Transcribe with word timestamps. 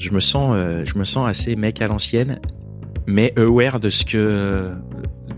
Je 0.00 0.10
me 0.10 0.18
sens, 0.18 0.54
euh, 0.56 0.82
je 0.84 0.98
me 0.98 1.04
sens 1.04 1.28
assez 1.28 1.54
mec 1.54 1.80
à 1.80 1.86
l'ancienne, 1.86 2.40
mais 3.06 3.32
aware 3.38 3.78
de 3.78 3.90
ce 3.90 4.04
que, 4.04 4.70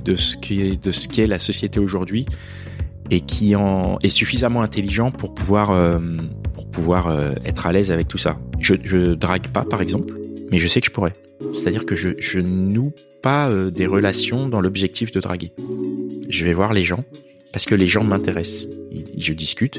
de 0.05 0.15
ce 0.15 0.37
qui 0.37 0.63
est, 0.63 0.83
de 0.83 0.91
ce 0.91 1.09
qu'est 1.09 1.27
la 1.27 1.39
société 1.39 1.81
aujourd'hui 1.81 2.27
et 3.11 3.21
qui 3.21 3.57
en 3.57 3.99
est 4.03 4.09
suffisamment 4.09 4.63
intelligent 4.63 5.11
pour 5.11 5.35
pouvoir, 5.35 5.71
euh, 5.71 5.99
pour 6.55 6.71
pouvoir 6.71 7.09
euh, 7.09 7.33
être 7.45 7.67
à 7.67 7.73
l'aise 7.73 7.91
avec 7.91 8.09
tout 8.09 8.19
ça. 8.19 8.39
Je, 8.61 8.75
je 8.85 9.15
drague 9.15 9.49
pas, 9.49 9.65
par 9.65 9.83
exemple, 9.83 10.15
mais 10.51 10.59
je 10.59 10.67
sais 10.67 10.81
que 10.81 10.87
je 10.87 10.93
pourrais. 10.93 11.13
C'est-à-dire 11.55 11.85
que 11.85 11.95
je, 11.95 12.11
je 12.19 12.39
noue 12.39 12.93
pas 13.23 13.51
euh, 13.51 13.71
des 13.71 13.87
relations 13.87 14.49
dans 14.49 14.61
l'objectif 14.61 15.13
de 15.13 15.21
draguer. 15.21 15.53
Je 16.29 16.45
vais 16.45 16.53
voir 16.53 16.73
les 16.73 16.83
gens 16.83 17.05
parce 17.53 17.67
que 17.67 17.75
les 17.75 17.87
gens 17.87 18.05
m'intéressent. 18.05 18.69
Je 19.19 19.33
discute 19.33 19.79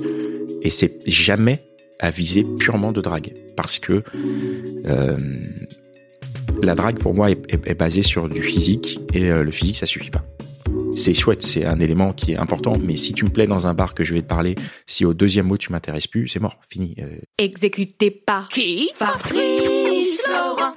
et 0.61 0.69
c'est 0.69 0.99
jamais 1.07 1.59
à 1.99 2.09
viser 2.09 2.45
purement 2.59 2.91
de 2.91 3.01
drague 3.01 3.33
parce 3.55 3.79
que 3.79 4.03
euh, 4.85 5.17
la 6.61 6.75
drague 6.75 6.99
pour 6.99 7.13
moi 7.13 7.31
est, 7.31 7.75
basée 7.75 8.03
sur 8.03 8.29
du 8.29 8.41
physique 8.41 8.99
et 9.13 9.31
euh, 9.31 9.43
le 9.43 9.51
physique 9.51 9.77
ça 9.77 9.85
suffit 9.85 10.09
pas. 10.09 10.23
C'est 10.95 11.13
chouette, 11.13 11.41
c'est 11.41 11.65
un 11.65 11.79
élément 11.79 12.13
qui 12.13 12.33
est 12.33 12.37
important, 12.37 12.77
mais 12.79 12.95
si 12.95 13.13
tu 13.13 13.25
me 13.25 13.29
plais 13.29 13.47
dans 13.47 13.65
un 13.67 13.73
bar 13.73 13.95
que 13.95 14.03
je 14.03 14.13
vais 14.13 14.21
te 14.21 14.27
parler, 14.27 14.55
si 14.85 15.05
au 15.05 15.13
deuxième 15.13 15.47
mot 15.47 15.57
tu 15.57 15.71
m'intéresses 15.71 16.07
plus, 16.07 16.27
c'est 16.27 16.39
mort, 16.39 16.59
fini. 16.69 16.95
Euh, 16.99 17.17
Exécuté 17.37 18.11
par 18.11 18.47
qui? 18.49 18.91
Fabrice 18.95 20.21
Florent. 20.23 20.73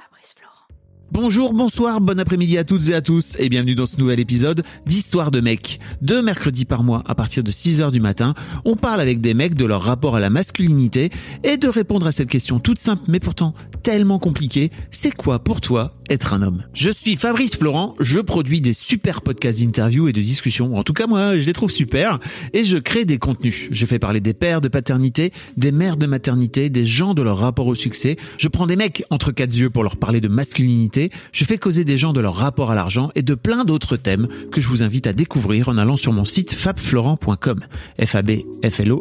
Bonjour, 1.09 1.53
bonsoir, 1.53 2.01
bon 2.01 2.19
après-midi 2.19 2.57
à 2.57 2.65
toutes 2.65 2.89
et 2.89 2.93
à 2.93 3.01
tous 3.01 3.37
et 3.39 3.47
bienvenue 3.47 3.75
dans 3.75 3.85
ce 3.85 3.95
nouvel 3.95 4.19
épisode 4.19 4.63
d'Histoire 4.85 5.31
de 5.31 5.39
mecs. 5.39 5.79
Deux 6.01 6.21
mercredis 6.21 6.65
par 6.65 6.83
mois 6.83 7.01
à 7.07 7.15
partir 7.15 7.43
de 7.43 7.49
6h 7.49 7.91
du 7.91 8.01
matin, 8.01 8.33
on 8.65 8.75
parle 8.75 8.99
avec 8.99 9.21
des 9.21 9.33
mecs 9.33 9.55
de 9.55 9.63
leur 9.63 9.81
rapport 9.83 10.17
à 10.17 10.19
la 10.19 10.29
masculinité 10.29 11.09
et 11.45 11.55
de 11.55 11.69
répondre 11.69 12.07
à 12.07 12.11
cette 12.11 12.29
question 12.29 12.59
toute 12.59 12.79
simple 12.79 13.03
mais 13.07 13.21
pourtant 13.21 13.53
tellement 13.83 14.19
compliquée, 14.19 14.69
c'est 14.91 15.15
quoi 15.15 15.39
pour 15.39 15.61
toi 15.61 15.93
être 16.09 16.33
un 16.33 16.41
homme? 16.41 16.63
Je 16.73 16.89
suis 16.89 17.15
Fabrice 17.15 17.55
Florent, 17.55 17.95
je 18.01 18.19
produis 18.19 18.59
des 18.59 18.73
super 18.73 19.21
podcasts 19.21 19.61
d'interviews 19.61 20.09
et 20.09 20.13
de 20.13 20.21
discussions, 20.21 20.75
en 20.75 20.83
tout 20.83 20.91
cas 20.91 21.07
moi 21.07 21.37
je 21.37 21.45
les 21.45 21.53
trouve 21.53 21.71
super, 21.71 22.19
et 22.51 22.65
je 22.65 22.77
crée 22.77 23.05
des 23.05 23.17
contenus. 23.17 23.67
Je 23.71 23.85
fais 23.85 23.97
parler 23.97 24.19
des 24.19 24.33
pères 24.33 24.59
de 24.59 24.67
paternité, 24.67 25.31
des 25.55 25.71
mères 25.71 25.95
de 25.95 26.05
maternité, 26.05 26.69
des 26.69 26.83
gens 26.83 27.13
de 27.13 27.21
leur 27.21 27.37
rapport 27.37 27.67
au 27.67 27.75
succès, 27.75 28.17
je 28.37 28.49
prends 28.49 28.67
des 28.67 28.75
mecs 28.75 29.05
entre 29.09 29.31
quatre 29.31 29.57
yeux 29.57 29.69
pour 29.69 29.83
leur 29.83 29.95
parler 29.95 30.19
de 30.19 30.27
masculinité, 30.27 30.96
je 31.31 31.45
fais 31.45 31.57
causer 31.57 31.83
des 31.83 31.97
gens 31.97 32.13
de 32.13 32.19
leur 32.19 32.35
rapport 32.35 32.71
à 32.71 32.75
l'argent 32.75 33.11
et 33.15 33.21
de 33.21 33.35
plein 33.35 33.63
d'autres 33.63 33.97
thèmes 33.97 34.27
que 34.51 34.61
je 34.61 34.67
vous 34.67 34.83
invite 34.83 35.07
à 35.07 35.13
découvrir 35.13 35.69
en 35.69 35.77
allant 35.77 35.97
sur 35.97 36.13
mon 36.13 36.25
site 36.25 36.53
fabflorent.com, 36.53 37.59
f 38.03 38.15
e. 38.15 38.97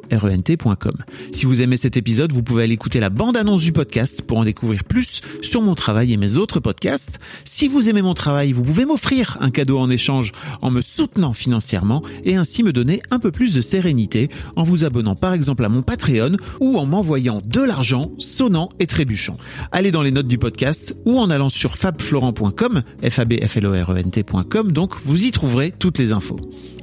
Si 1.32 1.46
vous 1.46 1.62
aimez 1.62 1.76
cet 1.76 1.96
épisode, 1.96 2.32
vous 2.32 2.42
pouvez 2.42 2.64
aller 2.64 2.74
écouter 2.74 3.00
la 3.00 3.10
bande-annonce 3.10 3.62
du 3.62 3.72
podcast 3.72 4.22
pour 4.22 4.38
en 4.38 4.44
découvrir 4.44 4.84
plus 4.84 5.20
sur 5.42 5.62
mon 5.62 5.74
travail 5.74 6.12
et 6.12 6.16
mes 6.16 6.36
autres 6.36 6.60
podcasts. 6.60 7.18
Si 7.44 7.68
vous 7.68 7.88
aimez 7.88 8.02
mon 8.02 8.14
travail, 8.14 8.52
vous 8.52 8.62
pouvez 8.62 8.84
m'offrir 8.84 9.36
un 9.40 9.50
cadeau 9.50 9.78
en 9.78 9.90
échange 9.90 10.32
en 10.62 10.70
me 10.70 10.80
soutenant 10.80 11.32
financièrement 11.32 12.02
et 12.24 12.36
ainsi 12.36 12.62
me 12.62 12.72
donner 12.72 13.02
un 13.10 13.18
peu 13.18 13.30
plus 13.30 13.54
de 13.54 13.60
sérénité 13.60 14.30
en 14.56 14.62
vous 14.62 14.84
abonnant 14.84 15.14
par 15.14 15.32
exemple 15.32 15.64
à 15.64 15.68
mon 15.68 15.82
Patreon 15.82 16.36
ou 16.60 16.78
en 16.78 16.86
m'envoyant 16.86 17.42
de 17.44 17.60
l'argent 17.60 18.10
sonnant 18.18 18.70
et 18.78 18.86
trébuchant. 18.86 19.36
Allez 19.72 19.90
dans 19.90 20.02
les 20.02 20.10
notes 20.10 20.28
du 20.28 20.38
podcast 20.38 20.94
ou 21.04 21.18
en 21.18 21.30
allant 21.30 21.48
sur 21.48 21.76
fabflorent.com, 21.86 22.82
f 23.00 23.18
a 23.20 23.24
b 23.24 23.38
f 23.40 23.56
l 23.60 23.66
o 23.66 23.72
r 23.72 23.96
e 23.96 24.00
n 24.00 24.10
t.com 24.10 24.72
donc 24.72 24.94
vous 25.04 25.24
y 25.24 25.30
trouverez 25.30 25.70
toutes 25.70 25.98
les 25.98 26.10
infos. 26.10 26.40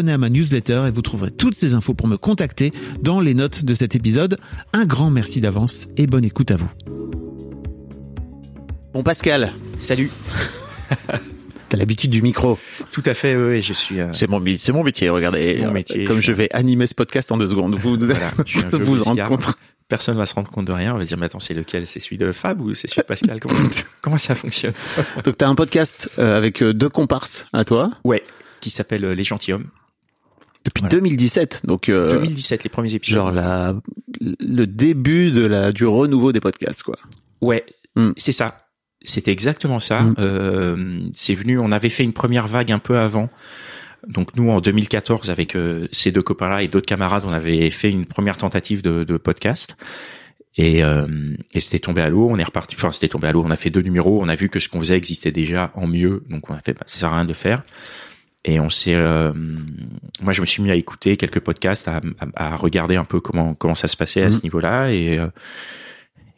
à 0.00 0.18
ma 0.18 0.28
newsletter 0.28 0.84
et 0.88 0.90
vous 0.90 1.02
trouverez 1.02 1.30
toutes 1.30 1.54
ces 1.56 1.74
infos 1.74 1.94
pour 1.94 2.08
me 2.08 2.16
contacter 2.16 2.72
dans 3.00 3.20
les 3.20 3.34
notes 3.34 3.64
de 3.64 3.74
cet 3.74 3.94
épisode. 3.94 4.38
Un 4.72 4.84
grand 4.84 5.10
merci 5.10 5.40
d'avance 5.40 5.86
et 5.96 6.06
bonne 6.06 6.24
écoute 6.24 6.50
à 6.50 6.56
vous. 6.56 6.70
Bon 8.92 9.02
Pascal, 9.02 9.52
Salut. 9.78 10.10
t'as 11.68 11.76
l'habitude 11.76 12.10
du 12.10 12.22
micro. 12.22 12.58
Tout 12.92 13.02
à 13.06 13.14
fait, 13.14 13.34
oui, 13.36 13.60
je 13.62 13.72
suis. 13.72 14.00
euh, 14.00 14.12
C'est 14.12 14.28
mon, 14.28 14.42
c'est 14.56 14.72
mon 14.72 14.84
métier, 14.84 15.08
regardez. 15.10 15.56
C'est 15.58 15.64
mon 15.64 15.72
métier. 15.72 16.04
Comme 16.04 16.20
je 16.20 16.32
vais 16.32 16.48
animer 16.52 16.86
ce 16.86 16.94
podcast 16.94 17.32
en 17.32 17.36
deux 17.36 17.48
secondes. 17.48 17.74
Vous, 17.76 17.96
voilà, 17.98 18.30
je 18.46 18.60
vous 18.76 18.96
vous 18.96 19.02
rendre 19.04 19.24
compte. 19.24 19.44
Personne 19.88 20.16
va 20.16 20.24
se 20.26 20.34
rendre 20.34 20.50
compte 20.50 20.66
de 20.66 20.72
rien. 20.72 20.94
On 20.94 20.98
va 20.98 21.04
dire, 21.04 21.18
mais 21.18 21.26
attends, 21.26 21.40
c'est 21.40 21.54
lequel? 21.54 21.86
C'est 21.86 22.00
celui 22.00 22.16
de 22.18 22.32
Fab 22.32 22.60
ou 22.60 22.72
c'est 22.72 22.88
celui 22.88 23.02
de 23.02 23.06
Pascal? 23.06 23.40
Comment, 23.40 23.58
comment 24.00 24.18
ça 24.18 24.34
fonctionne? 24.34 24.72
Donc 25.24 25.36
t'as 25.36 25.48
un 25.48 25.54
podcast 25.54 26.08
euh, 26.18 26.38
avec 26.38 26.62
euh, 26.62 26.72
deux 26.72 26.88
comparses 26.88 27.46
à 27.52 27.64
toi 27.64 27.90
Ouais, 28.04 28.22
qui 28.60 28.70
s'appelle 28.70 29.04
Les 29.04 29.24
Gentilshommes. 29.24 29.66
Depuis 30.64 30.80
Voilà. 30.80 30.88
2017. 30.96 31.62
Donc 31.64 31.88
euh, 31.88 32.12
2017, 32.12 32.64
les 32.64 32.70
premiers 32.70 32.94
épisodes. 32.94 33.16
genre 33.16 33.32
la, 33.32 33.74
le 34.20 34.66
début 34.66 35.30
de 35.30 35.46
la 35.46 35.72
du 35.72 35.86
renouveau 35.86 36.32
des 36.32 36.40
podcasts 36.40 36.82
quoi. 36.82 36.96
Ouais, 37.40 37.64
Hmm. 37.96 38.10
c'est 38.16 38.32
ça. 38.32 38.66
C'était 39.04 39.30
exactement 39.30 39.78
ça. 39.78 40.00
Hmm. 40.02 40.14
Euh, 40.18 40.98
c'est 41.12 41.34
venu. 41.34 41.58
On 41.60 41.70
avait 41.70 41.90
fait 41.90 42.02
une 42.04 42.12
première 42.14 42.48
vague 42.48 42.72
un 42.72 42.78
peu 42.80 42.98
avant. 42.98 43.28
Donc 44.08 44.34
nous, 44.36 44.50
en 44.50 44.60
2014, 44.60 45.30
avec 45.30 45.54
euh, 45.54 45.86
ces 45.92 46.10
deux 46.10 46.22
copains-là 46.22 46.62
et 46.62 46.68
d'autres 46.68 46.86
camarades, 46.86 47.22
on 47.26 47.32
avait 47.32 47.70
fait 47.70 47.90
une 47.90 48.04
première 48.04 48.36
tentative 48.36 48.82
de, 48.82 49.04
de 49.04 49.16
podcast. 49.16 49.76
Et, 50.56 50.82
euh, 50.84 51.06
et 51.54 51.60
c'était 51.60 51.78
tombé 51.78 52.00
à 52.02 52.08
l'eau. 52.08 52.28
On 52.30 52.38
est 52.38 52.44
reparti. 52.44 52.76
Enfin, 52.76 52.92
c'était 52.92 53.08
tombé 53.08 53.28
à 53.28 53.32
l'eau. 53.32 53.42
On 53.44 53.50
a 53.50 53.56
fait 53.56 53.70
deux 53.70 53.80
numéros. 53.82 54.18
On 54.22 54.28
a 54.28 54.34
vu 54.34 54.48
que 54.48 54.58
ce 54.60 54.68
qu'on 54.68 54.78
faisait 54.80 54.96
existait 54.96 55.32
déjà 55.32 55.70
en 55.74 55.86
mieux. 55.86 56.24
Donc 56.30 56.50
on 56.50 56.54
a 56.54 56.58
fait, 56.58 56.72
bah, 56.72 56.84
ça 56.86 56.98
sert 57.00 57.12
à 57.12 57.16
rien 57.16 57.24
de 57.24 57.32
faire. 57.32 57.62
Et 58.44 58.60
on 58.60 58.68
s'est, 58.68 58.94
euh, 58.94 59.32
moi, 60.22 60.32
je 60.34 60.40
me 60.42 60.46
suis 60.46 60.62
mis 60.62 60.70
à 60.70 60.74
écouter 60.74 61.16
quelques 61.16 61.40
podcasts, 61.40 61.88
à, 61.88 62.00
à- 62.36 62.52
à 62.52 62.56
regarder 62.56 62.96
un 62.96 63.04
peu 63.04 63.20
comment 63.20 63.54
comment 63.54 63.74
ça 63.74 63.88
se 63.88 63.96
passait 63.96 64.22
à 64.22 64.26
Mhm. 64.26 64.32
ce 64.32 64.42
niveau-là. 64.42 64.90
Et 64.92 65.18
euh, 65.18 65.28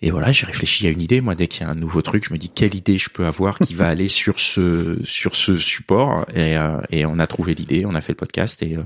et 0.02 0.10
voilà, 0.10 0.30
j'ai 0.30 0.46
réfléchi 0.46 0.86
à 0.86 0.90
une 0.90 1.00
idée. 1.00 1.20
Moi, 1.20 1.34
dès 1.34 1.48
qu'il 1.48 1.62
y 1.62 1.64
a 1.64 1.70
un 1.70 1.74
nouveau 1.74 2.02
truc, 2.02 2.24
je 2.28 2.32
me 2.32 2.38
dis 2.38 2.50
quelle 2.50 2.74
idée 2.74 2.98
je 2.98 3.08
peux 3.10 3.26
avoir 3.26 3.58
qui 3.58 3.74
va 3.74 3.88
aller 3.88 4.08
sur 4.08 4.38
ce 4.38 4.98
sur 5.04 5.34
ce 5.34 5.56
support. 5.56 6.26
Et, 6.34 6.56
euh, 6.56 6.80
et 6.90 7.06
on 7.06 7.18
a 7.18 7.26
trouvé 7.26 7.54
l'idée, 7.54 7.84
on 7.86 7.94
a 7.94 8.00
fait 8.00 8.12
le 8.12 8.16
podcast 8.16 8.62
et 8.62 8.76
euh, 8.76 8.82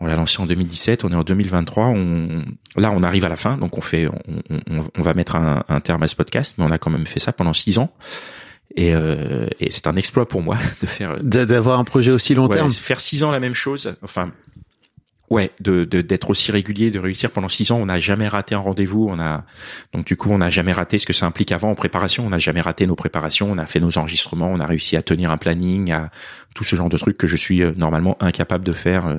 on 0.00 0.06
l'a 0.06 0.16
lancé 0.16 0.40
en 0.40 0.46
2017. 0.46 1.04
On 1.04 1.10
est 1.10 1.14
en 1.14 1.22
2023. 1.22 1.86
On, 1.86 2.44
là, 2.76 2.90
on 2.90 3.02
arrive 3.02 3.24
à 3.24 3.28
la 3.28 3.36
fin, 3.36 3.56
donc 3.56 3.78
on 3.78 3.80
fait, 3.80 4.08
on, 4.08 4.58
on, 4.70 4.84
on 4.98 5.02
va 5.02 5.14
mettre 5.14 5.36
un, 5.36 5.62
un 5.68 5.80
terme 5.80 6.02
à 6.02 6.06
ce 6.06 6.16
podcast, 6.16 6.54
mais 6.58 6.64
on 6.64 6.70
a 6.70 6.76
quand 6.78 6.90
même 6.90 7.06
fait 7.06 7.20
ça 7.20 7.32
pendant 7.32 7.52
six 7.54 7.78
ans. 7.78 7.90
Et, 8.76 8.94
euh, 8.94 9.46
et 9.58 9.70
c'est 9.70 9.86
un 9.86 9.96
exploit 9.96 10.28
pour 10.28 10.42
moi 10.42 10.56
de 10.80 10.86
faire 10.86 11.16
D- 11.22 11.46
D'avoir 11.46 11.78
un 11.80 11.84
projet 11.84 12.12
aussi 12.12 12.34
long 12.34 12.46
Ouais, 12.46 12.56
terme. 12.56 12.70
faire 12.72 13.00
six 13.00 13.22
ans 13.24 13.30
la 13.30 13.40
même 13.40 13.54
chose. 13.54 13.94
Enfin, 14.02 14.30
ouais, 15.28 15.50
de 15.60 15.84
de- 15.84 16.00
d'être 16.02 16.30
aussi 16.30 16.52
régulier, 16.52 16.90
de 16.90 16.98
réussir 17.00 17.30
pendant 17.32 17.48
six 17.48 17.70
ans. 17.72 17.78
On 17.78 17.86
n'a 17.86 17.98
jamais 17.98 18.28
raté 18.28 18.54
un 18.54 18.58
rendez-vous. 18.60 19.08
On 19.10 19.18
a 19.18 19.44
donc 19.92 20.04
du 20.06 20.16
coup, 20.16 20.30
on 20.30 20.38
n'a 20.38 20.50
jamais 20.50 20.72
raté 20.72 20.98
ce 20.98 21.06
que 21.06 21.12
ça 21.12 21.26
implique 21.26 21.50
avant 21.52 21.70
en 21.70 21.74
préparation. 21.74 22.26
On 22.26 22.30
n'a 22.30 22.38
jamais 22.38 22.60
raté 22.60 22.86
nos 22.86 22.94
préparations. 22.96 23.50
On 23.50 23.58
a 23.58 23.66
fait 23.66 23.80
nos 23.80 23.98
enregistrements. 23.98 24.50
On 24.52 24.60
a 24.60 24.66
réussi 24.66 24.96
à 24.96 25.02
tenir 25.02 25.30
un 25.30 25.36
planning, 25.36 25.90
à 25.92 26.10
tout 26.54 26.64
ce 26.64 26.76
genre 26.76 26.88
de 26.88 26.98
trucs 26.98 27.18
que 27.18 27.26
je 27.26 27.36
suis 27.36 27.62
euh, 27.62 27.72
normalement 27.76 28.16
incapable 28.20 28.64
de 28.64 28.72
faire 28.72 29.06
euh, 29.06 29.18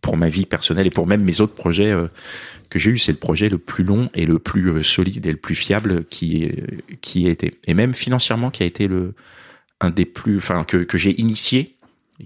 pour 0.00 0.16
ma 0.16 0.28
vie 0.28 0.46
personnelle 0.46 0.86
et 0.86 0.90
pour 0.90 1.06
même 1.06 1.22
mes 1.22 1.40
autres 1.40 1.54
projets 1.54 1.90
euh, 1.90 2.08
que 2.70 2.78
j'ai 2.78 2.90
eu. 2.90 2.98
C'est 2.98 3.12
le 3.12 3.18
projet 3.18 3.48
le 3.48 3.58
plus 3.58 3.84
long 3.84 4.08
et 4.14 4.26
le 4.26 4.38
plus 4.38 4.70
euh, 4.70 4.82
solide 4.82 5.26
et 5.26 5.30
le 5.30 5.36
plus 5.36 5.54
fiable 5.54 6.04
qui 6.06 6.46
euh, 6.46 6.66
qui 7.00 7.26
a 7.26 7.30
été 7.30 7.58
et 7.66 7.74
même 7.74 7.94
financièrement 7.94 8.50
qui 8.50 8.62
a 8.62 8.66
été 8.66 8.88
le 8.88 9.14
un 9.80 9.90
des 9.90 10.04
plus, 10.04 10.36
enfin 10.38 10.64
que 10.64 10.78
que 10.78 10.96
j'ai 10.98 11.20
initié 11.20 11.76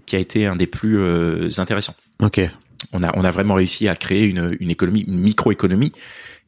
qui 0.04 0.14
a 0.16 0.18
été 0.18 0.46
un 0.46 0.56
des 0.56 0.66
plus 0.66 0.98
euh, 0.98 1.48
intéressants. 1.58 1.96
Ok. 2.22 2.40
on 2.92 3.02
a 3.02 3.10
on 3.16 3.24
a 3.24 3.30
vraiment 3.30 3.54
réussi 3.54 3.88
à 3.88 3.96
créer 3.96 4.24
une, 4.24 4.56
une 4.60 4.70
économie, 4.70 5.04
une 5.08 5.20
microéconomie 5.20 5.92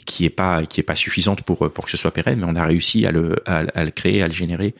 qui 0.04 0.24
est 0.24 0.30
pas 0.30 0.64
qui 0.64 0.80
est 0.80 0.84
pas 0.84 0.96
suffisante 0.96 1.42
pour 1.42 1.70
pour 1.72 1.84
que 1.86 1.90
ce 1.90 1.96
soit 1.96 2.12
pérenne, 2.12 2.40
mais 2.40 2.46
on 2.46 2.56
a 2.56 2.64
réussi 2.64 3.06
à 3.06 3.10
le 3.10 3.36
à, 3.46 3.64
à 3.74 3.84
le 3.84 3.90
créer, 3.90 4.22
à 4.22 4.28
le 4.28 4.34
générer 4.34 4.74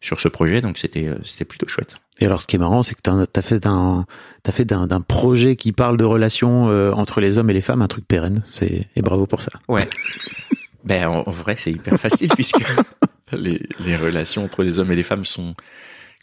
sur 0.00 0.18
ce 0.20 0.28
projet, 0.28 0.60
donc 0.60 0.78
c'était 0.78 1.10
c'était 1.24 1.44
plutôt 1.44 1.68
chouette. 1.68 1.96
Et 2.20 2.26
alors, 2.26 2.40
ce 2.40 2.46
qui 2.46 2.56
est 2.56 2.58
marrant, 2.58 2.82
c'est 2.82 2.94
que 2.94 3.00
t'as 3.00 3.24
as 3.34 3.42
fait 3.42 3.58
d'un 3.58 4.06
t'as 4.42 4.52
fait 4.52 4.64
d'un 4.64 5.00
projet 5.00 5.56
qui 5.56 5.72
parle 5.72 5.96
de 5.96 6.04
relations 6.04 6.68
euh, 6.68 6.92
entre 6.92 7.20
les 7.20 7.38
hommes 7.38 7.50
et 7.50 7.54
les 7.54 7.62
femmes 7.62 7.82
un 7.82 7.88
truc 7.88 8.06
pérenne. 8.06 8.44
C'est 8.50 8.86
et 8.94 9.02
bravo 9.02 9.26
pour 9.26 9.42
ça. 9.42 9.50
Ouais. 9.68 9.88
ben 10.84 11.06
en, 11.08 11.22
en 11.26 11.30
vrai, 11.30 11.56
c'est 11.56 11.72
hyper 11.72 11.98
facile 11.98 12.28
puisque 12.34 12.62
les 13.32 13.60
les 13.80 13.96
relations 13.96 14.44
entre 14.44 14.62
les 14.62 14.78
hommes 14.78 14.92
et 14.92 14.96
les 14.96 15.02
femmes 15.02 15.24
sont 15.24 15.54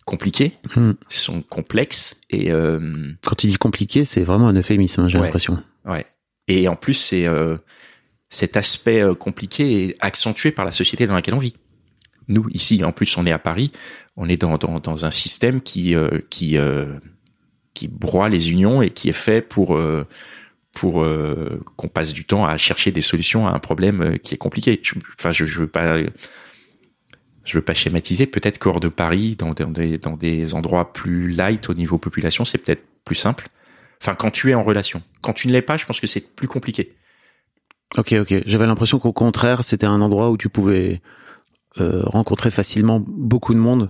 compliquées, 0.06 0.54
Hmm. 0.76 0.92
sont 1.10 1.42
complexes 1.42 2.20
et 2.30 2.52
euh, 2.52 3.12
Quand 3.24 3.36
tu 3.36 3.48
dis 3.48 3.56
compliqué, 3.58 4.06
c'est 4.06 4.24
vraiment 4.24 4.48
un 4.48 4.56
euphémisme, 4.56 5.02
hein, 5.02 5.08
j'ai 5.08 5.18
Ouais. 5.18 5.26
l'impression. 5.26 5.62
Ouais. 5.86 6.06
Et 6.48 6.68
en 6.68 6.76
plus, 6.76 6.94
c'est 6.96 7.26
euh, 7.28 7.58
cet 8.30 8.58
aspect 8.58 9.04
compliqué 9.20 9.86
est 9.90 9.96
accentué 10.00 10.52
par 10.52 10.66
la 10.66 10.72
société 10.72 11.06
dans 11.08 11.14
laquelle 11.14 11.36
on 11.36 11.40
vit. 11.40 11.56
Nous, 12.28 12.48
ici, 12.54 12.84
en 12.84 12.92
plus, 12.92 13.18
on 13.18 13.26
est 13.26 13.32
à 13.32 13.40
Paris, 13.40 13.72
on 14.20 14.28
est 14.28 14.38
dans, 14.38 15.06
un 15.06 15.12
système 15.12 15.62
qui, 15.62 15.96
euh, 15.96 16.20
euh, 16.54 17.00
qui 17.74 17.88
broie 17.88 18.28
les 18.28 18.52
unions 18.52 18.82
et 18.82 18.90
qui 18.90 19.08
est 19.08 19.14
fait 19.14 19.42
pour, 19.42 19.78
euh, 19.78 20.06
qu'on 20.76 21.88
passe 21.88 22.12
du 22.12 22.26
temps 22.26 22.46
à 22.46 22.58
chercher 22.58 22.92
des 22.92 23.00
solutions 23.02 23.48
à 23.48 23.52
un 23.52 23.60
problème 23.60 24.20
qui 24.20 24.36
est 24.36 24.38
compliqué. 24.38 24.82
Je, 24.84 24.96
enfin, 25.18 25.32
je, 25.32 25.46
je 25.46 25.62
veux 25.62 25.68
pas, 25.68 26.04
schématiser. 27.74 28.28
Peut-être 28.28 28.60
qu'hors 28.60 28.82
de 28.82 28.90
Paris, 28.90 29.38
dans, 29.38 29.54
des, 29.54 30.54
endroits 30.54 30.92
plus 30.92 31.30
light 31.30 31.70
au 31.70 31.74
niveau 31.74 31.98
population, 31.98 32.44
c'est 32.44 32.58
peut-être 32.58 32.84
plus 33.06 33.16
simple. 33.16 33.48
Enfin, 34.02 34.16
quand 34.16 34.32
tu 34.32 34.52
es 34.52 34.54
en 34.54 34.64
relation. 34.64 35.02
Quand 35.22 35.34
tu 35.34 35.48
ne 35.48 35.54
l'es 35.54 35.62
pas, 35.62 35.78
je 35.78 35.86
pense 35.86 36.02
que 36.02 36.08
c'est 36.08 36.36
plus 36.36 36.50
compliqué. 36.50 36.94
Ok, 37.98 38.14
ok. 38.14 38.44
J'avais 38.46 38.68
l'impression 38.68 39.00
qu'au 39.00 39.14
contraire, 39.14 39.64
c'était 39.64 39.88
un 39.88 40.02
endroit 40.02 40.30
où 40.30 40.38
tu 40.38 40.50
pouvais 40.50 41.02
rencontrer 41.78 42.52
facilement 42.52 43.02
beaucoup 43.08 43.54
de 43.54 43.60
monde 43.60 43.90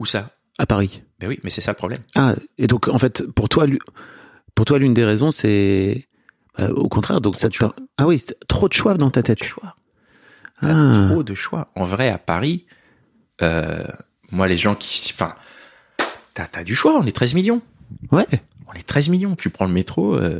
Où 0.00 0.06
ça? 0.06 0.30
À 0.58 0.66
Paris. 0.66 1.02
Ben 1.20 1.28
oui, 1.28 1.38
mais 1.42 1.50
c'est 1.50 1.60
ça 1.60 1.72
le 1.72 1.76
problème. 1.76 2.00
Ah, 2.14 2.34
et 2.58 2.66
donc 2.66 2.88
en 2.88 2.98
fait, 2.98 3.26
pour 3.32 3.48
toi, 3.48 3.66
pour 4.54 4.64
toi, 4.64 4.78
l'une 4.78 4.94
des 4.94 5.04
raisons, 5.04 5.30
c'est 5.30 6.06
euh, 6.58 6.68
au 6.70 6.88
contraire. 6.88 7.20
Donc 7.20 7.36
ça 7.36 7.48
de 7.48 7.54
choix. 7.54 7.74
ah 7.98 8.06
oui, 8.06 8.22
trop 8.48 8.68
de 8.68 8.72
choix 8.72 8.94
dans 8.94 9.10
ta 9.10 9.22
tête. 9.22 9.42
Choix. 9.42 9.76
Ah. 10.62 10.92
Trop 10.94 11.22
de 11.22 11.34
choix. 11.34 11.70
En 11.74 11.84
vrai, 11.84 12.08
à 12.08 12.18
Paris, 12.18 12.66
euh, 13.42 13.84
moi, 14.30 14.48
les 14.48 14.56
gens 14.56 14.74
qui, 14.74 15.12
enfin, 15.12 15.34
t'as, 16.34 16.46
t'as 16.46 16.64
du 16.64 16.74
choix. 16.74 16.98
On 16.98 17.04
est 17.04 17.12
13 17.12 17.34
millions. 17.34 17.60
Ouais, 18.10 18.26
On 18.66 18.72
est 18.72 18.86
13 18.86 19.10
millions. 19.10 19.36
Tu 19.36 19.50
prends 19.50 19.66
le 19.66 19.72
métro, 19.72 20.16
euh, 20.16 20.38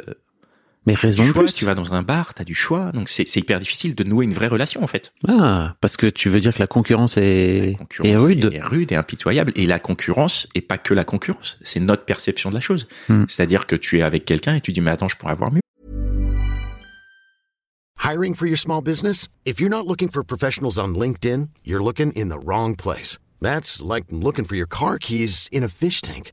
mais 0.87 0.95
raison 0.95 1.23
du 1.23 1.29
de 1.29 1.33
choix. 1.35 1.43
plus. 1.43 1.53
Tu 1.55 1.65
vas 1.65 1.75
dans 1.75 1.93
un 1.93 2.03
bar, 2.03 2.33
t'as 2.35 2.45
du 2.45 2.55
choix. 2.55 2.93
Donc 2.93 3.09
c'est, 3.09 3.27
c'est 3.29 3.41
hyper 3.41 3.61
difficile 3.61 3.95
de 3.95 4.05
nouer 4.05 4.25
une 4.25 4.33
vraie 4.35 4.47
relation 4.47 4.83
en 4.83 4.87
fait. 4.87 5.13
Ah, 5.29 5.75
parce 5.81 5.97
que 5.97 6.07
tu 6.07 6.29
veux 6.29 6.41
dire 6.41 6.55
que 6.55 6.61
la 6.61 6.67
concurrence 6.67 7.17
est, 7.17 7.73
La 7.73 7.79
concurrence 7.79 8.09
est 8.13 8.17
rude. 8.17 8.51
est 8.53 8.61
rude 8.63 8.93
et 8.93 8.97
impitoyable. 8.97 9.53
Et 9.57 9.67
la 9.67 9.79
concurrence 9.79 10.49
est 10.55 10.61
pas 10.61 10.79
que 10.79 10.95
la 10.95 11.05
concurrence, 11.05 11.59
c'est 11.63 11.81
notre 11.81 12.05
perception 12.05 12.51
de 12.51 12.55
la 12.55 12.61
chose. 12.61 12.87
Hmm. 13.09 13.25
C'est-à-dire 13.29 13.67
que 13.67 13.77
tu 13.77 13.99
es 13.99 14.03
avec 14.03 14.25
quelqu'un 14.25 14.55
et 14.55 14.61
tu 14.61 14.73
dis 14.73 14.81
mais 14.81 14.91
attends, 14.93 15.09
je 15.09 15.17
pourrais 15.17 15.33
avoir 15.33 15.53
mieux. 15.53 15.61
Hiring 17.99 18.35
for 18.35 18.47
your 18.47 18.59
small 18.59 18.83
business? 18.83 19.27
If 19.45 19.59
you're 19.61 19.71
not 19.71 19.87
looking 19.87 20.09
for 20.11 20.23
professionals 20.23 20.79
on 20.79 20.95
LinkedIn, 20.95 21.49
you're 21.65 21.83
looking 21.83 22.13
in 22.15 22.29
the 22.29 22.39
wrong 22.39 22.77
place. 22.77 23.19
That's 23.41 23.83
like 23.83 24.05
looking 24.11 24.45
for 24.45 24.55
your 24.55 24.69
car 24.69 24.99
keys 24.99 25.49
in 25.51 25.65
a 25.65 25.69
fish 25.69 26.01
tank. 26.03 26.33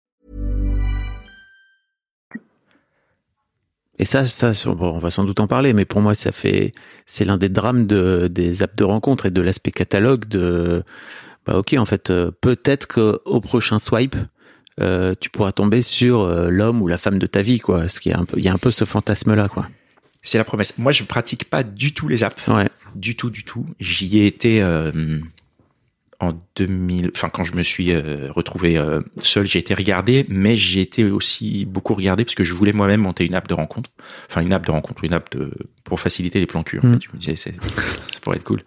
Et 4.01 4.05
ça, 4.05 4.25
ça, 4.25 4.51
bon, 4.73 4.95
on 4.95 4.97
va 4.97 5.11
sans 5.11 5.23
doute 5.23 5.39
en 5.39 5.45
parler, 5.45 5.73
mais 5.73 5.85
pour 5.85 6.01
moi, 6.01 6.15
ça 6.15 6.31
fait, 6.31 6.73
c'est 7.05 7.23
l'un 7.23 7.37
des 7.37 7.49
drames 7.49 7.85
de, 7.85 8.27
des 8.31 8.63
apps 8.63 8.75
de 8.75 8.83
rencontre 8.83 9.27
et 9.27 9.29
de 9.29 9.41
l'aspect 9.41 9.69
catalogue 9.69 10.25
de, 10.27 10.83
bah, 11.45 11.57
ok, 11.57 11.75
en 11.77 11.85
fait, 11.85 12.09
euh, 12.09 12.31
peut-être 12.41 12.87
qu'au 12.87 13.41
prochain 13.41 13.77
swipe, 13.77 14.15
euh, 14.79 15.13
tu 15.19 15.29
pourras 15.29 15.51
tomber 15.51 15.83
sur 15.83 16.21
euh, 16.21 16.49
l'homme 16.49 16.81
ou 16.81 16.87
la 16.87 16.97
femme 16.97 17.19
de 17.19 17.27
ta 17.27 17.43
vie, 17.43 17.59
quoi. 17.59 17.87
Ce 17.87 17.99
qui 17.99 18.09
est 18.09 18.15
un 18.15 18.25
peu, 18.25 18.39
il 18.39 18.43
y 18.43 18.49
a 18.49 18.53
un 18.53 18.57
peu 18.57 18.71
ce 18.71 18.85
fantasme-là, 18.85 19.47
quoi. 19.49 19.69
C'est 20.23 20.39
la 20.39 20.45
promesse. 20.45 20.79
Moi, 20.79 20.91
je 20.91 21.03
pratique 21.03 21.47
pas 21.47 21.61
du 21.61 21.93
tout 21.93 22.07
les 22.07 22.23
apps. 22.23 22.47
Ouais. 22.47 22.69
Du 22.95 23.15
tout, 23.15 23.29
du 23.29 23.43
tout. 23.43 23.67
J'y 23.79 24.17
ai 24.17 24.25
été 24.25 24.63
euh, 24.63 25.19
en 26.23 26.39
2000. 26.55 27.11
Enfin, 27.15 27.29
quand 27.29 27.43
je 27.43 27.53
me 27.55 27.63
suis 27.63 27.91
euh, 27.91 28.31
retrouvé 28.31 28.77
euh, 28.77 29.01
seul, 29.23 29.45
j'ai 29.47 29.59
été 29.59 29.73
regardé, 29.73 30.25
mais 30.29 30.55
j'ai 30.55 30.81
été 30.81 31.03
aussi 31.05 31.65
beaucoup 31.65 31.93
regardé 31.93 32.23
parce 32.25 32.35
que 32.35 32.43
je 32.43 32.53
voulais 32.53 32.73
moi-même 32.73 33.01
monter 33.01 33.25
une 33.25 33.35
app 33.35 33.47
de 33.47 33.53
rencontre. 33.53 33.89
Enfin, 34.29 34.41
une 34.41 34.53
app 34.53 34.65
de 34.65 34.71
rencontre, 34.71 35.03
une 35.03 35.13
app 35.13 35.31
de 35.35 35.51
pour 35.83 35.99
faciliter 35.99 36.39
les 36.39 36.45
plans 36.45 36.63
cul. 36.63 36.79
En 36.83 36.87
Mm. 36.87 36.93
fait, 36.99 37.01
je 37.03 37.09
me 37.13 37.17
disais, 37.19 37.35
c'est, 37.35 37.53
ça 37.53 38.19
pourrait 38.21 38.37
être 38.37 38.43
cool. 38.43 38.61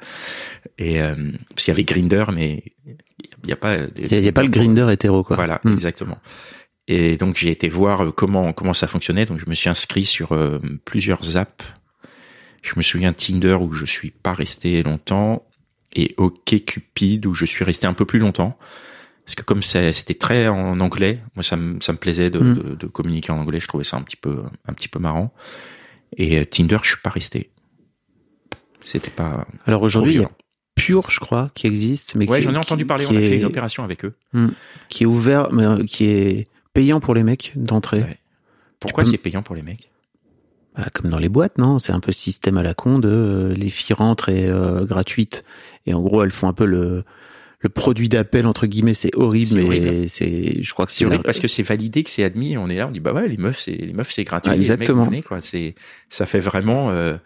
Et 0.79 1.01
euh, 1.03 1.15
parce 1.51 1.65
qu'il 1.65 1.73
y 1.73 1.75
avait 1.77 1.85
Grinder, 1.85 2.25
mais 2.35 2.65
il 2.87 2.97
n'y 3.47 3.53
a 3.53 3.57
pas. 3.57 3.77
Il 3.99 4.13
y 4.13 4.21
y 4.21 4.29
a 4.29 4.33
pas 4.33 4.43
le 4.43 4.49
grinder 4.49 4.89
hétéro, 4.93 5.23
quoi. 5.23 5.37
Voilà, 5.37 5.61
Hmm. 5.65 5.73
exactement. 5.73 6.19
Et 6.89 7.17
donc 7.17 7.37
j'ai 7.37 7.51
été 7.51 7.69
voir 7.69 8.03
euh, 8.05 8.11
comment 8.11 8.53
comment 8.53 8.75
ça 8.75 8.87
fonctionnait. 8.87 9.25
Donc 9.27 9.39
je 9.41 9.49
me 9.49 9.55
suis 9.55 9.71
inscrit 9.71 10.05
sur 10.05 10.33
euh, 10.33 10.59
plusieurs 10.85 11.37
apps. 11.37 11.65
Je 12.63 12.73
me 12.77 12.83
souviens 12.83 13.13
Tinder 13.13 13.55
où 13.61 13.73
je 13.73 13.85
suis 13.85 14.11
pas 14.11 14.33
resté 14.35 14.83
longtemps 14.83 15.47
et 15.95 16.15
OkCupid 16.17 17.27
où 17.27 17.35
je 17.35 17.45
suis 17.45 17.65
resté 17.65 17.87
un 17.87 17.95
peu 17.95 18.05
plus 18.05 18.19
longtemps. 18.19 18.59
Parce 19.25 19.35
que 19.37 19.43
comme 19.43 19.63
c'était 19.63 20.15
très 20.15 20.49
en 20.49 20.81
anglais, 20.81 21.21
moi 21.35 21.43
ça 21.43 21.57
me 21.57 21.81
ça 21.81 21.93
me 21.93 21.99
plaisait 21.99 22.29
de, 22.31 22.39
Mm. 22.41 22.55
de, 22.55 22.75
de 22.75 22.87
communiquer 22.87 23.33
en 23.33 23.39
anglais. 23.39 23.59
Je 23.61 23.67
trouvais 23.69 23.85
ça 23.85 23.97
un 23.97 24.03
petit 24.03 24.17
peu 24.17 24.43
un 24.67 24.73
petit 24.75 24.89
peu 24.89 24.99
marrant. 24.99 25.33
Et 26.17 26.39
euh, 26.39 26.45
Tinder, 26.45 26.77
je 26.83 26.89
suis 26.89 27.01
pas 27.03 27.11
resté. 27.11 27.51
C'était 28.85 29.11
pas. 29.11 29.47
Alors 29.67 29.83
aujourd'hui, 29.83 30.15
il 30.17 30.21
y 30.21 30.25
a. 30.25 30.31
Pure, 30.77 31.09
je 31.09 31.21
crois, 31.21 31.51
qui 31.55 31.69
existe, 31.69 32.17
mais 32.17 32.29
Ouais, 32.29 32.41
j'en 32.43 32.53
ai 32.53 32.57
entendu 32.59 32.85
parler. 32.85 33.07
On 33.09 33.17
a 33.17 33.21
fait 33.21 33.39
une 33.39 33.45
opération 33.45 33.85
avec 33.85 34.05
eux. 34.05 34.15
qui 34.89 35.05
est 35.05 35.07
ouvert, 35.07 35.53
mais 35.53 35.65
euh, 35.65 35.85
qui 35.85 36.07
est 36.07 36.49
payant 36.75 36.99
pour 37.01 37.15
les 37.15 37.23
mecs 37.23 37.53
d'entrée. 37.55 38.01
Ouais. 38.03 38.19
Pourquoi 38.81 39.05
peux- 39.05 39.11
c'est 39.11 39.19
payant 39.19 39.43
pour 39.43 39.55
les 39.55 39.63
mecs? 39.63 39.89
Bah, 40.77 40.87
comme 40.93 41.11
dans 41.11 41.19
les 41.19 41.29
boîtes, 41.29 41.59
non? 41.59 41.79
C'est 41.79 41.93
un 41.93 42.01
peu 42.01 42.11
système 42.13 42.57
à 42.57 42.63
la 42.63 42.75
con 42.75 42.99
de 42.99 43.09
euh, 43.09 43.55
les 43.55 43.71
filles 43.71 43.95
rentrent 43.95 44.29
et 44.29 44.47
euh, 44.49 44.85
gratuites 44.85 45.45
et 45.87 45.95
en 45.95 46.01
gros 46.01 46.23
elles 46.25 46.33
font 46.33 46.49
un 46.49 46.53
peu 46.53 46.67
le 46.67 47.05
le 47.61 47.71
produit 47.71 48.11
d'appel 48.11 48.47
entre 48.47 48.67
guillemets. 48.67 48.93
C'est 48.93 49.15
horrible, 49.17 49.47
C'est 49.47 49.63
mais 49.63 50.09
c'est 50.09 50.63
je 50.63 50.73
crois 50.73 50.85
que 50.85 50.93
C'est 50.93 51.07
horrible 51.07 51.23
parce 51.25 51.41
que 51.41 51.49
c'est 51.49 51.63
validé, 51.63 52.05
que 52.05 52.11
c'est 52.11 52.23
admis. 52.23 52.59
On 52.59 52.69
est 52.69 52.77
là, 52.77 52.87
on 52.89 52.91
dit 52.91 53.01
bah 53.01 53.13
ouais, 53.13 53.27
les 53.27 53.39
meufs, 53.39 53.59
c'est 53.59 53.73
les 53.73 53.93
meufs, 53.93 54.11
c'est 54.11 54.25
gratuit. 54.25 54.51
Ah, 54.51 54.55
les 54.55 54.59
mecs, 54.59 54.71
exactement. 54.73 55.05
venez, 55.05 55.23
quoi. 55.23 55.41
C'est 55.41 55.75
ça 56.11 56.27
fait 56.27 56.41
vraiment, 56.41 56.91
euh, 56.91 57.17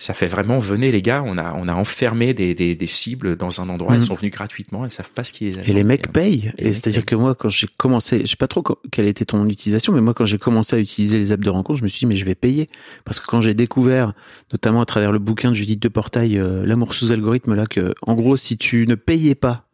ça 0.00 0.14
fait 0.14 0.26
vraiment 0.26 0.58
venez 0.58 0.90
les 0.90 1.02
gars. 1.02 1.22
On 1.24 1.36
a 1.36 1.54
on 1.54 1.68
a 1.68 1.74
enfermé 1.74 2.32
des, 2.32 2.54
des, 2.54 2.74
des 2.74 2.86
cibles 2.86 3.36
dans 3.36 3.60
un 3.60 3.68
endroit. 3.68 3.94
Mhm. 3.94 4.00
Ils 4.00 4.06
sont 4.06 4.14
venus 4.14 4.32
gratuitement. 4.32 4.86
Ils 4.86 4.90
savent 4.90 5.10
pas 5.10 5.24
ce 5.24 5.34
qui 5.34 5.48
est. 5.48 5.68
et 5.68 5.72
les 5.74 5.84
mecs 5.84 6.10
payent. 6.10 6.52
Et 6.56 6.64
les 6.64 6.74
c'est-à-dire 6.74 7.04
que 7.04 7.14
moi, 7.14 7.34
quand 7.34 7.50
j'ai 7.50 7.68
commencé, 7.76 8.20
je 8.20 8.26
sais 8.26 8.36
pas 8.36 8.48
trop 8.48 8.64
quelle 8.90 9.06
était 9.06 9.26
ton 9.26 9.46
utilisation, 9.46 9.92
mais 9.92 10.00
moi, 10.00 10.14
quand 10.14 10.24
j'ai 10.24 10.38
commencé 10.38 10.74
à 10.74 10.78
utiliser 10.78 11.18
les 11.18 11.32
apps 11.32 11.44
de 11.44 11.50
rencontre, 11.50 11.78
je 11.78 11.84
me 11.84 11.88
suis 11.88 12.00
dit, 12.00 12.06
mais 12.06 12.16
je 12.16 12.24
vais 12.24 12.34
payer. 12.34 12.70
Parce 13.04 13.20
que 13.20 13.26
quand 13.26 13.42
j'ai 13.42 13.52
découvert, 13.52 14.14
notamment 14.52 14.80
à 14.80 14.86
travers 14.86 15.12
le 15.12 15.18
bouquin 15.18 15.50
de 15.50 15.56
Judith 15.56 15.80
de 15.80 15.88
Portail, 15.88 16.38
euh, 16.38 16.64
L'amour 16.64 16.94
sous 16.94 17.12
algorithme, 17.12 17.54
là, 17.54 17.66
que, 17.66 17.92
en 18.06 18.14
gros, 18.14 18.36
si 18.36 18.56
tu 18.56 18.86
ne 18.86 18.94
payais 18.94 19.34
pas, 19.34 19.66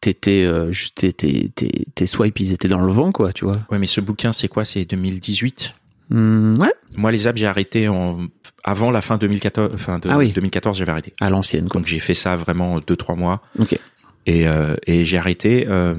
t'étais, 0.00 0.44
euh, 0.44 0.72
juste, 0.72 0.96
tes, 0.98 1.12
tes, 1.12 1.50
tes, 1.50 1.86
tes 1.94 2.06
swipes, 2.06 2.40
ils 2.40 2.52
étaient 2.52 2.68
dans 2.68 2.80
le 2.80 2.92
vent, 2.92 3.12
quoi, 3.12 3.32
tu 3.32 3.44
vois. 3.44 3.56
Ouais, 3.70 3.78
mais 3.78 3.86
ce 3.86 4.00
bouquin, 4.00 4.32
c'est 4.32 4.48
quoi? 4.48 4.64
C'est 4.64 4.84
2018. 4.84 5.74
Hmm, 6.12 6.58
ouais. 6.60 6.72
Moi, 6.96 7.10
les 7.10 7.26
apps, 7.26 7.38
j'ai 7.38 7.46
arrêté 7.46 7.88
en 7.88 8.26
avant 8.64 8.90
la 8.90 9.00
fin 9.00 9.16
2014. 9.16 9.70
Enfin, 9.74 9.98
de, 9.98 10.08
Ah 10.10 10.18
oui. 10.18 10.32
2014, 10.32 10.76
j'avais 10.78 10.92
arrêté. 10.92 11.12
À 11.20 11.30
l'ancienne. 11.30 11.66
Donc 11.66 11.86
j'ai 11.86 11.98
fait 12.00 12.14
ça 12.14 12.36
vraiment 12.36 12.80
deux 12.80 12.96
trois 12.96 13.14
mois. 13.16 13.42
Ok. 13.58 13.78
Et, 14.26 14.46
euh, 14.46 14.76
et 14.86 15.04
j'ai 15.04 15.18
arrêté. 15.18 15.66
euh, 15.68 15.94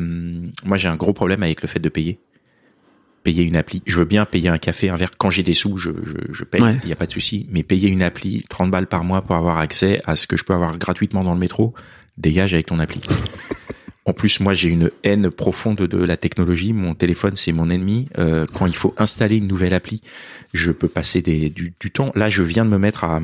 moi, 0.65 0.77
j'ai 0.77 0.87
un 0.87 0.95
gros 0.95 1.13
problème 1.13 1.41
avec 1.43 1.61
le 1.61 1.67
fait 1.67 1.79
de 1.79 1.89
payer. 1.89 2.19
Payer 3.23 3.43
une 3.43 3.55
appli. 3.55 3.81
Je 3.85 3.97
veux 3.99 4.05
bien 4.05 4.25
payer 4.25 4.49
un 4.49 4.57
café, 4.57 4.89
un 4.89 4.97
verre. 4.97 5.11
Quand 5.17 5.29
j'ai 5.29 5.43
des 5.43 5.53
sous, 5.53 5.77
je, 5.77 5.91
je, 6.03 6.17
je 6.31 6.43
paye. 6.43 6.61
Il 6.61 6.65
Ouais. 6.65 6.75
n'y 6.85 6.91
a 6.91 6.95
pas 6.97 7.05
de 7.05 7.11
souci. 7.11 7.47
Mais 7.51 7.63
payer 7.63 7.87
une 7.89 8.03
appli, 8.03 8.43
30 8.49 8.69
balles 8.69 8.87
par 8.87 9.03
mois 9.05 9.21
pour 9.21 9.35
avoir 9.35 9.57
accès 9.59 10.01
à 10.05 10.15
ce 10.15 10.27
que 10.27 10.35
je 10.37 10.43
peux 10.43 10.53
avoir 10.53 10.77
gratuitement 10.77 11.23
dans 11.23 11.33
le 11.33 11.39
métro, 11.39 11.73
dégage 12.17 12.53
avec 12.53 12.65
ton 12.67 12.79
appli. 12.79 12.99
En 14.05 14.13
plus, 14.13 14.39
moi, 14.41 14.53
j'ai 14.53 14.69
une 14.69 14.91
haine 15.03 15.29
profonde 15.31 15.77
de 15.77 15.97
la 15.97 16.17
technologie. 16.17 16.73
Mon 16.73 16.93
téléphone, 16.93 17.35
c'est 17.35 17.53
mon 17.53 17.69
ennemi. 17.69 18.09
Euh, 18.17 18.45
quand 18.53 18.65
il 18.65 18.75
faut 18.75 18.93
installer 18.97 19.37
une 19.37 19.47
nouvelle 19.47 19.73
appli, 19.73 20.01
je 20.53 20.71
peux 20.71 20.89
passer 20.89 21.21
des, 21.21 21.49
du, 21.49 21.73
du 21.79 21.91
temps. 21.91 22.11
Là, 22.15 22.27
je 22.29 22.43
viens 22.43 22.65
de 22.65 22.69
me 22.69 22.77
mettre 22.77 23.05
à, 23.05 23.21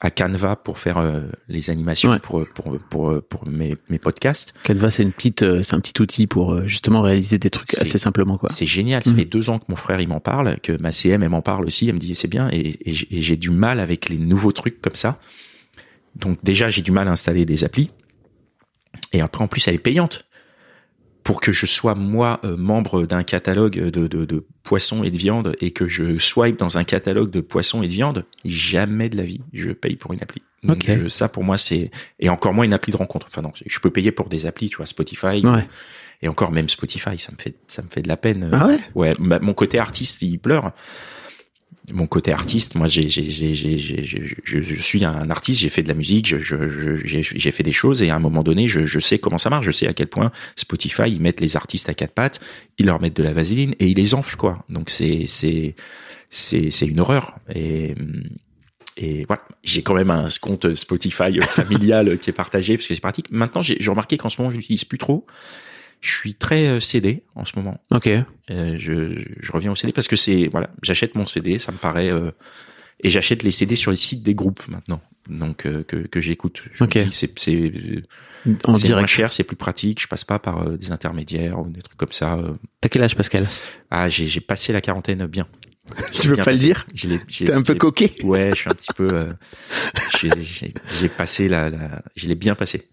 à 0.00 0.10
Canva 0.10 0.56
pour 0.56 0.78
faire 0.78 0.98
euh, 0.98 1.22
les 1.48 1.70
animations 1.70 2.10
Ouais. 2.10 2.18
pour, 2.18 2.46
pour, 2.54 2.76
pour, 2.90 3.22
pour 3.22 3.48
mes, 3.48 3.76
mes 3.88 3.98
podcasts. 3.98 4.52
Canva, 4.64 4.90
c'est 4.90 5.02
une 5.02 5.12
petite, 5.12 5.42
euh, 5.42 5.62
c'est 5.62 5.74
un 5.76 5.80
petit 5.80 5.98
outil 6.02 6.26
pour 6.26 6.52
euh, 6.52 6.66
justement 6.66 7.00
réaliser 7.00 7.38
des 7.38 7.48
trucs 7.48 7.74
assez 7.80 7.96
simplement, 7.96 8.36
quoi. 8.36 8.50
C'est 8.52 8.66
génial. 8.66 9.02
Ça 9.04 9.10
Mhm. 9.12 9.16
fait 9.16 9.24
deux 9.24 9.48
ans 9.48 9.58
que 9.58 9.64
mon 9.68 9.76
frère 9.76 9.98
il 10.00 10.08
m'en 10.08 10.20
parle, 10.20 10.60
que 10.60 10.72
ma 10.80 10.92
CM 10.92 11.22
elle 11.22 11.30
m'en 11.30 11.40
parle 11.42 11.64
aussi. 11.64 11.88
Elle 11.88 11.94
me 11.94 12.00
dit 12.00 12.14
c'est 12.14 12.28
bien 12.28 12.50
et, 12.52 12.76
et 12.84 12.92
j'ai 13.22 13.36
du 13.36 13.48
mal 13.50 13.80
avec 13.80 14.10
les 14.10 14.18
nouveaux 14.18 14.52
trucs 14.52 14.82
comme 14.82 14.94
ça. 14.94 15.18
Donc 16.16 16.38
déjà 16.44 16.68
j'ai 16.68 16.82
du 16.82 16.92
mal 16.92 17.08
à 17.08 17.12
installer 17.12 17.46
des 17.46 17.64
applis. 17.64 17.90
Et 19.12 19.20
après 19.20 19.42
en 19.42 19.48
plus 19.48 19.66
elle 19.68 19.74
est 19.74 19.78
payante. 19.78 20.24
Pour 21.24 21.42
que 21.42 21.52
je 21.52 21.66
sois 21.66 21.94
moi 21.94 22.40
euh, 22.44 22.56
membre 22.56 23.04
d'un 23.04 23.22
catalogue 23.22 23.78
de, 23.90 24.06
de, 24.06 24.24
de 24.24 24.46
poissons 24.62 25.04
et 25.04 25.10
de 25.10 25.18
viande 25.18 25.56
et 25.60 25.72
que 25.72 25.86
je 25.86 26.18
swipe 26.18 26.58
dans 26.58 26.78
un 26.78 26.84
catalogue 26.84 27.30
de 27.30 27.42
poissons 27.42 27.82
et 27.82 27.86
de 27.86 27.92
viande, 27.92 28.24
jamais 28.46 29.10
de 29.10 29.16
la 29.18 29.24
vie 29.24 29.42
je 29.52 29.70
paye 29.72 29.96
pour 29.96 30.14
une 30.14 30.22
appli. 30.22 30.40
Donc 30.62 30.84
je- 31.02 31.08
ça 31.08 31.28
pour 31.28 31.44
moi 31.44 31.58
c'est 31.58 31.90
et 32.18 32.30
encore 32.30 32.54
moins 32.54 32.64
une 32.64 32.72
appli 32.72 32.92
de 32.92 32.96
rencontre. 32.96 33.26
Enfin 33.30 33.42
non, 33.42 33.52
je 33.66 33.78
peux 33.78 33.90
payer 33.90 34.10
pour 34.10 34.30
des 34.30 34.46
applis, 34.46 34.70
tu 34.70 34.78
vois, 34.78 34.86
Spotify. 34.86 35.42
Ouais. 35.44 35.66
Et 36.22 36.28
encore 36.28 36.50
même 36.50 36.68
Spotify, 36.68 37.18
ça 37.18 37.30
me 37.32 37.36
fait 37.40 37.54
ça 37.66 37.82
me 37.82 37.88
fait 37.90 38.00
de 38.02 38.08
la 38.08 38.16
peine. 38.16 38.48
Ah 38.52 38.66
ouais? 38.66 38.78
Ouais, 38.94 39.12
ma- 39.18 39.38
mon 39.38 39.52
côté 39.52 39.78
artiste, 39.78 40.22
il 40.22 40.38
pleure. 40.38 40.72
Mon 41.92 42.06
côté 42.06 42.32
artiste, 42.32 42.74
moi, 42.74 42.86
j'ai, 42.86 43.08
j'ai, 43.08 43.30
j'ai, 43.30 43.78
je, 43.78 44.60
je 44.62 44.82
suis 44.82 45.04
un 45.06 45.30
artiste, 45.30 45.60
j'ai 45.60 45.70
fait 45.70 45.82
de 45.82 45.88
la 45.88 45.94
musique, 45.94 46.26
j'ai, 46.26 47.50
fait 47.50 47.62
des 47.62 47.72
choses 47.72 48.02
et 48.02 48.10
à 48.10 48.16
un 48.16 48.18
moment 48.18 48.42
donné, 48.42 48.68
je, 48.68 48.98
sais 48.98 49.18
comment 49.18 49.38
ça 49.38 49.48
marche, 49.48 49.64
je 49.64 49.70
sais 49.70 49.86
à 49.86 49.94
quel 49.94 50.08
point 50.08 50.30
Spotify, 50.54 51.04
ils 51.06 51.22
mettent 51.22 51.40
les 51.40 51.56
artistes 51.56 51.88
à 51.88 51.94
quatre 51.94 52.12
pattes, 52.12 52.40
ils 52.76 52.86
leur 52.86 53.00
mettent 53.00 53.16
de 53.16 53.22
la 53.22 53.32
vaseline 53.32 53.74
et 53.80 53.88
ils 53.88 53.96
les 53.96 54.14
enflent, 54.14 54.36
quoi. 54.36 54.64
Donc 54.68 54.90
c'est, 54.90 55.24
c'est, 55.26 55.76
c'est, 56.28 56.86
une 56.86 57.00
horreur. 57.00 57.36
Et, 57.54 57.94
voilà, 59.26 59.42
j'ai 59.62 59.82
quand 59.82 59.94
même 59.94 60.10
un 60.10 60.28
compte 60.42 60.74
Spotify 60.74 61.40
familial 61.40 62.18
qui 62.18 62.28
est 62.28 62.34
partagé 62.34 62.76
parce 62.76 62.86
que 62.86 62.94
c'est 62.94 63.00
pratique. 63.00 63.30
Maintenant, 63.30 63.62
j'ai, 63.62 63.78
j'ai 63.80 63.90
remarqué 63.90 64.18
qu'en 64.18 64.28
ce 64.28 64.42
moment, 64.42 64.50
je 64.50 64.56
l'utilise 64.56 64.84
plus 64.84 64.98
trop. 64.98 65.26
Je 66.00 66.12
suis 66.16 66.34
très 66.34 66.66
euh, 66.68 66.80
CD 66.80 67.24
en 67.34 67.44
ce 67.44 67.52
moment. 67.56 67.80
Ok. 67.90 68.06
Euh, 68.08 68.76
je, 68.78 69.22
je 69.40 69.52
reviens 69.52 69.72
au 69.72 69.74
CD 69.74 69.92
parce 69.92 70.08
que 70.08 70.16
c'est 70.16 70.48
voilà, 70.48 70.70
j'achète 70.82 71.14
mon 71.14 71.26
CD, 71.26 71.58
ça 71.58 71.72
me 71.72 71.76
paraît 71.78 72.10
euh, 72.10 72.30
et 73.02 73.10
j'achète 73.10 73.42
les 73.42 73.50
CD 73.50 73.74
sur 73.76 73.90
les 73.90 73.96
sites 73.96 74.22
des 74.22 74.34
groupes 74.34 74.66
maintenant, 74.68 75.00
donc 75.28 75.66
euh, 75.66 75.82
que, 75.84 75.96
que 75.96 76.20
j'écoute. 76.20 76.62
Je 76.72 76.82
me 76.84 76.88
Ok. 76.88 76.98
dis, 76.98 77.12
C'est 77.12 77.38
c'est 77.38 77.72
En 78.46 78.52
c'est 78.54 78.68
moins 78.68 78.78
direct. 78.78 79.08
cher, 79.08 79.32
c'est 79.32 79.44
plus 79.44 79.56
pratique. 79.56 80.00
Je 80.00 80.06
passe 80.08 80.24
pas 80.24 80.38
par 80.38 80.66
euh, 80.66 80.76
des 80.76 80.90
intermédiaires 80.92 81.58
ou 81.60 81.68
des 81.68 81.82
trucs 81.82 81.96
comme 81.98 82.12
ça. 82.12 82.36
euh. 82.36 82.54
T'as 82.80 82.88
quel 82.88 83.02
âge, 83.02 83.14
Pascal? 83.16 83.46
Ah, 83.90 84.08
j'ai 84.08 84.40
passé 84.40 84.72
la 84.72 84.80
quarantaine 84.80 85.26
bien. 85.26 85.46
Tu 86.12 86.28
veux 86.28 86.36
pas 86.36 86.52
le 86.52 86.58
dire 86.58 86.86
Je 86.94 87.08
T'es 87.44 87.52
un 87.52 87.62
peu 87.62 87.74
coquet. 87.74 88.12
Ouais, 88.22 88.50
je 88.54 88.60
suis 88.60 88.70
un 88.70 88.74
petit 88.74 88.92
peu. 88.94 89.08
euh, 89.12 89.30
j'ai- 90.22 91.08
passé 91.08 91.48
la, 91.48 91.70
la 91.70 92.02
je 92.16 92.26
l'ai 92.28 92.34
bien 92.34 92.54
passé. 92.54 92.88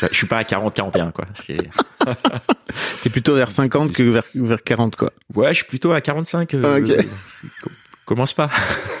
je 0.00 0.14
suis 0.14 0.26
pas 0.26 0.38
à 0.38 0.44
40 0.44 0.74
41 0.74 1.10
quoi. 1.12 1.26
T'es 3.02 3.10
plutôt 3.10 3.34
vers 3.34 3.50
50 3.50 3.92
que 3.92 4.02
vers, 4.02 4.24
vers 4.34 4.62
40, 4.62 4.96
quoi. 4.96 5.12
Ouais, 5.34 5.48
je 5.50 5.58
suis 5.58 5.64
plutôt 5.66 5.92
à 5.92 6.00
45. 6.00 6.54
euh, 6.54 6.62
Ah, 6.64 6.78
ok. 6.78 6.90
euh, 6.90 7.02
Commence 8.04 8.32
pas. 8.34 8.50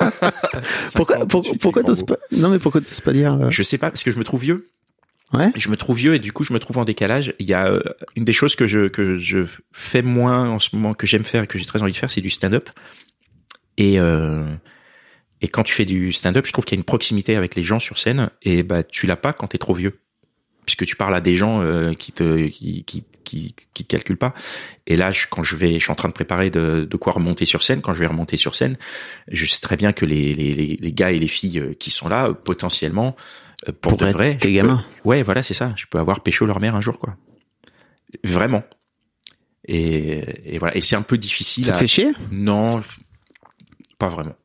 Pourquoi, 0.94 1.16
50, 1.18 1.28
pour- 1.30 1.58
pourquoi 1.60 1.82
t'oses 1.84 2.04
pas, 2.04 2.16
non, 2.32 2.48
mais 2.48 2.58
pourquoi 2.58 2.80
t'oses 2.80 3.00
pas 3.00 3.12
dire, 3.12 3.34
euh, 3.34 3.50
Je 3.50 3.62
sais 3.62 3.78
pas, 3.78 3.90
parce 3.90 4.02
que 4.02 4.10
je 4.10 4.18
me 4.18 4.24
trouve 4.24 4.40
vieux. 4.40 4.68
ouais? 5.32 5.44
Je 5.54 5.68
me 5.68 5.76
trouve 5.76 5.96
vieux 5.96 6.14
et 6.14 6.18
du 6.18 6.32
coup, 6.32 6.42
je 6.42 6.52
me 6.52 6.58
trouve 6.58 6.78
en 6.78 6.84
décalage. 6.84 7.32
Il 7.38 7.46
y 7.46 7.54
a 7.54 7.66
euh, 7.68 7.80
une 8.16 8.24
des 8.24 8.32
choses 8.32 8.56
que 8.56 8.66
je, 8.66 8.88
que 8.88 9.16
je 9.16 9.46
fais 9.72 10.02
moins 10.02 10.48
en 10.50 10.58
ce 10.58 10.74
moment, 10.74 10.92
que 10.94 11.06
j'aime 11.06 11.22
faire 11.24 11.44
et 11.44 11.46
que 11.46 11.58
j'ai 11.58 11.66
très 11.66 11.82
envie 11.82 11.92
de 11.92 11.96
faire, 11.96 12.10
c'est 12.10 12.20
du 12.20 12.30
stand-up. 12.30 12.68
Et, 13.78 13.98
euh, 14.00 14.46
et 15.40 15.48
quand 15.48 15.62
tu 15.62 15.74
fais 15.74 15.84
du 15.84 16.12
stand-up, 16.12 16.46
je 16.46 16.52
trouve 16.52 16.64
qu'il 16.64 16.76
y 16.76 16.78
a 16.78 16.80
une 16.80 16.84
proximité 16.84 17.36
avec 17.36 17.54
les 17.54 17.62
gens 17.62 17.78
sur 17.78 17.98
scène 17.98 18.30
et 18.42 18.62
bah, 18.62 18.82
tu 18.82 19.06
l'as 19.06 19.16
pas 19.16 19.32
quand 19.32 19.48
t'es 19.48 19.58
trop 19.58 19.74
vieux. 19.74 19.98
Puisque 20.64 20.84
tu 20.84 20.96
parles 20.96 21.14
à 21.14 21.20
des 21.20 21.36
gens 21.36 21.62
euh, 21.62 21.94
qui 21.94 22.10
te 22.10 22.48
qui, 22.48 22.82
qui, 22.82 23.04
qui, 23.22 23.54
qui 23.72 23.84
te 23.84 23.88
calculent 23.88 24.16
pas. 24.16 24.34
Et 24.88 24.96
là, 24.96 25.12
je, 25.12 25.28
quand 25.30 25.44
je 25.44 25.54
vais, 25.54 25.74
je 25.74 25.78
suis 25.84 25.92
en 25.92 25.94
train 25.94 26.08
de 26.08 26.12
préparer 26.12 26.50
de, 26.50 26.84
de 26.90 26.96
quoi 26.96 27.12
remonter 27.12 27.44
sur 27.44 27.62
scène. 27.62 27.80
Quand 27.82 27.94
je 27.94 28.00
vais 28.00 28.08
remonter 28.08 28.36
sur 28.36 28.56
scène, 28.56 28.76
je 29.30 29.46
sais 29.46 29.60
très 29.60 29.76
bien 29.76 29.92
que 29.92 30.04
les, 30.04 30.34
les, 30.34 30.54
les, 30.54 30.76
les 30.80 30.92
gars 30.92 31.12
et 31.12 31.20
les 31.20 31.28
filles 31.28 31.60
euh, 31.60 31.72
qui 31.74 31.92
sont 31.92 32.08
là, 32.08 32.30
euh, 32.30 32.32
potentiellement, 32.32 33.14
euh, 33.68 33.72
pour 33.80 33.96
Pourraient 33.96 34.10
de 34.10 34.12
vrai, 34.16 34.38
tes 34.38 34.52
gamins. 34.52 34.82
peux- 35.04 35.10
ouais, 35.10 35.22
voilà, 35.22 35.44
c'est 35.44 35.54
ça. 35.54 35.72
Je 35.76 35.86
peux 35.88 35.98
avoir 36.00 36.20
pécho 36.24 36.46
leur 36.46 36.58
mère 36.58 36.74
un 36.74 36.80
jour, 36.80 36.98
quoi. 36.98 37.16
Vraiment. 38.24 38.64
Et, 39.68 40.54
et 40.54 40.58
voilà. 40.58 40.76
Et 40.76 40.80
c'est 40.80 40.96
un 40.96 41.02
peu 41.02 41.16
difficile. 41.16 41.64
Ça 41.64 41.72
te 41.72 41.76
à- 41.76 41.80
fait 41.80 41.86
chier? 41.86 42.12
Non, 42.32 42.80
pas 43.98 44.08
vraiment. 44.08 44.36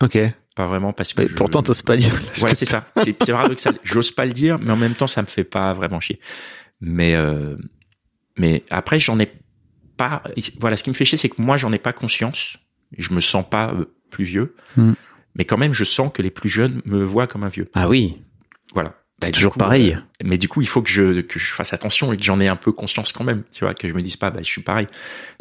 Ok. 0.00 0.18
Pas 0.54 0.66
vraiment 0.66 0.92
parce 0.92 1.12
que. 1.12 1.22
Mais 1.22 1.28
je- 1.28 1.34
Pourtant, 1.36 1.62
t'oses 1.62 1.82
pas 1.82 1.96
dire. 1.96 2.12
Ouais, 2.42 2.54
c'est 2.54 2.64
ça. 2.64 2.88
C'est 3.04 3.12
paradoxal. 3.12 3.78
J'ose 3.84 4.10
pas 4.12 4.26
le 4.26 4.32
dire, 4.32 4.58
mais 4.58 4.70
en 4.70 4.76
même 4.76 4.94
temps, 4.94 5.06
ça 5.06 5.22
me 5.22 5.26
fait 5.26 5.44
pas 5.44 5.72
vraiment 5.72 6.00
chier. 6.00 6.18
Mais 6.80 7.14
euh, 7.14 7.56
mais 8.38 8.64
après, 8.70 8.98
j'en 8.98 9.18
ai 9.18 9.30
pas. 9.96 10.22
Voilà, 10.60 10.76
ce 10.76 10.82
qui 10.84 10.90
me 10.90 10.94
fait 10.94 11.04
chier, 11.04 11.18
c'est 11.18 11.28
que 11.28 11.40
moi, 11.42 11.56
j'en 11.56 11.72
ai 11.72 11.78
pas 11.78 11.92
conscience. 11.92 12.56
Je 12.96 13.12
me 13.12 13.20
sens 13.20 13.48
pas 13.48 13.72
euh, 13.74 13.84
plus 14.10 14.24
vieux, 14.24 14.54
Hmm. 14.76 14.92
mais 15.34 15.44
quand 15.44 15.58
même, 15.58 15.72
je 15.74 15.84
sens 15.84 16.10
que 16.12 16.22
les 16.22 16.30
plus 16.30 16.48
jeunes 16.48 16.80
me 16.86 17.04
voient 17.04 17.26
comme 17.26 17.44
un 17.44 17.48
vieux. 17.48 17.68
Ah 17.74 17.88
oui. 17.88 18.16
Voilà. 18.74 18.94
C'est 19.20 19.26
Bah, 19.26 19.26
du 19.26 19.32
toujours 19.32 19.52
coup, 19.54 19.58
pareil. 19.58 19.94
euh, 19.94 20.00
mais 20.24 20.38
du 20.38 20.46
coup, 20.48 20.60
il 20.60 20.68
faut 20.68 20.80
que 20.80 20.88
je 20.90 21.22
que 21.22 21.38
je 21.40 21.52
fasse 21.52 21.72
attention 21.72 22.12
et 22.12 22.16
que 22.16 22.22
j'en 22.22 22.38
ai 22.40 22.46
un 22.48 22.56
peu 22.56 22.70
conscience 22.72 23.10
quand 23.12 23.24
même. 23.24 23.42
Tu 23.52 23.64
vois, 23.64 23.74
que 23.74 23.88
je 23.88 23.94
me 23.94 24.02
dise 24.02 24.16
pas, 24.16 24.30
bah, 24.30 24.40
je 24.42 24.46
suis 24.48 24.62
pareil. 24.62 24.86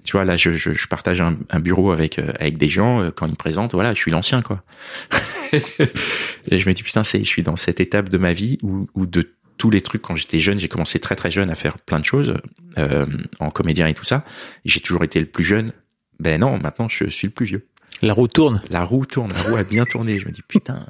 Tu 0.04 0.14
vois, 0.14 0.26
là, 0.26 0.36
je 0.36 0.54
je, 0.54 0.74
je 0.74 0.88
partage 0.88 1.22
un, 1.22 1.38
un 1.52 1.60
bureau 1.60 1.92
avec 1.92 2.18
euh, 2.18 2.32
avec 2.40 2.58
des 2.58 2.70
gens 2.70 3.02
euh, 3.02 3.12
quand 3.12 3.28
ils 3.28 3.32
me 3.32 3.36
présentent. 3.36 3.74
Voilà, 3.74 3.94
je 3.94 4.00
suis 4.00 4.12
l'ancien, 4.12 4.42
quoi. 4.42 4.64
et 5.54 6.60
je 6.60 6.68
me 6.68 6.74
dis 6.74 6.84
putain, 6.84 7.04
c'est 7.04 7.20
je 7.20 7.28
suis 7.28 7.44
dans 7.44 7.56
cette 7.56 7.80
étape 7.80 8.10
de 8.10 8.18
ma 8.18 8.34
vie 8.34 8.58
où 8.64 8.88
où 8.96 9.06
de 9.06 9.34
tous 9.58 9.70
les 9.72 9.82
trucs 9.82 10.02
quand 10.04 10.16
j'étais 10.16 10.40
jeune, 10.40 10.60
j'ai 10.60 10.68
commencé 10.68 11.00
très 11.00 11.16
très 11.16 11.32
jeune 11.32 11.50
à 11.50 11.56
faire 11.56 11.80
plein 11.80 12.00
de 12.00 12.06
choses 12.06 12.36
euh, 12.78 13.06
en 13.40 13.50
comédien 13.50 13.88
et 13.88 13.94
tout 13.96 14.04
ça. 14.04 14.24
J'ai 14.66 14.80
toujours 14.82 15.04
été 15.04 15.20
le 15.20 15.26
plus 15.26 15.44
jeune. 15.44 15.72
Ben 16.20 16.40
non, 16.42 16.58
maintenant 16.60 16.88
je 16.90 17.10
suis 17.10 17.28
le 17.28 17.34
plus 17.34 17.46
vieux. 17.46 17.68
La 18.02 18.14
roue 18.14 18.28
tourne. 18.28 18.62
La 18.70 18.84
roue 18.84 19.06
tourne, 19.06 19.32
la 19.34 19.42
roue 19.42 19.56
a 19.56 19.64
bien 19.64 19.86
tourné. 19.86 20.20
Je 20.20 20.28
me 20.28 20.32
dis 20.32 20.44
putain. 20.48 20.86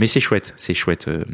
Mais 0.00 0.06
c'est 0.06 0.20
chouette, 0.20 0.54
c'est 0.56 0.74
chouette. 0.74 1.06
euh, 1.08 1.24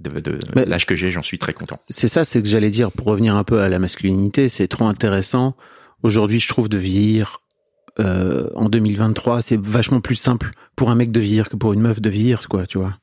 de, 0.00 0.20
de 0.20 0.38
l'âge 0.54 0.86
que 0.86 0.94
j'ai, 0.94 1.10
j'en 1.10 1.22
suis 1.22 1.38
très 1.38 1.52
content. 1.52 1.80
C'est 1.88 2.08
ça, 2.08 2.24
c'est 2.24 2.42
que 2.42 2.48
j'allais 2.48 2.68
dire, 2.68 2.92
pour 2.92 3.06
revenir 3.06 3.34
un 3.34 3.44
peu 3.44 3.60
à 3.60 3.68
la 3.68 3.78
masculinité, 3.78 4.48
c'est 4.48 4.68
trop 4.68 4.86
intéressant. 4.86 5.56
Aujourd'hui, 6.02 6.38
je 6.38 6.48
trouve 6.48 6.68
de 6.68 6.76
vieillir 6.78 7.38
euh, 7.98 8.48
en 8.54 8.68
2023, 8.68 9.40
c'est 9.42 9.58
vachement 9.58 10.00
plus 10.00 10.16
simple 10.16 10.50
pour 10.76 10.90
un 10.90 10.94
mec 10.94 11.10
de 11.10 11.20
vieillir 11.20 11.48
que 11.48 11.56
pour 11.56 11.72
une 11.72 11.80
meuf 11.80 12.00
de 12.00 12.10
vieillir, 12.10 12.46
quoi, 12.48 12.66
tu 12.66 12.78
vois. 12.78 12.98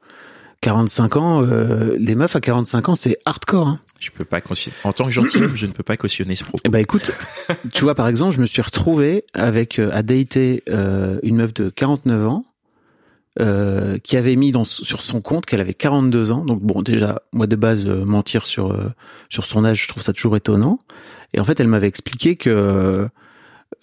45 0.61 1.17
ans, 1.17 1.43
euh, 1.43 1.95
les 1.97 2.15
meufs 2.15 2.35
à 2.35 2.39
45 2.39 2.89
ans, 2.89 2.95
c'est 2.95 3.17
hardcore. 3.25 3.67
Hein. 3.67 3.79
Je 3.99 4.11
peux 4.11 4.23
pas 4.23 4.39
cautionner. 4.39 4.75
En 4.83 4.93
tant 4.93 5.05
que 5.05 5.11
gentilhomme, 5.11 5.55
je 5.57 5.65
ne 5.65 5.71
peux 5.71 5.83
pas 5.83 5.97
cautionner 5.97 6.35
ce 6.35 6.43
propos. 6.43 6.61
Eh 6.63 6.69
ben 6.69 6.79
écoute, 6.79 7.11
tu 7.73 7.83
vois 7.83 7.95
par 7.95 8.07
exemple, 8.07 8.35
je 8.35 8.39
me 8.39 8.45
suis 8.45 8.61
retrouvé 8.61 9.25
avec 9.33 9.79
euh, 9.79 9.89
à 9.91 10.03
dater 10.03 10.63
euh, 10.69 11.19
une 11.23 11.37
meuf 11.37 11.53
de 11.53 11.69
49 11.69 12.27
ans 12.27 12.45
euh, 13.39 13.97
qui 13.97 14.17
avait 14.17 14.35
mis 14.35 14.51
dans, 14.51 14.63
sur 14.63 15.01
son 15.01 15.21
compte 15.21 15.45
qu'elle 15.45 15.61
avait 15.61 15.73
42 15.73 16.31
ans. 16.31 16.45
Donc 16.45 16.61
bon, 16.61 16.81
déjà 16.81 17.21
moi 17.31 17.47
de 17.47 17.55
base 17.55 17.85
euh, 17.85 18.05
mentir 18.05 18.45
sur 18.45 18.71
euh, 18.71 18.91
sur 19.29 19.45
son 19.45 19.65
âge, 19.65 19.83
je 19.83 19.87
trouve 19.87 20.03
ça 20.03 20.13
toujours 20.13 20.35
étonnant. 20.37 20.79
Et 21.33 21.39
en 21.39 21.43
fait, 21.43 21.59
elle 21.59 21.67
m'avait 21.67 21.87
expliqué 21.87 22.35
que 22.35 22.49
euh, 22.49 23.07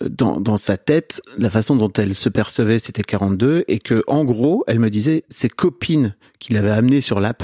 dans 0.08 0.40
dans 0.40 0.56
sa 0.56 0.76
tête, 0.76 1.20
la 1.38 1.50
façon 1.50 1.76
dont 1.76 1.92
elle 1.92 2.14
se 2.14 2.28
percevait, 2.28 2.78
c'était 2.78 3.02
42 3.02 3.64
et 3.68 3.78
que 3.78 4.02
en 4.06 4.24
gros, 4.24 4.64
elle 4.66 4.78
me 4.78 4.90
disait 4.90 5.24
ses 5.28 5.48
copines 5.48 6.14
qui 6.38 6.52
l'avaient 6.52 6.70
amenée 6.70 7.00
sur 7.00 7.20
l'app 7.20 7.42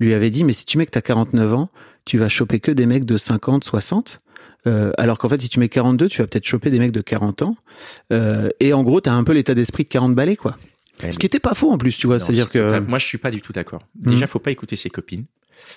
lui 0.00 0.12
avaient 0.12 0.30
dit 0.30 0.42
mais 0.42 0.52
si 0.52 0.66
tu 0.66 0.76
mets 0.76 0.86
que 0.86 0.90
t'as 0.90 1.00
49 1.00 1.54
ans, 1.54 1.70
tu 2.04 2.18
vas 2.18 2.28
choper 2.28 2.58
que 2.58 2.72
des 2.72 2.84
mecs 2.84 3.04
de 3.04 3.16
50, 3.16 3.62
60 3.62 4.20
euh, 4.66 4.92
alors 4.96 5.18
qu'en 5.18 5.28
fait, 5.28 5.40
si 5.40 5.48
tu 5.48 5.60
mets 5.60 5.68
42, 5.68 6.08
tu 6.08 6.22
vas 6.22 6.26
peut-être 6.26 6.46
choper 6.46 6.70
des 6.70 6.78
mecs 6.78 6.92
de 6.92 7.00
40 7.00 7.42
ans. 7.42 7.56
Euh, 8.12 8.48
et 8.60 8.72
en 8.72 8.82
gros, 8.82 9.00
t'as 9.00 9.12
un 9.12 9.24
peu 9.24 9.32
l'état 9.32 9.54
d'esprit 9.54 9.84
de 9.84 9.88
40 9.88 10.14
balais, 10.14 10.36
quoi. 10.36 10.56
Ouais, 11.02 11.12
Ce 11.12 11.18
qui 11.18 11.26
était 11.26 11.40
pas 11.40 11.54
faux 11.54 11.70
en 11.72 11.78
plus, 11.78 11.96
tu 11.96 12.06
vois. 12.06 12.18
C'est-à-dire 12.18 12.48
c'est 12.52 12.58
que 12.60 12.78
Moi, 12.80 12.98
je 12.98 13.06
suis 13.06 13.18
pas 13.18 13.30
du 13.30 13.40
tout 13.40 13.52
d'accord. 13.52 13.82
Déjà, 13.94 14.26
faut 14.26 14.38
pas 14.38 14.50
écouter 14.50 14.76
ses 14.76 14.90
copines. 14.90 15.24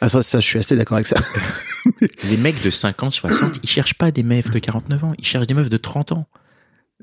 ah, 0.02 0.10
ça, 0.10 0.22
ça, 0.22 0.40
je 0.40 0.46
suis 0.46 0.60
assez 0.60 0.76
d'accord 0.76 0.96
avec 0.98 1.08
ça. 1.08 1.18
Les 2.30 2.38
mecs 2.38 2.62
de 2.64 2.70
50, 2.70 3.12
60, 3.12 3.60
ils 3.64 3.70
cherchent 3.70 3.96
pas 3.96 4.12
des 4.12 4.24
meufs 4.24 4.52
de 4.52 4.60
49 4.60 5.04
ans, 5.04 5.14
ils 5.18 5.26
cherchent 5.26 5.48
des 5.48 5.54
meufs 5.54 5.70
de 5.70 5.78
30 5.78 6.12
ans. 6.12 6.28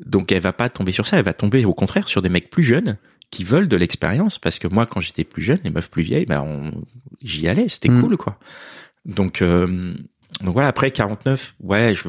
Donc, 0.04 0.30
elle 0.33 0.40
va 0.42 0.52
pas 0.52 0.68
tomber 0.68 0.92
sur 0.92 1.06
ça, 1.06 1.18
elle 1.18 1.25
va 1.25 1.33
tomber 1.35 1.64
au 1.64 1.75
contraire 1.75 2.09
sur 2.09 2.21
des 2.23 2.28
mecs 2.28 2.50
plus 2.50 2.64
jeunes 2.64 2.99
qui 3.30 3.42
veulent 3.44 3.68
de 3.68 3.76
l'expérience. 3.76 4.38
Parce 4.38 4.59
que 4.59 4.68
moi, 4.68 4.87
quand 4.87 5.00
j'étais 5.00 5.25
plus 5.25 5.42
jeune, 5.42 5.59
les 5.64 5.71
meufs 5.71 5.90
plus 5.90 6.02
vieilles, 6.02 6.26
ben, 6.26 6.40
on... 6.42 6.85
j'y 7.23 7.49
allais, 7.49 7.68
c'était 7.68 7.88
Mm. 7.88 8.00
cool, 8.00 8.16
quoi. 8.16 8.38
Donc, 9.06 9.42
euh, 9.42 9.94
donc 10.40 10.52
voilà, 10.54 10.68
après 10.68 10.90
49, 10.90 11.54
ouais, 11.61 11.94
je, 11.94 12.09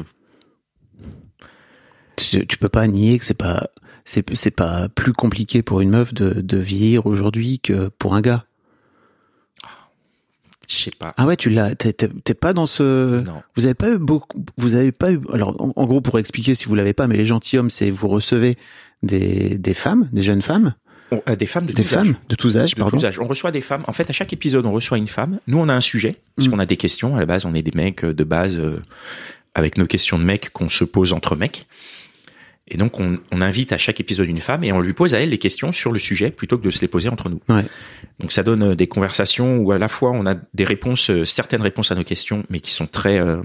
tu, 2.16 2.46
tu 2.46 2.56
peux 2.58 2.68
pas 2.68 2.86
nier 2.86 3.18
que 3.18 3.24
c'est 3.24 3.34
pas, 3.34 3.68
c'est, 4.06 4.34
c'est 4.34 4.50
pas 4.50 4.88
plus 4.88 5.12
compliqué 5.12 5.60
pour 5.62 5.82
une 5.82 5.90
meuf 5.90 6.14
de, 6.14 6.30
de 6.40 6.56
vieillir 6.56 7.04
aujourd'hui 7.04 7.58
que 7.60 7.88
pour 7.98 8.14
un 8.14 8.22
gars. 8.22 8.44
je 10.68 10.74
sais 10.76 10.90
pas. 10.90 11.12
Ah 11.16 11.26
ouais, 11.26 11.36
tu 11.36 11.48
l'as, 11.50 11.74
t'es, 11.76 11.92
pas 12.34 12.52
dans 12.52 12.66
ce, 12.66 13.20
Non. 13.22 13.42
vous 13.56 13.66
avez 13.66 13.74
pas 13.74 13.90
eu 13.90 13.98
beaucoup, 13.98 14.44
vous 14.56 14.74
avez 14.74 14.90
pas 14.92 15.12
eu, 15.12 15.20
alors 15.32 15.54
en, 15.60 15.72
en 15.76 15.86
gros 15.86 16.00
pour 16.00 16.18
expliquer 16.18 16.54
si 16.56 16.64
vous 16.66 16.74
l'avez 16.74 16.92
pas, 16.92 17.06
mais 17.06 17.16
les 17.16 17.26
gentilshommes, 17.26 17.70
c'est 17.70 17.90
vous 17.90 18.08
recevez 18.08 18.56
des, 19.02 19.58
des 19.58 19.74
femmes, 19.74 20.08
des 20.12 20.22
jeunes 20.22 20.42
femmes, 20.42 20.74
On- 21.12 21.22
euh, 21.28 21.36
des 21.36 21.46
femmes 21.46 21.66
de 21.66 21.72
Des 21.72 21.82
tous 21.84 21.88
femmes 21.88 22.08
âges. 22.08 22.16
de 22.28 22.34
tous 22.34 22.56
âges, 22.56 22.74
De 22.74 22.80
pardon. 22.80 22.96
tous 22.96 23.04
âges. 23.06 23.20
On 23.20 23.26
reçoit 23.28 23.52
des 23.52 23.60
femmes. 23.60 23.84
En 23.86 23.92
fait, 23.92 24.10
à 24.10 24.12
chaque 24.12 24.32
épisode, 24.32 24.66
on 24.66 24.72
reçoit 24.72 24.98
une 24.98 25.06
femme. 25.06 25.38
Nous, 25.46 25.58
on 25.58 25.68
a 25.68 25.74
un 25.74 25.80
sujet, 25.80 26.16
parce 26.34 26.48
Mm. 26.48 26.50
qu'on 26.50 26.58
a 26.58 26.66
des 26.66 26.76
questions. 26.76 27.14
À 27.14 27.20
la 27.20 27.26
base, 27.26 27.44
on 27.44 27.54
est 27.54 27.62
des 27.62 27.72
mecs 27.76 28.04
euh, 28.04 28.12
de 28.12 28.24
base, 28.24 28.58
euh, 28.58 28.82
avec 29.54 29.78
nos 29.78 29.86
questions 29.86 30.18
de 30.18 30.24
mecs 30.24 30.50
qu'on 30.50 30.68
se 30.68 30.82
pose 30.84 31.12
entre 31.12 31.36
mecs. 31.36 31.66
Et 32.68 32.76
donc, 32.76 32.98
on, 32.98 33.18
on 33.30 33.40
invite 33.40 33.72
à 33.72 33.78
chaque 33.78 34.00
épisode 34.00 34.28
une 34.28 34.40
femme 34.40 34.64
et 34.64 34.72
on 34.72 34.80
lui 34.80 34.92
pose 34.92 35.14
à 35.14 35.20
elle 35.20 35.30
les 35.30 35.38
questions 35.38 35.70
sur 35.72 35.92
le 35.92 35.98
sujet 36.00 36.30
plutôt 36.30 36.58
que 36.58 36.64
de 36.64 36.70
se 36.72 36.80
les 36.80 36.88
poser 36.88 37.08
entre 37.08 37.28
nous. 37.28 37.40
Ouais. 37.48 37.64
Donc, 38.18 38.32
ça 38.32 38.42
donne 38.42 38.62
euh, 38.70 38.74
des 38.74 38.88
conversations 38.88 39.58
où 39.58 39.70
à 39.70 39.78
la 39.78 39.86
fois 39.88 40.10
on 40.10 40.26
a 40.26 40.34
des 40.54 40.64
réponses, 40.64 41.10
euh, 41.10 41.24
certaines 41.24 41.62
réponses 41.62 41.92
à 41.92 41.94
nos 41.94 42.02
questions, 42.02 42.44
mais 42.50 42.58
qui 42.58 42.72
sont 42.72 42.86
très 42.86 43.20
euh, 43.20 43.40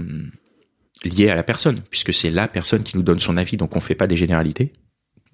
liées 1.03 1.29
à 1.29 1.35
la 1.35 1.43
personne, 1.43 1.81
puisque 1.91 2.13
c'est 2.13 2.31
la 2.31 2.47
personne 2.47 2.81
qui 2.83 2.97
nous 2.97 3.03
donne 3.03 3.19
son 3.19 3.37
avis. 3.37 3.57
Donc, 3.57 3.75
on 3.75 3.79
fait 3.79 3.95
pas 3.95 4.07
des 4.07 4.15
généralités. 4.15 4.73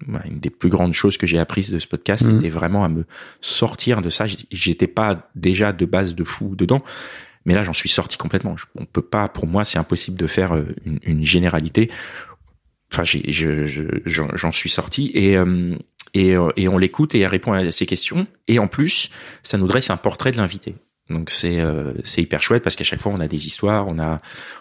Voilà, 0.06 0.26
Une 0.26 0.38
des 0.38 0.50
plus 0.50 0.68
grandes 0.68 0.94
choses 0.94 1.16
que 1.16 1.26
j'ai 1.26 1.38
apprises 1.38 1.70
de 1.70 1.78
ce 1.78 1.86
podcast, 1.88 2.24
Mhm. 2.24 2.36
c'était 2.36 2.50
vraiment 2.50 2.84
à 2.84 2.88
me 2.88 3.04
sortir 3.40 4.00
de 4.02 4.10
ça. 4.10 4.26
J'étais 4.50 4.86
pas 4.86 5.28
déjà 5.34 5.72
de 5.72 5.86
base 5.86 6.14
de 6.14 6.24
fou 6.24 6.54
dedans, 6.54 6.84
mais 7.44 7.54
là 7.54 7.64
j'en 7.64 7.72
suis 7.72 7.88
sorti 7.88 8.16
complètement. 8.16 8.54
On 8.76 8.84
peut 8.84 9.02
pas, 9.02 9.28
pour 9.28 9.46
moi, 9.48 9.64
c'est 9.64 9.78
impossible 9.78 10.16
de 10.16 10.26
faire 10.26 10.54
une, 10.84 11.00
une 11.02 11.24
généralité. 11.24 11.90
Enfin, 12.92 13.02
j'en 13.04 14.52
suis 14.52 14.70
sorti 14.70 15.10
et 15.14 15.36
euh, 15.36 15.74
et, 16.14 16.34
euh, 16.36 16.48
et 16.56 16.68
on 16.68 16.78
l'écoute 16.78 17.14
et 17.14 17.20
elle 17.20 17.26
répond 17.28 17.52
à 17.52 17.70
ses 17.70 17.84
questions. 17.86 18.26
Et 18.48 18.58
en 18.58 18.66
plus, 18.66 19.10
ça 19.42 19.58
nous 19.58 19.66
dresse 19.66 19.90
un 19.90 19.96
portrait 19.98 20.30
de 20.32 20.38
l'invité. 20.38 20.74
Donc 21.10 21.30
c'est 21.30 21.60
euh, 21.60 21.92
c'est 22.04 22.22
hyper 22.22 22.42
chouette 22.42 22.62
parce 22.62 22.76
qu'à 22.76 22.84
chaque 22.84 23.00
fois 23.00 23.12
on 23.14 23.20
a 23.20 23.28
des 23.28 23.46
histoires, 23.46 23.86
on 23.88 23.98
a 23.98 24.18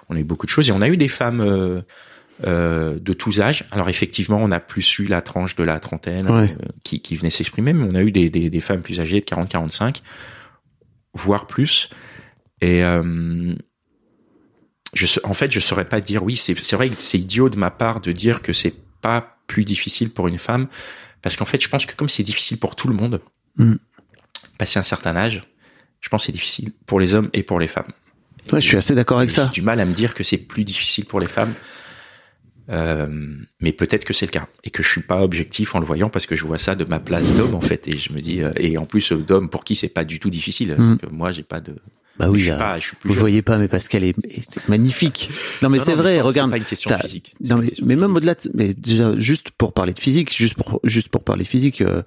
on 0.09 0.15
a 0.15 0.19
eu 0.19 0.23
beaucoup 0.23 0.45
de 0.45 0.51
choses 0.51 0.69
et 0.69 0.71
on 0.71 0.81
a 0.81 0.87
eu 0.89 0.97
des 0.97 1.07
femmes. 1.07 1.41
euh, 1.41 1.81
de 2.45 3.13
tous 3.13 3.41
âges. 3.41 3.65
Alors 3.71 3.89
effectivement, 3.89 4.37
on 4.39 4.51
a 4.51 4.59
plus 4.59 4.99
eu 4.99 5.05
la 5.05 5.23
tranche 5.23 5.55
de 5.55 5.63
la 5.63 5.79
trentaine 5.79 6.29
Ouais. 6.29 6.55
qui, 6.83 7.01
qui 7.01 7.15
venait 7.15 7.31
s'exprimer, 7.31 7.73
mais 7.73 7.83
on 7.89 7.95
a 7.95 8.03
eu 8.03 8.11
des, 8.11 8.29
des, 8.29 8.51
des 8.51 8.59
femmes 8.59 8.83
plus 8.83 8.99
âgées 8.99 9.19
de 9.21 9.25
40-45, 9.25 10.01
voire 11.15 11.47
plus. 11.47 11.89
Et 12.61 12.83
je, 14.93 15.05
en 15.23 15.33
fait, 15.33 15.51
je 15.51 15.59
saurais 15.59 15.85
pas 15.87 16.01
dire 16.01 16.23
oui. 16.23 16.35
C'est 16.35 16.53
vrai 16.75 16.89
que 16.89 16.95
c'est 16.99 17.19
idiot 17.19 17.49
de 17.49 17.57
ma 17.57 17.69
part 17.71 17.99
de 18.01 18.11
dire 18.11 18.41
que 18.41 18.53
c'est 18.53 18.73
pas 19.01 19.37
plus 19.47 19.63
difficile 19.65 20.09
pour 20.09 20.27
une 20.27 20.37
femme, 20.37 20.67
parce 21.21 21.35
qu'en 21.37 21.45
fait, 21.45 21.61
je 21.61 21.69
pense 21.69 21.85
que 21.85 21.95
comme 21.95 22.09
c'est 22.09 22.23
difficile 22.23 22.59
pour 22.59 22.75
tout 22.75 22.87
le 22.87 22.93
monde, 22.95 23.21
Mm. 23.57 23.75
passer 24.59 24.77
un 24.77 24.83
certain 24.83 25.15
âge, 25.15 25.41
je 25.99 26.09
pense 26.09 26.21
que 26.21 26.25
c'est 26.27 26.31
difficile 26.31 26.71
pour 26.85 26.99
les 26.99 27.15
hommes 27.15 27.29
et 27.33 27.41
pour 27.43 27.59
les 27.59 27.67
femmes. 27.67 27.91
Ouais, 28.53 28.61
je 28.61 28.67
suis 28.67 28.77
assez 28.77 28.93
d'accord 28.93 29.17
avec 29.17 29.29
J'ai 29.29 29.35
ça. 29.37 29.45
du 29.47 29.61
mal 29.63 29.79
à 29.79 29.85
me 29.85 29.93
dire 29.93 30.13
que 30.13 30.23
c'est 30.23 30.37
plus 30.37 30.63
difficile 30.63 31.05
pour 31.05 31.19
les 31.19 31.25
femmes. 31.27 31.53
Euh, 32.69 33.07
mais 33.61 33.71
peut-être 33.71 34.03
que 34.03 34.11
c'est 34.13 34.25
le 34.25 34.31
cas 34.31 34.47
et 34.65 34.69
que 34.69 34.83
je 34.83 34.89
suis 34.89 35.01
pas 35.01 35.21
objectif 35.23 35.73
en 35.73 35.79
le 35.79 35.85
voyant 35.85 36.09
parce 36.09 36.25
que 36.25 36.35
je 36.35 36.45
vois 36.45 36.57
ça 36.57 36.75
de 36.75 36.83
ma 36.83 36.99
place 36.99 37.33
d'homme 37.37 37.55
en 37.55 37.61
fait 37.61 37.87
et 37.87 37.97
je 37.97 38.11
me 38.11 38.19
dis 38.19 38.43
euh, 38.43 38.51
et 38.57 38.77
en 38.77 38.83
plus 38.85 39.13
euh, 39.13 39.17
d'homme 39.17 39.49
pour 39.49 39.63
qui 39.63 39.73
c'est 39.73 39.87
pas 39.87 40.03
du 40.03 40.19
tout 40.19 40.29
difficile 40.29 40.75
Mm. 40.77 40.97
que 40.97 41.05
moi 41.05 41.31
j'ai 41.31 41.43
pas 41.43 41.61
de 41.61 41.77
Bah 42.19 42.29
oui, 42.29 42.39
je 42.39 42.45
suis 42.49 42.57
pas 42.57 42.79
je 42.79 42.87
suis 42.87 42.95
plus 42.95 43.07
vous 43.09 43.13
jeune. 43.13 43.19
voyez 43.21 43.41
pas, 43.41 43.57
mais 43.57 43.67
Pascal 43.67 44.03
est, 44.03 44.15
est 44.25 44.67
magnifique. 44.69 45.29
Non, 45.61 45.69
mais 45.69 45.79
c'est 45.79 45.93
vrai, 45.95 46.15
ça, 46.15 46.23
regarde. 46.23 46.49
c'est 46.49 46.51
pas 46.51 46.57
une 46.57 46.63
question 46.65 46.97
physique 46.97 47.35
Non, 47.43 47.57
mais, 47.57 47.67
question 47.67 47.85
mais 47.87 47.95
même 47.95 48.15
au-delà 48.15 48.33
de, 48.35 48.39
mais 48.53 48.73
déjà, 48.73 49.17
juste 49.19 49.51
pour 49.51 49.73
parler 49.73 49.93
de 49.93 49.99
physique, 49.99 50.35
juste 50.35 50.55
pour, 50.55 50.79
juste 50.83 51.09
pour 51.09 51.23
parler 51.23 51.43
physique, 51.43 51.81
euh, 51.81 52.01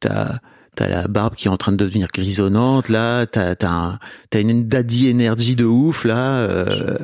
t'as, 0.00 0.38
t'as 0.76 0.88
la 0.88 1.08
barbe 1.08 1.34
qui 1.34 1.48
est 1.48 1.50
en 1.50 1.56
train 1.56 1.72
de 1.72 1.76
devenir 1.78 2.08
grisonnante, 2.12 2.88
là, 2.88 3.26
t'as, 3.26 3.54
t'as 3.54 3.70
un- 3.70 3.98
t'as 4.30 4.40
une 4.40 4.68
daddy 4.68 5.08
énergie 5.08 5.56
de 5.56 5.64
ouf, 5.64 6.04
là, 6.04 6.36
euh, 6.36 6.98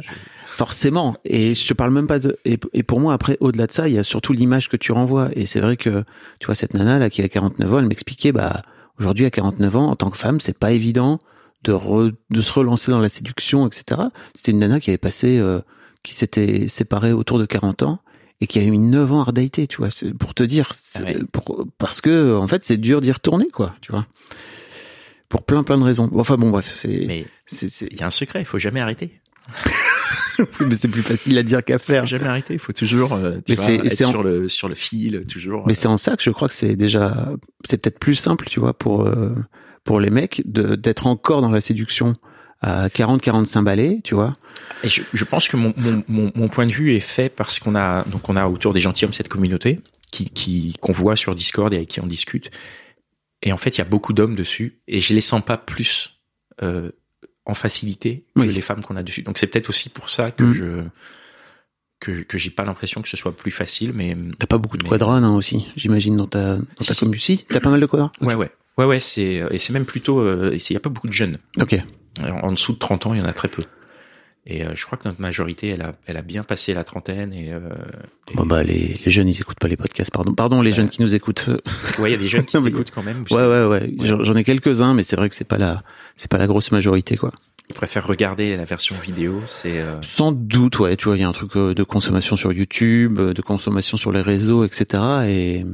forcément. 0.47 1.17
Et 1.25 1.55
je 1.55 1.67
te 1.67 1.73
parle 1.75 1.93
même 1.93 2.07
pas 2.07 2.19
de, 2.19 2.37
et, 2.45 2.59
et 2.75 2.83
pour 2.83 3.01
moi, 3.01 3.13
après, 3.15 3.37
au-delà 3.41 3.67
de 3.67 3.73
ça, 3.73 3.89
il 3.89 3.95
y 3.95 3.99
a 3.99 4.03
surtout 4.05 4.33
l'image 4.33 4.69
que 4.69 4.77
tu 4.77 4.93
renvoies. 4.93 5.31
Et 5.35 5.47
c'est 5.47 5.61
vrai 5.61 5.77
que, 5.77 6.05
tu 6.39 6.47
vois, 6.47 6.55
cette 6.55 6.75
nana, 6.75 6.99
là, 6.99 7.11
qui 7.11 7.23
a 7.23 7.29
49 7.29 7.73
ans, 7.75 7.79
elle 7.79 7.87
m'expliquait, 7.87 8.33
bah, 8.33 8.63
aujourd'hui, 8.99 9.25
à 9.25 9.31
49 9.31 9.77
ans, 9.77 9.91
en 9.91 9.97
tant 9.97 10.11
que 10.11 10.19
femme, 10.19 10.41
c'est 10.41 10.59
pas 10.59 10.73
évident 10.73 11.19
de, 11.65 11.73
re- 11.73 12.15
de 12.31 12.41
se 12.41 12.53
relancer 12.53 12.91
dans 12.91 13.01
la 13.01 13.09
séduction, 13.09 13.67
etc. 13.67 14.01
C'était 14.35 14.53
une 14.53 14.59
nana 14.61 14.81
qui 14.81 14.91
avait 14.91 14.99
passé, 14.99 15.39
euh, 15.39 15.61
qui 16.03 16.15
s'était 16.15 16.69
séparée 16.69 17.13
autour 17.13 17.39
de 17.39 17.47
40 17.47 17.83
ans 17.83 18.01
et 18.41 18.47
qui 18.47 18.59
a 18.59 18.63
eu 18.63 18.79
9 18.79 19.13
ans 19.13 19.21
à 19.21 19.25
redater, 19.25 19.67
tu 19.67 19.77
vois, 19.79 19.89
pour 20.19 20.33
te 20.35 20.43
dire, 20.43 20.71
Ah 20.95 21.03
ouais. 21.03 21.19
pour- 21.33 21.67
parce 21.77 22.01
que 22.01 22.37
en 22.37 22.47
fait 22.49 22.65
c'est 22.65 22.79
dur 22.79 23.01
d'y 23.03 23.13
retourner, 23.13 23.49
quoi, 23.53 23.75
tu 23.83 23.93
vois, 23.93 24.07
pour 25.29 25.43
plein 25.43 25.63
plein 25.63 25.77
de 25.79 25.85
raisons. 25.85 26.11
Enfin 26.15 26.37
bon, 26.37 26.51
bref, 26.51 26.73
c'est 26.75 27.27
il 27.53 27.99
y 27.99 28.03
a 28.03 28.07
un 28.07 28.11
secret 28.11 28.41
il 28.41 28.47
faut 28.47 28.59
jamais 28.59 28.81
arrêter 28.81 29.21
mais 30.61 30.75
c'est 30.75 30.89
plus 30.89 31.03
facile 31.03 31.37
à 31.39 31.43
dire 31.43 31.65
qu'à 31.65 31.75
il 31.75 31.79
faire. 31.81 32.03
faut 32.03 32.07
jamais 32.07 32.27
arrêter 32.29 32.55
il 32.55 32.61
faut 32.61 32.73
toujours 32.73 33.13
euh, 33.15 33.39
tu 33.45 33.55
vois, 33.55 33.65
c'est- 33.65 33.75
être 33.75 34.03
en- 34.07 34.11
sur 34.11 34.23
le 34.23 34.49
sur 34.49 34.69
le 34.69 34.75
fil 34.75 35.25
toujours 35.29 35.67
Mais 35.67 35.73
euh, 35.73 35.77
c'est 35.79 35.89
en 35.89 35.97
ça 35.97 36.17
que 36.17 36.23
je 36.23 36.31
crois 36.31 36.49
que 36.49 36.55
c'est 36.55 36.77
déjà, 36.77 37.29
c'est 37.65 37.79
peut-être 37.79 37.99
plus 37.99 38.15
simple, 38.15 38.47
tu 38.49 38.61
vois, 38.61 38.73
pour 38.73 39.03
euh, 39.07 39.35
pour 39.91 39.99
les 39.99 40.11
mecs 40.11 40.43
d'être 40.47 41.09
encore 41.09 41.43
dans 41.43 41.51
la 41.51 41.61
séduction 41.61 42.15
à 42.61 42.87
40-45 42.87 43.65
balais, 43.65 43.99
tu 44.05 44.15
vois. 44.15 44.37
Et 44.85 44.89
je, 44.89 45.03
je 45.13 45.25
pense 45.25 45.49
que 45.49 45.57
mon, 45.57 45.75
mon, 46.07 46.31
mon, 46.33 46.49
point 46.49 46.65
de 46.65 46.71
vue 46.71 46.95
est 46.95 47.01
fait 47.01 47.29
parce 47.29 47.59
qu'on 47.59 47.75
a 47.75 48.05
donc 48.05 48.29
on 48.29 48.37
a 48.37 48.47
autour 48.47 48.73
des 48.73 48.79
gentilshommes 48.79 49.13
cette 49.13 49.29
communauté 49.29 49.81
qui 50.13 50.27
qui 50.31 50.77
qu'on 50.81 50.93
voit 50.93 51.17
sur 51.17 51.35
Discord 51.35 51.73
et 51.73 51.77
avec 51.79 51.89
qui 51.89 52.01
on 52.01 52.07
discute. 52.07 52.53
Et 53.43 53.53
en 53.53 53.57
fait, 53.57 53.71
il 53.71 53.79
y 53.79 53.81
a 53.81 53.85
beaucoup 53.85 54.13
d'hommes 54.13 54.37
dessus 54.37 54.79
et 54.87 55.01
je 55.01 55.13
les 55.13 55.21
sens 55.21 55.45
pas 55.45 55.57
plus 55.57 56.21
euh, 56.63 56.91
en 57.45 57.55
facilité 57.55 58.27
que 58.37 58.43
Oui. 58.43 58.53
les 58.53 58.61
femmes 58.61 58.85
qu'on 58.85 58.95
a 58.95 59.03
dessus. 59.03 59.23
Donc 59.23 59.39
c'est 59.39 59.49
peut-être 59.49 59.71
aussi 59.71 59.89
pour 59.89 60.09
ça 60.09 60.31
que 60.31 60.45
Mhm. 60.45 60.53
je 60.53 60.67
que 61.99 62.23
que 62.23 62.39
j'ai 62.39 62.51
pas 62.51 62.65
l'impression 62.65 63.03
que 63.03 63.09
ce 63.09 63.17
soit 63.17 63.37
plus 63.37 63.51
facile, 63.51 63.93
mais 63.93 64.17
T'as 64.39 64.47
pas 64.47 64.59
beaucoup 64.59 64.77
de 64.77 64.85
quadrones 64.85 65.25
hein, 65.25 65.35
aussi, 65.35 65.67
j'imagine 65.75 66.17
dans 66.17 66.29
ta 66.29 66.55
dans 66.57 66.63
Si, 66.81 66.87
ta 66.95 67.19
si. 67.19 67.45
t'as 67.49 67.59
pas 67.61 67.71
mal 67.71 67.81
de 67.81 67.87
quadrones. 67.87 68.11
ouais 68.21 68.35
ouais 68.35 68.53
ouais 68.79 68.85
ouais 68.87 69.01
c'est 69.01 69.43
et 69.51 69.59
c'est 69.59 69.73
même 69.73 69.85
plutôt 69.85 70.21
euh, 70.21 70.51
il 70.55 70.73
y 70.73 70.77
a 70.77 70.81
pas 70.81 70.91
beaucoup 70.91 71.09
de 71.09 71.13
jeunes. 71.13 71.39
Ok. 71.61 71.77
En, 72.21 72.29
en 72.49 72.53
dessous 72.53 72.73
de 72.73 72.79
30 72.79 73.07
ans, 73.07 73.15
il 73.15 73.21
y 73.21 73.23
en 73.23 73.27
a 73.27 73.33
très 73.33 73.49
peu. 73.49 73.63
Et 74.47 74.65
euh, 74.65 74.71
je 74.75 74.87
crois 74.87 74.97
que 74.97 75.07
notre 75.07 75.21
majorité, 75.21 75.69
elle 75.69 75.83
a, 75.83 75.93
elle 76.07 76.17
a 76.17 76.23
bien 76.23 76.43
passé 76.43 76.73
la 76.73 76.83
trentaine. 76.83 77.33
Et, 77.35 77.53
euh, 77.53 77.61
et- 78.31 78.35
Oh 78.39 78.45
bah 78.45 78.63
les, 78.65 78.99
les 79.05 79.11
jeunes 79.11 79.29
ils 79.29 79.39
écoutent 79.39 79.59
pas 79.61 79.69
les 79.69 79.77
podcasts, 79.77 80.11
pardon. 80.11 80.33
Pardon 80.33 80.63
les 80.63 80.73
jeunes 80.73 80.89
qui 80.89 81.03
nous 81.03 81.15
écoutent. 81.15 81.49
ouais, 81.99 82.09
il 82.11 82.13
y 82.13 82.15
a 82.15 82.19
des 82.19 82.27
jeunes 82.27 82.45
qui 82.47 82.57
mais- 82.59 82.71
écoutent 82.71 82.91
quand 82.91 83.03
même. 83.03 83.25
Ouais 83.31 83.37
ouais 83.37 83.65
ouais, 83.67 83.67
Ouais. 83.67 83.93
J'en- 84.07 84.25
j'en 84.25 84.35
ai 84.37 84.43
quelques 84.45 84.81
uns 84.83 84.95
mais 84.95 85.03
c'est 85.03 85.15
vrai 85.17 85.29
que 85.29 85.35
c'est 85.35 85.45
pas 85.47 85.59
la 85.59 85.83
c'est 86.17 86.31
pas 86.31 86.39
la 86.39 86.47
grosse 86.47 86.73
majorité 86.73 87.17
quoi. 87.19 87.33
Ils 87.71 87.75
préfèrent 87.75 88.07
regarder 88.07 88.57
la 88.57 88.65
version 88.65 88.97
vidéo. 89.01 89.41
C'est 89.47 89.79
euh, 89.79 89.95
Sans 90.03 90.33
doute 90.33 90.81
ouais, 90.81 90.97
tu 90.97 91.05
vois, 91.05 91.17
il 91.17 91.21
y 91.21 91.23
a 91.23 91.29
un 91.29 91.33
truc 91.33 91.57
euh, 91.57 91.73
de 91.73 91.83
consommation 91.85 92.35
sur 92.35 92.53
YouTube, 92.53 93.21
euh, 93.21 93.33
de 93.33 93.41
consommation 93.43 93.97
sur 93.97 94.11
les 94.11 94.21
réseaux, 94.23 94.65
etc. 94.65 95.03
Et, 95.29 95.65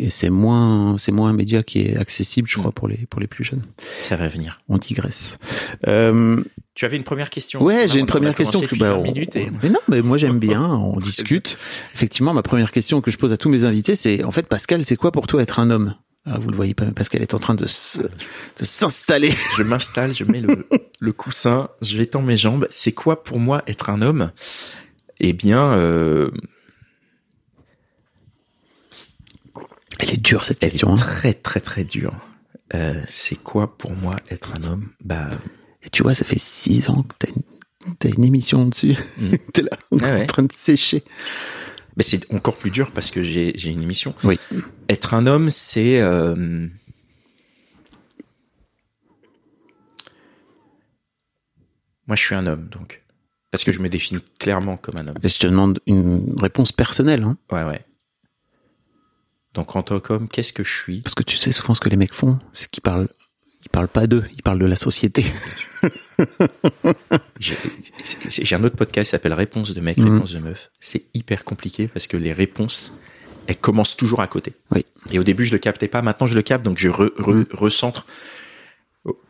et 0.00 0.08
c'est 0.08 0.30
moins 0.30 0.96
c'est 0.98 1.12
moins 1.12 1.28
un 1.28 1.34
média 1.34 1.62
qui 1.62 1.80
est 1.82 1.96
accessible, 1.98 2.48
je 2.48 2.56
crois, 2.58 2.72
pour 2.72 2.88
les 2.88 3.06
pour 3.10 3.20
les 3.20 3.26
plus 3.26 3.44
jeunes. 3.44 3.62
ça 4.00 4.16
va 4.16 4.28
venir. 4.28 4.62
On 4.70 4.78
digresse. 4.78 5.38
Euh, 5.86 6.42
Tu 6.74 6.86
avais 6.86 6.96
une 6.96 7.04
première 7.04 7.28
question. 7.28 7.62
Ouais, 7.62 7.86
j'ai 7.86 8.00
une 8.00 8.06
première 8.06 8.34
question. 8.34 8.60
Que, 8.60 8.74
bah, 8.76 8.92
20 8.94 8.98
on- 9.00 9.04
et- 9.04 9.50
Mais 9.62 9.68
non, 9.68 9.80
mais 9.88 10.00
moi 10.00 10.16
j'aime 10.16 10.38
bien, 10.38 10.62
on 10.70 10.96
discute. 10.98 11.58
Effectivement, 11.94 12.32
ma 12.32 12.42
première 12.42 12.70
question 12.70 13.02
que 13.02 13.10
je 13.10 13.18
pose 13.18 13.30
à 13.32 13.36
tous 13.36 13.50
mes 13.50 13.64
invités, 13.64 13.94
c'est 13.94 14.24
en 14.24 14.30
fait, 14.30 14.46
Pascal, 14.46 14.86
c'est 14.86 14.96
quoi 14.96 15.12
pour 15.12 15.26
toi 15.26 15.42
être 15.42 15.60
un 15.60 15.68
homme? 15.70 15.94
Alors, 16.24 16.40
Vous 16.40 16.50
le 16.50 16.56
voyez 16.56 16.74
pas, 16.74 16.84
mais 16.84 16.92
Pascal 16.92 17.20
est 17.22 17.34
en 17.34 17.38
train 17.38 17.54
de 17.54 17.66
s'installer. 17.66 19.30
Je 19.56 19.62
m'installe, 19.64 20.14
je 20.14 20.22
mets 20.24 20.40
le, 20.40 20.66
le 21.00 21.12
coussin, 21.12 21.68
je 21.82 21.98
l'étends 21.98 22.22
mes 22.22 22.36
jambes. 22.36 22.66
C'est 22.70 22.92
quoi 22.92 23.24
pour 23.24 23.40
moi 23.40 23.62
être 23.66 23.90
un 23.90 24.02
homme? 24.02 24.30
Eh 25.18 25.32
bien, 25.32 25.72
euh, 25.74 26.30
Elle 29.98 30.10
est 30.10 30.16
dure 30.22 30.44
cette 30.44 30.62
elle 30.62 30.70
question. 30.70 30.88
est 30.90 30.92
hein. 30.92 30.96
très 31.04 31.34
très 31.34 31.60
très 31.60 31.84
dure. 31.84 32.14
Euh, 32.74 33.00
c'est 33.08 33.36
quoi 33.36 33.76
pour 33.76 33.92
moi 33.92 34.16
être 34.30 34.54
un 34.56 34.62
homme? 34.64 34.88
Bah, 35.04 35.28
Et 35.82 35.90
tu 35.90 36.02
vois, 36.02 36.14
ça 36.14 36.24
fait 36.24 36.38
six 36.40 36.88
ans 36.88 37.02
que 37.02 37.14
t'as 37.18 37.28
une, 37.34 37.94
t'as 37.98 38.08
une 38.10 38.24
émission 38.24 38.66
dessus. 38.66 38.96
Mm. 39.18 39.34
T'es 39.52 39.62
là, 39.62 39.70
Ah 40.00 40.04
ouais. 40.14 40.22
en 40.22 40.26
train 40.26 40.42
de 40.44 40.52
sécher. 40.52 41.02
Mais 41.96 42.02
c'est 42.02 42.32
encore 42.32 42.56
plus 42.56 42.70
dur 42.70 42.90
parce 42.92 43.10
que 43.10 43.22
j'ai 43.22 43.52
j'ai 43.56 43.70
une 43.70 43.82
émission. 43.82 44.14
Oui. 44.24 44.38
Être 44.88 45.14
un 45.14 45.26
homme, 45.26 45.50
c'est 45.50 46.00
euh, 46.00 46.66
moi 52.06 52.16
je 52.16 52.22
suis 52.22 52.34
un 52.34 52.46
homme 52.46 52.68
donc 52.68 53.02
parce 53.50 53.64
que 53.64 53.72
je 53.72 53.80
me 53.80 53.88
définis 53.88 54.22
clairement 54.38 54.76
comme 54.76 54.96
un 54.98 55.08
homme. 55.08 55.18
Et 55.22 55.28
je 55.28 55.38
te 55.38 55.46
demande 55.46 55.80
une 55.86 56.34
réponse 56.40 56.72
personnelle, 56.72 57.22
hein, 57.22 57.36
Ouais 57.50 57.64
ouais. 57.64 57.84
Donc 59.54 59.76
en 59.76 59.82
tant 59.82 60.00
qu'homme, 60.00 60.28
qu'est-ce 60.28 60.54
que 60.54 60.64
je 60.64 60.74
suis? 60.74 61.02
Parce 61.02 61.14
que 61.14 61.22
tu 61.22 61.36
sais 61.36 61.52
souvent 61.52 61.74
ce 61.74 61.80
que 61.80 61.90
les 61.90 61.96
mecs 61.98 62.14
font, 62.14 62.38
c'est 62.54 62.70
qu'ils 62.70 62.82
parlent, 62.82 63.08
ils 63.64 63.68
parlent 63.70 63.88
pas 63.88 64.06
d'eux, 64.06 64.24
ils 64.36 64.42
parlent 64.42 64.58
de 64.58 64.66
la 64.66 64.76
société. 64.76 65.24
J'ai 67.38 68.54
un 68.56 68.64
autre 68.64 68.76
podcast 68.76 69.08
qui 69.08 69.10
s'appelle 69.10 69.32
Réponse 69.34 69.72
de 69.74 69.80
mec, 69.80 69.98
Mhm. 69.98 70.14
Réponse 70.14 70.32
de 70.32 70.38
meuf. 70.38 70.70
C'est 70.80 71.04
hyper 71.14 71.44
compliqué 71.44 71.88
parce 71.88 72.06
que 72.06 72.16
les 72.16 72.32
réponses 72.32 72.92
elles 73.48 73.56
commencent 73.56 73.96
toujours 73.96 74.20
à 74.20 74.28
côté. 74.28 74.52
Oui. 74.70 74.84
Et 75.10 75.18
au 75.18 75.24
début 75.24 75.44
je 75.44 75.52
le 75.52 75.58
captais 75.58 75.88
pas, 75.88 76.00
maintenant 76.02 76.26
je 76.26 76.34
le 76.34 76.42
capte 76.42 76.64
donc 76.64 76.78
je 76.78 76.88
re- 76.88 77.12
re- 77.18 77.34
Mhm. 77.34 77.46
recentre 77.52 78.06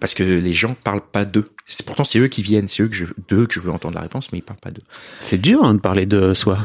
parce 0.00 0.12
que 0.14 0.22
les 0.22 0.52
gens 0.52 0.74
parlent 0.84 1.00
pas 1.00 1.24
d'eux. 1.24 1.50
Pourtant 1.86 2.04
c'est 2.04 2.18
eux 2.18 2.28
qui 2.28 2.42
viennent, 2.42 2.68
c'est 2.68 2.82
eux 2.82 2.88
que 2.88 2.94
je 2.94 3.06
d'eux 3.28 3.46
que 3.46 3.54
je 3.54 3.60
veux 3.60 3.70
entendre 3.70 3.94
la 3.94 4.02
réponse, 4.02 4.30
mais 4.32 4.38
ils 4.38 4.42
parlent 4.42 4.60
pas 4.60 4.70
d'eux. 4.70 4.82
C'est 5.22 5.40
dur 5.40 5.64
hein, 5.64 5.74
de 5.74 5.80
parler 5.80 6.04
de 6.06 6.34
soi. 6.34 6.58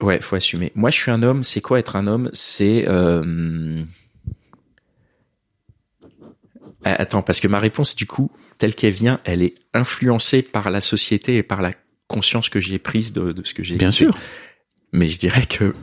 Ouais, 0.00 0.20
faut 0.20 0.36
assumer. 0.36 0.70
Moi, 0.74 0.90
je 0.90 0.98
suis 1.00 1.10
un 1.10 1.22
homme. 1.22 1.42
C'est 1.44 1.60
quoi 1.62 1.78
être 1.78 1.96
un 1.96 2.06
homme? 2.08 2.28
C'est 2.34 2.84
euh, 2.88 3.82
Attends, 6.84 7.22
parce 7.22 7.40
que 7.40 7.48
ma 7.48 7.58
réponse, 7.58 7.96
du 7.96 8.06
coup, 8.06 8.30
telle 8.58 8.74
qu'elle 8.74 8.92
vient, 8.92 9.20
elle 9.24 9.42
est 9.42 9.54
influencée 9.72 10.42
par 10.42 10.70
la 10.70 10.80
société 10.80 11.36
et 11.36 11.42
par 11.42 11.62
la 11.62 11.70
conscience 12.08 12.48
que 12.48 12.60
j'ai 12.60 12.78
prise 12.78 13.12
de, 13.12 13.32
de 13.32 13.44
ce 13.46 13.54
que 13.54 13.64
j'ai 13.64 13.76
Bien 13.76 13.90
fait. 13.90 14.04
sûr. 14.04 14.16
Mais 14.92 15.08
je 15.08 15.18
dirais 15.18 15.46
que, 15.46 15.74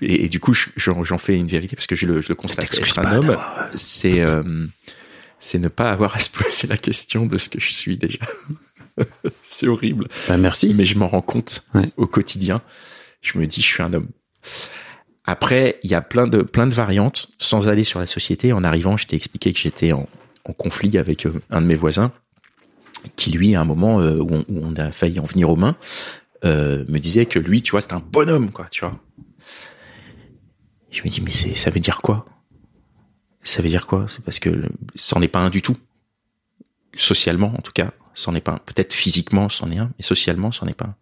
et, 0.00 0.24
et 0.24 0.28
du 0.28 0.40
coup, 0.40 0.52
je- 0.52 0.68
j'en 0.76 1.18
fais 1.18 1.36
une 1.36 1.46
vérité 1.46 1.76
parce 1.76 1.86
que 1.86 1.94
je 1.94 2.06
le, 2.06 2.20
je 2.20 2.28
le 2.28 2.34
constate. 2.34 2.64
Être 2.76 2.98
un 2.98 3.16
homme, 3.16 3.36
c'est 3.74 4.20
euh, 4.20 4.42
c'est 5.38 5.58
ne 5.58 5.68
pas 5.68 5.90
avoir 5.92 6.16
à 6.16 6.18
se 6.18 6.30
poser 6.30 6.66
la 6.66 6.76
question 6.76 7.26
de 7.26 7.38
ce 7.38 7.48
que 7.48 7.60
je 7.60 7.72
suis 7.72 7.96
déjà. 7.96 8.18
c'est 9.42 9.66
horrible. 9.68 10.08
Bah, 10.28 10.36
merci. 10.36 10.74
Mais 10.74 10.84
je 10.84 10.98
m'en 10.98 11.06
rends 11.08 11.22
compte 11.22 11.64
Ouais. 11.74 11.90
au 11.96 12.06
quotidien. 12.06 12.60
Je 13.22 13.38
me 13.38 13.46
dis, 13.46 13.62
je 13.62 13.66
suis 13.66 13.82
un 13.82 13.92
homme. 13.94 14.08
Après, 15.24 15.80
il 15.82 15.90
y 15.90 15.94
a 15.94 16.02
plein 16.02 16.26
de 16.26 16.42
plein 16.42 16.66
de 16.66 16.74
variantes. 16.74 17.28
Sans 17.38 17.68
aller 17.68 17.84
sur 17.84 17.98
la 18.00 18.06
société, 18.06 18.52
en 18.52 18.62
arrivant, 18.64 18.96
je 18.96 19.06
t'ai 19.06 19.16
expliqué 19.16 19.52
que 19.52 19.58
j'étais 19.58 19.92
en, 19.92 20.06
en 20.44 20.52
conflit 20.52 20.98
avec 20.98 21.26
euh, 21.26 21.40
un 21.50 21.60
de 21.60 21.66
mes 21.66 21.74
voisins, 21.74 22.12
qui 23.16 23.30
lui, 23.30 23.54
à 23.54 23.60
un 23.60 23.64
moment 23.64 24.00
euh, 24.00 24.18
où, 24.18 24.44
on, 24.48 24.76
a 24.76 24.92
failli 24.92 25.20
en 25.20 25.24
venir 25.24 25.50
aux 25.50 25.56
mains, 25.56 25.76
euh, 26.44 26.84
me 26.88 26.98
disait 26.98 27.26
que 27.26 27.38
lui, 27.38 27.62
tu 27.62 27.72
vois, 27.72 27.80
c'est 27.80 27.92
un 27.92 28.00
bonhomme, 28.00 28.50
quoi, 28.50 28.66
tu 28.70 28.80
vois. 28.80 28.98
Je 30.90 31.02
me 31.02 31.08
dis, 31.08 31.20
mais 31.20 31.30
ça 31.30 31.70
veut 31.70 31.80
dire 31.80 32.02
quoi? 32.02 32.24
Ça 33.42 33.62
veut 33.62 33.68
dire 33.68 33.86
quoi? 33.86 34.06
C'est 34.08 34.22
parce 34.22 34.38
que 34.38 34.62
c'en 34.94 35.20
est 35.20 35.28
pas 35.28 35.40
un 35.40 35.50
du 35.50 35.60
tout. 35.60 35.76
Socialement, 36.96 37.52
en 37.58 37.62
tout 37.62 37.72
cas, 37.72 37.92
c'en 38.14 38.34
est 38.34 38.40
pas 38.40 38.52
un. 38.52 38.58
Peut-être 38.58 38.94
physiquement, 38.94 39.48
c'en 39.48 39.70
est 39.70 39.78
un, 39.78 39.90
mais 39.98 40.04
socialement, 40.04 40.52
c'en 40.52 40.66
est 40.66 40.74
pas 40.74 40.86
un. 40.86 40.96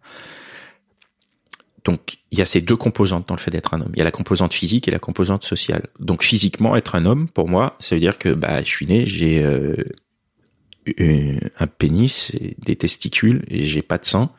Donc, 1.83 2.17
il 2.31 2.39
y 2.39 2.41
a 2.41 2.45
ces 2.45 2.61
deux 2.61 2.77
composantes 2.77 3.27
dans 3.27 3.35
le 3.35 3.39
fait 3.39 3.51
d'être 3.51 3.73
un 3.73 3.81
homme. 3.81 3.91
Il 3.93 3.99
y 3.99 4.01
a 4.01 4.05
la 4.05 4.11
composante 4.11 4.53
physique 4.53 4.87
et 4.87 4.91
la 4.91 4.99
composante 4.99 5.43
sociale. 5.43 5.87
Donc, 5.99 6.23
physiquement, 6.23 6.75
être 6.75 6.95
un 6.95 7.05
homme, 7.05 7.27
pour 7.27 7.49
moi, 7.49 7.75
ça 7.79 7.95
veut 7.95 8.01
dire 8.01 8.17
que 8.17 8.29
bah, 8.29 8.63
je 8.63 8.69
suis 8.69 8.85
né, 8.85 9.05
j'ai 9.05 9.43
euh, 10.99 11.39
un 11.59 11.67
pénis, 11.67 12.33
des 12.57 12.75
testicules, 12.75 13.45
et 13.47 13.61
j'ai 13.63 13.81
pas 13.81 13.97
de 13.97 14.05
sein, 14.05 14.31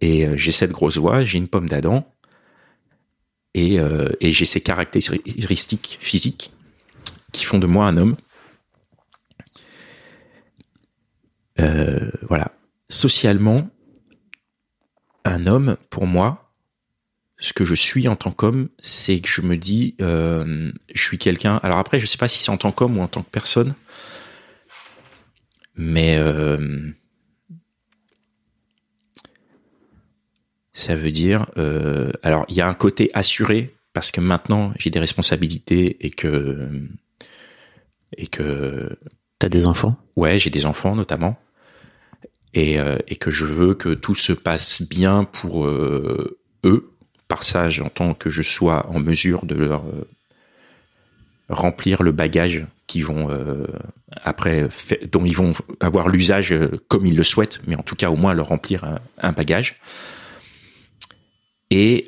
et 0.00 0.26
euh, 0.26 0.36
j'ai 0.36 0.50
cette 0.50 0.72
grosse 0.72 0.96
voix, 0.96 1.22
j'ai 1.22 1.38
une 1.38 1.46
pomme 1.46 1.68
d'Adam, 1.68 2.12
et, 3.54 3.78
euh, 3.78 4.08
et 4.20 4.32
j'ai 4.32 4.44
ces 4.44 4.60
caractéristiques 4.60 5.98
physiques 6.00 6.52
qui 7.32 7.44
font 7.44 7.58
de 7.58 7.66
moi 7.66 7.86
un 7.86 7.96
homme. 7.96 8.16
Voilà. 12.28 12.52
Socialement, 12.88 13.70
un 15.24 15.46
homme, 15.46 15.76
pour 15.90 16.06
moi, 16.06 16.52
ce 17.38 17.52
que 17.52 17.64
je 17.64 17.74
suis 17.74 18.08
en 18.08 18.16
tant 18.16 18.32
qu'homme, 18.32 18.68
c'est 18.80 19.20
que 19.20 19.28
je 19.28 19.42
me 19.42 19.56
dis, 19.56 19.94
euh, 20.00 20.72
je 20.92 21.02
suis 21.02 21.18
quelqu'un. 21.18 21.56
Alors 21.62 21.78
après, 21.78 22.00
je 22.00 22.06
sais 22.06 22.18
pas 22.18 22.28
si 22.28 22.42
c'est 22.42 22.50
en 22.50 22.56
tant 22.56 22.72
qu'homme 22.72 22.98
ou 22.98 23.02
en 23.02 23.08
tant 23.08 23.22
que 23.22 23.30
personne, 23.30 23.74
mais 25.76 26.16
euh, 26.18 26.90
ça 30.72 30.96
veut 30.96 31.12
dire. 31.12 31.46
euh, 31.56 32.10
alors, 32.22 32.44
il 32.48 32.56
y 32.56 32.60
a 32.60 32.68
un 32.68 32.74
côté 32.74 33.10
assuré 33.14 33.74
parce 33.92 34.10
que 34.10 34.20
maintenant 34.20 34.72
j'ai 34.78 34.90
des 34.90 35.00
responsabilités 35.00 36.04
et 36.04 36.10
que 36.10 36.68
et 38.16 38.26
que 38.26 38.98
T'as 39.38 39.48
des 39.48 39.66
enfants? 39.66 39.96
Ouais, 40.16 40.38
j'ai 40.38 40.50
des 40.50 40.66
enfants 40.66 40.96
notamment. 40.96 41.38
Et, 42.54 42.80
euh, 42.80 42.96
et 43.06 43.16
que 43.16 43.30
je 43.30 43.44
veux 43.44 43.74
que 43.74 43.90
tout 43.90 44.14
se 44.14 44.32
passe 44.32 44.82
bien 44.82 45.24
pour 45.24 45.66
euh, 45.66 46.38
eux. 46.64 46.90
Par 47.28 47.42
ça, 47.42 47.68
j'entends 47.68 48.14
que 48.14 48.30
je 48.30 48.42
sois 48.42 48.88
en 48.88 49.00
mesure 49.00 49.44
de 49.44 49.54
leur 49.54 49.84
euh, 49.86 50.08
remplir 51.50 52.02
le 52.02 52.12
bagage 52.12 52.66
vont 52.96 53.28
après, 54.24 54.68
dont 55.12 55.26
ils 55.26 55.36
vont 55.36 55.52
avoir 55.80 56.08
l'usage 56.08 56.54
comme 56.88 57.04
ils 57.04 57.16
le 57.16 57.22
souhaitent, 57.22 57.60
mais 57.66 57.76
en 57.76 57.82
tout 57.82 57.96
cas 57.96 58.08
au 58.08 58.16
moins 58.16 58.32
leur 58.32 58.48
remplir 58.48 58.98
un, 59.18 59.32
bagage. 59.32 59.76
Et 61.70 62.06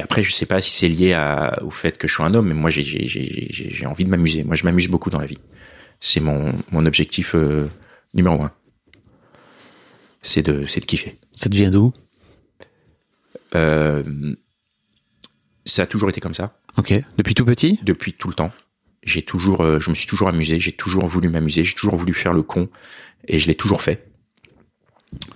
après, 0.00 0.22
je 0.22 0.32
sais 0.32 0.46
pas 0.46 0.60
si 0.60 0.70
c'est 0.70 0.88
lié 0.88 1.14
au 1.62 1.70
fait 1.70 1.98
que 1.98 2.06
je 2.06 2.14
suis 2.14 2.22
un 2.22 2.34
homme, 2.34 2.48
mais 2.48 2.54
moi, 2.54 2.70
j'ai 2.70 3.86
envie 3.86 4.04
de 4.04 4.10
m'amuser. 4.10 4.44
Moi, 4.44 4.54
je 4.54 4.64
m'amuse 4.64 4.88
beaucoup 4.88 5.10
dans 5.10 5.20
la 5.20 5.26
vie. 5.26 5.38
C'est 6.06 6.20
mon, 6.20 6.52
mon 6.70 6.84
objectif 6.84 7.34
euh, 7.34 7.66
numéro 8.12 8.42
un. 8.42 8.52
C'est 10.20 10.42
de, 10.42 10.66
c'est 10.66 10.80
de 10.80 10.84
kiffer. 10.84 11.18
Ça 11.34 11.48
te 11.48 11.54
vient 11.56 11.70
d'où? 11.70 11.94
Euh, 13.54 14.34
ça 15.64 15.84
a 15.84 15.86
toujours 15.86 16.10
été 16.10 16.20
comme 16.20 16.34
ça, 16.34 16.58
Ok. 16.76 16.92
Depuis 17.16 17.32
tout 17.32 17.46
petit? 17.46 17.80
Depuis 17.82 18.12
tout 18.12 18.28
le 18.28 18.34
temps. 18.34 18.52
J'ai 19.02 19.22
toujours, 19.22 19.62
euh, 19.62 19.80
je 19.80 19.88
me 19.88 19.94
suis 19.94 20.06
toujours 20.06 20.28
amusé. 20.28 20.60
J'ai 20.60 20.72
toujours 20.72 21.06
voulu 21.06 21.30
m'amuser. 21.30 21.64
J'ai 21.64 21.74
toujours 21.74 21.96
voulu 21.96 22.12
faire 22.12 22.34
le 22.34 22.42
con, 22.42 22.68
et 23.26 23.38
je 23.38 23.46
l'ai 23.46 23.54
toujours 23.54 23.80
fait. 23.80 24.06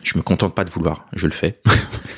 Je 0.05 0.19
me 0.19 0.23
contente 0.23 0.55
pas 0.55 0.65
de 0.65 0.71
vouloir, 0.71 1.07
je 1.15 1.29
le 1.29 1.33
fais. 1.33 1.63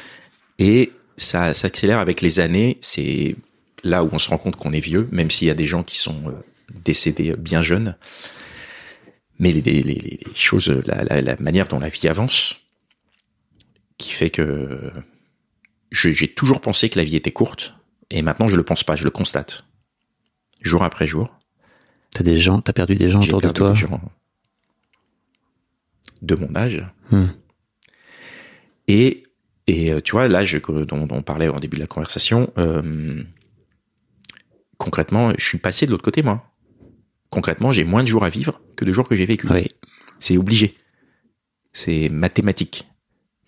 et 0.59 0.91
ça 1.17 1.55
s'accélère 1.55 2.01
avec 2.01 2.21
les 2.21 2.41
années. 2.41 2.79
C'est 2.81 3.37
là 3.85 4.03
où 4.03 4.09
on 4.11 4.19
se 4.19 4.29
rend 4.29 4.39
compte 4.39 4.57
qu'on 4.57 4.73
est 4.73 4.81
vieux, 4.81 5.09
même 5.13 5.31
s'il 5.31 5.47
y 5.47 5.53
a 5.53 5.55
des 5.55 5.67
gens 5.67 5.85
qui 5.85 5.99
sont 5.99 6.35
décédés 6.85 7.37
bien 7.37 7.63
jeunes. 7.63 7.95
Mais 9.41 9.51
les, 9.53 9.83
les, 9.83 10.21
choses, 10.35 10.69
la, 10.87 11.03
la, 11.03 11.21
la 11.21 11.37
manière 11.37 11.67
dont 11.67 11.81
la 11.81 11.89
vie 11.89 12.07
avance, 12.07 12.61
qui 13.99 14.13
fait 14.13 14.31
que 14.31 14.93
j'ai 15.91 16.29
toujours 16.29 16.61
pensé 16.61 16.89
que 16.89 16.99
la 16.99 17.05
vie 17.05 17.17
était 17.17 17.33
courte, 17.33 17.75
et 18.11 18.23
maintenant 18.23 18.47
je 18.47 18.57
le 18.57 18.63
pense 18.63 18.85
pas, 18.85 18.97
je 18.97 19.05
le 19.05 19.11
constate, 19.11 19.65
jour 20.61 20.85
après 20.85 21.07
jour. 21.07 21.37
T'as 22.11 22.23
des 22.23 22.39
gens, 22.39 22.61
t'as 22.61 22.73
perdu 22.73 22.95
des 22.97 23.09
gens 23.09 23.21
autour 23.21 23.41
de 23.41 23.49
toi 23.51 23.73
des 23.73 23.79
gens 23.79 24.01
de 26.23 26.35
mon 26.35 26.55
âge. 26.55 26.85
Hmm. 27.11 27.29
Et, 28.89 29.25
et 29.67 29.93
euh, 29.93 30.01
tu 30.01 30.13
vois, 30.13 30.29
l'âge 30.29 30.61
dont, 30.61 31.09
on 31.11 31.23
parlait 31.23 31.49
au 31.49 31.59
début 31.61 31.77
de 31.77 31.83
la 31.83 31.87
conversation, 31.87 32.53
euh, 32.59 33.23
concrètement, 34.77 35.33
je 35.39 35.45
suis 35.47 35.59
passé 35.59 35.87
de 35.87 35.93
l'autre 35.93 36.05
côté, 36.05 36.23
moi. 36.23 36.50
Concrètement, 37.31 37.73
j'ai 37.73 37.85
moins 37.85 38.03
de 38.03 38.09
jours 38.09 38.25
à 38.25 38.29
vivre 38.29 38.61
que 38.77 38.85
de 38.85 38.93
jours 38.93 39.09
que 39.09 39.15
j'ai 39.17 39.25
vécu. 39.25 39.47
Oui. 39.51 39.69
C'est 40.19 40.37
obligé. 40.37 40.77
C'est 41.73 42.09
mathématique. 42.09 42.89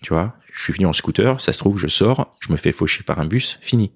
Tu 0.02 0.12
vois, 0.14 0.36
je 0.52 0.62
suis 0.62 0.72
venu 0.72 0.86
en 0.86 0.92
scooter, 0.92 1.40
ça 1.40 1.52
se 1.52 1.58
trouve, 1.58 1.78
je 1.78 1.86
sors, 1.88 2.34
je 2.40 2.52
me 2.52 2.56
fais 2.56 2.72
faucher 2.72 3.02
par 3.04 3.18
un 3.20 3.26
bus, 3.26 3.58
fini. 3.60 3.92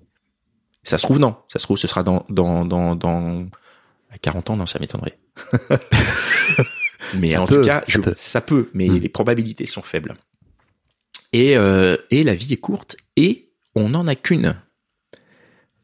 Ça 0.84 0.98
se 0.98 1.02
trouve, 1.04 1.18
non. 1.18 1.36
Ça 1.48 1.58
se 1.58 1.64
trouve, 1.64 1.76
ce 1.78 1.86
sera 1.88 2.02
dans, 2.04 2.24
dans, 2.28 2.64
dans, 2.64 2.94
dans, 2.94 3.46
à 4.10 4.18
40 4.18 4.50
ans, 4.50 4.56
non, 4.56 4.66
ça 4.66 4.78
m'étonnerait. 4.78 5.18
mais 7.14 7.28
Ça 7.28 7.42
en 7.42 7.46
peut, 7.46 7.56
tout 7.60 7.66
cas, 7.66 7.80
ça 7.80 7.84
je- 7.92 8.00
peut. 8.00 8.12
ça 8.16 8.40
peut, 8.40 8.70
mais 8.74 8.88
Mm. 8.88 8.98
les 8.98 9.08
probabilités 9.08 9.66
sont 9.66 9.82
faibles. 9.82 10.14
Et, 11.32 11.56
euh, 11.56 11.96
et 12.10 12.22
la 12.22 12.34
vie 12.34 12.52
est 12.52 12.56
courte 12.58 12.96
et 13.16 13.50
on 13.74 13.90
n'en 13.90 14.06
a 14.06 14.14
qu'une. 14.14 14.54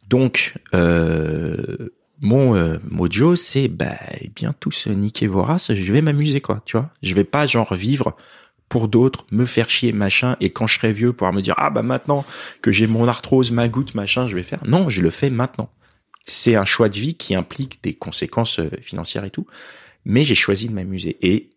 Donc, 0.09 0.55
euh, 0.75 1.89
mon 2.23 2.55
euh, 2.55 2.79
mojo, 2.89 3.37
c'est 3.37 3.69
bah, 3.69 3.97
eh 4.21 4.29
bien 4.29 4.55
tous 4.59 4.87
niquer 4.87 5.27
vos 5.27 5.43
races, 5.43 5.75
je 5.75 5.93
vais 5.93 6.01
m'amuser 6.01 6.41
quoi, 6.41 6.63
tu 6.65 6.77
vois. 6.79 6.91
Je 7.03 7.13
vais 7.15 7.25
pas 7.25 7.47
genre 7.47 7.75
vivre 7.75 8.17
pour 8.69 8.89
d'autres, 8.89 9.27
me 9.31 9.45
faire 9.45 9.69
chier 9.69 9.93
machin, 9.93 10.37
et 10.41 10.49
quand 10.51 10.67
je 10.67 10.77
serai 10.79 10.93
vieux, 10.95 11.13
pouvoir 11.13 11.35
me 11.35 11.43
dire 11.43 11.55
ah 11.59 11.69
bah 11.69 11.83
maintenant 11.83 12.25
que 12.63 12.73
j'ai 12.73 12.87
mon 12.87 13.07
arthrose, 13.07 13.51
ma 13.53 13.69
goutte 13.69 13.95
machin, 13.95 14.29
je 14.29 14.35
vais 14.35 14.43
faire. 14.43 14.61
Non, 14.67 14.89
je 14.89 15.03
le 15.03 15.11
fais 15.11 15.29
maintenant. 15.29 15.71
C'est 16.27 16.55
un 16.55 16.65
choix 16.65 16.89
de 16.89 16.95
vie 16.95 17.15
qui 17.15 17.35
implique 17.35 17.83
des 17.83 17.93
conséquences 17.93 18.61
euh, 18.61 18.71
financières 18.81 19.25
et 19.25 19.31
tout, 19.31 19.47
mais 20.05 20.23
j'ai 20.25 20.35
choisi 20.37 20.69
de 20.69 20.73
m'amuser 20.73 21.19
et 21.21 21.51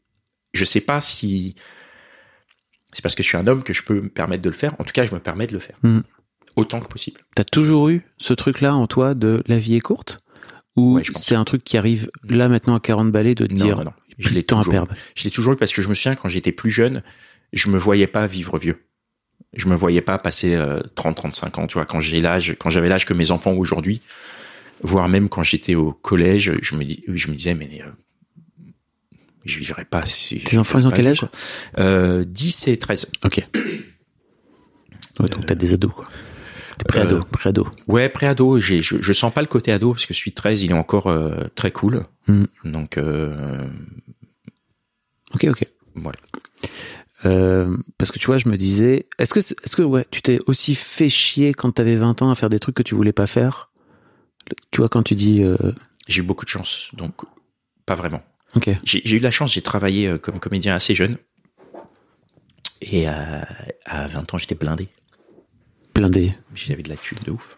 je 0.53 0.65
sais 0.65 0.81
pas 0.81 0.99
si 0.99 1.55
c'est 2.91 3.01
parce 3.01 3.13
que 3.15 3.23
je 3.23 3.27
suis 3.27 3.37
un 3.37 3.45
homme 3.47 3.63
que 3.63 3.73
je 3.73 3.83
peux 3.83 4.01
me 4.01 4.09
permettre 4.09 4.41
de 4.41 4.49
le 4.49 4.55
faire. 4.55 4.73
En 4.79 4.83
tout 4.83 4.93
cas, 4.93 5.05
je 5.05 5.13
me 5.13 5.19
permets 5.19 5.47
de 5.47 5.53
le 5.53 5.59
faire 5.59 5.77
Mm. 5.83 5.99
autant 6.55 6.79
que 6.79 6.87
possible. 6.87 7.21
T'as 7.35 7.43
toujours 7.43 7.89
eu 7.89 8.01
ce 8.17 8.33
truc-là 8.33 8.73
en 8.75 8.87
toi 8.87 9.13
de 9.13 9.43
la 9.47 9.57
vie 9.57 9.75
est 9.75 9.81
courte? 9.81 10.19
Ou 10.75 10.95
Ouais, 10.95 11.03
c'est 11.15 11.35
un 11.35 11.45
truc 11.45 11.63
qui 11.63 11.77
arrive 11.77 12.09
là 12.27 12.49
maintenant 12.49 12.75
à 12.75 12.79
40 12.79 13.11
balais 13.11 13.33
de 13.35 13.45
te 13.47 13.53
Non, 13.53 13.65
dire 13.65 13.77
non, 13.77 13.83
non. 13.85 13.93
je 14.17 14.29
l'ai 14.29 14.43
temps 14.43 14.57
à 14.57 14.63
toujours. 14.63 14.71
perdre 14.73 14.93
Je 15.15 15.23
l'ai 15.23 15.31
toujours 15.31 15.53
eu 15.53 15.55
parce 15.57 15.73
que 15.73 15.81
je 15.81 15.87
me 15.89 15.93
souviens 15.93 16.15
quand 16.15 16.27
j'étais 16.29 16.51
plus 16.51 16.69
jeune, 16.71 17.01
je 17.53 17.69
me 17.69 17.77
voyais 17.77 18.07
pas 18.07 18.27
vivre 18.27 18.57
vieux. 18.57 18.83
Je 19.53 19.67
me 19.69 19.75
voyais 19.75 20.01
pas 20.01 20.17
passer 20.17 20.57
30-35 20.95 21.59
ans, 21.61 21.67
tu 21.67 21.75
vois, 21.75 21.85
quand 21.85 22.01
j'ai 22.01 22.19
l'âge, 22.19 22.55
quand 22.59 22.69
j'avais 22.69 22.89
l'âge 22.89 23.05
que 23.05 23.13
mes 23.13 23.31
enfants 23.31 23.53
aujourd'hui, 23.53 24.01
voire 24.83 25.07
même 25.07 25.29
quand 25.29 25.43
j'étais 25.43 25.75
au 25.75 25.93
collège, 25.93 26.53
je 26.61 26.75
me 26.75 26.83
dis, 26.83 27.03
je 27.07 27.29
me 27.29 27.35
disais, 27.35 27.53
mais 27.55 27.81
euh, 27.81 27.89
je 29.45 29.57
vivrais 29.59 29.85
pas. 29.85 30.05
Si 30.05 30.39
Tes 30.43 30.57
enfants, 30.57 30.79
ils 30.79 30.87
ont 30.87 30.91
quel 30.91 31.07
âge? 31.07 31.21
euh, 31.79 32.25
10 32.25 32.67
et 32.67 32.77
13. 32.77 33.07
Ok. 33.23 33.47
Ouais, 35.19 35.29
donc 35.29 35.45
t'as 35.45 35.55
des 35.55 35.71
ados 35.73 35.93
quoi. 35.93 36.03
T'es 36.77 36.83
pré-ado, 36.87 37.17
Euh, 37.17 37.21
pré-ado. 37.31 37.67
Ouais, 37.87 38.09
pré-ado, 38.09 38.59
j'ai, 38.59 38.81
je, 38.81 39.01
je 39.01 39.13
sens 39.13 39.33
pas 39.33 39.41
le 39.41 39.47
côté 39.47 39.71
ado 39.71 39.93
parce 39.93 40.05
que 40.05 40.13
celui 40.13 40.31
de 40.31 40.35
13, 40.35 40.63
il 40.63 40.71
est 40.71 40.75
encore 40.75 41.07
euh, 41.07 41.45
très 41.55 41.71
cool. 41.71 42.05
Mm. 42.27 42.43
Donc, 42.65 42.97
euh, 42.97 43.67
Ok, 45.33 45.45
ok. 45.45 45.67
voilà. 45.95 46.17
Euh, 47.25 47.75
parce 47.97 48.11
que 48.11 48.19
tu 48.19 48.27
vois, 48.27 48.37
je 48.37 48.47
me 48.49 48.57
disais, 48.57 49.07
est-ce 49.19 49.33
que, 49.33 49.39
est-ce 49.39 49.75
que 49.75 49.81
ouais, 49.81 50.05
tu 50.11 50.21
t'es 50.21 50.39
aussi 50.47 50.75
fait 50.75 51.09
chier 51.09 51.53
quand 51.53 51.71
t'avais 51.71 51.95
20 51.95 52.21
ans 52.21 52.29
à 52.29 52.35
faire 52.35 52.49
des 52.49 52.59
trucs 52.59 52.75
que 52.75 52.83
tu 52.83 52.93
voulais 52.95 53.13
pas 53.13 53.27
faire? 53.27 53.71
Tu 54.71 54.81
vois, 54.81 54.89
quand 54.89 55.01
tu 55.03 55.15
dis. 55.15 55.41
euh, 55.43 55.57
J'ai 56.07 56.19
eu 56.19 56.23
beaucoup 56.23 56.45
de 56.45 56.49
chance, 56.49 56.89
donc 56.93 57.13
pas 57.85 57.95
vraiment. 57.95 58.21
Ok. 58.55 58.69
J'ai 58.83 59.15
eu 59.15 59.17
de 59.19 59.23
la 59.23 59.31
chance, 59.31 59.53
j'ai 59.53 59.61
travaillé 59.61 60.17
comme 60.19 60.39
comédien 60.39 60.75
assez 60.75 60.93
jeune. 60.93 61.17
Et 62.81 63.09
euh, 63.09 63.11
à 63.85 64.07
20 64.07 64.33
ans, 64.33 64.37
j'étais 64.37 64.55
blindé. 64.55 64.87
Blindé. 65.95 66.33
J'avais 66.53 66.83
de 66.83 66.89
la 66.89 66.97
thune 66.97 67.19
de 67.25 67.31
ouf. 67.31 67.57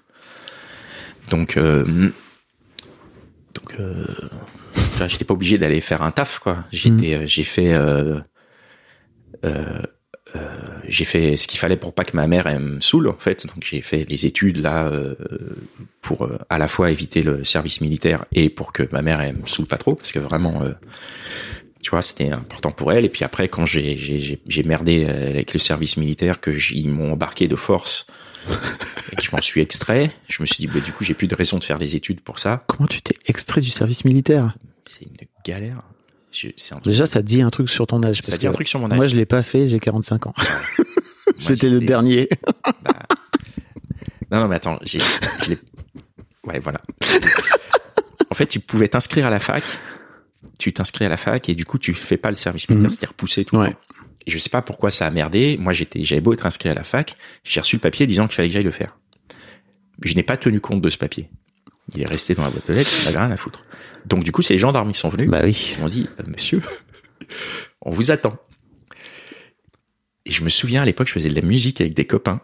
Donc, 1.31 1.57
euh, 1.57 2.11
donc, 3.55 3.73
euh, 3.79 4.05
j'étais 5.07 5.25
pas 5.25 5.33
obligé 5.33 5.57
d'aller 5.57 5.81
faire 5.81 6.03
un 6.03 6.11
taf, 6.11 6.39
quoi. 6.39 6.63
J'étais, 6.71 7.15
euh, 7.15 7.23
j'ai 7.25 7.43
fait, 7.43 7.73
euh, 7.73 8.19
j'ai 10.87 11.05
fait 11.05 11.35
ce 11.35 11.47
qu'il 11.47 11.59
fallait 11.59 11.77
pour 11.77 11.93
pas 11.93 12.03
que 12.03 12.15
ma 12.15 12.27
mère 12.27 12.47
elle 12.47 12.59
me 12.59 12.81
saoule, 12.81 13.07
en 13.07 13.17
fait. 13.17 13.47
Donc, 13.47 13.63
j'ai 13.63 13.81
fait 13.81 14.05
les 14.07 14.25
études 14.25 14.57
là 14.57 14.91
pour 16.01 16.29
à 16.49 16.57
la 16.57 16.67
fois 16.67 16.91
éviter 16.91 17.23
le 17.23 17.43
service 17.43 17.81
militaire 17.81 18.25
et 18.31 18.49
pour 18.49 18.71
que 18.71 18.83
ma 18.91 19.01
mère 19.01 19.19
elle 19.19 19.37
me 19.37 19.47
saoule 19.47 19.67
pas 19.67 19.77
trop, 19.77 19.95
parce 19.95 20.11
que 20.11 20.19
vraiment. 20.19 20.61
tu 21.81 21.91
vois, 21.91 22.01
c'était 22.01 22.31
important 22.31 22.71
pour 22.71 22.91
elle. 22.91 23.05
Et 23.05 23.09
puis 23.09 23.23
après, 23.23 23.47
quand 23.47 23.65
j'ai 23.65 24.37
merdé 24.65 25.05
avec 25.05 25.53
le 25.53 25.59
service 25.59 25.97
militaire, 25.97 26.39
que 26.41 26.51
ils 26.73 26.89
m'ont 26.89 27.13
embarqué 27.13 27.47
de 27.47 27.55
force 27.55 28.05
et 29.11 29.15
que 29.15 29.23
je 29.23 29.31
m'en 29.31 29.41
suis 29.41 29.61
extrait, 29.61 30.11
je 30.27 30.41
me 30.41 30.45
suis 30.45 30.57
dit, 30.57 30.67
bah, 30.67 30.79
du 30.79 30.91
coup, 30.91 31.03
j'ai 31.03 31.13
plus 31.13 31.27
de 31.27 31.35
raison 31.35 31.57
de 31.57 31.63
faire 31.63 31.77
les 31.77 31.95
études 31.95 32.21
pour 32.21 32.39
ça. 32.39 32.63
Comment 32.67 32.87
tu 32.87 33.01
t'es 33.01 33.15
extrait 33.27 33.61
du 33.61 33.69
service 33.69 34.05
militaire? 34.05 34.55
C'est 34.85 35.03
une 35.05 35.11
galère. 35.45 35.81
Je- 36.31 36.47
un. 36.73 36.79
Déjà, 36.83 37.05
ça 37.05 37.21
dit 37.21 37.41
un 37.41 37.49
truc 37.49 37.69
sur 37.69 37.87
ton 37.87 38.03
âge. 38.03 38.17
ça 38.17 38.21
parce 38.27 38.37
dit 38.39 38.47
un 38.47 38.51
truc 38.51 38.67
sur 38.67 38.79
mon 38.79 38.91
âge. 38.91 38.97
Moi, 38.97 39.07
je 39.07 39.15
l'ai 39.15 39.25
pas 39.25 39.43
fait, 39.43 39.67
j'ai 39.69 39.79
45 39.79 40.27
ans. 40.27 40.33
J'étais 41.39 41.69
le 41.69 41.79
dernier. 41.79 42.29
bah, 42.83 42.93
Non, 44.31 44.39
non, 44.41 44.47
mais 44.47 44.55
attends, 44.55 44.79
j'ai, 44.83 44.99
Ouais, 46.43 46.59
voilà. 46.59 46.79
en 48.31 48.35
fait, 48.35 48.45
tu 48.45 48.59
pouvais 48.59 48.87
t'inscrire 48.87 49.25
à 49.25 49.29
la 49.29 49.39
fac. 49.39 49.63
Tu 50.59 50.73
t'inscris 50.73 51.05
à 51.05 51.09
la 51.09 51.17
fac 51.17 51.49
et 51.49 51.55
du 51.55 51.65
coup, 51.65 51.77
tu 51.77 51.93
fais 51.93 52.17
pas 52.17 52.29
le 52.31 52.35
service 52.35 52.67
militaire, 52.69 52.89
Mhm. 52.89 52.93
c'était 52.93 53.05
repoussé 53.07 53.45
tout. 53.45 53.55
le 53.57 53.61
Ouais. 53.63 53.71
temps. 53.71 53.79
Et 54.25 54.31
je 54.31 54.37
sais 54.39 54.49
pas 54.49 54.61
pourquoi 54.61 54.91
ça 54.91 55.05
a 55.07 55.11
merdé. 55.11 55.55
Moi, 55.59 55.71
j'étais, 55.73 56.03
j'avais 56.03 56.19
beau 56.21 56.33
être 56.33 56.45
inscrit 56.45 56.69
à 56.69 56.73
la 56.73 56.83
fac, 56.83 57.15
j'ai 57.43 57.59
reçu 57.61 57.75
le 57.77 57.79
papier 57.81 58.07
disant 58.07 58.27
qu'il 58.27 58.35
fallait 58.35 58.49
que 58.49 58.53
j'aille 58.53 58.63
le 58.63 58.71
faire. 58.71 58.97
Je 60.03 60.13
n'ai 60.15 60.23
pas 60.23 60.35
tenu 60.37 60.59
compte 60.59 60.81
de 60.81 60.89
ce 60.89 60.97
papier. 60.97 61.29
Il 61.95 62.01
est 62.01 62.05
resté 62.05 62.35
dans 62.35 62.43
la 62.43 62.49
boîte 62.49 62.69
aux 62.69 62.73
lettres, 62.73 62.91
j'en 63.03 63.09
avais 63.09 63.17
rien 63.19 63.31
à 63.31 63.37
foutre. 63.37 63.63
Donc, 64.05 64.23
du 64.23 64.31
coup, 64.33 64.41
c'est 64.41 64.53
les 64.53 64.59
gendarmes 64.59 64.91
qui 64.91 64.99
sont 64.99 65.09
venus. 65.09 65.29
Bah 65.29 65.41
oui. 65.43 65.75
Ils 65.77 65.81
m'ont 65.81 65.87
dit, 65.89 66.09
euh, 66.19 66.23
monsieur, 66.27 66.61
on 67.81 67.91
vous 67.91 68.11
attend. 68.11 68.37
Et 70.25 70.31
je 70.31 70.43
me 70.43 70.49
souviens, 70.49 70.81
à 70.81 70.85
l'époque, 70.85 71.07
je 71.07 71.13
faisais 71.13 71.29
de 71.29 71.35
la 71.35 71.41
musique 71.41 71.79
avec 71.79 71.93
des 71.93 72.05
copains. 72.05 72.41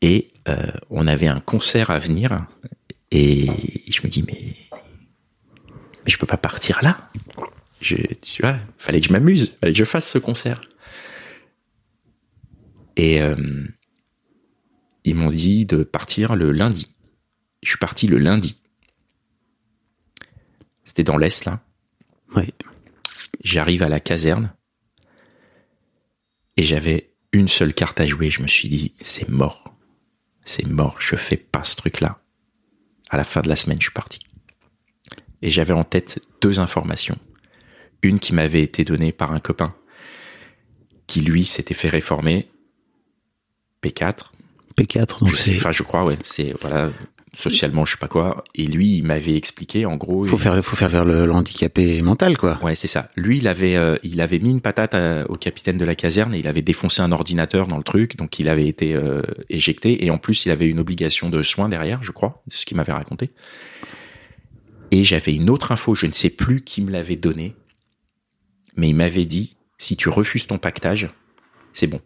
Et 0.00 0.32
euh, 0.48 0.56
on 0.90 1.06
avait 1.06 1.28
un 1.28 1.38
concert 1.40 1.90
à 1.90 1.98
venir. 1.98 2.44
Et 3.12 3.46
je 3.88 4.00
me 4.02 4.08
dis, 4.08 4.24
mais, 4.26 4.56
mais 6.04 6.10
je 6.10 6.18
peux 6.18 6.26
pas 6.26 6.36
partir 6.36 6.80
là. 6.82 7.10
Je, 7.80 7.96
tu 7.96 8.42
vois, 8.42 8.56
fallait 8.78 9.00
que 9.00 9.08
je 9.08 9.12
m'amuse, 9.12 9.56
fallait 9.60 9.72
que 9.72 9.78
je 9.78 9.84
fasse 9.84 10.08
ce 10.08 10.18
concert. 10.18 10.60
Et 12.96 13.20
euh, 13.22 13.66
ils 15.04 15.14
m'ont 15.14 15.30
dit 15.30 15.66
de 15.66 15.82
partir 15.82 16.36
le 16.36 16.52
lundi. 16.52 16.94
Je 17.62 17.70
suis 17.70 17.78
parti 17.78 18.06
le 18.06 18.18
lundi. 18.18 18.60
C'était 20.84 21.04
dans 21.04 21.16
l'Est, 21.16 21.44
là. 21.44 21.60
Oui. 22.36 22.52
J'arrive 23.42 23.82
à 23.82 23.88
la 23.88 24.00
caserne 24.00 24.52
et 26.56 26.62
j'avais 26.62 27.14
une 27.32 27.48
seule 27.48 27.74
carte 27.74 28.00
à 28.00 28.06
jouer. 28.06 28.30
Je 28.30 28.42
me 28.42 28.48
suis 28.48 28.68
dit, 28.68 28.94
c'est 29.00 29.28
mort. 29.28 29.74
C'est 30.44 30.66
mort. 30.66 30.96
Je 31.00 31.16
fais 31.16 31.36
pas 31.36 31.64
ce 31.64 31.76
truc-là. 31.76 32.20
À 33.10 33.16
la 33.16 33.24
fin 33.24 33.40
de 33.40 33.48
la 33.48 33.56
semaine, 33.56 33.78
je 33.80 33.86
suis 33.86 33.92
parti. 33.92 34.20
Et 35.42 35.50
j'avais 35.50 35.74
en 35.74 35.84
tête 35.84 36.20
deux 36.40 36.60
informations. 36.60 37.18
Une 38.02 38.18
qui 38.18 38.34
m'avait 38.34 38.62
été 38.62 38.84
donnée 38.84 39.12
par 39.12 39.32
un 39.32 39.40
copain 39.40 39.74
qui, 41.06 41.20
lui, 41.20 41.44
s'était 41.44 41.74
fait 41.74 41.88
réformer. 41.88 42.48
P4. 43.82 44.30
P4, 44.76 45.20
donc 45.20 45.36
c'est. 45.36 45.56
enfin, 45.56 45.72
je 45.72 45.82
crois, 45.82 46.04
ouais. 46.04 46.16
C'est, 46.22 46.54
voilà, 46.60 46.90
socialement, 47.34 47.84
je 47.84 47.92
sais 47.92 47.98
pas 47.98 48.08
quoi. 48.08 48.42
Et 48.54 48.66
lui, 48.66 48.96
il 48.98 49.02
m'avait 49.04 49.36
expliqué, 49.36 49.84
en 49.84 49.96
gros. 49.96 50.24
Faut 50.24 50.36
il- 50.36 50.42
faire, 50.42 50.64
faut 50.64 50.76
faire 50.76 50.88
vers 50.88 51.04
le, 51.04 51.26
le 51.26 51.32
handicapé 51.32 52.00
mental, 52.00 52.38
quoi. 52.38 52.58
Ouais, 52.62 52.74
c'est 52.74 52.88
ça. 52.88 53.10
Lui, 53.16 53.38
il 53.38 53.48
avait, 53.48 53.74
euh, 53.76 53.96
il 54.02 54.20
avait 54.20 54.38
mis 54.38 54.50
une 54.50 54.60
patate 54.62 54.94
à- 54.94 55.26
au 55.28 55.36
capitaine 55.36 55.76
de 55.76 55.84
la 55.84 55.94
caserne 55.94 56.34
et 56.34 56.38
il 56.38 56.46
avait 56.46 56.62
défoncé 56.62 57.02
un 57.02 57.12
ordinateur 57.12 57.66
dans 57.66 57.76
le 57.76 57.82
truc, 57.84 58.16
donc 58.16 58.38
il 58.38 58.48
avait 58.48 58.66
été 58.68 58.94
euh, 58.94 59.22
éjecté. 59.50 60.04
Et 60.06 60.10
en 60.10 60.18
plus, 60.18 60.46
il 60.46 60.50
avait 60.52 60.68
une 60.68 60.80
obligation 60.80 61.28
de 61.28 61.42
soins 61.42 61.68
derrière, 61.68 62.02
je 62.02 62.12
crois, 62.12 62.42
de 62.46 62.54
ce 62.54 62.64
qu'il 62.64 62.76
m'avait 62.78 62.92
raconté. 62.92 63.30
Et 64.92 65.02
j'avais 65.02 65.34
une 65.34 65.48
autre 65.48 65.72
info, 65.72 65.94
je 65.94 66.06
ne 66.06 66.12
sais 66.12 66.28
plus 66.28 66.60
qui 66.60 66.82
me 66.82 66.90
l'avait 66.90 67.16
donnée, 67.16 67.56
mais 68.76 68.90
il 68.90 68.94
m'avait 68.94 69.24
dit 69.24 69.56
si 69.78 69.96
tu 69.96 70.10
refuses 70.10 70.46
ton 70.46 70.58
pactage, 70.58 71.08
c'est 71.72 71.86
bon. 71.86 72.00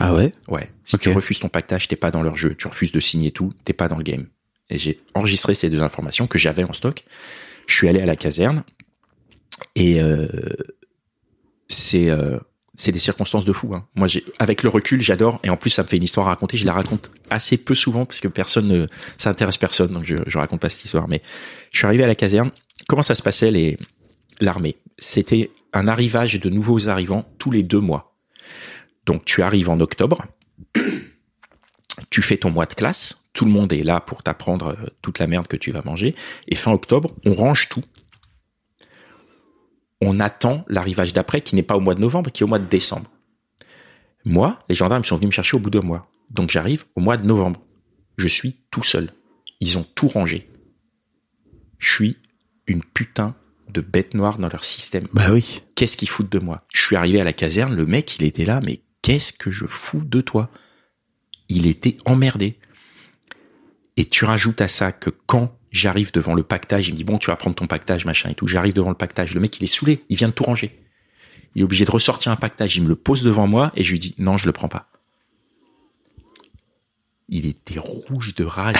Ah 0.00 0.12
ouais? 0.12 0.32
Ouais. 0.48 0.68
Si 0.84 0.98
tu 0.98 1.10
refuses 1.10 1.38
ton 1.38 1.48
pactage, 1.48 1.86
t'es 1.86 1.96
pas 1.96 2.10
dans 2.10 2.22
leur 2.22 2.36
jeu. 2.36 2.56
Tu 2.56 2.66
refuses 2.66 2.90
de 2.90 2.98
signer 2.98 3.30
tout, 3.30 3.52
t'es 3.64 3.72
pas 3.72 3.86
dans 3.86 3.98
le 3.98 4.02
game. 4.02 4.26
Et 4.68 4.78
j'ai 4.78 5.00
enregistré 5.14 5.54
ces 5.54 5.70
deux 5.70 5.80
informations 5.80 6.26
que 6.26 6.38
j'avais 6.38 6.64
en 6.64 6.72
stock. 6.72 7.04
Je 7.68 7.74
suis 7.76 7.88
allé 7.88 8.00
à 8.00 8.06
la 8.06 8.16
caserne 8.16 8.64
et 9.76 10.02
euh, 10.02 10.26
c'est 11.68 12.10
euh, 12.10 12.38
c'est 12.82 12.90
des 12.92 12.98
circonstances 12.98 13.44
de 13.44 13.52
fou. 13.52 13.74
Hein. 13.74 13.86
Moi, 13.94 14.08
avec 14.40 14.64
le 14.64 14.68
recul, 14.68 15.00
j'adore 15.00 15.38
et 15.44 15.50
en 15.50 15.56
plus, 15.56 15.70
ça 15.70 15.84
me 15.84 15.88
fait 15.88 15.98
une 15.98 16.02
histoire 16.02 16.26
à 16.26 16.30
raconter. 16.30 16.56
Je 16.56 16.66
la 16.66 16.72
raconte 16.72 17.12
assez 17.30 17.56
peu 17.56 17.76
souvent 17.76 18.04
parce 18.06 18.20
que 18.20 18.26
personne 18.26 18.66
ne 18.66 18.86
ça 19.18 19.30
intéresse 19.30 19.56
personne, 19.56 19.92
donc 19.92 20.04
je 20.04 20.16
je 20.26 20.36
raconte 20.36 20.60
pas 20.60 20.68
cette 20.68 20.84
histoire. 20.84 21.06
Mais 21.06 21.22
je 21.70 21.78
suis 21.78 21.86
arrivé 21.86 22.02
à 22.02 22.08
la 22.08 22.16
caserne. 22.16 22.50
Comment 22.88 23.02
ça 23.02 23.14
se 23.14 23.22
passait 23.22 23.76
l'armée? 24.40 24.76
C'était 24.98 25.50
un 25.72 25.86
arrivage 25.86 26.40
de 26.40 26.50
nouveaux 26.50 26.88
arrivants 26.88 27.24
tous 27.38 27.52
les 27.52 27.62
deux 27.62 27.80
mois. 27.80 28.16
Donc 29.06 29.24
tu 29.24 29.42
arrives 29.42 29.68
en 29.68 29.78
octobre, 29.78 30.24
tu 32.10 32.20
fais 32.20 32.36
ton 32.36 32.50
mois 32.50 32.66
de 32.66 32.74
classe, 32.74 33.28
tout 33.32 33.44
le 33.44 33.52
monde 33.52 33.72
est 33.72 33.82
là 33.82 34.00
pour 34.00 34.24
t'apprendre 34.24 34.76
euh, 34.76 34.86
toute 35.02 35.20
la 35.20 35.28
merde 35.28 35.46
que 35.46 35.56
tu 35.56 35.70
vas 35.70 35.82
manger, 35.84 36.14
et 36.48 36.54
fin 36.56 36.72
octobre, 36.72 37.14
on 37.24 37.32
range 37.32 37.68
tout. 37.68 37.82
On 40.04 40.18
attend 40.18 40.64
l'arrivage 40.66 41.12
d'après 41.12 41.40
qui 41.40 41.54
n'est 41.54 41.62
pas 41.62 41.76
au 41.76 41.80
mois 41.80 41.94
de 41.94 42.00
novembre, 42.00 42.32
qui 42.32 42.42
est 42.42 42.44
au 42.44 42.48
mois 42.48 42.58
de 42.58 42.68
décembre. 42.68 43.08
Moi, 44.24 44.58
les 44.68 44.74
gendarmes 44.74 45.04
sont 45.04 45.14
venus 45.14 45.28
me 45.28 45.32
chercher 45.32 45.56
au 45.56 45.60
bout 45.60 45.70
d'un 45.70 45.80
mois. 45.80 46.10
Donc 46.28 46.50
j'arrive 46.50 46.84
au 46.96 47.00
mois 47.00 47.16
de 47.16 47.24
novembre. 47.24 47.60
Je 48.16 48.26
suis 48.26 48.56
tout 48.72 48.82
seul. 48.82 49.12
Ils 49.60 49.78
ont 49.78 49.86
tout 49.94 50.08
rangé. 50.08 50.50
Je 51.78 51.94
suis 51.94 52.16
une 52.66 52.82
putain 52.82 53.36
de 53.68 53.80
bête 53.80 54.14
noire 54.14 54.38
dans 54.38 54.48
leur 54.48 54.64
système 54.64 55.06
Bah 55.12 55.30
oui. 55.30 55.62
qu'est-ce 55.76 55.96
qu'ils 55.96 56.08
foutent 56.08 56.32
de 56.32 56.40
moi? 56.40 56.64
Je 56.74 56.82
suis 56.84 56.96
arrivé 56.96 57.20
à 57.20 57.24
la 57.24 57.32
caserne, 57.32 57.74
le 57.74 57.86
mec, 57.86 58.16
il 58.18 58.24
était 58.24 58.44
là, 58.44 58.60
mais 58.64 58.80
qu'est-ce 59.02 59.32
que 59.32 59.52
je 59.52 59.66
fous 59.66 60.02
de 60.04 60.20
toi? 60.20 60.50
Il 61.48 61.66
était 61.66 61.96
emmerdé. 62.06 62.58
Et 63.96 64.04
tu 64.04 64.24
rajoutes 64.24 64.60
à 64.60 64.68
ça 64.68 64.90
que 64.90 65.10
quand 65.10 65.56
j'arrive 65.72 66.12
devant 66.12 66.34
le 66.34 66.42
pactage, 66.44 66.86
il 66.88 66.92
me 66.92 66.96
dit 66.96 67.04
bon, 67.04 67.18
tu 67.18 67.28
vas 67.30 67.36
prendre 67.36 67.56
ton 67.56 67.66
pactage, 67.66 68.04
machin 68.04 68.30
et 68.30 68.34
tout. 68.34 68.46
J'arrive 68.46 68.74
devant 68.74 68.90
le 68.90 68.94
pactage, 68.96 69.34
le 69.34 69.40
mec, 69.40 69.58
il 69.58 69.64
est 69.64 69.66
saoulé, 69.66 70.04
il 70.08 70.16
vient 70.16 70.28
de 70.28 70.32
tout 70.32 70.44
ranger. 70.44 70.78
Il 71.54 71.60
est 71.60 71.64
obligé 71.64 71.84
de 71.84 71.90
ressortir 71.90 72.30
un 72.32 72.36
pactage, 72.36 72.76
il 72.76 72.82
me 72.84 72.88
le 72.88 72.96
pose 72.96 73.24
devant 73.24 73.46
moi 73.46 73.72
et 73.74 73.82
je 73.84 73.92
lui 73.92 73.98
dis 73.98 74.14
non, 74.18 74.36
je 74.36 74.46
le 74.46 74.52
prends 74.52 74.68
pas. 74.68 74.88
Il 77.28 77.46
était 77.46 77.78
rouge 77.78 78.34
de 78.34 78.44
rage, 78.44 78.76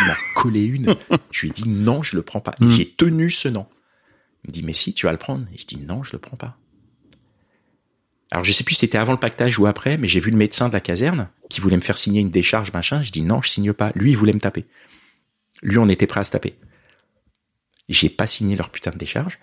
il 0.00 0.06
m'en 0.06 0.14
coller 0.36 0.62
une. 0.64 0.94
Je 1.30 1.42
lui 1.42 1.48
ai 1.48 1.52
dit 1.52 1.68
non, 1.68 2.02
je 2.02 2.16
le 2.16 2.22
prends 2.22 2.40
pas. 2.40 2.54
Et 2.60 2.64
Mm. 2.64 2.72
j'ai 2.72 2.88
tenu 2.90 3.30
ce 3.30 3.48
non. 3.48 3.66
Il 4.44 4.48
me 4.48 4.52
dit, 4.52 4.62
mais 4.62 4.74
si, 4.74 4.92
tu 4.92 5.06
vas 5.06 5.12
le 5.12 5.18
prendre. 5.18 5.46
Et 5.54 5.58
je 5.58 5.66
dis, 5.66 5.78
non, 5.78 6.02
je 6.02 6.12
le 6.12 6.18
prends 6.18 6.36
pas. 6.36 6.58
Alors, 8.30 8.44
je 8.44 8.52
sais 8.52 8.62
plus 8.62 8.74
si 8.74 8.80
c'était 8.80 8.98
avant 8.98 9.12
le 9.12 9.18
pactage 9.18 9.58
ou 9.58 9.64
après, 9.66 9.96
mais 9.96 10.06
j'ai 10.06 10.20
vu 10.20 10.30
le 10.30 10.36
médecin 10.36 10.68
de 10.68 10.74
la 10.74 10.80
caserne 10.80 11.30
qui 11.48 11.62
voulait 11.62 11.76
me 11.76 11.80
faire 11.80 11.96
signer 11.96 12.20
une 12.20 12.30
décharge, 12.30 12.70
machin. 12.74 13.00
Je 13.02 13.10
dis, 13.10 13.22
non, 13.22 13.40
je 13.40 13.48
signe 13.48 13.72
pas. 13.72 13.90
Lui, 13.94 14.10
il 14.10 14.16
voulait 14.18 14.34
me 14.34 14.40
taper. 14.40 14.66
Lui, 15.62 15.78
on 15.78 15.88
était 15.88 16.06
prêt 16.06 16.20
à 16.20 16.24
se 16.24 16.30
taper. 16.30 16.54
J'ai 17.88 18.08
pas 18.08 18.26
signé 18.26 18.56
leur 18.56 18.70
putain 18.70 18.90
de 18.90 18.98
décharge. 18.98 19.38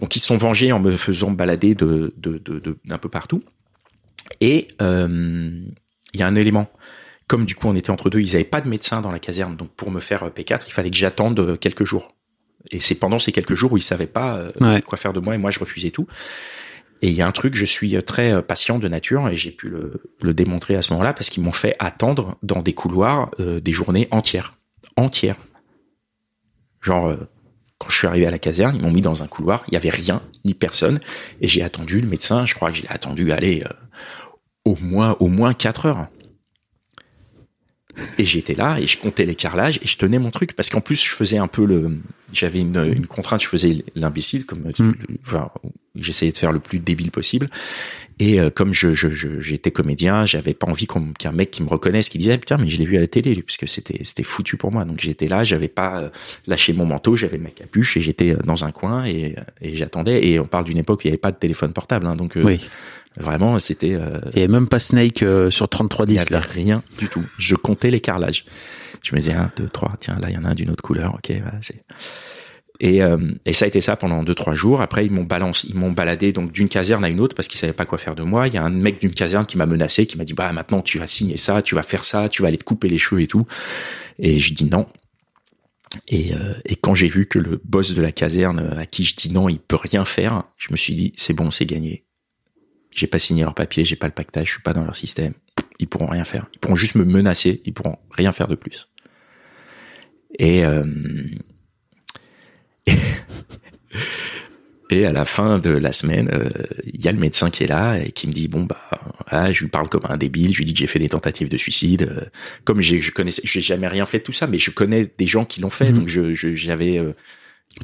Donc, 0.00 0.14
ils 0.14 0.20
se 0.20 0.26
sont 0.26 0.36
vengés 0.36 0.72
en 0.72 0.78
me 0.80 0.96
faisant 0.96 1.30
balader 1.30 1.74
de, 1.74 2.12
de, 2.16 2.38
de, 2.38 2.58
de- 2.58 2.78
d'un 2.84 2.98
peu 2.98 3.08
partout. 3.08 3.42
Et, 4.40 4.68
euh, 4.82 5.08
il 6.14 6.20
y 6.20 6.22
a 6.22 6.26
un 6.26 6.34
élément. 6.34 6.70
Comme 7.26 7.44
du 7.44 7.54
coup, 7.54 7.68
on 7.68 7.74
était 7.76 7.90
entre 7.90 8.08
deux, 8.10 8.20
ils 8.20 8.34
avaient 8.36 8.44
pas 8.44 8.60
de 8.60 8.68
médecin 8.68 9.00
dans 9.00 9.10
la 9.10 9.18
caserne. 9.18 9.56
Donc, 9.56 9.70
pour 9.70 9.90
me 9.90 10.00
faire 10.00 10.24
P4, 10.28 10.60
il 10.66 10.72
fallait 10.72 10.90
que 10.90 10.96
j'attende 10.96 11.40
euh, 11.40 11.56
quelques 11.56 11.84
jours. 11.84 12.14
Et 12.70 12.80
c'est 12.80 12.94
pendant 12.94 13.18
ces 13.18 13.32
quelques 13.32 13.54
jours 13.54 13.72
où 13.72 13.76
ils 13.76 13.82
savaient 13.82 14.06
pas 14.06 14.36
euh, 14.36 14.52
Ouais. 14.60 14.82
quoi 14.82 14.98
faire 14.98 15.12
de 15.12 15.20
moi 15.20 15.34
et 15.34 15.38
moi 15.38 15.50
je 15.50 15.58
refusais 15.60 15.90
tout. 15.90 16.06
Et 17.00 17.08
il 17.08 17.14
y 17.14 17.22
a 17.22 17.26
un 17.26 17.32
truc, 17.32 17.54
je 17.54 17.64
suis 17.64 17.96
euh, 17.96 18.02
très 18.02 18.32
euh, 18.32 18.42
patient 18.42 18.78
de 18.78 18.88
nature 18.88 19.28
et 19.28 19.36
j'ai 19.36 19.52
pu 19.52 19.68
le, 19.68 20.02
le 20.20 20.34
démontrer 20.34 20.74
à 20.76 20.82
ce 20.82 20.92
moment-là 20.92 21.12
parce 21.14 21.30
qu'ils 21.30 21.42
m'ont 21.42 21.52
fait 21.52 21.76
attendre 21.78 22.36
dans 22.42 22.60
des 22.60 22.72
couloirs 22.74 23.30
euh, 23.40 23.60
des 23.60 23.72
journées 23.72 24.08
entières, 24.10 24.54
entières. 24.96 25.36
Genre 26.80 27.08
euh, 27.08 27.28
quand 27.78 27.90
je 27.90 27.98
suis 27.98 28.06
arrivé 28.06 28.26
à 28.26 28.30
la 28.30 28.38
caserne, 28.38 28.76
ils 28.76 28.82
m'ont 28.82 28.90
mis 28.90 29.00
dans 29.00 29.22
un 29.22 29.28
couloir, 29.28 29.64
il 29.68 29.74
y 29.74 29.76
avait 29.76 29.90
rien 29.90 30.22
ni 30.44 30.54
personne 30.54 31.00
et 31.40 31.48
j'ai 31.48 31.62
attendu 31.62 32.00
le 32.00 32.08
médecin. 32.08 32.44
Je 32.44 32.54
crois 32.54 32.70
que 32.70 32.76
je 32.76 32.82
l'ai 32.82 32.90
attendu 32.90 33.32
aller 33.32 33.62
euh, 33.64 33.72
au 34.64 34.76
moins 34.80 35.16
au 35.20 35.28
moins 35.28 35.54
quatre 35.54 35.86
heures. 35.86 36.08
Et 38.18 38.24
j'étais 38.24 38.54
là 38.54 38.78
et 38.78 38.86
je 38.86 38.98
comptais 38.98 39.24
les 39.24 39.34
carrelages 39.34 39.78
et 39.82 39.86
je 39.86 39.96
tenais 39.96 40.18
mon 40.18 40.30
truc 40.30 40.54
parce 40.54 40.70
qu'en 40.70 40.80
plus 40.80 41.02
je 41.02 41.10
faisais 41.10 41.38
un 41.38 41.48
peu 41.48 41.64
le, 41.64 41.98
j'avais 42.32 42.60
une, 42.60 42.76
une 42.94 43.06
contrainte, 43.06 43.42
je 43.42 43.48
faisais 43.48 43.84
l'imbécile 43.94 44.44
comme, 44.46 44.72
Mm. 44.78 44.92
enfin, 45.26 45.50
j'essayais 45.96 46.32
de 46.32 46.38
faire 46.38 46.52
le 46.52 46.60
plus 46.60 46.78
débile 46.78 47.10
possible. 47.10 47.48
Et 48.20 48.40
euh, 48.40 48.50
comme 48.50 48.74
je, 48.74 48.94
je, 48.94 49.08
je- 49.10 49.38
j'étais 49.40 49.70
comédien, 49.70 50.26
j'avais 50.26 50.52
pas 50.54 50.66
envie 50.66 50.86
qu'un 51.18 51.32
mec 51.32 51.50
qui 51.52 51.62
me 51.62 51.68
reconnaisse, 51.68 52.08
qui 52.08 52.18
disait 52.18 52.36
putain 52.36 52.56
mais 52.58 52.66
je 52.68 52.76
l'ai 52.78 52.84
vu 52.84 52.96
à 52.96 53.00
la 53.00 53.06
télé, 53.06 53.34
lui, 53.34 53.42
parce 53.42 53.56
que 53.56 53.66
c'était 53.66 54.00
c'était 54.04 54.24
foutu 54.24 54.56
pour 54.56 54.72
moi. 54.72 54.84
Donc 54.84 55.00
j'étais 55.00 55.28
là, 55.28 55.44
j'avais 55.44 55.68
pas 55.68 56.00
euh, 56.02 56.08
lâché 56.46 56.72
mon 56.72 56.84
manteau, 56.84 57.14
j'avais 57.16 57.38
ma 57.38 57.50
capuche 57.50 57.96
et 57.96 58.00
j'étais 58.00 58.30
euh, 58.34 58.38
dans 58.44 58.64
un 58.64 58.72
coin 58.72 59.04
et, 59.06 59.36
et 59.62 59.76
j'attendais. 59.76 60.26
Et 60.26 60.40
on 60.40 60.46
parle 60.46 60.64
d'une 60.64 60.78
époque 60.78 60.98
où 60.98 61.02
il 61.04 61.06
n'y 61.06 61.12
avait 61.12 61.18
pas 61.18 61.30
de 61.32 61.36
téléphone 61.38 61.72
portable, 61.72 62.06
hein, 62.08 62.16
donc 62.16 62.36
euh, 62.36 62.42
vraiment 63.16 63.58
c'était 63.60 63.94
euh, 63.94 64.20
Il 64.32 64.36
y 64.36 64.42
avait 64.42 64.48
même 64.52 64.68
pas 64.68 64.80
Snake 64.80 65.22
euh, 65.22 65.50
sur 65.50 65.64
il 65.66 65.66
n'y 65.66 66.16
3310 66.16 66.20
avait 66.22 66.30
là. 66.34 66.40
rien 66.40 66.82
du 66.98 67.08
tout. 67.08 67.24
Je 67.38 67.54
comptais 67.54 67.90
les 67.90 68.00
carrelages. 68.00 68.44
Je 69.02 69.14
me 69.14 69.20
disais, 69.20 69.32
un, 69.32 69.50
deux, 69.56 69.68
trois, 69.68 69.94
tiens, 69.98 70.18
là, 70.20 70.30
il 70.30 70.34
y 70.34 70.38
en 70.38 70.44
a 70.44 70.48
un 70.48 70.54
d'une 70.54 70.70
autre 70.70 70.82
couleur, 70.82 71.14
ok, 71.14 71.32
c'est... 71.62 71.84
Et, 72.80 73.02
euh, 73.02 73.18
ça 73.52 73.64
a 73.64 73.68
été 73.68 73.80
ça 73.80 73.96
pendant 73.96 74.22
deux, 74.22 74.34
trois 74.34 74.54
jours. 74.54 74.80
Après, 74.80 75.04
ils 75.04 75.10
m'ont 75.10 75.24
balancé, 75.24 75.66
ils 75.68 75.74
m'ont 75.74 75.90
baladé 75.90 76.32
donc 76.32 76.52
d'une 76.52 76.68
caserne 76.68 77.04
à 77.04 77.08
une 77.08 77.20
autre 77.20 77.34
parce 77.34 77.48
qu'ils 77.48 77.58
savaient 77.58 77.72
pas 77.72 77.86
quoi 77.86 77.98
faire 77.98 78.14
de 78.14 78.22
moi. 78.22 78.46
Il 78.46 78.54
y 78.54 78.56
a 78.56 78.62
un 78.62 78.70
mec 78.70 79.00
d'une 79.00 79.12
caserne 79.12 79.46
qui 79.46 79.56
m'a 79.58 79.66
menacé, 79.66 80.06
qui 80.06 80.16
m'a 80.16 80.24
dit, 80.24 80.34
bah, 80.34 80.52
maintenant, 80.52 80.80
tu 80.80 80.98
vas 80.98 81.06
signer 81.06 81.36
ça, 81.36 81.62
tu 81.62 81.74
vas 81.74 81.82
faire 81.82 82.04
ça, 82.04 82.28
tu 82.28 82.42
vas 82.42 82.48
aller 82.48 82.58
te 82.58 82.64
couper 82.64 82.88
les 82.88 82.98
cheveux 82.98 83.22
et 83.22 83.26
tout. 83.26 83.46
Et 84.18 84.38
je 84.38 84.54
dis 84.54 84.66
non. 84.66 84.86
Et, 86.06 86.34
euh, 86.34 86.54
et 86.66 86.76
quand 86.76 86.94
j'ai 86.94 87.08
vu 87.08 87.26
que 87.26 87.38
le 87.38 87.60
boss 87.64 87.94
de 87.94 88.02
la 88.02 88.12
caserne 88.12 88.60
euh, 88.60 88.80
à 88.80 88.86
qui 88.86 89.04
je 89.04 89.16
dis 89.16 89.32
non, 89.32 89.48
il 89.48 89.58
peut 89.58 89.76
rien 89.76 90.04
faire, 90.04 90.44
je 90.56 90.68
me 90.70 90.76
suis 90.76 90.94
dit, 90.94 91.12
c'est 91.16 91.32
bon, 91.32 91.50
c'est 91.50 91.66
gagné. 91.66 92.04
J'ai 92.94 93.06
pas 93.06 93.18
signé 93.18 93.42
leur 93.42 93.54
papier, 93.54 93.84
j'ai 93.84 93.96
pas 93.96 94.06
le 94.06 94.12
pactage, 94.12 94.46
je 94.48 94.52
suis 94.52 94.62
pas 94.62 94.72
dans 94.72 94.84
leur 94.84 94.96
système. 94.96 95.32
Ils 95.78 95.86
pourront 95.88 96.06
rien 96.08 96.24
faire. 96.24 96.46
Ils 96.54 96.58
pourront 96.58 96.76
juste 96.76 96.94
me 96.96 97.04
menacer, 97.04 97.60
ils 97.64 97.72
pourront 97.72 97.98
rien 98.10 98.32
faire 98.32 98.48
de 98.48 98.54
plus. 98.56 98.88
Et 100.38 100.64
euh, 100.64 100.84
et 104.90 105.04
à 105.04 105.12
la 105.12 105.24
fin 105.24 105.58
de 105.58 105.70
la 105.70 105.92
semaine, 105.92 106.30
euh, 106.32 106.48
il 106.92 107.02
y 107.04 107.08
a 107.08 107.12
le 107.12 107.18
médecin 107.18 107.50
qui 107.50 107.64
est 107.64 107.66
là 107.66 107.98
et 107.98 108.10
qui 108.12 108.26
me 108.26 108.32
dit 108.32 108.48
bon 108.48 108.64
bah 108.64 108.80
ah, 109.26 109.52
je 109.52 109.62
lui 109.64 109.68
parle 109.70 109.88
comme 109.88 110.06
un 110.08 110.16
débile, 110.16 110.52
je 110.52 110.58
lui 110.58 110.64
dis 110.64 110.72
que 110.72 110.78
j'ai 110.78 110.86
fait 110.86 110.98
des 110.98 111.10
tentatives 111.10 111.48
de 111.48 111.56
suicide. 111.58 112.02
euh, 112.10 112.24
comme 112.64 112.80
je 112.80 113.10
connaissais, 113.10 113.42
j'ai 113.44 113.60
jamais 113.60 113.86
rien 113.88 114.06
fait 114.06 114.18
de 114.18 114.24
tout 114.24 114.32
ça, 114.32 114.46
mais 114.46 114.58
je 114.58 114.70
connais 114.70 115.10
des 115.18 115.26
gens 115.26 115.44
qui 115.44 115.60
l'ont 115.60 115.70
fait, 115.70 115.90
Mhm. 115.90 115.98
donc 115.98 116.08
je 116.08 116.32
j'avais 116.34 116.98
euh, 116.98 117.12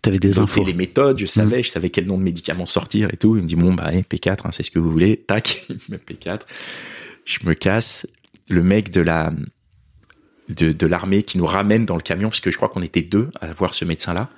T'avais 0.02 0.18
des 0.18 0.38
infos. 0.40 0.64
les 0.64 0.72
méthodes, 0.72 1.18
je 1.20 1.26
savais, 1.26 1.62
je 1.62 1.68
savais 1.68 1.90
quel 1.90 2.06
nom 2.06 2.16
de 2.18 2.22
médicament 2.22 2.66
sortir 2.66 3.10
et 3.12 3.16
tout. 3.16 3.36
Il 3.36 3.42
me 3.42 3.46
dit 3.46 3.54
bon 3.54 3.74
bah 3.74 3.90
eh, 3.92 4.00
P4, 4.00 4.38
hein, 4.46 4.50
c'est 4.50 4.62
ce 4.64 4.70
que 4.70 4.78
vous 4.80 4.90
voulez. 4.90 5.18
Tac, 5.26 5.66
il 5.68 5.76
me 5.88 5.96
met 5.96 5.98
P4. 5.98 6.40
Je 7.24 7.38
me 7.44 7.54
casse. 7.54 8.06
Le 8.48 8.62
mec 8.62 8.90
de 8.90 9.00
la 9.00 9.32
de, 10.48 10.86
l'armée 10.86 11.22
qui 11.22 11.38
nous 11.38 11.46
ramène 11.46 11.86
dans 11.86 11.96
le 11.96 12.02
camion 12.02 12.28
parce 12.28 12.40
que 12.40 12.50
je 12.50 12.56
crois 12.56 12.68
qu'on 12.68 12.82
était 12.82 13.02
deux 13.02 13.30
à 13.40 13.52
voir 13.52 13.74
ce 13.74 13.84
médecin 13.84 14.12
là. 14.12 14.30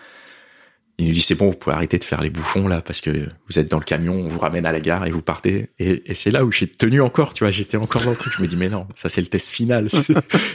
Il 0.99 1.09
nous 1.09 1.12
dit 1.12 1.20
c'est 1.20 1.35
bon, 1.35 1.51
vous 1.51 1.57
pouvez 1.57 1.77
arrêter 1.77 1.99
de 1.99 2.05
faire 2.05 2.22
les 2.22 2.31
bouffons 2.31 2.68
là 2.68 2.81
parce 2.81 3.03
que 3.03 3.11
vous 3.11 3.59
êtes 3.59 3.70
dans 3.70 3.79
le 3.79 3.85
camion, 3.85 4.14
on 4.14 4.29
vous 4.29 4.38
ramène 4.38 4.64
à 4.64 4.72
la 4.72 4.81
gare 4.81 5.07
et 5.07 5.11
vous 5.11 5.20
partez. 5.20 5.68
Et, 5.79 6.14
c'est 6.14 6.31
là 6.31 6.42
où 6.44 6.51
j'ai 6.51 6.66
tenu 6.66 7.03
encore, 7.03 7.35
tu 7.35 7.44
vois, 7.44 7.51
j'étais 7.51 7.77
encore 7.77 8.03
dans 8.03 8.11
le 8.11 8.16
truc. 8.16 8.33
Je 8.35 8.42
me 8.42 8.46
dis 8.46 8.57
mais 8.57 8.70
non, 8.70 8.87
ça 8.94 9.11
c'est 9.11 9.20
le 9.20 9.27
test 9.27 9.51
final. 9.51 9.90
C'est- 9.90 10.14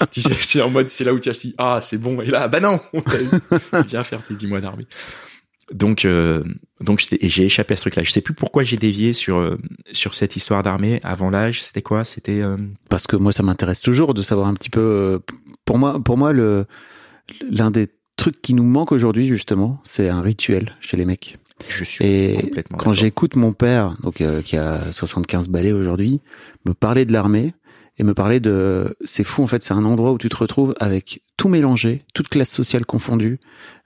tu 0.10 0.22
sais, 0.22 0.34
c'est 0.34 0.62
en 0.62 0.70
mode 0.70 0.90
c'est 0.90 1.04
là 1.04 1.14
où 1.14 1.20
tu 1.20 1.30
as 1.30 1.34
dit 1.34 1.54
ah 1.58 1.80
c'est 1.82 1.98
bon 1.98 2.22
et 2.22 2.28
là 2.28 2.48
bah 2.48 2.60
non, 2.60 2.80
on 2.94 3.04
viens 3.86 4.04
faire 4.04 4.24
tes 4.26 4.34
10 4.34 4.48
mois 4.48 4.62
d'armée. 4.62 4.86
Donc 5.74 6.06
euh, 6.06 6.44
donc 6.82 7.04
j'ai 7.22 7.46
échappé 7.46 7.74
à 7.74 7.76
ce 7.76 7.82
truc-là. 7.82 8.04
Je 8.04 8.12
sais 8.12 8.22
plus 8.22 8.34
pourquoi 8.34 8.64
j'ai 8.64 8.78
dévié 8.78 9.14
sur 9.14 9.38
euh, 9.38 9.58
sur 9.92 10.16
cette 10.16 10.36
histoire 10.36 10.64
d'armée 10.64 11.00
avant 11.04 11.30
l'âge. 11.30 11.62
C'était 11.62 11.82
quoi? 11.82 12.04
C'était 12.04 12.42
euh, 12.42 12.58
parce 12.90 13.08
que 13.08 13.16
moi 13.16 13.32
ça 13.32 13.44
m'intéresse 13.44 13.80
toujours 13.80 14.14
de 14.14 14.22
savoir 14.22 14.48
un 14.48 14.54
petit 14.54 14.70
peu 14.70 15.22
pour 15.66 15.78
moi 15.78 16.02
pour 16.04 16.18
moi 16.18 16.34
le 16.34 16.66
l'un 17.50 17.72
des 17.72 17.88
trucs 18.18 18.42
qui 18.42 18.54
nous 18.54 18.64
manque 18.64 18.92
aujourd'hui 18.92 19.28
justement 19.28 19.80
c'est 19.84 20.10
un 20.10 20.22
rituel 20.22 20.76
chez 20.80 20.98
les 20.98 21.06
mecs 21.06 21.38
je 21.68 21.84
suis 21.84 22.06
et 22.06 22.38
complètement 22.42 22.78
quand 22.78 22.94
j'écoute 22.94 23.36
mon 23.36 23.54
père 23.54 23.96
donc 24.04 24.22
euh, 24.22 24.42
qui 24.42 24.58
a 24.58 24.92
75 24.92 25.50
balais 25.50 25.72
aujourd'hui 25.72 26.22
me 26.66 26.74
parler 26.74 27.06
de 27.06 27.14
l'armée 27.14 27.54
et 27.98 28.04
me 28.04 28.14
parler 28.14 28.40
de 28.40 28.96
c'est 29.06 29.24
fou 29.24 29.44
en 29.44 29.48
fait 29.48 29.64
c'est 29.64 29.74
un 29.74 29.86
endroit 29.86 30.12
où 30.12 30.18
tu 30.18 30.30
te 30.30 30.38
retrouves 30.38 30.74
avec 30.80 31.22
tout 31.42 31.50
mélangé 31.50 32.04
toute 32.14 32.30
classe 32.30 32.52
sociale 32.52 32.86
confondue. 32.86 33.40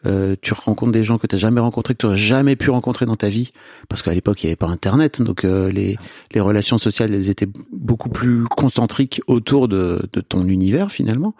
Euh, 0.06 0.36
tu 0.41 0.54
rencontres 0.54 0.91
des 0.91 1.06
gens 1.06 1.18
que 1.18 1.26
tu 1.26 1.36
n'as 1.36 1.39
jamais 1.39 1.62
rencontrés 1.62 1.94
que 1.94 2.00
tu 2.00 2.06
n'aurais 2.06 2.18
jamais 2.18 2.58
pu 2.58 2.70
rencontrer 2.70 3.06
dans 3.06 3.15
ta 3.15 3.30
vie 3.30 3.52
parce 3.88 4.02
qu'à 4.02 4.13
l'époque 4.13 4.44
il 4.44 4.48
n'y 4.48 4.50
avait 4.50 4.58
pas 4.58 4.68
internet 4.68 5.22
donc 5.22 5.46
euh, 5.46 5.72
les 5.72 5.98
les 6.34 6.41
relations 6.41 6.78
sociales 6.78 7.13
elles 7.13 7.30
étaient 7.30 7.48
beaucoup 7.72 8.10
plus 8.10 8.44
concentriques 8.44 9.22
autour 9.28 9.70
de, 9.70 10.06
de 10.12 10.20
ton 10.20 10.50
univers 10.50 10.91
finalement. 10.91 11.34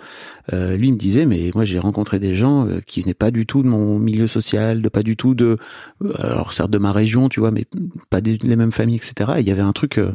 Euh, 0.54 0.78
lui 0.78 0.94
me 0.94 0.98
disait 0.98 1.26
mais 1.26 1.52
moi 1.54 1.66
j'ai 1.66 1.80
rencontré 1.80 2.18
des 2.18 2.34
gens 2.34 2.66
euh, 2.66 2.80
qui 2.80 3.02
venaient 3.02 3.14
pas 3.14 3.30
du 3.30 3.46
tout 3.46 3.62
de 3.62 3.68
mon 3.68 4.00
milieu 4.00 4.28
social 4.28 4.82
de 4.82 4.88
pas 4.88 5.04
du 5.04 5.18
tout 5.18 5.36
de 5.36 5.58
euh, 6.02 6.14
alors 6.18 6.54
certes 6.54 6.72
de 6.72 6.78
ma 6.78 6.94
région 6.94 7.28
tu 7.28 7.42
vois 7.42 7.52
mais 7.52 7.66
pas 8.10 8.22
des, 8.22 8.38
les 8.38 8.56
mêmes 8.56 8.72
familles 8.72 8.96
etc 8.96 9.34
et 9.36 9.42
il 9.42 9.48
y 9.48 9.52
avait 9.52 9.62
un 9.62 9.74
truc 9.74 9.98
euh, 9.98 10.14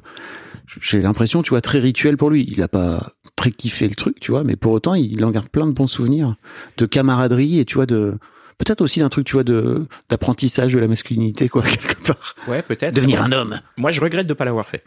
j'ai 0.80 1.02
l'impression 1.02 1.42
tu 1.42 1.50
vois 1.50 1.60
très 1.60 1.78
rituel 1.78 2.16
pour 2.16 2.30
lui. 2.30 2.46
Il 2.48 2.62
a 2.62 2.68
pas 2.68 3.12
très 3.40 3.50
kiffé 3.52 3.88
le 3.88 3.94
truc 3.94 4.20
tu 4.20 4.30
vois 4.32 4.44
mais 4.44 4.54
pour 4.56 4.72
autant 4.72 4.94
il 4.94 5.24
en 5.24 5.30
garde 5.30 5.48
plein 5.48 5.66
de 5.66 5.72
bons 5.72 5.86
souvenirs 5.86 6.34
de 6.76 6.84
camaraderie 6.86 7.58
et 7.58 7.64
tu 7.64 7.74
vois 7.76 7.86
de 7.86 8.14
peut-être 8.58 8.82
aussi 8.82 9.00
d'un 9.00 9.08
truc 9.08 9.26
tu 9.26 9.32
vois 9.32 9.44
de 9.44 9.86
d'apprentissage 10.10 10.74
de 10.74 10.78
la 10.78 10.86
masculinité 10.88 11.48
quoi 11.48 11.62
quelque 11.74 11.94
part 12.06 12.34
Ouais, 12.48 12.60
peut-être. 12.62 12.94
devenir 12.94 13.22
un 13.22 13.32
homme 13.32 13.60
Moi, 13.78 13.90
je 13.90 14.00
regrette 14.02 14.26
de 14.26 14.34
pas 14.34 14.44
l'avoir 14.44 14.66
fait. 14.66 14.84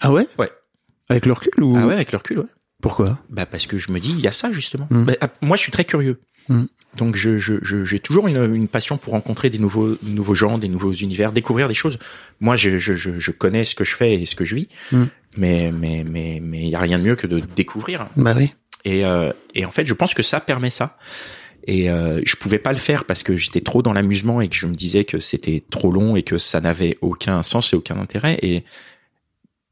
ah 0.00 0.10
ouais? 0.12 0.26
Ouais. 0.38 0.50
avec 1.10 1.26
le 1.26 1.32
recul 1.34 1.62
ou? 1.62 1.76
Ah 1.76 1.86
ouais, 1.86 1.94
avec 1.94 2.12
le 2.12 2.18
recul, 2.18 2.38
ouais. 2.38 2.46
pourquoi? 2.82 3.18
Bah 3.28 3.44
parce 3.46 3.66
que 3.66 3.76
je 3.76 3.92
me 3.92 4.00
dis, 4.00 4.10
il 4.12 4.20
y 4.20 4.26
a 4.28 4.32
ça 4.32 4.50
justement. 4.52 4.86
Mm. 4.90 5.04
Bah, 5.04 5.12
ah, 5.20 5.28
moi, 5.42 5.56
je 5.58 5.62
suis 5.62 5.72
très 5.72 5.84
curieux. 5.84 6.20
Mm. 6.48 6.62
Donc, 6.96 7.14
je, 7.16 7.36
je, 7.36 7.54
je- 7.62 7.84
j'ai 7.84 8.00
toujours 8.00 8.26
une, 8.28 8.54
une 8.54 8.66
passion 8.68 8.96
pour 8.96 9.12
rencontrer 9.12 9.50
des 9.50 9.58
nouveaux, 9.58 9.96
nouveaux 10.02 10.34
gens, 10.34 10.56
des 10.58 10.68
nouveaux 10.68 10.92
univers, 10.92 11.32
découvrir 11.32 11.68
des 11.68 11.74
choses. 11.74 11.98
Moi, 12.40 12.56
je, 12.56 12.78
je, 12.78 12.94
je, 12.94 13.10
je 13.18 13.30
connais 13.30 13.64
ce 13.64 13.74
que 13.74 13.84
je 13.84 13.94
fais 13.94 14.14
et 14.14 14.24
ce 14.26 14.34
que 14.34 14.44
je 14.46 14.54
vis, 14.54 14.68
Mm. 14.92 15.04
Mais 15.36 15.72
mais 15.72 16.04
mais 16.04 16.40
mais 16.42 16.62
il 16.62 16.68
y 16.68 16.74
a 16.74 16.80
rien 16.80 16.98
de 16.98 17.04
mieux 17.04 17.16
que 17.16 17.26
de 17.26 17.40
découvrir. 17.40 18.08
bah 18.16 18.34
oui 18.36 18.52
Et 18.84 19.04
euh, 19.04 19.32
et 19.54 19.64
en 19.64 19.70
fait, 19.70 19.86
je 19.86 19.94
pense 19.94 20.14
que 20.14 20.22
ça 20.22 20.40
permet 20.40 20.70
ça. 20.70 20.98
Et 21.66 21.90
euh, 21.90 22.20
je 22.24 22.36
pouvais 22.36 22.58
pas 22.58 22.72
le 22.72 22.78
faire 22.78 23.04
parce 23.04 23.22
que 23.22 23.36
j'étais 23.36 23.60
trop 23.60 23.82
dans 23.82 23.92
l'amusement 23.92 24.40
et 24.40 24.48
que 24.48 24.56
je 24.56 24.66
me 24.66 24.74
disais 24.74 25.04
que 25.04 25.18
c'était 25.18 25.62
trop 25.70 25.92
long 25.92 26.16
et 26.16 26.22
que 26.22 26.38
ça 26.38 26.60
n'avait 26.60 26.96
aucun 27.02 27.42
sens 27.42 27.72
et 27.72 27.76
aucun 27.76 27.98
intérêt. 27.98 28.38
Et 28.42 28.64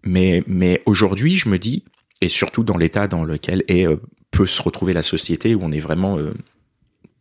mais 0.04 0.44
mais 0.46 0.82
aujourd'hui, 0.86 1.36
je 1.36 1.48
me 1.48 1.58
dis 1.58 1.84
et 2.20 2.28
surtout 2.28 2.62
dans 2.62 2.76
l'état 2.76 3.08
dans 3.08 3.24
lequel 3.24 3.64
est 3.68 3.86
euh, 3.86 3.96
peut 4.30 4.46
se 4.46 4.60
retrouver 4.62 4.92
la 4.92 5.02
société 5.02 5.54
où 5.54 5.60
on 5.62 5.72
est 5.72 5.80
vraiment 5.80 6.18
euh, 6.18 6.34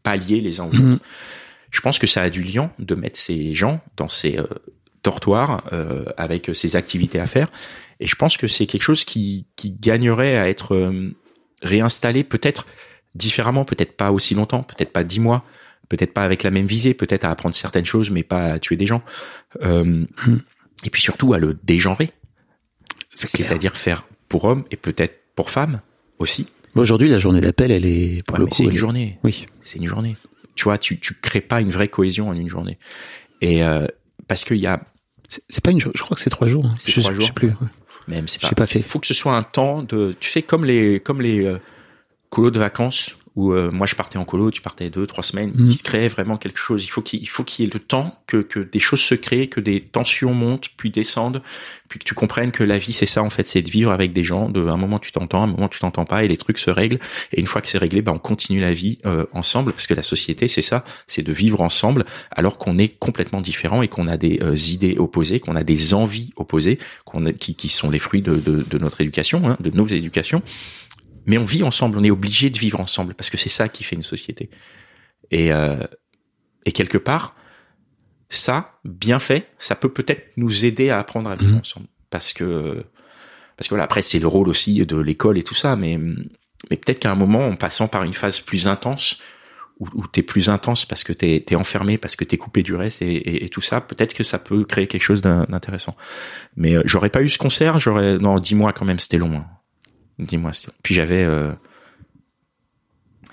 pas 0.03 0.15
liés 0.15 0.41
les 0.41 0.59
uns 0.59 0.65
aux 0.65 0.75
autres. 0.75 1.03
Je 1.71 1.81
pense 1.81 1.99
que 1.99 2.07
ça 2.07 2.21
a 2.21 2.29
du 2.29 2.43
lien 2.43 2.71
de 2.79 2.95
mettre 2.95 3.19
ces 3.19 3.53
gens 3.53 3.81
dans 3.97 4.07
ces 4.07 4.37
euh, 4.37 4.45
dortoirs 5.03 5.63
euh, 5.73 6.05
avec 6.17 6.49
ces 6.53 6.75
activités 6.75 7.19
à 7.19 7.25
faire. 7.25 7.49
Et 7.99 8.07
je 8.07 8.15
pense 8.15 8.37
que 8.37 8.47
c'est 8.47 8.65
quelque 8.67 8.81
chose 8.83 9.03
qui, 9.05 9.45
qui 9.55 9.71
gagnerait 9.71 10.37
à 10.37 10.49
être 10.49 10.75
euh, 10.75 11.15
réinstallé 11.63 12.23
peut-être 12.23 12.65
différemment, 13.15 13.65
peut-être 13.65 13.97
pas 13.97 14.11
aussi 14.11 14.35
longtemps, 14.35 14.63
peut-être 14.63 14.91
pas 14.91 15.03
dix 15.03 15.19
mois, 15.19 15.43
peut-être 15.89 16.13
pas 16.13 16.23
avec 16.23 16.43
la 16.43 16.51
même 16.51 16.67
visée, 16.67 16.93
peut-être 16.93 17.23
à 17.25 17.31
apprendre 17.31 17.55
certaines 17.55 17.85
choses, 17.85 18.11
mais 18.11 18.21
pas 18.23 18.43
à 18.53 18.59
tuer 18.59 18.75
des 18.77 18.85
gens. 18.87 19.01
Euh, 19.61 20.05
Et 20.83 20.89
puis 20.91 21.01
surtout 21.01 21.33
à 21.33 21.39
le 21.39 21.57
dégenrer, 21.63 22.11
c'est-à-dire 23.13 23.75
faire 23.75 24.05
pour 24.29 24.45
homme 24.45 24.63
et 24.71 24.77
peut-être 24.77 25.15
pour 25.35 25.49
femme 25.49 25.81
aussi. 26.19 26.47
Aujourd'hui, 26.75 27.09
la 27.09 27.17
journée 27.17 27.41
d'appel, 27.41 27.71
elle 27.71 27.85
est 27.85 28.21
pour 28.27 28.37
Ouais, 28.37 28.45
le 28.45 28.51
c'est 28.51 28.63
une 28.65 28.71
est- 28.71 28.75
journée. 28.75 29.17
Oui. 29.23 29.47
c'est 29.63 29.79
une 29.79 29.85
journée. 29.87 30.15
Tu 30.55 30.65
vois, 30.65 30.77
tu 30.77 30.99
tu 30.99 31.15
crées 31.15 31.41
pas 31.41 31.61
une 31.61 31.69
vraie 31.69 31.87
cohésion 31.87 32.29
en 32.29 32.33
une 32.33 32.47
journée. 32.49 32.77
Et 33.41 33.63
euh, 33.63 33.87
parce 34.27 34.45
qu'il 34.45 34.57
y 34.57 34.67
a 34.67 34.81
C'est 35.49 35.63
pas 35.63 35.71
une. 35.71 35.79
Je 35.79 36.01
crois 36.01 36.15
que 36.15 36.21
c'est 36.21 36.29
trois 36.29 36.47
jours. 36.47 36.65
hein. 36.67 36.75
C'est 36.79 36.91
je, 36.91 36.99
trois 37.01 37.11
je 37.11 37.17
jours. 37.17 37.25
sais 37.27 37.33
plus. 37.33 37.47
ouais. 37.49 37.55
Même 38.07 38.27
c'est 38.27 38.41
pas. 38.41 38.49
pas 38.51 38.67
fait. 38.67 38.79
Il 38.79 38.85
faut 38.85 38.99
que 38.99 39.07
ce 39.07 39.13
soit 39.13 39.33
un 39.33 39.43
temps 39.43 39.83
de. 39.83 40.15
Tu 40.19 40.29
sais 40.29 40.41
comme 40.41 40.65
les 40.65 40.99
comme 40.99 41.21
les 41.21 41.45
euh, 41.45 41.59
colos 42.29 42.51
de 42.51 42.59
vacances 42.59 43.16
où 43.37 43.53
euh, 43.53 43.69
moi 43.71 43.85
je 43.85 43.95
partais 43.95 44.17
en 44.17 44.25
colo, 44.25 44.49
tu 44.49 44.61
partais 44.61 44.89
deux 44.89 45.05
trois 45.05 45.23
semaines. 45.23 45.51
Mhm. 45.55 45.67
Il 45.67 45.73
se 45.73 45.83
crée 45.83 46.07
vraiment 46.07 46.37
quelque 46.37 46.57
chose. 46.57 46.83
Il 46.83 46.87
faut 46.87 47.03
qu'il 47.03 47.21
il 47.21 47.29
faut 47.29 47.43
qu'il 47.43 47.63
y 47.63 47.67
ait 47.67 47.71
le 47.71 47.79
temps 47.79 48.19
que 48.25 48.37
que 48.37 48.59
des 48.59 48.79
choses 48.79 48.99
se 48.99 49.13
créent, 49.13 49.47
que 49.47 49.61
des 49.61 49.79
tensions 49.79 50.33
montent 50.33 50.69
puis 50.75 50.89
descendent, 50.89 51.43
puis 51.87 51.99
que 51.99 52.03
tu 52.03 52.15
comprennes 52.15 52.51
que 52.51 52.63
la 52.63 52.79
vie 52.79 52.93
c'est 52.93 53.05
ça 53.05 53.21
en 53.21 53.29
fait, 53.29 53.47
c'est 53.47 53.61
de 53.61 53.69
vivre 53.69 53.91
avec 53.91 54.11
des 54.11 54.23
gens. 54.23 54.49
De 54.49 54.67
un 54.67 54.75
moment 54.75 54.97
tu 54.97 55.11
t'entends, 55.11 55.43
un 55.43 55.47
moment 55.47 55.69
tu 55.69 55.79
t'entends 55.79 56.05
pas 56.05 56.23
et 56.23 56.27
les 56.27 56.37
trucs 56.37 56.57
se 56.57 56.71
règlent. 56.71 56.97
Et 57.31 57.39
une 57.39 57.45
fois 57.45 57.61
que 57.61 57.67
c'est 57.67 57.77
réglé, 57.77 58.01
ben 58.01 58.13
on 58.13 58.17
continue 58.17 58.59
la 58.59 58.73
vie 58.73 58.97
euh, 59.05 59.25
ensemble 59.33 59.71
parce 59.71 59.85
que 59.85 59.93
la 59.93 60.03
société 60.03 60.47
c'est 60.47 60.63
ça, 60.63 60.83
c'est 61.05 61.21
de 61.21 61.31
vivre 61.31 61.61
ensemble 61.61 62.05
alors 62.31 62.57
qu'on 62.57 62.79
est 62.79 62.97
complètement 62.97 63.41
différents 63.41 63.83
et 63.83 63.87
qu'on 63.87 64.07
a 64.07 64.17
des 64.17 64.39
euh, 64.41 64.55
idées 64.55 64.95
opposées, 64.97 65.39
qu'on 65.39 65.55
a 65.55 65.63
des 65.63 65.93
envies 65.93 66.31
opposées, 66.37 66.79
qu'on 67.05 67.25
qui, 67.33 67.53
qui 67.53 67.69
sont 67.69 67.91
les 67.91 67.99
fruits 67.99 68.23
de, 68.23 68.37
de, 68.37 68.65
de 68.67 68.77
notre 68.79 68.99
éducation, 69.01 69.47
hein, 69.47 69.57
de 69.59 69.69
nos 69.69 69.85
éducations. 69.85 70.41
Mais 71.27 71.37
on 71.37 71.43
vit 71.43 71.61
ensemble, 71.63 71.97
on 71.99 72.03
est 72.03 72.09
obligé 72.11 72.49
de 72.49 72.57
vivre 72.57 72.79
ensemble 72.79 73.13
parce 73.13 73.29
que 73.29 73.37
c'est 73.37 73.49
ça 73.49 73.69
qui 73.69 73.83
fait 73.83 73.95
une 73.95 74.01
société. 74.03 74.49
Et, 75.29 75.51
euh, 75.53 75.77
et 76.65 76.71
quelque 76.71 76.97
part, 76.97 77.35
ça, 78.29 78.79
bien 78.83 79.19
fait, 79.19 79.49
ça 79.57 79.75
peut 79.75 79.89
peut-être 79.89 80.31
nous 80.37 80.65
aider 80.65 80.89
à 80.89 80.99
apprendre 80.99 81.29
à 81.29 81.35
vivre 81.35 81.51
Mhm. 81.53 81.59
ensemble. 81.59 81.87
Parce 82.09 82.33
que, 82.33 82.83
parce 83.57 83.67
que 83.67 83.73
voilà, 83.73 83.83
après 83.83 84.01
c'est 84.01 84.19
le 84.19 84.27
rôle 84.27 84.49
aussi 84.49 84.85
de 84.85 84.97
l'école 84.97 85.37
et 85.37 85.43
tout 85.43 85.53
ça, 85.53 85.75
mais 85.75 85.99
mais 86.71 86.77
peut-être 86.77 86.99
qu'à 86.99 87.11
un 87.11 87.15
moment, 87.15 87.45
en 87.45 87.55
passant 87.55 87.87
par 87.87 88.03
une 88.03 88.13
phase 88.13 88.39
plus 88.39 88.67
intense, 88.67 89.17
où, 89.79 89.87
où 89.93 90.07
t'es 90.07 90.23
plus 90.23 90.49
intense 90.49 90.85
parce 90.85 91.03
que 91.03 91.13
t'es 91.13 91.45
es 91.47 91.55
enfermé, 91.55 91.97
parce 91.99 92.15
que 92.15 92.23
t'es 92.25 92.37
coupé 92.37 92.63
du 92.63 92.73
reste 92.73 93.01
et, 93.03 93.13
et, 93.15 93.45
et 93.45 93.49
tout 93.49 93.61
ça, 93.61 93.79
peut-être 93.79 94.13
que 94.15 94.23
ça 94.23 94.39
peut 94.39 94.63
créer 94.65 94.87
quelque 94.87 95.03
chose 95.03 95.21
d'in- 95.21 95.45
d'intéressant. 95.49 95.95
Mais 96.55 96.75
euh, 96.75 96.81
j'aurais 96.85 97.09
pas 97.11 97.21
eu 97.21 97.29
ce 97.29 97.37
concert, 97.37 97.79
j'aurais 97.79 98.17
non 98.17 98.39
dix 98.39 98.55
mois 98.55 98.73
quand 98.73 98.85
même, 98.85 98.97
c'était 98.99 99.17
long. 99.19 99.35
Hein. 99.37 99.45
Long. 100.19 100.51
Puis 100.83 100.95
j'avais 100.95 101.23
euh, 101.23 101.53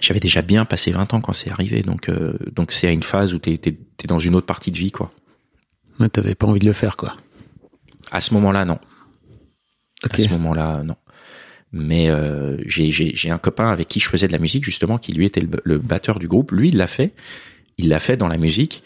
j'avais 0.00 0.20
déjà 0.20 0.42
bien 0.42 0.64
passé 0.64 0.90
20 0.90 1.14
ans 1.14 1.20
quand 1.20 1.32
c'est 1.32 1.50
arrivé, 1.50 1.82
donc 1.82 2.08
euh, 2.08 2.34
donc 2.52 2.72
c'est 2.72 2.86
à 2.86 2.90
une 2.90 3.02
phase 3.02 3.34
où 3.34 3.38
t'es 3.38 3.56
t'es 3.56 3.76
t'es 3.96 4.06
dans 4.06 4.18
une 4.18 4.34
autre 4.34 4.46
partie 4.46 4.70
de 4.70 4.76
vie 4.76 4.90
quoi. 4.92 5.12
Ouais, 6.00 6.08
T'avais 6.08 6.34
pas 6.34 6.46
envie 6.46 6.60
de 6.60 6.66
le 6.66 6.72
faire, 6.72 6.96
quoi. 6.96 7.16
À 8.10 8.20
ce 8.20 8.34
moment-là, 8.34 8.64
non. 8.64 8.78
À 10.10 10.18
ce 10.18 10.28
moment-là, 10.30 10.82
non. 10.82 10.96
Mais 11.72 12.08
euh, 12.08 12.56
j'ai 12.66 12.90
j'ai 12.90 13.14
j'ai 13.14 13.30
un 13.30 13.38
copain 13.38 13.68
avec 13.70 13.88
qui 13.88 13.98
je 13.98 14.08
faisais 14.08 14.26
de 14.26 14.32
la 14.32 14.38
musique 14.38 14.64
justement, 14.64 14.98
qui 14.98 15.12
lui 15.12 15.24
était 15.24 15.40
le, 15.40 15.48
le 15.64 15.78
batteur 15.78 16.18
du 16.18 16.28
groupe. 16.28 16.52
Lui, 16.52 16.68
il 16.68 16.76
l'a 16.76 16.86
fait. 16.86 17.14
Il 17.78 17.88
l'a 17.88 17.98
fait 17.98 18.16
dans 18.16 18.28
la 18.28 18.36
musique. 18.36 18.82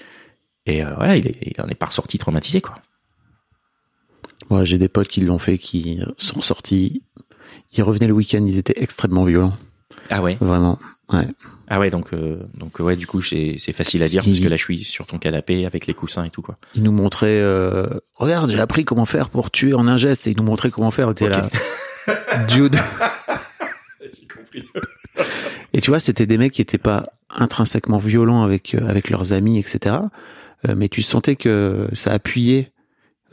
Et 0.65 0.85
euh, 0.85 0.95
voilà, 0.95 1.17
il, 1.17 1.27
est, 1.27 1.37
il 1.43 1.61
en 1.61 1.69
est 1.69 1.75
pas 1.75 1.87
ressorti 1.87 2.19
traumatisé 2.19 2.61
quoi. 2.61 2.77
Moi, 4.51 4.65
j'ai 4.65 4.79
des 4.79 4.89
potes 4.89 5.09
qui 5.09 5.21
l'ont 5.21 5.39
fait, 5.39 5.59
qui 5.59 6.01
sont 6.17 6.41
sortis. 6.41 7.03
Ils 7.73 7.83
revenaient 7.83 8.07
le 8.07 8.13
week-end, 8.13 8.45
ils 8.47 8.59
étaient 8.59 8.81
extrêmement 8.81 9.25
violents. 9.25 9.57
Ah 10.11 10.23
ouais? 10.23 10.37
Vraiment. 10.41 10.79
Ouais. 11.13 11.27
Ah 11.69 11.79
ouais, 11.79 11.91
donc 11.91 12.15
euh, 12.15 12.39
donc 12.55 12.79
ouais, 12.79 12.97
du 12.97 13.07
coup 13.07 13.21
c'est 13.21 13.57
c'est 13.59 13.75
facile 13.75 14.03
à 14.03 14.09
dire 14.09 14.25
parce 14.25 14.41
que 14.41 14.49
là 14.49 14.57
je 14.57 14.63
suis 14.63 14.85
sur 14.85 15.07
ton 15.07 15.19
canapé 15.19 15.67
avec 15.67 15.87
les 15.87 15.93
coussins 15.93 16.25
et 16.25 16.31
tout 16.31 16.41
quoi. 16.41 16.57
Ils 16.75 16.83
nous 16.83 16.93
montraient, 16.93 17.41
euh, 17.41 17.87
regarde, 18.15 18.51
j'ai 18.51 18.61
appris 18.61 18.85
comment 18.85 19.05
faire 19.05 19.29
pour 19.29 19.51
tuer 19.51 19.75
en 19.75 19.87
un 19.87 19.99
geste 19.99 20.27
et 20.27 20.31
ils 20.31 20.37
nous 20.37 20.45
montraient 20.45 20.71
comment 20.71 20.91
faire. 20.91 21.09
Ok. 21.09 21.21
là. 21.21 21.49
Dude. 22.49 22.77
Et 25.75 25.81
tu 25.81 25.91
vois, 25.91 26.01
c'était 26.01 26.27
des 26.27 26.39
mecs 26.39 26.53
qui 26.53 26.63
étaient 26.63 26.79
pas 26.79 27.05
intrinsèquement 27.31 27.99
violents 27.99 28.43
avec 28.43 28.75
euh, 28.75 28.89
avec 28.89 29.11
leurs 29.11 29.33
amis, 29.33 29.59
etc. 29.59 29.97
Euh, 30.67 30.75
mais 30.77 30.89
tu 30.89 31.03
sentais 31.03 31.37
que 31.37 31.89
ça 31.93 32.13
appuyait, 32.13 32.73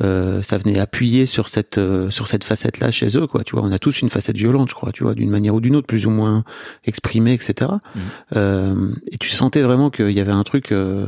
euh, 0.02 0.42
ça 0.42 0.58
venait 0.58 0.80
appuyer 0.80 1.26
sur 1.26 1.48
cette 1.48 1.78
euh, 1.78 2.10
sur 2.10 2.28
cette 2.28 2.44
facette-là 2.44 2.92
chez 2.92 3.18
eux, 3.18 3.28
quoi. 3.28 3.44
Tu 3.44 3.56
vois, 3.56 3.64
on 3.64 3.72
a 3.72 3.80
tous 3.80 4.02
une 4.02 4.10
facette 4.10 4.36
violente, 4.38 4.70
je 4.70 4.76
crois, 4.76 4.92
tu 4.92 5.04
vois, 5.04 5.16
d'une 5.16 5.30
manière 5.30 5.56
ou 5.56 5.62
d'une 5.62 5.76
autre, 5.76 5.88
plus 5.88 6.06
ou 6.06 6.10
moins 6.10 6.44
exprimée, 6.84 7.34
etc. 7.34 7.72
Mhm. 7.96 8.02
Euh, 8.36 8.94
et 9.12 9.18
tu 9.18 9.30
sentais 9.30 9.62
vraiment 9.62 9.90
qu'il 9.90 10.12
y 10.12 10.20
avait 10.20 10.34
un 10.34 10.44
truc 10.44 10.72
euh, 10.72 11.08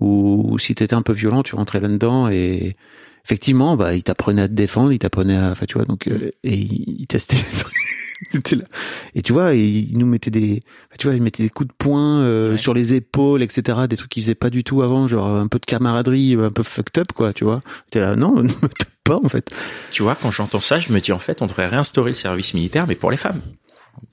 où, 0.00 0.44
où 0.48 0.58
si 0.58 0.74
t'étais 0.74 0.94
un 0.94 1.02
peu 1.02 1.12
violent, 1.12 1.42
tu 1.42 1.54
rentrais 1.56 1.80
là-dedans 1.80 2.28
et 2.28 2.76
effectivement, 3.26 3.76
bah, 3.76 3.94
ils 3.94 4.02
t'apprenaient 4.02 4.42
à 4.42 4.48
te 4.48 4.54
défendre, 4.54 4.92
ils 4.92 4.98
t'apprenaient 4.98 5.36
à, 5.36 5.50
enfin, 5.50 5.66
tu 5.66 5.76
vois, 5.76 5.84
donc 5.84 6.06
euh, 6.06 6.30
et 6.44 6.54
ils 6.54 7.00
ils 7.00 7.06
testaient. 7.06 7.36
des 7.36 7.58
trucs. 7.58 7.74
Là. 8.52 8.64
Et 9.14 9.22
tu 9.22 9.32
vois, 9.32 9.54
ils 9.54 9.96
nous 9.98 10.06
mettaient 10.06 10.30
des, 10.30 10.62
tu 10.98 11.06
vois, 11.06 11.16
ils 11.16 11.22
mettaient 11.22 11.42
des 11.42 11.50
coups 11.50 11.68
de 11.68 11.74
poing 11.76 12.20
euh, 12.20 12.52
Ouais. 12.52 12.58
sur 12.58 12.72
les 12.74 12.94
épaules, 12.94 13.42
etc. 13.42 13.80
Des 13.88 13.96
trucs 13.96 14.10
qu'ils 14.10 14.22
faisaient 14.22 14.34
pas 14.34 14.50
du 14.50 14.64
tout 14.64 14.82
avant, 14.82 15.06
genre 15.08 15.26
un 15.26 15.48
peu 15.48 15.58
de 15.58 15.66
camaraderie, 15.66 16.34
un 16.40 16.50
peu 16.50 16.62
fucked 16.62 16.98
up, 17.00 17.12
quoi, 17.14 17.32
tu 17.32 17.44
vois. 17.44 17.60
T'es 17.90 18.00
là, 18.00 18.16
non, 18.16 18.36
ne 18.42 18.42
me 18.44 18.48
tape 18.48 18.88
pas, 19.04 19.20
en 19.22 19.28
fait. 19.28 19.50
Tu 19.90 20.02
vois, 20.02 20.14
quand 20.20 20.30
j'entends 20.30 20.60
ça, 20.60 20.78
je 20.78 20.92
me 20.92 21.00
dis 21.00 21.12
en 21.12 21.18
fait, 21.18 21.42
on 21.42 21.46
devrait 21.46 21.66
réinstaurer 21.66 22.10
le 22.10 22.16
service 22.16 22.54
militaire, 22.54 22.86
mais 22.86 22.94
pour 22.94 23.10
les 23.10 23.16
femmes. 23.16 23.40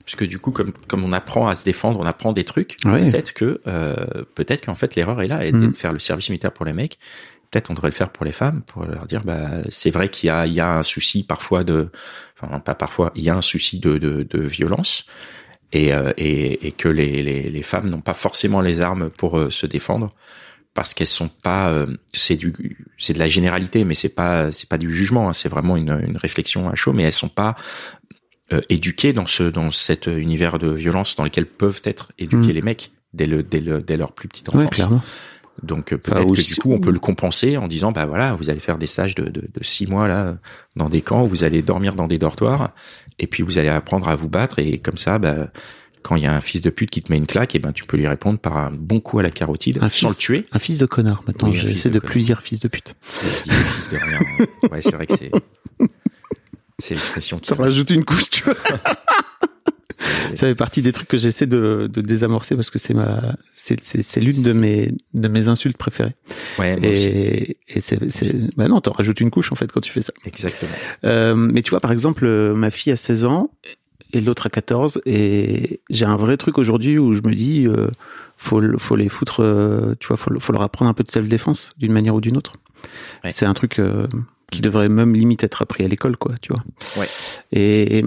Parce 0.04 0.16
que 0.16 0.24
du 0.24 0.38
coup, 0.38 0.50
comme 0.50 0.72
comme 0.88 1.04
on 1.04 1.12
apprend 1.12 1.46
à 1.48 1.54
se 1.54 1.64
défendre, 1.64 2.00
on 2.00 2.06
apprend 2.06 2.32
des 2.32 2.44
trucs. 2.44 2.76
Ouais. 2.86 3.10
Peut-être 3.10 3.32
que 3.34 3.60
euh, 3.66 3.94
peut-être 4.34 4.64
qu'en 4.64 4.74
fait 4.74 4.94
l'erreur 4.96 5.20
est 5.22 5.26
là, 5.26 5.44
et 5.44 5.52
Mhm. 5.52 5.72
de 5.72 5.76
faire 5.76 5.92
le 5.92 5.98
service 5.98 6.30
militaire 6.30 6.52
pour 6.52 6.64
les 6.64 6.72
mecs. 6.72 6.98
Peut-être 7.54 7.70
on 7.70 7.74
devrait 7.74 7.90
le 7.90 7.94
faire 7.94 8.10
pour 8.10 8.24
les 8.24 8.32
femmes, 8.32 8.62
pour 8.66 8.84
leur 8.84 9.06
dire 9.06 9.22
bah 9.22 9.62
c'est 9.68 9.90
vrai 9.90 10.08
qu'il 10.08 10.26
y 10.26 10.30
a 10.30 10.44
il 10.44 10.54
y 10.54 10.60
a 10.60 10.76
un 10.76 10.82
souci 10.82 11.22
parfois 11.24 11.62
de, 11.62 11.90
enfin 12.40 12.58
pas 12.58 12.74
parfois, 12.74 13.12
il 13.14 13.22
y 13.22 13.30
a 13.30 13.36
un 13.36 13.42
souci 13.42 13.78
de 13.78 13.96
de, 13.98 14.24
de 14.24 14.40
violence. 14.40 15.06
Et, 15.72 15.92
euh, 15.92 16.12
et, 16.16 16.68
et 16.68 16.72
que 16.72 16.88
les, 16.88 17.22
les, 17.22 17.50
les 17.50 17.62
femmes 17.62 17.90
n'ont 17.90 18.00
pas 18.00 18.14
forcément 18.14 18.60
les 18.60 18.80
armes 18.80 19.10
pour 19.10 19.38
euh, 19.38 19.50
se 19.50 19.66
défendre 19.66 20.10
parce 20.72 20.94
qu'elles 20.94 21.06
sont 21.06 21.28
pas 21.28 21.70
euh, 21.70 21.86
c'est 22.12 22.36
du 22.36 22.52
c'est 22.98 23.12
de 23.12 23.18
la 23.18 23.26
généralité 23.28 23.84
mais 23.84 23.94
c'est 23.94 24.14
pas 24.14 24.52
c'est 24.52 24.68
pas 24.68 24.78
du 24.78 24.94
jugement 24.94 25.28
hein, 25.28 25.32
c'est 25.32 25.48
vraiment 25.48 25.76
une, 25.76 26.00
une 26.06 26.16
réflexion 26.16 26.68
à 26.68 26.74
chaud 26.76 26.92
mais 26.92 27.02
elles 27.04 27.12
sont 27.12 27.28
pas 27.28 27.56
euh, 28.52 28.60
éduquées 28.68 29.12
dans 29.12 29.26
ce 29.26 29.44
dans 29.44 29.70
cet 29.72 30.06
univers 30.06 30.58
de 30.58 30.68
violence 30.70 31.16
dans 31.16 31.24
lequel 31.24 31.46
peuvent 31.46 31.82
être 31.84 32.12
éduqués 32.18 32.52
Mm. 32.52 32.56
les 32.56 32.62
mecs 32.62 32.92
dès 33.12 33.26
le 33.26 33.42
dès 33.42 33.60
le 33.60 33.80
dès 33.80 33.96
leur 33.96 34.12
plus 34.12 34.28
petite 34.28 34.48
enfance 34.50 34.62
Ouais, 34.62 34.68
clairement. 34.68 35.02
Donc 35.62 35.92
euh, 35.92 35.98
Enfin, 36.06 36.16
peut-être 36.22 36.34
que 36.36 36.42
du 36.42 36.54
coup 36.56 36.72
on 36.72 36.78
peut 36.80 36.90
le 36.90 36.98
compenser 36.98 37.56
en 37.56 37.68
disant 37.68 37.92
bah 37.92 38.06
voilà 38.06 38.34
vous 38.34 38.50
allez 38.50 38.60
faire 38.60 38.76
des 38.78 38.86
stages 38.86 39.14
de, 39.14 39.24
de, 39.24 39.40
de 39.42 39.62
six 39.64 39.86
mois 39.86 40.08
là 40.08 40.36
dans 40.76 40.88
des 40.88 41.00
camps 41.00 41.24
où 41.24 41.28
vous 41.28 41.44
allez 41.44 41.62
dormir 41.62 41.94
dans 41.94 42.06
des 42.08 42.18
dortoirs 42.18 42.70
et 43.18 43.26
puis 43.26 43.42
vous 43.42 43.58
allez 43.58 43.68
apprendre 43.68 44.08
à 44.08 44.14
vous 44.16 44.28
battre 44.28 44.58
et 44.58 44.78
comme 44.78 44.96
ça 44.98 45.18
bah 45.18 45.48
quand 46.02 46.16
il 46.16 46.22
y 46.24 46.26
a 46.26 46.34
un 46.34 46.40
fils 46.42 46.60
de 46.60 46.68
pute 46.68 46.90
qui 46.90 47.02
te 47.02 47.10
met 47.10 47.16
une 47.16 47.26
claque 47.26 47.54
et 47.54 47.58
ben 47.60 47.72
tu 47.72 47.84
peux 47.86 47.96
lui 47.96 48.06
répondre 48.06 48.38
par 48.38 48.56
un 48.58 48.70
bon 48.70 49.00
coup 49.00 49.20
à 49.20 49.22
la 49.22 49.30
carotide 49.30 49.78
Un 49.80 49.88
sans 49.88 50.08
fils- 50.08 50.08
le 50.10 50.14
tuer 50.16 50.46
Un 50.52 50.58
fils 50.58 50.76
de 50.78 50.84
connard, 50.86 51.22
maintenant. 51.26 51.48
Oui, 51.48 51.56
J'essaie 51.56 51.88
de 51.88 51.94
de, 51.94 52.04
plus 52.04 52.22
dire 52.26 52.42
fils 52.42 52.60
de 52.60 52.68
pute. 52.68 52.94
Je 53.22 53.42
dis 53.44 53.50
fils 53.50 53.90
de 53.92 53.96
rien 53.96 54.18
ouais 54.70 54.82
c'est 54.82 54.92
vrai 54.94 55.06
que 55.06 55.16
c'est 55.16 55.30
c'est 56.78 56.94
l'expression 56.94 57.38
qui 57.38 57.48
Ça 57.48 57.54
rajoute 57.54 57.88
une 57.90 58.04
couche, 58.04 58.28
tu 58.30 58.42
vois. 58.44 58.54
Ça 60.34 60.46
fait 60.48 60.54
partie 60.54 60.82
des 60.82 60.92
trucs 60.92 61.08
que 61.08 61.16
j'essaie 61.16 61.46
de, 61.46 61.88
de 61.92 62.00
désamorcer 62.00 62.54
parce 62.56 62.70
que 62.70 62.78
c'est 62.78 62.94
ma, 62.94 63.34
c'est, 63.54 63.82
c'est, 63.82 64.02
c'est 64.02 64.20
l'une 64.20 64.42
de 64.42 64.52
mes, 64.52 64.92
de 65.14 65.28
mes 65.28 65.48
insultes 65.48 65.76
préférées. 65.76 66.14
ouais 66.58 66.76
moi. 66.76 66.86
Et, 66.90 67.56
et 67.68 67.80
c'est, 67.80 68.10
c'est, 68.10 68.54
bah 68.56 68.68
non, 68.68 68.80
t'en 68.80 68.92
rajoutes 68.92 69.20
une 69.20 69.30
couche 69.30 69.52
en 69.52 69.54
fait 69.54 69.70
quand 69.72 69.80
tu 69.80 69.92
fais 69.92 70.02
ça. 70.02 70.12
exactement 70.26 70.72
Euh, 71.04 71.34
mais 71.36 71.62
tu 71.62 71.70
vois, 71.70 71.80
par 71.80 71.92
exemple, 71.92 72.24
euh, 72.26 72.54
ma 72.54 72.70
fille 72.70 72.92
a 72.92 72.96
16 72.96 73.24
ans 73.24 73.50
et 74.12 74.20
l'autre 74.20 74.46
a 74.46 74.50
14 74.50 75.00
et 75.06 75.80
j'ai 75.90 76.04
un 76.04 76.16
vrai 76.16 76.36
truc 76.36 76.58
aujourd'hui 76.58 76.98
où 76.98 77.12
je 77.12 77.20
me 77.24 77.34
dis, 77.34 77.66
euh, 77.66 77.88
faut, 78.36 78.60
le- 78.60 78.78
faut 78.78 78.96
les 78.96 79.08
foutre, 79.08 79.40
euh, 79.42 79.94
tu 80.00 80.08
vois, 80.08 80.16
faut, 80.16 80.30
le- 80.30 80.40
faut 80.40 80.52
leur 80.52 80.62
apprendre 80.62 80.90
un 80.90 80.94
peu 80.94 81.04
de 81.04 81.10
self-défense 81.10 81.70
d'une 81.78 81.92
manière 81.92 82.14
ou 82.14 82.20
d'une 82.20 82.36
autre. 82.36 82.54
Ouais. 83.24 83.30
C'est 83.30 83.46
un 83.46 83.54
truc 83.54 83.78
euh, 83.78 84.06
qui 84.50 84.60
devrait 84.60 84.88
même 84.88 85.14
limite 85.14 85.42
être 85.44 85.62
appris 85.62 85.84
à 85.84 85.88
l'école, 85.88 86.16
quoi, 86.16 86.32
tu 86.40 86.52
vois. 86.52 86.62
Ouais. 87.00 87.08
Et, 87.52 88.04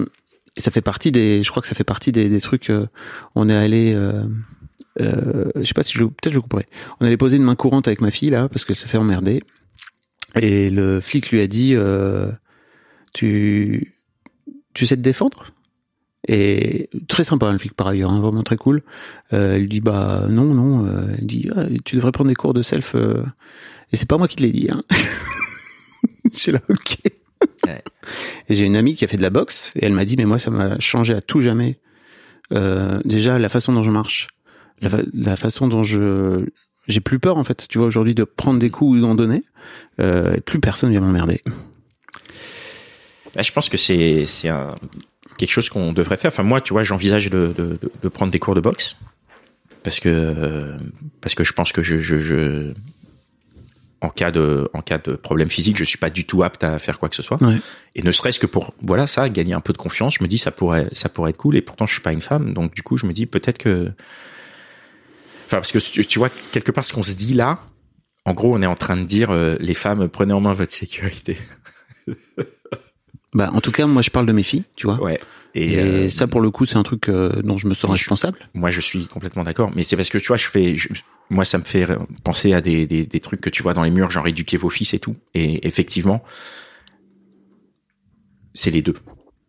et 0.56 0.60
ça 0.60 0.70
fait 0.70 0.80
partie 0.80 1.12
des, 1.12 1.42
je 1.42 1.50
crois 1.50 1.60
que 1.62 1.68
ça 1.68 1.74
fait 1.74 1.84
partie 1.84 2.12
des, 2.12 2.28
des 2.28 2.40
trucs. 2.40 2.70
euh, 2.70 2.86
on 3.34 3.48
est 3.48 3.54
allé, 3.54 3.92
euh, 3.94 4.24
euh, 5.00 5.50
je 5.56 5.64
sais 5.64 5.74
pas 5.74 5.82
si 5.82 5.96
je, 5.96 6.04
peut-être 6.04 6.32
je 6.32 6.38
couperai. 6.38 6.66
On 7.00 7.06
allait 7.06 7.16
poser 7.16 7.36
une 7.36 7.44
main 7.44 7.54
courante 7.54 7.86
avec 7.88 8.00
ma 8.00 8.10
fille 8.10 8.30
là 8.30 8.48
parce 8.48 8.64
qu'elle 8.64 8.76
se 8.76 8.86
fait 8.86 8.98
emmerder. 8.98 9.42
Et 10.40 10.70
le 10.70 11.00
flic 11.00 11.30
lui 11.30 11.40
a 11.40 11.46
dit, 11.46 11.74
euh, 11.74 12.30
tu, 13.14 13.94
tu 14.74 14.86
sais 14.86 14.96
te 14.96 15.00
défendre? 15.02 15.46
Et 16.26 16.90
très 17.08 17.24
sympa 17.24 17.50
le 17.52 17.58
flic 17.58 17.74
par 17.74 17.86
ailleurs, 17.86 18.10
hein, 18.10 18.20
vraiment 18.20 18.42
très 18.42 18.56
cool. 18.56 18.82
Euh, 19.32 19.54
elle 19.56 19.68
dit 19.68 19.80
bah 19.80 20.26
non 20.28 20.52
non. 20.54 20.86
Elle 21.16 21.26
dit 21.26 21.48
ah, 21.54 21.66
tu 21.84 21.96
devrais 21.96 22.12
prendre 22.12 22.28
des 22.28 22.34
cours 22.34 22.52
de 22.52 22.62
self. 22.62 22.94
Et 23.92 23.96
c'est 23.96 24.08
pas 24.08 24.18
moi 24.18 24.28
qui 24.28 24.36
te 24.36 24.42
l'ai 24.42 24.50
dit. 24.50 24.68
Hein. 24.70 24.82
J'ai 26.34 26.52
là 26.52 26.60
ok. 26.68 26.98
J'ai 28.48 28.64
une 28.64 28.76
amie 28.76 28.94
qui 28.94 29.04
a 29.04 29.08
fait 29.08 29.16
de 29.16 29.22
la 29.22 29.30
boxe 29.30 29.72
et 29.76 29.84
elle 29.84 29.92
m'a 29.92 30.04
dit 30.04 30.16
mais 30.16 30.24
moi 30.24 30.38
ça 30.38 30.50
m'a 30.50 30.78
changé 30.80 31.14
à 31.14 31.20
tout 31.20 31.40
jamais. 31.40 31.78
Euh, 32.52 32.98
déjà 33.04 33.38
la 33.38 33.48
façon 33.48 33.72
dont 33.72 33.82
je 33.82 33.90
marche, 33.90 34.28
la, 34.80 34.90
la 35.12 35.36
façon 35.36 35.68
dont 35.68 35.84
je 35.84 36.46
j'ai 36.86 37.00
plus 37.00 37.18
peur 37.18 37.36
en 37.36 37.44
fait. 37.44 37.66
Tu 37.68 37.78
vois 37.78 37.86
aujourd'hui 37.86 38.14
de 38.14 38.24
prendre 38.24 38.58
des 38.58 38.70
coups 38.70 38.96
ou 38.96 39.00
d'en 39.00 39.14
donner. 39.14 39.44
Euh, 40.00 40.38
plus 40.38 40.60
personne 40.60 40.90
vient 40.90 41.00
m'emmerder. 41.00 41.42
Bah, 43.34 43.42
je 43.42 43.52
pense 43.52 43.68
que 43.68 43.76
c'est 43.76 44.24
c'est 44.26 44.48
un 44.48 44.74
quelque 45.36 45.50
chose 45.50 45.68
qu'on 45.68 45.92
devrait 45.92 46.16
faire. 46.16 46.30
Enfin 46.30 46.42
moi, 46.42 46.60
tu 46.60 46.72
vois, 46.72 46.82
j'envisage 46.82 47.30
de, 47.30 47.54
de, 47.56 47.78
de, 48.02 48.08
prendre 48.08 48.32
des 48.32 48.38
cours 48.38 48.54
de 48.54 48.60
boxe 48.60 48.96
parce 49.84 50.00
que 50.00 50.76
parce 51.20 51.34
que 51.34 51.44
je 51.44 51.52
pense 51.52 51.72
que 51.72 51.82
je, 51.82 51.98
je, 51.98 52.18
je 52.18 52.72
en 54.00 54.10
cas 54.10 54.30
de 54.30 54.68
en 54.74 54.80
cas 54.82 54.98
de 54.98 55.12
problème 55.16 55.48
physique, 55.50 55.76
je 55.76 55.84
suis 55.84 55.98
pas 55.98 56.10
du 56.10 56.24
tout 56.24 56.42
apte 56.42 56.62
à 56.64 56.78
faire 56.78 56.98
quoi 56.98 57.08
que 57.08 57.16
ce 57.16 57.22
soit. 57.22 57.42
Ouais. 57.42 57.56
Et 57.96 58.02
ne 58.02 58.12
serait-ce 58.12 58.38
que 58.38 58.46
pour 58.46 58.72
voilà 58.82 59.06
ça, 59.06 59.28
gagner 59.28 59.54
un 59.54 59.60
peu 59.60 59.72
de 59.72 59.78
confiance, 59.78 60.14
je 60.18 60.22
me 60.22 60.28
dis 60.28 60.38
ça 60.38 60.50
pourrait 60.50 60.88
ça 60.92 61.08
pourrait 61.08 61.30
être 61.30 61.36
cool. 61.36 61.56
Et 61.56 61.62
pourtant, 61.62 61.86
je 61.86 61.92
suis 61.94 62.02
pas 62.02 62.12
une 62.12 62.20
femme, 62.20 62.54
donc 62.54 62.74
du 62.74 62.82
coup, 62.82 62.96
je 62.96 63.06
me 63.06 63.12
dis 63.12 63.26
peut-être 63.26 63.58
que 63.58 63.90
Enfin, 65.46 65.56
parce 65.56 65.72
que 65.72 65.78
tu, 65.78 66.18
vois, 66.18 66.28
quelque 66.52 66.70
part, 66.72 66.84
ce 66.84 66.92
qu'on 66.92 67.02
se 67.02 67.14
dit 67.14 67.32
là, 67.32 67.60
en 68.26 68.34
gros, 68.34 68.54
on 68.54 68.60
est 68.60 68.66
en 68.66 68.76
train 68.76 68.98
de 68.98 69.04
dire, 69.04 69.30
euh, 69.30 69.56
les 69.60 69.72
femmes, 69.72 70.06
prenez 70.08 70.34
en 70.34 70.40
main 70.40 70.52
votre 70.52 70.72
sécurité. 70.72 71.38
Bah 73.34 73.50
en 73.52 73.60
tout 73.60 73.72
cas 73.72 73.86
moi 73.86 74.00
je 74.00 74.08
parle 74.10 74.24
de 74.24 74.32
mes 74.32 74.42
filles, 74.42 74.64
tu 74.74 74.86
vois. 74.86 75.00
Ouais. 75.02 75.20
Et, 75.54 75.74
Et, 75.74 75.78
euh, 75.78 76.08
ça 76.08 76.26
pour 76.26 76.40
le 76.40 76.50
coup 76.50 76.64
c'est 76.64 76.76
un 76.78 76.82
truc 76.82 77.08
euh, 77.10 77.30
dont 77.42 77.58
je 77.58 77.66
me 77.68 77.74
sens 77.74 77.88
je- 77.88 77.92
responsable. 77.92 78.38
moi, 78.54 78.70
je 78.70 78.80
suis 78.80 79.06
complètement 79.06 79.42
d'accord. 79.42 79.70
Mais 79.76 79.82
c'est 79.82 79.96
parce 79.96 80.08
que 80.08 80.16
tu 80.16 80.28
vois, 80.28 80.38
je 80.38 80.46
fais, 80.46 80.76
je- 80.76 80.88
moi, 81.30 81.44
ça 81.44 81.58
me 81.58 81.64
fait 81.64 81.86
penser 82.24 82.52
à 82.52 82.60
des, 82.60 82.86
des, 82.86 83.04
des 83.04 83.20
trucs 83.20 83.40
que 83.40 83.50
tu 83.50 83.62
vois 83.62 83.74
dans 83.74 83.82
les 83.82 83.90
murs, 83.90 84.10
genre 84.10 84.26
éduquer 84.26 84.56
vos 84.56 84.70
fils 84.70 84.94
et 84.94 84.98
tout. 84.98 85.16
Et 85.34 85.66
effectivement, 85.66 86.22
c'est 88.54 88.70
les 88.70 88.82
deux. 88.82 88.96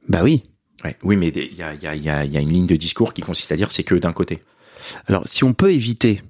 Bah 0.07 0.21
oui. 0.23 0.43
Ouais. 0.83 0.97
Oui, 1.03 1.15
mais 1.15 1.29
il 1.29 1.55
y 1.55 1.63
a, 1.63 1.73
y, 1.73 1.87
a, 1.87 1.95
y 1.95 2.37
a 2.37 2.39
une 2.41 2.53
ligne 2.53 2.67
de 2.67 2.75
discours 2.75 3.13
qui 3.13 3.21
consiste 3.21 3.51
à 3.51 3.55
dire 3.55 3.71
c'est 3.71 3.83
que 3.83 3.95
d'un 3.95 4.13
côté. 4.13 4.41
Alors, 5.07 5.27
si 5.27 5.43
on 5.43 5.53
peut 5.53 5.73
éviter, 5.73 6.21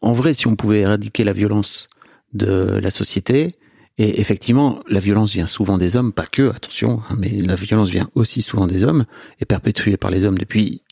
en 0.00 0.12
vrai, 0.12 0.34
si 0.34 0.46
on 0.46 0.56
pouvait 0.56 0.80
éradiquer 0.80 1.24
la 1.24 1.32
violence 1.32 1.86
de 2.32 2.78
la 2.82 2.90
société 2.90 3.54
Et 3.98 4.20
effectivement, 4.20 4.82
la 4.88 5.00
violence 5.00 5.32
vient 5.32 5.46
souvent 5.46 5.76
des 5.76 5.96
hommes, 5.96 6.12
pas 6.12 6.26
que, 6.26 6.50
attention, 6.50 7.02
hein, 7.10 7.16
mais 7.18 7.28
la 7.30 7.54
violence 7.54 7.90
vient 7.90 8.08
aussi 8.14 8.40
souvent 8.40 8.66
des 8.66 8.84
hommes, 8.84 9.04
et 9.40 9.44
perpétuée 9.44 9.96
par 9.96 10.10
les 10.10 10.24
hommes 10.24 10.38
depuis 10.38 10.82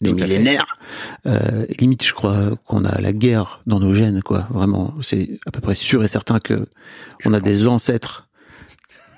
des 0.00 0.12
millénaires. 0.12 0.78
Euh, 1.26 1.66
limite, 1.80 2.04
je 2.04 2.12
crois 2.14 2.56
qu'on 2.66 2.84
a 2.84 3.00
la 3.00 3.12
guerre 3.12 3.60
dans 3.66 3.80
nos 3.80 3.92
gènes, 3.92 4.22
quoi. 4.22 4.46
Vraiment, 4.50 4.94
c'est 5.00 5.38
à 5.46 5.50
peu 5.50 5.60
près 5.60 5.74
sûr 5.74 6.04
et 6.04 6.08
certain 6.08 6.38
que 6.40 6.66
on 7.24 7.32
a 7.34 7.40
des 7.40 7.66
ancêtres. 7.66 8.28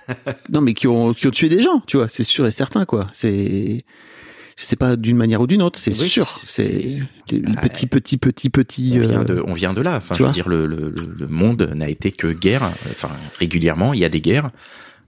non, 0.51 0.61
mais 0.61 0.75
qui 0.75 0.87
ont 0.89 1.15
qui 1.15 1.27
ont 1.29 1.31
tué 1.31 1.49
des 1.49 1.61
gens, 1.61 1.83
tu 1.87 1.97
vois. 1.99 2.09
C'est 2.09 2.25
sûr 2.25 2.47
et 2.47 2.51
certain, 2.51 2.85
quoi. 2.85 3.07
C'est 3.13 3.83
je 4.57 4.65
sais 4.67 4.77
pas 4.77 4.97
d'une 4.97 5.17
manière 5.17 5.41
ou 5.41 5.47
d'une 5.47 5.63
autre, 5.63 5.79
c'est 5.79 5.99
Oui, 6.01 6.09
sûr. 6.11 6.39
c'est- 6.45 6.99
C'est 7.27 7.37
le 7.39 7.55
Ah, 7.57 7.61
petit, 7.61 7.87
petit, 7.87 8.19
petit, 8.19 8.51
petit. 8.51 8.93
On 8.97 8.99
vient, 9.07 9.21
euh, 9.21 9.25
de, 9.25 9.43
on 9.47 9.55
vient 9.55 9.73
de 9.73 9.81
là. 9.81 9.97
Enfin, 9.97 10.17
je 10.19 10.25
veux 10.25 10.31
dire, 10.33 10.49
le, 10.49 10.67
le, 10.67 10.91
le 10.91 11.15
le 11.17 11.27
monde 11.29 11.71
n'a 11.77 11.89
été 11.89 12.11
que 12.11 12.33
guerre. 12.33 12.63
Enfin, 12.91 13.11
régulièrement, 13.39 13.95
il 13.95 14.01
y 14.01 14.05
a 14.05 14.09
des 14.11 14.21
guerres, 14.21 14.51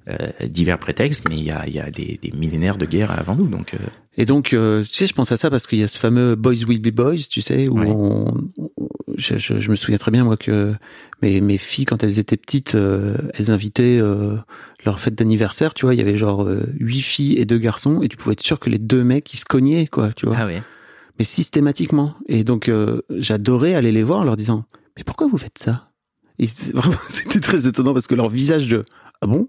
euh, 0.08 0.16
divers 0.48 0.78
prétextes, 0.78 1.28
mais 1.28 1.36
il 1.36 1.44
y 1.44 1.50
a, 1.50 1.66
il 1.66 1.74
y 1.74 1.80
a 1.80 1.90
des, 1.90 2.18
des 2.22 2.30
millénaires 2.32 2.76
de 2.76 2.86
guerres 2.86 3.16
avant 3.18 3.36
nous. 3.36 3.46
Donc, 3.48 3.74
euh, 3.74 3.78
Et 4.16 4.24
donc, 4.26 4.52
euh, 4.52 4.82
tu 4.82 4.94
sais, 4.94 5.06
je 5.06 5.14
pense 5.14 5.30
à 5.32 5.36
ça 5.36 5.48
parce 5.50 5.66
qu'il 5.66 5.78
y 5.78 5.82
a 5.82 5.88
ce 5.88 5.98
fameux 5.98 6.34
Boys 6.34 6.64
Will 6.66 6.80
Be 6.82 6.90
Boys, 6.94 7.18
tu 7.30 7.40
sais, 7.40 7.68
où 7.68 7.78
on, 7.78 8.34
on- 8.58 8.88
je, 9.16 9.36
je- 9.38 9.60
je 9.60 9.70
me 9.70 9.76
souviens 9.76 9.98
très 9.98 10.10
bien 10.10 10.24
moi 10.24 10.36
que 10.36 10.74
mes, 11.22 11.40
mes 11.40 11.58
filles, 11.58 11.84
quand 11.84 12.02
elles 12.02 12.18
étaient 12.18 12.36
petites, 12.38 12.74
elles 12.74 13.50
invitaient 13.50 14.00
leur 14.84 15.00
fête 15.00 15.14
d'anniversaire, 15.14 15.74
tu 15.74 15.84
vois, 15.86 15.94
il 15.94 15.98
y 15.98 16.00
avait 16.00 16.16
genre 16.16 16.48
huit 16.80 17.02
filles 17.02 17.34
et 17.38 17.44
deux 17.44 17.58
garçons, 17.58 18.00
et 18.02 18.08
tu 18.08 18.16
pouvais 18.16 18.32
être 18.32 18.42
sûr 18.42 18.58
que 18.58 18.70
les 18.70 18.78
deux 18.78 19.04
mecs 19.04 19.32
ils 19.34 19.36
se 19.38 19.44
cognaient, 19.44 19.86
quoi, 19.86 20.12
tu 20.12 20.26
vois, 20.26 20.36
ah 20.38 20.46
ouais. 20.46 20.62
mais 21.18 21.24
systématiquement. 21.24 22.14
Et 22.26 22.42
donc, 22.42 22.70
j'adorais 23.10 23.74
aller 23.74 23.92
les 23.92 24.02
voir 24.02 24.20
en 24.20 24.24
leur 24.24 24.36
disant, 24.36 24.64
mais 24.96 25.04
pourquoi 25.04 25.26
vous 25.28 25.38
faites 25.38 25.58
ça? 25.58 25.90
Et 26.38 26.46
vraiment, 26.74 26.96
c'était 27.08 27.40
très 27.40 27.66
étonnant 27.68 27.92
parce 27.94 28.06
que 28.06 28.14
leur 28.14 28.28
visage 28.30 28.66
de 28.66 28.82
ah 29.20 29.26
bon, 29.26 29.48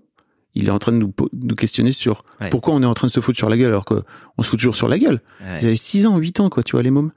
il 0.55 0.67
est 0.67 0.71
en 0.71 0.79
train 0.79 0.91
de 0.91 0.97
nous, 0.97 1.55
questionner 1.55 1.91
sur 1.91 2.23
Ouais. 2.41 2.49
pourquoi 2.49 2.73
on 2.75 2.81
est 2.83 2.85
en 2.85 2.93
train 2.93 3.07
de 3.07 3.11
se 3.11 3.19
foutre 3.19 3.37
sur 3.37 3.49
la 3.49 3.57
gueule 3.57 3.69
alors 3.71 3.85
que 3.85 4.03
on 4.37 4.43
se 4.43 4.49
fout 4.49 4.59
toujours 4.59 4.75
sur 4.75 4.87
la 4.87 4.99
gueule. 4.99 5.21
Ouais. 5.41 5.59
Ils 5.61 5.65
avaient 5.65 5.75
6 5.75 6.05
ans, 6.07 6.17
8 6.17 6.39
ans, 6.39 6.49
quoi, 6.49 6.63
tu 6.63 6.73
vois, 6.73 6.83
les 6.83 6.91
mômes. 6.91 7.11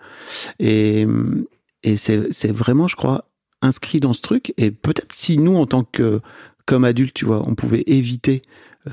Et, 0.58 1.06
et 1.82 1.96
c'est, 1.96 2.28
c'est 2.32 2.52
vraiment, 2.52 2.88
je 2.88 2.96
crois, 2.96 3.28
inscrit 3.62 4.00
dans 4.00 4.12
ce 4.12 4.20
truc. 4.22 4.52
Et 4.56 4.70
peut-être 4.70 5.12
si 5.12 5.38
nous, 5.38 5.56
en 5.56 5.66
tant 5.66 5.84
que, 5.84 6.20
comme 6.66 6.84
adultes, 6.84 7.14
tu 7.14 7.24
vois, 7.24 7.42
on 7.46 7.54
pouvait 7.54 7.84
éviter, 7.86 8.42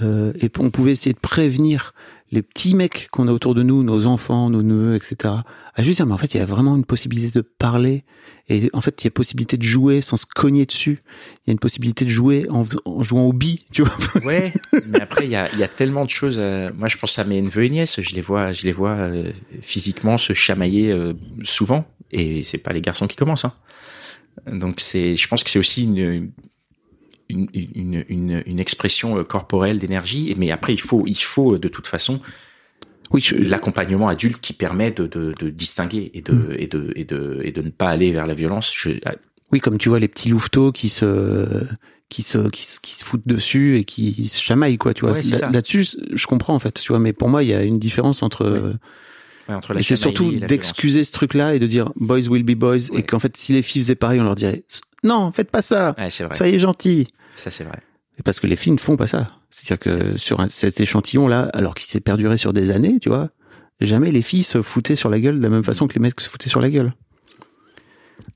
euh, 0.02 0.34
et 0.42 0.50
on 0.60 0.70
pouvait 0.72 0.92
essayer 0.94 1.14
de 1.14 1.20
prévenir 1.20 1.94
les 2.34 2.42
petits 2.42 2.74
mecs 2.74 3.10
qu'on 3.12 3.28
a 3.28 3.32
autour 3.32 3.54
de 3.54 3.62
nous, 3.62 3.84
nos 3.84 4.08
enfants, 4.08 4.50
nos 4.50 4.64
neveux, 4.64 4.96
etc. 4.96 5.36
À 5.76 5.84
juste 5.84 5.98
dire, 5.98 6.08
mais 6.08 6.14
en 6.14 6.18
fait, 6.18 6.34
il 6.34 6.38
y 6.38 6.40
a 6.40 6.46
vraiment 6.46 6.76
une 6.76 6.84
possibilité 6.84 7.30
de 7.32 7.42
parler. 7.42 8.06
Et 8.50 8.72
en 8.74 8.82
fait, 8.82 9.04
il 9.04 9.06
y 9.06 9.08
a 9.08 9.12
possibilité 9.12 9.56
de 9.56 9.62
jouer 9.62 10.02
sans 10.02 10.18
se 10.18 10.26
cogner 10.26 10.66
dessus. 10.66 11.04
Il 11.38 11.42
y 11.48 11.52
a 11.52 11.54
une 11.54 11.60
possibilité 11.60 12.06
de 12.06 12.10
jouer 12.10 12.48
en, 12.50 12.64
jouant 13.04 13.26
au 13.26 13.34
bi, 13.34 13.66
tu 13.72 13.84
vois. 13.84 13.96
Ouais, 14.26 14.52
mais 14.88 15.00
après 15.00 15.26
il 15.26 15.32
y 15.32 15.36
a, 15.36 15.48
il 15.54 15.60
y 15.60 15.64
a 15.64 15.68
tellement 15.68 16.06
de 16.06 16.10
choses. 16.10 16.38
euh, 16.40 16.72
moi, 16.76 16.88
je 16.88 16.98
pense 16.98 17.20
à 17.20 17.24
mes 17.24 17.40
neveux 17.40 17.66
et 17.66 17.70
nièces. 17.70 18.02
Je 18.02 18.16
les 18.16 18.22
vois, 18.22 18.52
je 18.52 18.64
les 18.64 18.72
vois 18.72 18.96
euh, 18.96 19.32
physiquement 19.62 20.18
se 20.18 20.34
chamailler 20.34 20.92
euh, 20.92 21.14
souvent, 21.44 21.86
et 22.12 22.42
c'est 22.42 22.58
pas 22.58 22.74
les 22.74 22.82
garçons 22.82 23.06
qui 23.06 23.16
commencent. 23.16 23.46
Hein. 23.46 23.54
Donc 24.52 24.80
c'est, 24.80 25.16
je 25.16 25.28
pense 25.28 25.44
que 25.44 25.52
c'est 25.52 25.60
aussi 25.60 25.84
une 25.84 26.32
une, 27.34 27.48
une, 27.76 28.06
une, 28.10 28.44
une 28.46 28.60
expression 28.60 29.18
euh, 29.18 29.24
corporelle 29.24 29.80
d'énergie. 29.80 30.34
Mais 30.38 30.52
après, 30.52 30.74
il 30.74 30.82
faut, 30.82 31.04
il 31.08 31.16
faut 31.16 31.58
de 31.58 31.68
toute 31.68 31.88
façon 31.88 32.20
Oui, 33.12 33.24
l'accompagnement 33.40 34.08
adulte 34.08 34.40
qui 34.40 34.54
permet 34.54 34.92
de, 34.92 35.06
de, 35.08 35.34
de 35.40 35.50
distinguer 35.50 36.12
et 36.14 36.22
de, 36.22 36.56
et 36.58 36.68
de 36.68 36.92
et 36.96 37.04
de 37.06 37.40
et 37.44 37.52
de 37.52 37.62
ne 37.62 37.70
pas 37.70 37.90
aller 37.90 38.12
vers 38.12 38.26
la 38.26 38.34
violence. 38.34 38.74
Je, 38.76 38.92
ah, 39.06 39.16
Oui, 39.52 39.60
comme 39.60 39.78
tu 39.78 39.90
vois 39.90 40.00
les 40.00 40.08
petits 40.08 40.30
louveteaux 40.30 40.72
qui 40.72 40.90
se 40.90 41.64
qui 42.10 42.22
se 42.22 42.50
qui, 42.50 42.64
se- 42.64 42.80
qui 42.80 42.94
se 42.96 43.04
foutent 43.04 43.28
dessus 43.28 43.78
et 43.78 43.84
qui 43.86 44.28
se 44.28 44.42
chamaillent 44.42 44.78
quoi, 44.78 44.94
tu 44.94 45.02
vois. 45.06 45.14
Ouais. 45.14 45.22
Là-dessus, 45.52 45.86
je 46.14 46.26
comprends 46.28 46.56
en 46.56 46.60
fait, 46.60 46.80
tu 46.82 46.92
vois, 46.92 47.00
mais 47.00 47.14
pour 47.14 47.30
moi, 47.30 47.44
il 47.44 47.50
y 47.50 47.54
a 47.54 47.64
une 47.64 47.80
différence 47.80 48.22
entre 48.24 48.46
Ouais. 48.50 48.60
ouais, 49.50 49.56
entre 49.56 49.74
la 49.74 49.80
et 49.80 49.84
c'est 49.84 49.96
surtout 49.96 50.32
d'excuser 50.32 51.04
ce 51.04 51.12
truc-là 51.12 51.54
et 51.56 51.60
de 51.60 51.68
dire 51.68 51.92
boys 51.96 52.28
will 52.30 52.44
be 52.44 52.54
boys 52.56 52.88
et 52.94 53.04
qu'en 53.04 53.20
fait 53.20 53.36
si 53.36 53.52
les 53.54 53.62
filles 53.62 53.82
faisaient 53.82 53.96
pareil, 53.96 54.20
on 54.22 54.24
leur 54.24 54.36
dirait 54.36 54.64
non, 55.04 55.32
faites 55.34 55.52
pas 55.52 55.62
ça. 55.62 55.94
vrai. 56.24 56.34
Soyez 56.34 56.60
gentils. 56.60 57.08
Ça 57.36 57.52
c'est 57.52 57.64
vrai. 57.64 57.80
Et 58.20 58.24
Parce 58.24 58.40
que 58.40 58.48
les 58.48 58.56
filles 58.56 58.74
ne 58.74 58.78
font 58.80 58.96
pas 58.98 59.08
ça. 59.08 59.28
C'est-à-dire 59.50 59.80
que 59.80 60.18
sur 60.18 60.40
un- 60.40 60.50
cet 60.50 60.80
échantillon-là, 60.80 61.50
alors 61.54 61.74
qu'il 61.76 61.86
s'est 61.88 62.00
perduré 62.00 62.38
sur 62.38 62.54
des 62.54 62.70
années, 62.72 63.00
tu 63.00 63.10
vois, 63.10 63.30
jamais 63.82 64.12
les 64.12 64.22
filles 64.22 64.44
se 64.44 64.62
foutaient 64.62 64.96
sur 64.96 65.10
la 65.10 65.20
gueule 65.20 65.38
de 65.38 65.42
la 65.44 65.50
même 65.50 65.64
façon 65.64 65.88
que 65.88 65.94
les 65.96 66.00
mecs 66.00 66.20
se 66.22 66.30
foutaient 66.30 66.50
sur 66.50 66.62
la 66.62 66.70
gueule. 66.70 66.94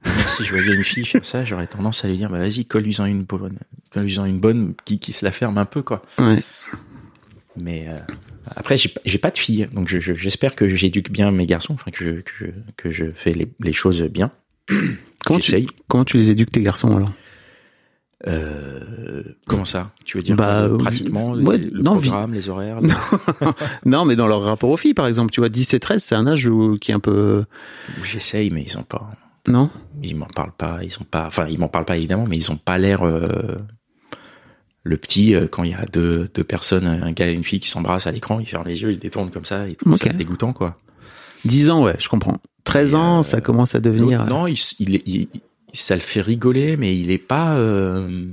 si 0.27 0.43
je 0.43 0.53
voyais 0.55 0.73
une 0.73 0.83
fille 0.83 1.05
faire 1.05 1.23
ça, 1.25 1.43
j'aurais 1.43 1.67
tendance 1.67 2.03
à 2.03 2.07
lui 2.07 2.17
dire, 2.17 2.29
bah 2.29 2.39
vas-y, 2.39 2.65
colle-lui-en 2.65 3.05
une 3.05 3.23
bonne, 3.23 3.59
colle-lui-en 3.91 4.25
une 4.25 4.39
bonne 4.39 4.73
qui, 4.85 4.99
qui 4.99 5.13
se 5.13 5.23
la 5.25 5.31
ferme 5.31 5.57
un 5.57 5.65
peu, 5.65 5.81
quoi. 5.81 6.03
Ouais. 6.19 6.41
Mais 7.59 7.87
euh, 7.87 7.97
après, 8.55 8.77
j'ai, 8.77 9.17
pas- 9.17 9.31
de 9.31 9.37
fille, 9.37 9.67
donc 9.71 9.87
je, 9.87 9.99
je- 9.99 10.13
j'espère 10.13 10.55
que 10.55 10.67
j'éduque 10.67 11.11
bien 11.11 11.31
mes 11.31 11.45
garçons, 11.45 11.73
enfin 11.73 11.91
que 11.91 12.03
je, 12.03 12.11
que 12.21 12.31
je, 12.39 12.45
que 12.77 12.91
je 12.91 13.05
fais 13.11 13.31
les, 13.33 13.47
les 13.59 13.73
choses 13.73 14.01
bien. 14.03 14.31
Comment 15.25 15.39
tu, 15.39 15.67
comment 15.87 16.05
tu 16.05 16.17
les 16.17 16.29
éduques 16.31 16.51
tes 16.51 16.61
garçons 16.61 16.95
alors? 16.95 17.11
Euh, 18.25 19.23
comment 19.45 19.65
ça? 19.65 19.91
Tu 20.05 20.17
veux 20.17 20.23
dire 20.23 20.35
Bah, 20.35 20.61
euh, 20.61 20.77
pratiquement 20.77 21.33
ouais, 21.33 21.57
le 21.59 21.81
non, 21.81 21.97
programme, 21.97 22.33
les 22.33 22.49
horaires 22.49 22.77
Non, 23.85 24.05
mais 24.05 24.15
dans 24.15 24.25
leur 24.27 24.41
rapport 24.41 24.71
aux 24.71 24.77
filles, 24.77 24.95
par 24.95 25.05
exemple, 25.05 25.31
tu 25.31 25.39
vois, 25.39 25.49
10 25.49 25.73
et 25.75 25.79
13, 25.79 26.03
c'est 26.03 26.15
un 26.15 26.25
âge 26.25 26.47
où, 26.47 26.77
qui 26.81 26.91
est 26.91 26.95
un 26.95 26.99
peu... 26.99 27.45
J'essaye, 28.03 28.49
mais 28.49 28.63
ils 28.63 28.77
ont 28.77 28.83
pas. 28.83 29.09
Non? 29.47 29.69
Ils 30.01 30.15
m'en 30.15 30.25
parlent 30.25 30.51
pas. 30.57 30.79
Ils 30.83 30.97
ont 30.99 31.05
pas. 31.09 31.27
Enfin, 31.27 31.45
ils 31.47 31.59
m'en 31.59 31.67
parlent 31.67 31.85
pas 31.85 31.97
évidemment, 31.97 32.25
mais 32.27 32.37
ils 32.37 32.51
ont 32.51 32.57
pas 32.57 32.77
l'air. 32.77 33.03
euh, 33.05 33.55
le 34.83 34.97
petit, 34.97 35.35
quand 35.51 35.63
il 35.63 35.71
y 35.71 35.73
a 35.73 35.85
deux, 35.85 36.29
deux 36.33 36.43
personnes, 36.43 36.85
un 36.87 37.11
gars 37.11 37.27
et 37.29 37.33
une 37.33 37.43
fille 37.43 37.59
qui 37.59 37.69
s'embrassent 37.69 38.07
à 38.07 38.11
l'écran, 38.11 38.39
il 38.39 38.45
ferme 38.47 38.67
les 38.67 38.81
yeux, 38.81 38.91
il 38.93 38.99
détourne 38.99 39.29
comme 39.31 39.43
ça, 39.45 39.67
il 39.67 39.75
trouve 39.75 39.93
Ok. 39.93 39.99
ça 39.99 40.09
dégoûtant, 40.13 40.53
quoi. 40.53 40.77
10 41.45 41.69
ans, 41.69 41.83
ouais, 41.83 41.95
je 41.99 42.07
comprends. 42.09 42.37
13 42.63 42.91
Et, 42.91 42.95
ans, 42.95 43.19
euh, 43.19 43.21
ça 43.23 43.41
commence 43.41 43.75
à 43.75 43.79
devenir... 43.81 44.25
Non, 44.25 44.47
il, 44.47 44.57
il, 44.79 44.95
est- 44.95 45.03
il- 45.05 45.27
ça 45.73 45.95
le 45.95 46.01
fait 46.01 46.21
rigoler, 46.21 46.77
mais 46.77 46.97
il 46.97 47.11
est 47.11 47.17
pas. 47.17 47.55
euh, 47.57 48.27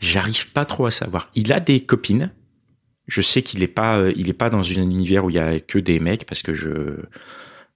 J'arrive 0.00 0.52
pas 0.52 0.64
trop 0.64 0.86
à 0.86 0.90
savoir. 0.90 1.30
Il 1.34 1.52
a 1.52 1.60
des 1.60 1.80
copines. 1.80 2.30
Je 3.08 3.20
sais 3.20 3.42
qu'il 3.42 3.62
est 3.62 3.66
pas, 3.68 3.98
euh, 3.98 4.12
il 4.16 4.28
est 4.28 4.34
pas 4.34 4.50
dans 4.50 4.60
un 4.60 4.82
univers 4.82 5.24
où 5.24 5.30
il 5.30 5.36
y 5.36 5.38
a 5.40 5.58
que 5.58 5.78
des 5.78 5.98
mecs 5.98 6.24
parce 6.26 6.42
que 6.42 6.52
je, 6.54 6.68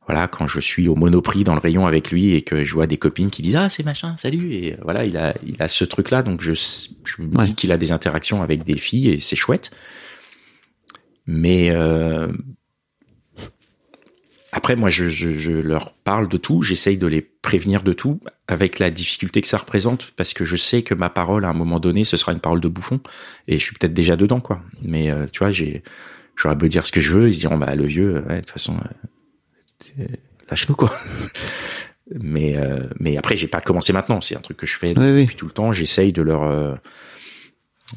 voilà, 0.07 0.29
quand 0.29 0.47
je 0.47 0.61
suis 0.61 0.89
au 0.89 0.95
Monoprix 0.95 1.43
dans 1.43 1.55
le 1.55 1.61
rayon 1.61 1.87
avec 1.87 2.11
lui 2.11 2.35
et 2.35 2.43
que 2.43 2.63
je 2.65 2.75
vois 2.75 2.87
des 2.87 2.99
copines 2.99 3.31
qui 3.31 3.41
disent 3.43 3.57
ah 3.57 3.71
c'est 3.71 3.83
machin, 3.83 4.15
salut 4.19 4.53
et 4.53 4.77
voilà, 4.83 5.05
il 5.07 5.17
a, 5.17 5.35
il 5.45 5.61
a 5.63 5.69
ce 5.69 5.85
truc 5.85 6.11
là, 6.11 6.23
donc 6.23 6.43
je, 6.43 6.53
je 6.53 7.23
me 7.23 7.35
Ouais. 7.37 7.45
dis 7.47 7.55
qu'il 7.55 7.73
a 7.73 7.79
des 7.79 7.93
interactions 7.93 8.43
avec 8.43 8.63
des 8.65 8.77
filles 8.77 9.09
et 9.09 9.21
c'est 9.21 9.37
chouette. 9.37 9.71
Mais 11.27 11.71
euh, 11.71 12.29
après, 14.73 14.81
moi, 14.81 14.89
je, 14.91 15.09
je, 15.09 15.39
je 15.39 15.53
leur 15.53 15.93
parle 15.93 16.29
de 16.29 16.37
tout, 16.37 16.63
j'essaye 16.63 16.97
de 16.97 17.07
les 17.07 17.21
prévenir 17.21 17.83
de 17.83 17.93
tout, 17.93 18.21
avec 18.49 18.79
la 18.79 18.91
difficulté 18.91 19.41
que 19.43 19.49
ça 19.49 19.59
représente, 19.59 20.13
parce 20.17 20.33
que 20.35 20.45
je 20.45 20.57
sais 20.57 20.83
que 20.83 20.95
ma 20.95 21.11
parole, 21.11 21.45
à 21.45 21.49
un 21.49 21.55
moment 21.55 21.79
donné, 21.81 22.05
ce 22.05 22.17
sera 22.17 22.33
une 22.33 22.41
parole 22.41 22.61
de 22.61 22.69
bouffon, 22.69 23.01
et 23.49 23.59
je 23.59 23.65
suis 23.65 23.75
peut-être 23.75 23.95
déjà 23.95 24.17
dedans, 24.17 24.41
quoi. 24.41 24.63
Mais 24.83 25.11
euh, 25.11 25.27
tu 25.31 25.41
vois, 25.41 25.51
j'ai, 25.51 25.83
j'aurais 26.37 26.57
beau 26.57 26.69
dire 26.69 26.87
ce 26.87 26.93
que 26.93 27.01
je 27.01 27.13
veux, 27.13 27.29
ils 27.29 27.35
se 27.35 27.41
diront, 27.41 27.59
bah 27.59 27.75
le 27.75 27.85
vieux, 27.87 28.23
ouais, 28.29 28.37
de 28.37 28.41
toute 28.41 28.51
façon, 28.51 28.77
euh, 29.99 30.05
lâche-nous, 30.51 30.75
quoi. 30.77 30.93
mais 32.23 32.57
euh, 32.57 32.87
mais 32.99 33.17
après, 33.17 33.37
j'ai 33.37 33.49
pas 33.49 33.61
commencé 33.61 33.93
maintenant, 33.93 34.21
c'est 34.21 34.37
un 34.37 34.41
truc 34.41 34.57
que 34.57 34.67
je 34.67 34.77
fais 34.77 34.97
Oui, 34.99 35.11
oui. 35.13 35.23
depuis 35.23 35.37
tout 35.37 35.47
le 35.47 35.53
temps. 35.53 35.73
J'essaye 35.73 36.13
de 36.13 36.23
leur 36.23 36.79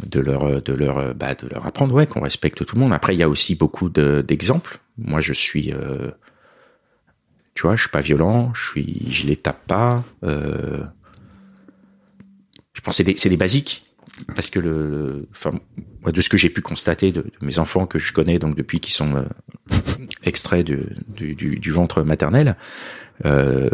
de 0.06 0.20
leur 0.20 0.62
de 0.62 0.74
leur 0.74 1.16
bah, 1.16 1.36
de 1.36 1.48
leur 1.48 1.66
apprendre 1.66 1.94
ouais 1.96 2.08
qu'on 2.08 2.22
respecte 2.22 2.66
tout 2.66 2.76
le 2.76 2.82
monde. 2.82 2.94
Après, 2.94 3.14
il 3.16 3.20
y 3.20 3.24
a 3.24 3.30
aussi 3.30 3.56
beaucoup 3.56 3.90
de- 3.90 4.24
d'exemples. 4.26 4.78
Moi, 4.98 5.22
je 5.22 5.34
suis 5.34 5.74
euh, 5.74 6.12
tu 7.56 7.64
vois, 7.64 7.76
je 7.76 7.82
suis 7.82 7.90
pas 7.90 8.02
violent, 8.02 8.54
je 8.54 8.68
suis, 8.70 9.08
je 9.12 9.26
les 9.26 9.36
tape 9.38 9.66
pas. 9.66 10.04
Euh, 10.24 10.84
je 12.74 12.82
pense 12.82 12.94
que 12.94 12.98
c'est 12.98 13.04
des, 13.04 13.18
c'est 13.18 13.30
des 13.30 13.38
basiques 13.38 13.84
parce 14.36 14.50
que 14.50 14.60
le, 14.60 14.90
le- 14.90 15.28
enfin, 15.32 15.52
moi, 16.02 16.12
de 16.12 16.22
ce 16.22 16.30
que 16.30 16.38
j'ai 16.38 16.50
pu 16.50 16.62
constater 16.62 17.12
de, 17.12 17.22
de 17.22 17.46
mes 17.46 17.58
enfants 17.60 17.86
que 17.88 17.98
je 18.00 18.14
connais 18.14 18.40
donc 18.40 18.56
depuis 18.56 18.80
qu'ils 18.80 18.94
sont 18.94 19.16
euh, 19.16 19.24
extraits 20.24 20.66
de- 20.68 20.90
du, 21.08 21.34
du, 21.36 21.58
du 21.58 21.72
ventre 21.72 22.04
maternel, 22.04 22.56
euh, 23.26 23.70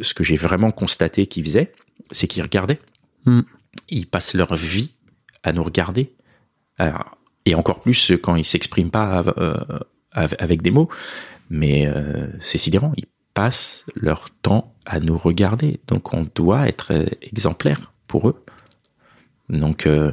ce 0.00 0.14
que 0.14 0.24
j'ai 0.24 0.36
vraiment 0.36 0.70
constaté 0.70 1.26
qu'ils 1.26 1.44
faisaient, 1.44 1.72
c'est 2.10 2.26
qu'ils 2.26 2.42
regardaient. 2.42 2.78
Hmm. 3.24 3.40
Ils 3.88 4.06
passent 4.06 4.34
leur 4.34 4.54
vie 4.54 4.92
à 5.42 5.52
nous 5.52 5.62
regarder. 5.62 6.12
Alors, 6.78 7.16
et 7.46 7.54
encore 7.54 7.80
plus 7.80 8.12
quand 8.22 8.36
ils 8.36 8.44
s'expriment 8.44 8.90
pas 8.90 9.24
euh, 9.38 9.54
av- 10.12 10.36
avec 10.38 10.60
des 10.62 10.70
mots. 10.70 10.88
Mais 11.50 11.86
c'est 12.38 12.56
sidérant. 12.56 12.92
Ils 12.96 13.04
passent 13.34 13.84
leur 13.94 14.30
temps 14.30 14.74
à 14.84 15.00
nous 15.00 15.16
regarder. 15.16 15.80
Donc 15.86 16.14
on 16.14 16.26
doit 16.34 16.68
être 16.68 16.92
exemplaire 17.22 17.92
pour 18.06 18.28
eux. 18.28 18.44
Donc, 19.48 19.86
euh, 19.86 20.12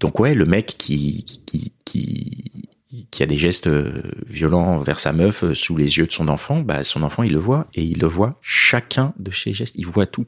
donc 0.00 0.20
ouais, 0.20 0.34
le 0.34 0.44
mec 0.44 0.74
qui, 0.78 1.24
qui, 1.46 1.72
qui, 1.84 2.68
qui 3.10 3.22
a 3.22 3.26
des 3.26 3.36
gestes 3.36 3.66
euh, 3.66 4.02
violents 4.26 4.78
vers 4.78 4.98
sa 4.98 5.12
meuf 5.12 5.44
euh, 5.44 5.54
sous 5.54 5.76
les 5.76 5.98
yeux 5.98 6.06
de 6.06 6.12
son 6.12 6.28
enfant, 6.28 6.60
bah 6.60 6.82
son 6.82 7.02
enfant 7.02 7.22
il 7.22 7.32
le 7.32 7.38
voit 7.38 7.66
et 7.74 7.82
il 7.82 8.00
le 8.00 8.06
voit 8.06 8.38
chacun 8.42 9.12
de 9.18 9.30
ses 9.30 9.52
gestes, 9.52 9.74
il 9.76 9.86
voit 9.86 10.06
tout. 10.06 10.26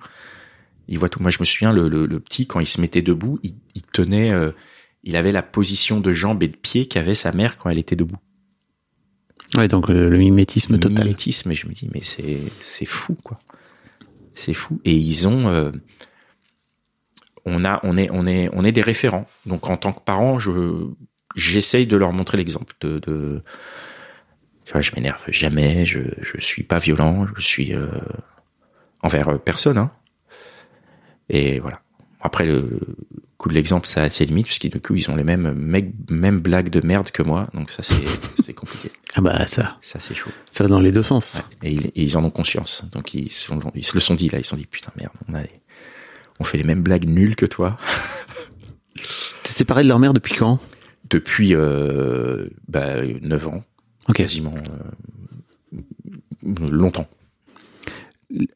Il 0.88 0.98
voit 0.98 1.08
tout. 1.08 1.22
Moi, 1.22 1.30
je 1.30 1.38
me 1.38 1.44
souviens, 1.44 1.72
le, 1.72 2.18
petit, 2.18 2.48
quand 2.48 2.58
il 2.58 2.66
se 2.66 2.80
mettait 2.80 3.00
debout, 3.00 3.38
il, 3.44 3.54
tenait, 3.92 4.32
euh, 4.32 4.50
il 5.04 5.14
avait 5.14 5.30
la 5.30 5.42
position 5.42 6.00
de 6.00 6.12
jambes 6.12 6.42
et 6.42 6.48
de 6.48 6.56
pieds 6.56 6.86
qu'avait 6.86 7.14
sa 7.14 7.30
mère 7.30 7.56
quand 7.56 7.70
elle 7.70 7.78
était 7.78 7.94
debout. 7.94 8.16
Ouais, 9.56 9.68
donc 9.68 9.88
le, 9.88 10.08
le 10.08 10.18
mimétisme 10.18 10.78
total. 10.78 11.04
Mimétisme, 11.04 11.50
et 11.50 11.54
je 11.54 11.66
me 11.66 11.72
dis, 11.72 11.88
mais 11.92 12.02
c'est, 12.02 12.40
c'est 12.60 12.86
fou, 12.86 13.16
quoi. 13.24 13.38
C'est 14.34 14.54
fou. 14.54 14.80
Et 14.84 14.94
ils 14.94 15.26
ont, 15.26 15.48
euh, 15.48 15.72
on 17.44 17.64
a, 17.64 17.80
on 17.82 17.96
est, 17.96 18.08
on 18.12 18.26
est, 18.26 18.48
on 18.52 18.64
est 18.64 18.72
des 18.72 18.82
référents. 18.82 19.26
Donc, 19.46 19.68
en 19.68 19.76
tant 19.76 19.92
que 19.92 20.00
parent, 20.00 20.38
je, 20.38 20.52
j'essaye 21.34 21.86
de 21.86 21.96
leur 21.96 22.12
montrer 22.12 22.36
l'exemple 22.36 22.74
de, 22.80 23.00
de, 23.00 23.42
tu 24.64 24.72
vois, 24.72 24.82
je 24.82 24.92
m'énerve 24.94 25.22
jamais, 25.28 25.84
je, 25.84 26.00
je 26.22 26.40
suis 26.40 26.62
pas 26.62 26.78
violent, 26.78 27.26
je 27.36 27.42
suis, 27.42 27.74
euh, 27.74 27.88
envers 29.02 29.30
euh, 29.30 29.38
personne, 29.38 29.78
hein. 29.78 29.90
Et 31.28 31.60
voilà. 31.60 31.80
Après, 32.20 32.44
le 32.44 32.80
coup 33.40 33.48
de 33.48 33.54
l'exemple, 33.54 33.86
ça 33.86 34.02
a 34.02 34.10
ses 34.10 34.26
limites, 34.26 34.60
du 34.70 34.80
coup, 34.82 34.94
ils 34.94 35.10
ont 35.10 35.16
les 35.16 35.24
mêmes, 35.24 35.50
blagues 36.40 36.68
de 36.68 36.86
merde 36.86 37.10
que 37.10 37.22
moi, 37.22 37.48
donc 37.54 37.70
ça, 37.70 37.82
c'est, 38.42 38.52
compliqué. 38.52 38.90
Ah 39.14 39.22
bah 39.22 39.46
ça, 39.46 39.78
Ça, 39.80 39.98
c'est 39.98 40.14
chaud. 40.14 40.30
ça 40.50 40.64
va 40.64 40.68
dans 40.68 40.78
les 40.80 40.92
deux 40.92 41.02
sens. 41.02 41.42
Et 41.62 41.72
ils, 41.72 41.86
et 41.86 42.02
ils 42.02 42.16
en 42.18 42.24
ont 42.24 42.30
conscience. 42.30 42.84
Donc 42.92 43.14
ils, 43.14 43.30
se 43.30 43.46
sont- 43.46 43.58
ils 43.74 43.84
se 43.84 43.94
le 43.94 44.00
sont 44.00 44.14
dit 44.14 44.28
là. 44.28 44.38
Ils 44.38 44.44
se 44.44 44.50
sont 44.50 44.56
dit 44.56 44.66
putain 44.66 44.92
merde, 44.98 45.12
on 45.28 45.34
a, 45.34 45.40
on 46.38 46.44
fait 46.44 46.58
les 46.58 46.64
mêmes 46.64 46.82
blagues 46.82 47.08
nulles 47.08 47.34
que 47.36 47.46
toi 47.46 47.78
T'es 49.42 49.52
séparé 49.52 49.84
de 49.84 49.88
leur 49.88 49.98
mère 49.98 50.12
depuis 50.12 50.34
quand? 50.34 50.58
Depuis 51.08 51.54
euh, 51.54 52.46
bah, 52.68 53.02
9 53.22 53.48
ans, 53.48 53.64
Ok. 54.08 54.16
quasiment 54.16 54.54
euh, 55.72 55.78
longtemps. 56.70 57.08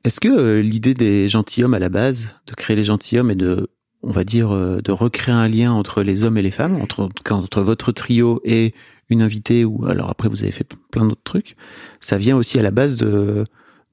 Est-ce 0.05 0.21
que 0.21 0.29
euh, 0.29 0.61
l'idée 0.61 0.95
des 0.95 1.29
gentilshommes 1.29 1.75
à 1.75 1.79
la 1.79 1.89
base, 1.89 2.35
de 2.47 2.55
créer 2.55 2.77
les 2.77 2.85
gentilshommes 2.85 3.31
et 3.31 3.35
de, 3.35 3.71
on 4.07 4.13
va 4.13 4.25
dire, 4.25 4.55
euh, 4.55 4.81
de 4.83 4.93
recréer 4.93 5.35
un 5.35 5.49
lien 5.49 5.73
entre 5.73 6.03
les 6.03 6.25
hommes 6.25 6.37
et 6.37 6.43
les 6.43 6.51
femmes, 6.51 6.77
entre, 6.77 7.09
entre 7.31 7.63
votre 7.63 7.91
trio 7.93 8.41
et 8.45 8.75
une 9.11 9.23
invitée, 9.23 9.65
ou 9.65 9.87
alors 9.87 10.11
après 10.11 10.29
vous 10.29 10.43
avez 10.43 10.53
fait 10.53 10.69
plein 10.91 11.05
d'autres 11.05 11.25
trucs, 11.25 11.57
ça 12.01 12.17
vient 12.17 12.37
aussi 12.37 12.59
à 12.59 12.63
la 12.63 12.71
base 12.71 12.97
de, 12.97 13.45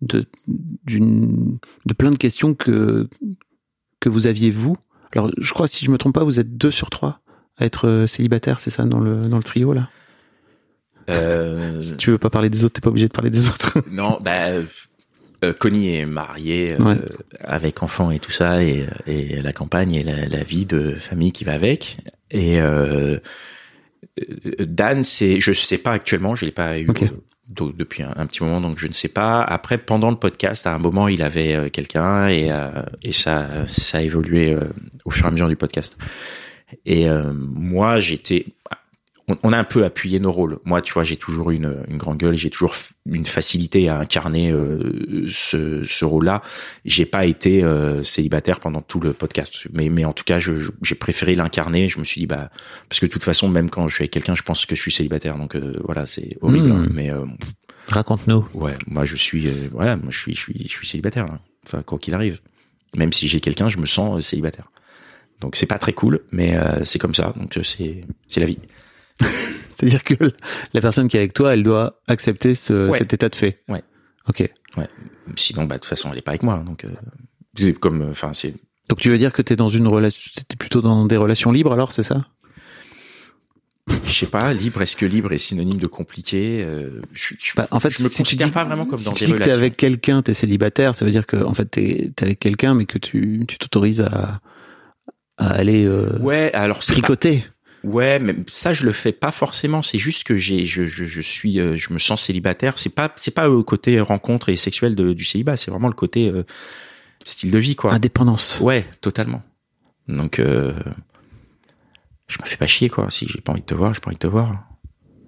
de, 0.02 0.26
d'une, 0.86 1.58
de 1.86 1.94
plein 1.94 2.12
de 2.12 2.18
questions 2.18 2.54
que, 2.54 3.10
que 4.00 4.10
vous 4.10 4.28
aviez 4.28 4.52
vous. 4.52 4.76
Alors, 5.14 5.30
je 5.38 5.54
crois, 5.54 5.68
si 5.68 5.84
je 5.86 5.92
me 5.92 5.98
trompe 5.98 6.16
pas, 6.16 6.24
vous 6.24 6.40
êtes 6.40 6.58
deux 6.58 6.72
sur 6.72 6.90
trois 6.90 7.20
à 7.58 7.66
être 7.66 7.88
euh, 7.88 8.08
célibataire, 8.08 8.60
c'est 8.60 8.70
ça, 8.70 8.86
dans 8.86 9.00
le, 9.00 9.28
dans 9.28 9.38
le 9.38 9.44
trio, 9.44 9.74
là? 9.74 9.90
Euh, 11.10 11.82
Si 11.82 11.98
tu 11.98 12.12
veux 12.12 12.18
pas 12.18 12.30
parler 12.30 12.50
des 12.50 12.64
autres, 12.64 12.76
t'es 12.76 12.82
pas 12.82 12.90
obligé 12.90 13.08
de 13.08 13.14
parler 13.14 13.30
des 13.30 13.50
autres. 13.50 13.80
non, 13.92 14.18
bah, 14.22 14.48
euh, 15.44 15.54
Connie 15.54 15.96
est 15.96 16.06
mariée 16.06 16.74
euh, 16.74 16.84
Ouais. 16.84 16.98
avec 17.42 17.84
enfants 17.84 18.12
et 18.12 18.20
tout 18.20 18.32
ça, 18.32 18.64
et, 18.64 18.86
et 19.08 19.42
la 19.42 19.54
campagne 19.54 19.94
et 19.96 20.04
la, 20.04 20.26
la 20.28 20.44
vie 20.44 20.66
de 20.66 20.94
famille 20.96 21.32
qui 21.32 21.44
va 21.44 21.54
avec. 21.54 21.98
Et 22.32 22.60
euh, 22.62 23.18
Dan, 24.60 25.04
c'est, 25.04 25.40
je 25.40 25.52
sais 25.54 25.78
pas 25.78 25.92
actuellement, 25.94 26.36
je 26.36 26.46
l'ai 26.46 26.52
pas 26.52 26.80
eu 26.80 26.88
depuis 27.78 28.04
un, 28.04 28.14
un 28.16 28.26
petit 28.28 28.44
moment, 28.44 28.62
donc 28.62 28.78
je 28.80 28.88
ne 28.88 28.94
sais 28.94 29.08
pas. 29.10 29.42
Après, 29.44 29.78
pendant 29.78 30.10
le 30.10 30.18
podcast, 30.18 30.66
à 30.68 30.74
un 30.74 30.80
moment, 30.80 31.08
il 31.08 31.22
avait 31.22 31.70
quelqu'un 31.72 32.30
et, 32.30 32.50
et 33.04 33.12
ça, 33.12 33.66
ça 33.68 33.98
a 33.98 34.02
évolué 34.02 34.56
au 35.06 35.12
fur 35.12 35.26
et 35.26 35.28
à 35.28 35.32
mesure 35.32 35.48
du 35.50 35.56
podcast. 35.58 35.98
Et 36.86 37.08
moi, 37.34 38.00
j'étais, 38.00 38.46
on, 39.32 39.38
on 39.50 39.54
a 39.54 39.58
un 39.58 39.64
peu 39.64 39.84
appuyé 39.86 40.20
nos 40.20 40.32
rôles. 40.32 40.60
Moi, 40.66 40.82
tu 40.82 40.94
vois, 40.94 41.04
j'ai 41.04 41.18
toujours 41.18 41.52
une, 41.52 41.84
une 41.90 41.98
grande 41.98 42.18
gueule, 42.18 42.36
j'ai 42.36 42.50
toujours 42.50 42.76
une 43.06 43.26
facilité 43.26 43.90
à 43.90 44.00
incarner 44.00 44.52
euh, 44.52 45.26
ce, 45.32 45.84
ce 45.86 46.06
rôle-là. 46.06 46.42
J'ai 46.86 47.06
pas 47.06 47.26
été 47.26 47.64
euh, 47.64 48.04
célibataire 48.04 48.60
pendant 48.60 48.82
tout 48.82 49.00
le 49.00 49.14
podcast, 49.14 49.68
mais, 49.74 49.90
mais 49.90 50.06
en 50.06 50.14
tout 50.14 50.24
cas, 50.24 50.40
je- 50.40 50.56
je- 50.56 50.72
j'ai 50.82 50.96
préféré 50.96 51.36
l'incarner. 51.36 51.90
Je 51.90 52.00
me 52.00 52.04
suis 52.04 52.20
dit, 52.22 52.28
bah, 52.28 52.50
parce 52.90 53.00
que 53.00 53.06
de 53.06 53.12
toute 53.12 53.24
façon, 53.24 53.48
même 53.50 53.70
quand 53.70 53.88
je 53.88 53.96
suis 53.96 54.02
avec 54.04 54.12
quelqu'un, 54.12 54.36
je 54.36 54.44
pense 54.44 54.66
que 54.66 54.76
je 54.76 54.82
suis 54.82 54.92
célibataire. 54.92 55.38
Donc 55.38 55.56
euh, 55.56 55.74
voilà, 55.84 56.06
c'est 56.06 56.38
horrible. 56.42 56.70
Mm. 56.70 56.72
hein. 56.72 56.88
mais 56.94 57.12
Raconte-nous. 57.88 58.46
ouais, 58.54 58.76
moi, 58.88 59.06
je 59.06 59.16
suis, 59.16 59.50
voilà, 59.72 59.96
moi, 59.96 60.08
je 60.12 60.18
suis, 60.20 60.36
je 60.36 60.40
suis, 60.40 60.56
je 60.64 60.70
suis 60.70 60.88
célibataire. 60.88 61.26
hein. 61.26 61.40
Enfin, 61.66 61.82
quoi 61.84 62.00
qu'il 62.00 62.14
arrive, 62.14 62.40
même 62.96 63.14
si 63.14 63.28
j'ai 63.28 63.40
quelqu'un, 63.40 63.70
je 63.70 63.78
me 63.78 63.86
sens 63.86 64.26
célibataire. 64.26 64.72
Donc 65.42 65.56
c'est 65.56 65.66
pas 65.66 65.80
très 65.80 65.94
cool, 65.94 66.20
mais 66.32 66.56
euh, 66.56 66.84
c'est 66.86 67.00
comme 67.00 67.14
ça. 67.16 67.34
Donc 67.36 67.58
c'est, 67.64 68.04
c'est 68.28 68.40
la 68.40 68.46
vie. 68.46 68.60
C'est-à-dire 69.70 70.04
que 70.04 70.14
la 70.74 70.82
personne 70.82 71.08
qui 71.08 71.18
est 71.18 71.20
avec 71.20 71.34
toi, 71.34 71.54
elle 71.54 71.64
doit 71.64 72.00
accepter 72.08 72.54
ce, 72.56 72.90
Ouais. 72.90 72.98
cet 72.98 73.14
état 73.14 73.30
de 73.30 73.36
fait. 73.36 73.64
Ouais. 73.70 73.84
Ok. 74.30 74.52
Sinon, 75.36 75.64
bah, 75.66 75.76
de 75.76 75.80
toute 75.82 75.90
façon, 75.90 76.10
elle 76.12 76.18
est 76.20 76.22
pas 76.22 76.32
avec 76.32 76.44
moi. 76.44 76.60
Donc, 76.66 76.86
euh, 76.86 77.74
comme, 77.80 78.02
euh, 78.02 78.12
enfin, 78.12 78.32
c'est, 78.34 78.54
Donc 78.90 79.00
tu 79.00 79.10
veux 79.10 79.18
dire 79.18 79.32
que 79.34 79.42
t'es 79.42 79.56
dans 79.56 79.70
une 79.70 79.88
relation, 79.88 80.22
t'es 80.48 80.56
plutôt 80.56 80.82
dans 80.82 81.06
des 81.06 81.18
relations 81.18 81.52
libres 81.52 81.72
alors, 81.74 81.92
c'est 81.92 82.04
ça? 82.04 82.26
Je 84.06 84.12
sais 84.12 84.26
pas, 84.28 84.54
libre, 84.54 84.82
est-ce 84.82 84.96
que 84.96 85.06
libre 85.06 85.34
est 85.34 85.38
synonyme 85.38 85.78
de 85.78 85.88
compliqué 85.88 86.64
euh, 86.64 87.02
je, 87.14 87.34
je, 87.42 87.54
Bah, 87.56 87.68
En 87.72 87.80
fait, 87.80 87.90
je 87.90 88.04
me 88.04 88.10
si 88.10 88.16
tu 88.18 88.22
considère 88.24 88.48
dis- 88.48 88.54
pas 88.54 88.64
vraiment 88.64 88.86
comme 88.86 88.98
si 88.98 89.06
dans 89.06 89.12
tu 89.14 89.26
des 89.26 89.26
dis 89.26 89.32
que 89.34 89.38
t'es 89.40 89.44
relations. 89.46 89.60
avec 89.62 89.78
quelqu'un, 89.78 90.22
t'es 90.22 90.34
célibataire, 90.34 90.94
ça 90.96 91.04
veut 91.04 91.12
dire 91.12 91.26
que 91.26 91.38
en 91.38 91.54
fait 91.54 91.66
t'es 91.66 92.06
es 92.06 92.24
avec 92.24 92.40
quelqu'un, 92.40 92.74
mais 92.76 92.86
que 92.86 92.98
tu 93.00 93.44
tu 93.48 93.58
t'autorises 93.58 94.02
à 94.02 94.40
à 95.38 95.48
aller 95.54 95.90
Ouais, 96.20 96.52
alors 96.54 96.78
pas- 96.78 96.84
tricoter. 96.86 97.44
Ouais, 97.84 98.20
mais 98.20 98.36
ça 98.48 98.74
je 98.74 98.86
le 98.86 98.92
fais 98.92 99.12
pas 99.12 99.32
forcément. 99.32 99.82
C'est 99.82 99.98
juste 99.98 100.24
que 100.24 100.36
j'ai, 100.36 100.66
je, 100.66 100.86
je, 100.86 101.06
je 101.06 101.22
suis, 101.22 101.60
euh, 101.60 101.78
je 101.78 101.94
me 101.94 102.00
sens 102.00 102.24
célibataire. 102.24 102.78
C'est 102.78 102.94
pas, 102.94 103.12
c'est 103.16 103.34
pas 103.34 103.48
le 103.48 103.64
côté 103.64 104.00
rencontre 104.00 104.50
et 104.50 104.56
sexuel 104.56 104.96
de, 104.96 105.14
du 105.14 105.24
célibat. 105.24 105.58
C'est 105.58 105.72
vraiment 105.72 105.88
le 105.88 105.94
côté 105.94 106.30
euh, 106.30 106.44
style 107.26 107.52
de 107.52 107.58
vie, 107.58 107.76
quoi. 107.76 107.94
Indépendance. 107.94 108.60
Ouais, 108.62 108.86
totalement. 109.02 109.42
Donc, 110.08 110.40
euh, 110.40 110.74
je 112.28 112.38
me 112.42 112.48
fais 112.48 112.58
pas 112.58 112.68
chier, 112.68 112.90
quoi. 112.90 113.10
Si 113.10 113.28
j'ai 113.28 113.42
pas 113.42 113.52
envie 113.52 113.62
de 113.62 113.66
te 113.66 113.76
voir, 113.76 113.94
j'ai 113.94 114.00
pas 114.00 114.10
envie 114.10 114.18
de 114.18 114.22
te 114.22 114.28
voir. 114.28 114.68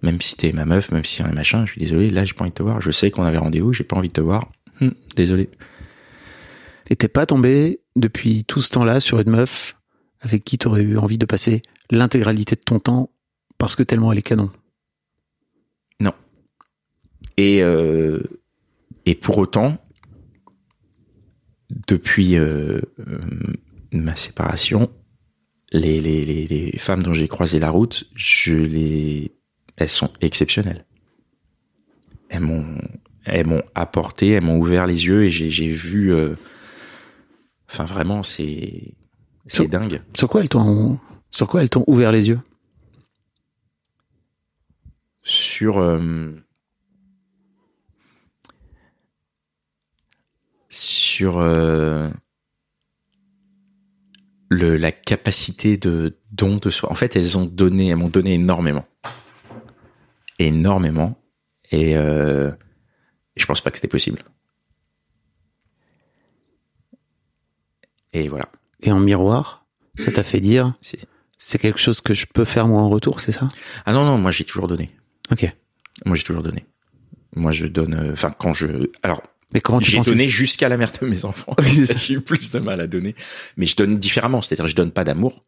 Même 0.04 0.22
si 0.22 0.36
t'es 0.36 0.52
ma 0.52 0.66
meuf, 0.66 0.92
même 0.92 1.06
si 1.06 1.22
on 1.22 1.28
est 1.28 1.34
machin, 1.34 1.66
je 1.66 1.72
suis 1.72 1.82
désolé. 1.82 2.10
Là, 2.10 2.26
j'ai 2.26 2.34
pas 2.34 2.42
envie 2.42 2.52
de 2.52 2.56
te 2.56 2.64
voir. 2.64 2.82
Je 2.82 2.92
sais 2.92 3.10
qu'on 3.10 3.24
avait 3.24 3.38
rendez-vous, 3.38 3.74
j'ai 3.74 3.86
pas 3.86 3.96
envie 3.96 4.10
de 4.10 4.14
te 4.14 4.22
voir. 4.22 4.52
Hum, 4.82 4.94
désolé. 5.16 5.50
Et 6.90 6.96
t'es 6.96 7.08
pas 7.08 7.26
tombé 7.26 7.80
depuis 7.96 8.44
tout 8.44 8.62
ce 8.62 8.70
temps-là 8.72 9.00
sur 9.00 9.20
une 9.20 9.30
meuf 9.30 9.76
avec 10.24 10.44
qui 10.44 10.58
t'aurais 10.58 10.82
eu 10.82 10.98
envie 10.98 11.18
de 11.18 11.26
passer 11.26 11.62
l'intégralité 11.92 12.56
de 12.56 12.62
ton 12.62 12.80
temps 12.80 13.10
parce 13.58 13.76
que 13.76 13.84
tellement 13.84 14.12
elle 14.12 14.18
est 14.18 14.24
canon. 14.24 14.52
Et 17.38 17.64
euh, 17.64 18.20
et 19.06 19.16
pour 19.16 19.38
autant, 19.38 19.78
depuis 21.88 22.38
euh, 22.38 22.82
euh, 23.00 23.20
ma 23.92 24.16
séparation, 24.16 24.92
les, 25.72 26.00
les, 26.00 26.24
les, 26.24 26.78
femmes 26.78 27.02
dont 27.02 27.14
j'ai 27.14 27.28
croisé 27.28 27.60
la 27.60 27.72
route, 27.72 28.06
je 28.16 28.54
les, 28.54 29.32
elles 29.78 29.90
sont 29.90 30.12
exceptionnelles. 30.22 30.86
Elles 32.30 32.42
m'ont, 32.42 32.78
m'ont 33.46 33.64
apporté, 33.74 34.30
elles 34.30 34.44
m'ont 34.44 34.60
ouvert 34.60 34.86
les 34.86 35.06
yeux 35.08 35.24
et 35.24 35.32
j'ai, 35.32 35.68
vu. 35.68 36.14
Enfin, 37.68 37.86
vraiment, 37.86 38.22
c'est, 38.22 38.94
c'est 39.48 39.68
dingue. 39.68 40.02
Sur 40.16 40.30
quoi 40.30 40.42
elles 40.42 40.50
t'ont 40.50 41.00
sur 41.32 41.48
quoi 41.48 41.62
elles 41.62 41.70
t'ont 41.70 41.84
ouvert 41.88 42.12
les 42.12 42.30
yeux? 42.30 42.40
Sur. 45.24 45.80
euh, 45.80 46.32
sur 50.74 51.38
euh, 51.38 52.10
le, 54.50 54.76
la 54.78 54.92
capacité 54.92 55.78
de 55.78 56.18
don 56.32 56.58
de 56.58 56.70
soi. 56.70 56.92
En 56.92 56.96
fait, 56.96 57.16
elles 57.16 57.38
ont 57.38 57.46
donné, 57.46 57.90
elles 57.90 57.96
m'ont 57.96 58.10
donné 58.10 58.34
énormément, 58.34 58.86
énormément, 60.40 61.22
et 61.72 61.96
euh, 61.96 62.52
je 63.36 63.46
pense 63.46 63.62
pas 63.62 63.72
que 63.72 63.78
c'était 63.78 63.88
possible. 63.88 64.24
Et 68.14 68.28
voilà. 68.28 68.46
Et 68.84 68.92
en 68.92 69.00
miroir, 69.00 69.66
ça 69.98 70.12
t'a 70.12 70.24
fait 70.24 70.40
dire 70.40 70.74
C'est- 70.82 71.06
c'est 71.38 71.58
quelque 71.60 71.80
chose 71.80 72.00
que 72.02 72.14
je 72.14 72.26
peux 72.32 72.46
faire 72.46 72.68
moi 72.68 72.82
en 72.82 72.90
retour, 72.90 73.20
c'est 73.22 73.32
ça? 73.32 73.48
Ah 73.86 73.94
non 73.94 74.06
non, 74.06 74.18
moi 74.18 74.32
j'ai 74.32 74.44
toujours 74.46 74.68
donné. 74.68 74.92
Ok. 75.32 75.52
Moi 76.06 76.16
j'ai 76.16 76.24
toujours 76.24 76.44
donné. 76.44 76.66
Moi 77.36 77.52
je 77.52 77.66
donne. 77.66 77.94
euh, 77.94 78.14
Enfin 78.14 78.34
quand 78.38 78.54
je. 78.54 78.68
Alors 79.04 79.22
Mais 79.54 79.62
comment 79.62 79.80
tu 79.80 79.92
J'ai 79.92 80.02
donné 80.02 80.28
jusqu'à 80.30 80.70
la 80.70 80.78
mère 80.78 80.92
de 81.00 81.06
mes 81.06 81.26
enfants. 81.26 81.56
J'ai 81.64 82.16
eu 82.16 82.22
plus 82.22 82.50
de 82.52 82.60
mal 82.60 82.80
à 82.82 82.88
donner. 82.88 83.14
Mais 83.58 83.66
je 83.68 83.76
donne 83.76 83.98
différemment. 84.00 84.42
C'est-à-dire, 84.42 84.66
je 84.68 84.76
donne 84.76 84.92
pas 84.92 85.04
d'amour, 85.04 85.44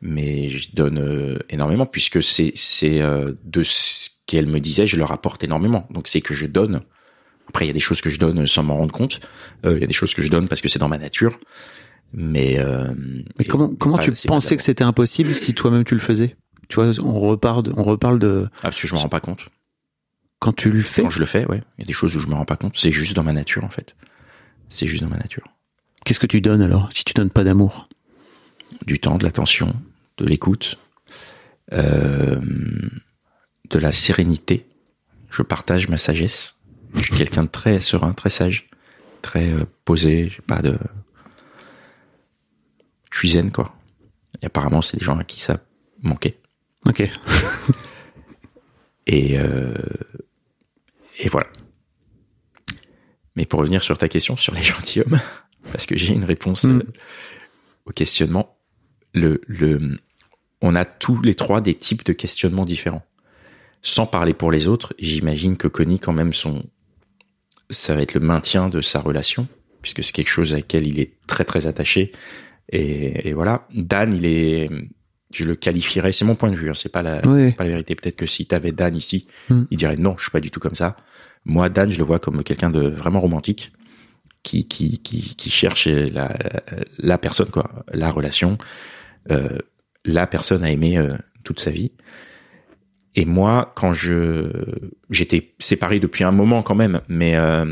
mais 0.00 0.48
je 0.48 0.70
donne 0.72 0.98
euh, 0.98 1.38
énormément 1.50 1.84
puisque 1.86 2.22
c'est 2.22 2.52
c'est 2.54 3.00
euh, 3.02 3.32
de 3.44 3.62
ce 3.62 4.08
qu'elle 4.26 4.46
me 4.46 4.58
disait, 4.60 4.86
je 4.86 4.96
leur 4.96 5.12
apporte 5.12 5.44
énormément. 5.44 5.86
Donc 5.90 6.08
c'est 6.08 6.20
que 6.22 6.34
je 6.34 6.46
donne. 6.46 6.82
Après, 7.48 7.64
il 7.64 7.68
y 7.68 7.70
a 7.70 7.74
des 7.74 7.80
choses 7.80 8.00
que 8.00 8.10
je 8.10 8.18
donne 8.18 8.46
sans 8.46 8.62
m'en 8.62 8.76
rendre 8.76 8.92
compte. 8.92 9.20
Euh, 9.66 9.74
Il 9.76 9.80
y 9.80 9.84
a 9.84 9.86
des 9.88 9.92
choses 9.92 10.14
que 10.14 10.22
je 10.22 10.28
donne 10.28 10.46
parce 10.48 10.60
que 10.60 10.68
c'est 10.68 10.78
dans 10.78 10.88
ma 10.88 10.98
nature. 10.98 11.38
Mais, 12.12 12.58
euh, 12.58 12.92
Mais 13.38 13.44
comment 13.44 13.68
comment 13.68 13.98
tu 13.98 14.12
pensais 14.26 14.56
que 14.56 14.62
c'était 14.62 14.84
impossible 14.84 15.34
si 15.34 15.54
toi-même 15.54 15.84
tu 15.84 15.94
le 15.94 16.00
faisais? 16.00 16.36
Tu 16.68 16.76
vois, 16.76 16.90
on 17.00 17.18
reparle 17.18 17.62
de, 17.64 17.72
on 17.76 17.82
reparle 17.82 18.18
de 18.18 18.48
Ah, 18.58 18.62
parce 18.64 18.80
que 18.80 18.86
je 18.88 18.94
me 18.94 19.00
rends 19.00 19.08
pas 19.08 19.20
compte. 19.20 19.46
quand 20.40 20.52
tu 20.52 20.70
le 20.70 20.82
fais? 20.82 21.02
Quand 21.02 21.10
je 21.10 21.20
le 21.20 21.26
fais, 21.26 21.46
ouais. 21.46 21.60
Il 21.78 21.82
y 21.82 21.84
a 21.84 21.86
des 21.86 21.92
choses 21.92 22.16
où 22.16 22.20
je 22.20 22.26
me 22.26 22.34
rends 22.34 22.44
pas 22.44 22.56
compte. 22.56 22.76
C'est 22.76 22.92
juste 22.92 23.14
dans 23.14 23.22
ma 23.22 23.32
nature, 23.32 23.64
en 23.64 23.68
fait. 23.70 23.94
C'est 24.68 24.86
juste 24.86 25.02
dans 25.02 25.08
ma 25.10 25.18
nature. 25.18 25.44
Qu'est-ce 26.04 26.18
que 26.20 26.26
tu 26.26 26.40
donnes 26.40 26.62
alors 26.62 26.88
si 26.92 27.04
tu 27.04 27.12
donnes 27.12 27.30
pas 27.30 27.44
d'amour? 27.44 27.88
Du 28.86 28.98
temps, 29.00 29.18
de 29.18 29.24
l'attention, 29.24 29.74
de 30.16 30.24
l'écoute, 30.24 30.78
euh, 31.72 32.40
de 33.70 33.78
la 33.78 33.92
sérénité. 33.92 34.66
Je 35.30 35.42
partage 35.42 35.88
ma 35.88 35.96
sagesse. 35.96 36.56
Je 36.94 37.02
suis 37.02 37.14
quelqu'un 37.14 37.44
de 37.44 37.48
très 37.48 37.78
serein, 37.80 38.12
très 38.12 38.30
sage, 38.30 38.66
très 39.22 39.50
euh, 39.52 39.64
posé. 39.84 40.28
J'ai 40.28 40.42
pas 40.42 40.60
de. 40.62 40.76
Je 43.10 43.18
suis 43.18 43.30
zen 43.30 43.50
quoi. 43.50 43.74
Et 44.42 44.46
apparemment, 44.46 44.82
c'est 44.82 44.96
des 44.98 45.04
gens 45.04 45.18
à 45.18 45.24
qui 45.24 45.40
ça 45.40 45.58
manquait. 46.02 46.38
Ok. 46.86 47.02
Et 49.06 49.38
euh, 49.38 49.74
et 51.18 51.28
voilà. 51.28 51.48
Mais 53.36 53.44
pour 53.44 53.60
revenir 53.60 53.82
sur 53.82 53.98
ta 53.98 54.08
question 54.08 54.36
sur 54.36 54.54
les 54.54 54.62
gentilshommes, 54.62 55.20
parce 55.72 55.86
que 55.86 55.96
j'ai 55.96 56.14
une 56.14 56.24
réponse 56.24 56.64
Mm. 56.64 56.78
euh, 56.78 56.92
au 57.86 57.90
questionnement, 57.92 58.56
le, 59.14 59.40
le, 59.46 59.98
on 60.60 60.74
a 60.76 60.84
tous 60.84 61.20
les 61.22 61.34
trois 61.34 61.60
des 61.60 61.74
types 61.74 62.04
de 62.04 62.12
questionnements 62.12 62.64
différents. 62.64 63.04
Sans 63.82 64.06
parler 64.06 64.34
pour 64.34 64.52
les 64.52 64.68
autres, 64.68 64.94
j'imagine 64.98 65.56
que 65.56 65.66
Connie, 65.66 65.98
quand 65.98 66.12
même, 66.12 66.32
son, 66.34 66.64
ça 67.70 67.94
va 67.94 68.02
être 68.02 68.14
le 68.14 68.20
maintien 68.20 68.68
de 68.68 68.80
sa 68.82 69.00
relation, 69.00 69.48
puisque 69.82 70.04
c'est 70.04 70.12
quelque 70.12 70.28
chose 70.28 70.52
à 70.52 70.56
laquelle 70.56 70.86
il 70.86 71.00
est 71.00 71.14
très 71.26 71.44
très 71.44 71.66
attaché. 71.66 72.12
Et, 72.70 73.28
et 73.28 73.32
voilà. 73.32 73.66
Dan, 73.74 74.14
il 74.14 74.24
est, 74.26 74.70
je 75.34 75.44
le 75.44 75.54
qualifierais, 75.56 76.12
c'est 76.12 76.24
mon 76.24 76.34
point 76.36 76.50
de 76.50 76.56
vue, 76.56 76.70
hein, 76.70 76.74
c'est 76.74 76.88
pas 76.92 77.02
la, 77.02 77.20
Oui. 77.26 77.52
pas 77.52 77.64
la 77.64 77.70
vérité. 77.70 77.94
Peut-être 77.94 78.16
que 78.16 78.26
si 78.26 78.46
t'avais 78.46 78.72
Dan 78.72 78.94
ici, 78.96 79.26
Mm. 79.48 79.62
il 79.70 79.76
dirait 79.76 79.96
non, 79.96 80.14
je 80.16 80.22
suis 80.24 80.30
pas 80.30 80.40
du 80.40 80.50
tout 80.50 80.60
comme 80.60 80.74
ça. 80.74 80.96
Moi, 81.44 81.68
Dan, 81.68 81.90
je 81.90 81.98
le 81.98 82.04
vois 82.04 82.18
comme 82.18 82.42
quelqu'un 82.44 82.70
de 82.70 82.86
vraiment 82.88 83.20
romantique, 83.20 83.72
qui 84.42 84.66
qui 84.68 84.98
qui, 84.98 85.34
qui 85.36 85.50
cherche 85.50 85.86
la 85.88 86.36
la 86.98 87.18
personne 87.18 87.48
quoi, 87.50 87.84
la 87.92 88.10
relation, 88.10 88.56
euh, 89.30 89.58
la 90.04 90.26
personne 90.26 90.62
à 90.64 90.70
aimer 90.70 90.96
euh, 90.98 91.16
toute 91.44 91.60
sa 91.60 91.70
vie. 91.70 91.92
Et 93.16 93.24
moi, 93.24 93.72
quand 93.74 93.92
je 93.92 94.50
j'étais 95.10 95.52
séparé 95.58 95.98
depuis 95.98 96.22
un 96.24 96.30
moment 96.30 96.62
quand 96.62 96.76
même, 96.76 97.00
mais 97.08 97.36
euh, 97.36 97.64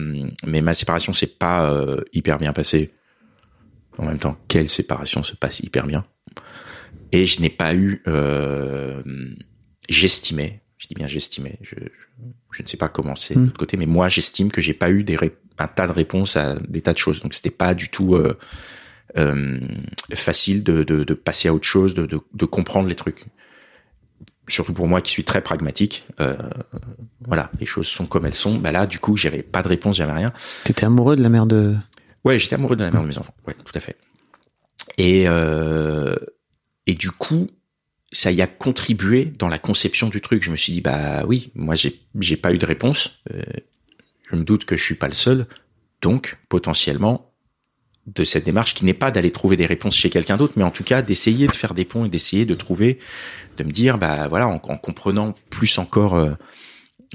mais 0.46 0.61
ma 0.61 0.74
séparation 0.74 1.12
s'est 1.12 1.28
pas 1.38 1.72
hyper 2.12 2.38
bien 2.38 2.53
passée. 2.53 2.90
En 3.99 4.07
même 4.07 4.18
temps, 4.18 4.36
quelle 4.49 4.68
séparation 4.68 5.22
se 5.22 5.34
passe 5.34 5.61
hyper 5.61 5.86
bien 5.86 6.05
Et 7.12 7.24
je 7.24 7.40
n'ai 7.40 7.51
pas 7.51 7.74
eu, 7.74 8.03
euh, 8.07 9.03
j'estimais, 9.88 10.61
je 10.78 10.86
dis 10.86 10.94
bien 10.94 11.07
j'estimais, 11.07 11.59
je, 11.62 11.74
je, 11.74 12.24
je 12.53 12.62
ne 12.62 12.68
sais 12.68 12.76
pas 12.76 12.88
comment 12.88 13.16
c'est 13.16 13.34
de 13.34 13.40
Mm. 13.40 13.44
l'autre 13.46 13.59
côté, 13.59 13.76
mais 13.76 13.86
moi 13.86 14.09
j'estime 14.09 14.51
que 14.53 14.61
j'ai 14.61 14.74
pas 14.74 14.90
eu 14.90 15.03
des 15.05 15.16
un 15.59 15.66
tas 15.66 15.86
de 15.88 15.92
réponses 15.92 16.36
à 16.36 16.55
des 16.68 16.80
tas 16.82 16.92
de 16.92 16.99
choses. 16.99 17.20
Donc 17.20 17.34
c'était 17.34 17.51
pas 17.51 17.74
du 17.74 17.88
tout 17.88 18.14
euh, 18.14 18.38
euh, 19.16 19.59
facile 20.14 20.62
de, 20.62 20.84
de, 20.84 21.03
de 21.03 21.14
passer 21.14 21.49
à 21.49 21.55
autre 21.55 21.66
chose, 21.66 21.94
de, 21.94 22.07
de, 22.07 22.20
de 22.32 22.44
comprendre 22.44 22.88
les 22.88 22.94
trucs. 22.94 23.24
Surtout 24.46 24.72
pour 24.72 24.86
moi 24.88 25.01
qui 25.03 25.11
suis 25.11 25.24
très 25.24 25.42
pragmatique, 25.42 26.07
euh, 26.20 26.36
voilà, 27.26 27.51
les 27.61 27.66
choses 27.66 27.86
sont 27.86 28.07
comme 28.07 28.24
elles 28.24 28.34
sont. 28.34 28.55
Bah 28.57 28.72
là, 28.72 28.86
du 28.86 28.99
coup, 28.99 29.14
j'avais 29.16 29.42
pas 29.42 29.62
de 29.62 29.68
réponse, 29.68 29.96
j'avais 29.96 30.12
rien. 30.12 30.32
T'étais 30.64 30.86
amoureux 30.86 31.16
de 31.16 31.22
la 31.22 31.28
mère 31.28 31.44
de. 31.44 31.74
Ouais, 32.29 32.39
j'étais 32.39 32.57
amoureux 32.57 32.76
de 32.76 32.85
la 32.85 32.91
mère 32.91 33.01
de 33.01 33.07
mes 33.07 33.16
enfants. 33.16 33.33
Ouais, 33.47 33.57
tout 33.64 33.72
à 33.74 33.81
fait. 33.81 33.97
Et 34.99 35.26
euh, 35.26 36.14
et 36.87 36.93
du 36.93 37.11
coup, 37.11 37.47
ça 38.12 38.31
y 38.31 38.43
a 38.43 38.47
contribué 38.47 39.24
dans 39.24 39.49
la 39.49 39.59
conception 39.59 40.11
du 40.11 40.20
truc. 40.20 40.43
Je 40.43 40.51
me 40.51 40.57
suis 40.57 40.74
dit 40.74 40.83
bah 40.83 41.24
oui, 41.26 41.51
moi 41.55 41.74
j'ai 41.74 42.03
j'ai 42.20 42.37
pas 42.37 42.53
eu 42.53 42.59
de 42.59 42.66
réponse. 42.66 43.18
Euh, 43.33 43.43
je 44.31 44.37
me 44.37 44.45
doute 44.45 44.66
que 44.66 44.76
je 44.76 44.85
suis 44.85 44.97
pas 44.97 45.09
le 45.09 45.14
seul. 45.14 45.47
Donc 46.03 46.37
potentiellement 46.51 47.33
de 48.07 48.24
cette 48.24 48.45
démarche 48.45 48.74
qui 48.74 48.85
n'est 48.85 48.93
pas 48.93 49.11
d'aller 49.11 49.31
trouver 49.31 49.57
des 49.57 49.66
réponses 49.66 49.97
chez 49.97 50.11
quelqu'un 50.11 50.37
d'autre, 50.37 50.53
mais 50.57 50.64
en 50.64 50.70
tout 50.70 50.85
cas 50.85 51.01
d'essayer 51.01 51.47
de 51.47 51.55
faire 51.55 51.72
des 51.72 51.87
ponts 51.87 52.05
et 52.05 52.11
d'essayer 52.11 52.45
de 52.45 52.55
trouver, 52.55 52.99
de 53.57 53.64
me 53.64 53.70
dire 53.70 53.97
bah 53.97 54.29
voilà 54.29 54.49
en, 54.49 54.57
en 54.57 54.76
comprenant 54.76 55.35
plus 55.49 55.79
encore 55.79 56.14
euh, 56.14 56.33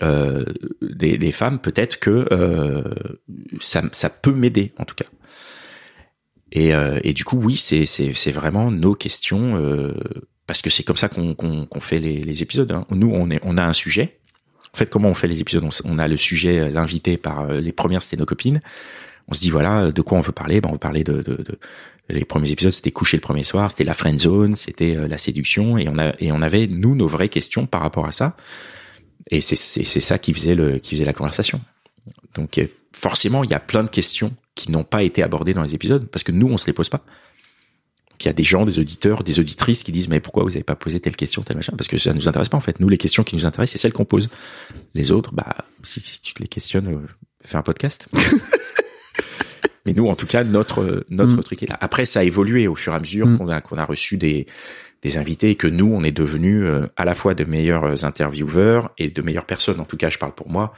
euh, 0.01 0.43
des, 0.81 1.17
des 1.17 1.31
femmes, 1.31 1.59
peut-être 1.59 1.99
que 1.99 2.27
euh, 2.31 2.83
ça, 3.59 3.83
ça 3.91 4.09
peut 4.09 4.33
m'aider 4.33 4.73
en 4.79 4.85
tout 4.85 4.95
cas. 4.95 5.05
Et, 6.51 6.73
euh, 6.73 6.99
et 7.03 7.13
du 7.13 7.23
coup, 7.23 7.37
oui, 7.37 7.55
c'est 7.57 8.31
vraiment 8.31 8.71
nos 8.71 8.95
questions 8.95 9.55
euh, 9.55 9.93
parce 10.45 10.61
que 10.61 10.69
c'est 10.69 10.83
comme 10.83 10.97
ça 10.97 11.09
qu'on 11.09 11.35
qu'on 11.35 11.79
fait 11.79 11.99
les, 11.99 12.21
les 12.21 12.41
épisodes. 12.43 12.71
hein. 12.71 12.85
Nous, 12.91 13.09
on 13.11 13.29
est 13.29 13.39
on 13.43 13.57
a 13.57 13.63
un 13.63 13.73
sujet. 13.73 14.19
En 14.73 14.77
fait, 14.77 14.89
comment 14.89 15.09
on 15.09 15.13
fait 15.13 15.27
les 15.27 15.41
épisodes? 15.41 15.63
On, 15.85 15.99
a 15.99 16.07
le 16.07 16.17
sujet, 16.17 16.59
euh, 16.59 16.69
l'invité 16.69 17.17
par 17.17 17.41
euh, 17.41 17.59
les 17.59 17.71
premières, 17.71 18.01
c'était 18.01 18.17
nos 18.17 18.25
copines. 18.25 18.61
On 19.27 19.33
se 19.33 19.41
dit 19.41 19.51
voilà 19.51 19.91
de 19.91 20.01
quoi 20.01 20.17
on 20.17 20.21
veut 20.21 20.31
parler? 20.31 20.61
Ben 20.61 20.69
on 20.69 20.73
veut 20.73 20.79
parler 20.79 21.03
de, 21.03 21.21
de, 21.21 21.35
de 21.35 21.59
les 22.09 22.25
premiers 22.25 22.51
épisodes, 22.51 22.73
c'était 22.73 22.91
coucher 22.91 23.17
le 23.17 23.21
premier 23.21 23.43
soir, 23.43 23.71
c'était 23.71 23.85
la 23.85 23.93
friend 23.93 24.19
zone, 24.19 24.55
c'était 24.55 24.95
la 25.07 25.17
séduction, 25.17 25.77
et 25.77 25.87
on 25.87 25.97
a 25.97 26.13
et 26.19 26.31
on 26.31 26.41
avait 26.41 26.67
nous 26.67 26.95
nos 26.95 27.07
vraies 27.07 27.29
questions 27.29 27.65
par 27.65 27.81
rapport 27.81 28.05
à 28.05 28.11
ça. 28.11 28.35
Et 29.31 29.41
c'est 29.41 29.55
ça 29.55 30.17
qui 30.19 30.33
faisait 30.33 30.55
le 30.55 30.79
qui 30.79 30.95
faisait 30.95 31.05
la 31.05 31.13
conversation. 31.13 31.61
Donc 32.35 32.57
euh, 32.57 32.67
forcément, 32.95 33.43
il 33.43 33.49
y 33.49 33.53
a 33.53 33.59
plein 33.59 33.83
de 33.83 33.89
questions 33.89 34.33
qui 34.55 34.71
n'ont 34.71 34.83
pas 34.83 35.03
été 35.03 35.23
abordées 35.23 35.53
dans 35.53 35.63
les 35.63 35.73
épisodes 35.75 36.05
parce 36.07 36.23
que 36.23 36.31
nous 36.31 36.47
on 36.47 36.57
se 36.57 36.67
les 36.67 36.73
pose 36.73 36.89
pas. 36.89 36.97
Donc 38.11 38.23
il 38.23 38.27
y 38.27 38.29
a 38.29 38.33
des 38.33 38.43
gens, 38.43 38.65
des 38.65 38.77
auditeurs, 38.79 39.23
des 39.23 39.39
auditrices 39.39 39.83
qui 39.83 39.91
disent 39.91 40.09
mais 40.09 40.19
pourquoi 40.19 40.43
vous 40.43 40.51
avez 40.55 40.63
pas 40.63 40.75
posé 40.75 40.99
telle 40.99 41.15
question, 41.15 41.41
telle 41.41 41.55
machin? 41.57 41.73
Parce 41.77 41.87
que 41.87 41.97
ça 41.97 42.13
nous 42.13 42.27
intéresse 42.27 42.49
pas 42.49 42.57
en 42.57 42.61
fait. 42.61 42.79
Nous 42.79 42.89
les 42.89 42.97
questions 42.97 43.23
qui 43.23 43.35
nous 43.35 43.45
intéressent 43.45 43.71
c'est 43.73 43.77
celles 43.81 43.93
qu'on 43.93 44.05
pose. 44.05 44.29
Les 44.93 45.09
autres, 45.11 45.33
bah 45.33 45.55
si, 45.83 45.99
si 46.01 46.21
tu 46.21 46.33
te 46.33 46.41
les 46.41 46.47
questionnes, 46.47 46.87
euh, 46.89 47.07
fais 47.45 47.57
un 47.57 47.63
podcast. 47.63 48.07
mais 49.85 49.93
nous 49.93 50.07
en 50.07 50.15
tout 50.15 50.27
cas 50.27 50.43
notre 50.43 51.05
notre 51.09 51.35
Mm. 51.37 51.43
truc 51.43 51.63
est 51.63 51.69
là. 51.69 51.77
Après 51.81 52.05
ça 52.05 52.19
a 52.19 52.23
évolué 52.23 52.67
au 52.67 52.75
fur 52.75 52.93
et 52.93 52.95
à 52.95 52.99
mesure 52.99 53.27
Mm. 53.27 53.37
qu'on 53.37 53.49
a 53.49 53.61
qu'on 53.61 53.77
a 53.77 53.85
reçu 53.85 54.17
des 54.17 54.45
des 55.03 55.17
invités 55.17 55.49
et 55.51 55.55
que 55.55 55.67
nous 55.67 55.91
on 55.93 56.03
est 56.03 56.11
devenus 56.11 56.63
euh, 56.63 56.87
à 56.95 57.05
la 57.05 57.13
fois 57.13 57.33
de 57.35 57.43
meilleurs 57.43 58.05
intervieweurs 58.05 58.91
et 58.97 59.09
de 59.09 59.21
meilleures 59.21 59.45
personnes. 59.45 59.79
En 59.79 59.85
tout 59.85 59.97
cas, 59.97 60.09
je 60.09 60.17
parle 60.17 60.33
pour 60.33 60.49
moi. 60.49 60.73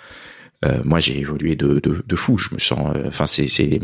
Euh, 0.66 0.82
moi, 0.84 1.00
j'ai 1.00 1.20
évolué 1.20 1.56
de, 1.56 1.80
de, 1.80 2.04
de 2.06 2.16
fou. 2.16 2.38
Je 2.38 2.54
me 2.54 2.60
sens. 2.60 2.96
euh, 2.96 3.08
Enfin, 3.08 3.26
c'est, 3.28 3.48
c'est. 3.48 3.80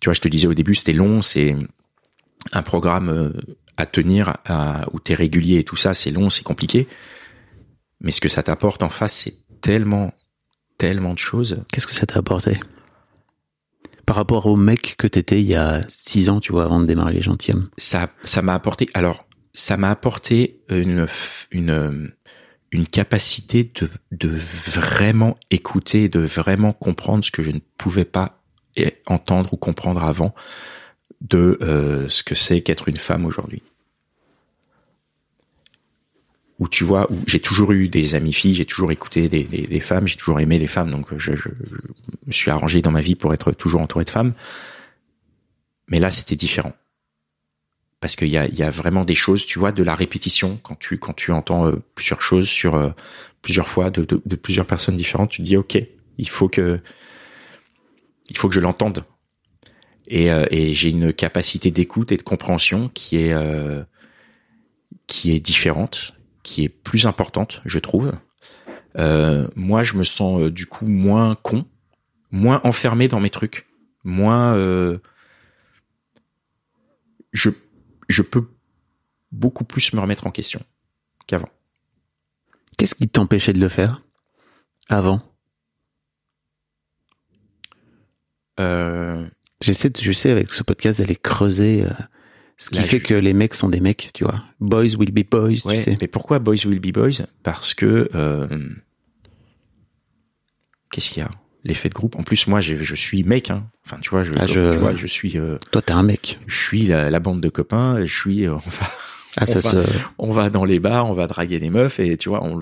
Tu 0.00 0.06
vois, 0.06 0.14
je 0.14 0.20
te 0.20 0.28
disais 0.28 0.46
au 0.46 0.54
début, 0.54 0.74
c'était 0.74 0.92
long. 0.92 1.20
C'est 1.20 1.56
un 2.52 2.62
programme 2.62 3.08
euh, 3.10 3.32
à 3.76 3.86
tenir, 3.86 4.36
à, 4.46 4.86
où 4.92 5.00
t'es 5.00 5.14
régulier 5.14 5.58
et 5.58 5.64
tout 5.64 5.76
ça. 5.76 5.92
C'est 5.92 6.10
long, 6.10 6.30
c'est 6.30 6.44
compliqué. 6.44 6.88
Mais 8.00 8.12
ce 8.12 8.20
que 8.20 8.28
ça 8.30 8.42
t'apporte 8.42 8.82
en 8.82 8.88
face, 8.88 9.12
c'est 9.12 9.34
tellement, 9.60 10.14
tellement 10.78 11.12
de 11.12 11.18
choses. 11.18 11.58
Qu'est-ce 11.72 11.86
que 11.86 11.92
ça 11.94 12.06
t'a 12.06 12.20
apporté? 12.20 12.54
Par 14.06 14.16
rapport 14.16 14.46
au 14.46 14.56
mec 14.56 14.94
que 14.96 15.06
t'étais 15.06 15.40
il 15.40 15.46
y 15.46 15.54
a 15.54 15.82
six 15.88 16.30
ans, 16.30 16.40
tu 16.40 16.52
vois, 16.52 16.64
avant 16.64 16.80
de 16.80 16.86
démarrer 16.86 17.12
les 17.12 17.22
gentilshommes. 17.22 17.68
ça 17.76 18.08
ça 18.24 18.42
m'a 18.42 18.54
apporté 18.54 18.88
alors 18.94 19.26
ça 19.52 19.76
m'a 19.76 19.90
apporté 19.90 20.60
une 20.68 21.06
une 21.50 22.12
une 22.72 22.86
capacité 22.86 23.64
de 23.64 23.90
de 24.12 24.28
vraiment 24.28 25.36
écouter 25.50 26.08
de 26.08 26.20
vraiment 26.20 26.72
comprendre 26.72 27.24
ce 27.24 27.30
que 27.30 27.42
je 27.42 27.50
ne 27.50 27.60
pouvais 27.76 28.04
pas 28.04 28.42
eh, 28.76 28.96
entendre 29.06 29.52
ou 29.52 29.56
comprendre 29.56 30.04
avant 30.04 30.34
de 31.20 31.58
euh, 31.62 32.08
ce 32.08 32.22
que 32.22 32.34
c'est 32.34 32.60
qu'être 32.62 32.88
une 32.88 32.96
femme 32.96 33.26
aujourd'hui. 33.26 33.62
Où 36.58 36.68
tu 36.68 36.84
vois 36.84 37.10
où 37.10 37.16
j'ai 37.26 37.40
toujours 37.40 37.72
eu 37.72 37.88
des 37.88 38.14
amies 38.14 38.32
filles 38.34 38.54
j'ai 38.54 38.66
toujours 38.66 38.92
écouté 38.92 39.28
des, 39.28 39.44
des, 39.44 39.66
des 39.66 39.80
femmes 39.80 40.06
j'ai 40.06 40.16
toujours 40.16 40.40
aimé 40.40 40.58
les 40.58 40.66
femmes 40.66 40.90
donc 40.90 41.06
je, 41.16 41.34
je, 41.34 41.48
je 41.48 41.76
me 42.26 42.32
suis 42.32 42.50
arrangé 42.50 42.82
dans 42.82 42.90
ma 42.90 43.00
vie 43.00 43.14
pour 43.16 43.34
être 43.34 43.52
toujours 43.52 43.80
entouré 43.80 44.04
de 44.04 44.10
femmes. 44.10 44.34
Mais 45.88 45.98
là 45.98 46.10
c'était 46.10 46.36
différent 46.36 46.74
parce 48.00 48.16
qu'il 48.16 48.28
y 48.28 48.38
a, 48.38 48.46
y 48.46 48.62
a 48.62 48.70
vraiment 48.70 49.04
des 49.04 49.14
choses, 49.14 49.46
tu 49.46 49.58
vois, 49.58 49.72
de 49.72 49.82
la 49.82 49.94
répétition 49.94 50.58
quand 50.62 50.78
tu 50.78 50.98
quand 50.98 51.12
tu 51.12 51.32
entends 51.32 51.66
euh, 51.66 51.82
plusieurs 51.94 52.22
choses 52.22 52.48
sur 52.48 52.74
euh, 52.74 52.90
plusieurs 53.42 53.68
fois 53.68 53.90
de, 53.90 54.04
de, 54.04 54.20
de 54.24 54.36
plusieurs 54.36 54.66
personnes 54.66 54.96
différentes, 54.96 55.30
tu 55.30 55.38
te 55.38 55.42
dis 55.42 55.56
ok, 55.56 55.78
il 56.18 56.28
faut 56.28 56.48
que 56.48 56.80
il 58.30 58.36
faut 58.36 58.48
que 58.48 58.54
je 58.54 58.60
l'entende. 58.60 59.04
Et, 60.06 60.30
euh, 60.32 60.44
et 60.50 60.74
j'ai 60.74 60.90
une 60.90 61.12
capacité 61.12 61.70
d'écoute 61.70 62.10
et 62.10 62.16
de 62.16 62.22
compréhension 62.22 62.88
qui 62.88 63.16
est 63.16 63.32
euh, 63.32 63.84
qui 65.06 65.32
est 65.32 65.40
différente, 65.40 66.14
qui 66.42 66.64
est 66.64 66.68
plus 66.68 67.06
importante, 67.06 67.62
je 67.64 67.78
trouve. 67.78 68.12
Euh, 68.98 69.48
moi, 69.54 69.82
je 69.82 69.94
me 69.96 70.04
sens 70.04 70.40
euh, 70.40 70.50
du 70.50 70.66
coup 70.66 70.86
moins 70.86 71.36
con, 71.36 71.64
moins 72.32 72.60
enfermé 72.64 73.08
dans 73.08 73.20
mes 73.20 73.30
trucs, 73.30 73.66
moins 74.02 74.56
euh, 74.56 74.98
je 77.32 77.50
je 78.10 78.22
peux 78.22 78.46
beaucoup 79.32 79.64
plus 79.64 79.92
me 79.92 80.00
remettre 80.00 80.26
en 80.26 80.30
question 80.30 80.60
qu'avant. 81.26 81.48
Qu'est-ce 82.76 82.94
qui 82.94 83.08
t'empêchait 83.08 83.52
de 83.52 83.60
le 83.60 83.68
faire 83.68 84.02
avant? 84.88 85.22
Euh, 88.58 89.26
J'essaie, 89.60 89.90
je 90.00 90.12
sais, 90.12 90.30
avec 90.30 90.52
ce 90.54 90.62
podcast, 90.62 91.00
d'aller 91.00 91.16
creuser 91.16 91.84
euh, 91.84 91.90
ce 92.56 92.70
qui 92.70 92.76
Là, 92.78 92.84
fait 92.84 92.98
je- 92.98 93.04
que 93.06 93.14
les 93.14 93.34
mecs 93.34 93.54
sont 93.54 93.68
des 93.68 93.80
mecs, 93.80 94.10
tu 94.14 94.24
vois. 94.24 94.42
Boys 94.58 94.94
will 94.98 95.12
be 95.12 95.28
boys, 95.28 95.58
ouais, 95.66 95.76
tu 95.76 95.82
sais. 95.82 95.96
mais 96.00 96.08
pourquoi 96.08 96.38
Boys 96.38 96.64
Will 96.66 96.80
Be 96.80 96.92
Boys? 96.92 97.26
Parce 97.42 97.74
que 97.74 98.08
euh, 98.14 98.48
qu'est-ce 100.90 101.10
qu'il 101.10 101.18
y 101.22 101.26
a? 101.26 101.30
L'effet 101.64 101.88
de 101.88 101.94
groupe. 101.94 102.16
En 102.16 102.22
plus, 102.22 102.46
moi, 102.46 102.60
je, 102.60 102.82
je 102.82 102.94
suis 102.94 103.22
mec. 103.24 103.50
Hein. 103.50 103.64
Enfin, 103.86 103.98
tu 104.00 104.10
vois, 104.10 104.22
je, 104.22 104.32
Ah, 104.38 104.46
je- 104.46 104.72
tu 104.72 104.78
vois, 104.78 104.94
je 104.94 105.06
suis, 105.06 105.38
euh, 105.38 105.58
Toi, 105.70 105.82
t'es 105.82 105.92
un 105.92 106.02
mec. 106.02 106.38
je 106.46 106.56
suis 106.56 106.86
la, 106.86 107.10
la 107.10 107.18
bande 107.20 107.40
de 107.40 107.48
copains. 107.48 108.04
Je 108.04 108.14
suis, 108.18 108.46
euh, 108.46 108.54
on 108.54 108.56
va, 108.56 108.86
Ah, 109.36 109.46
ça 109.46 109.58
on, 109.58 109.76
va, 109.76 109.82
se. 109.84 109.98
on 110.18 110.30
va 110.30 110.50
dans 110.50 110.64
les 110.64 110.80
bars, 110.80 111.06
on 111.08 111.12
va 111.14 111.26
draguer 111.26 111.58
des 111.58 111.70
meufs 111.70 112.00
et 112.00 112.16
tu 112.16 112.28
vois, 112.28 112.42
on, 112.44 112.60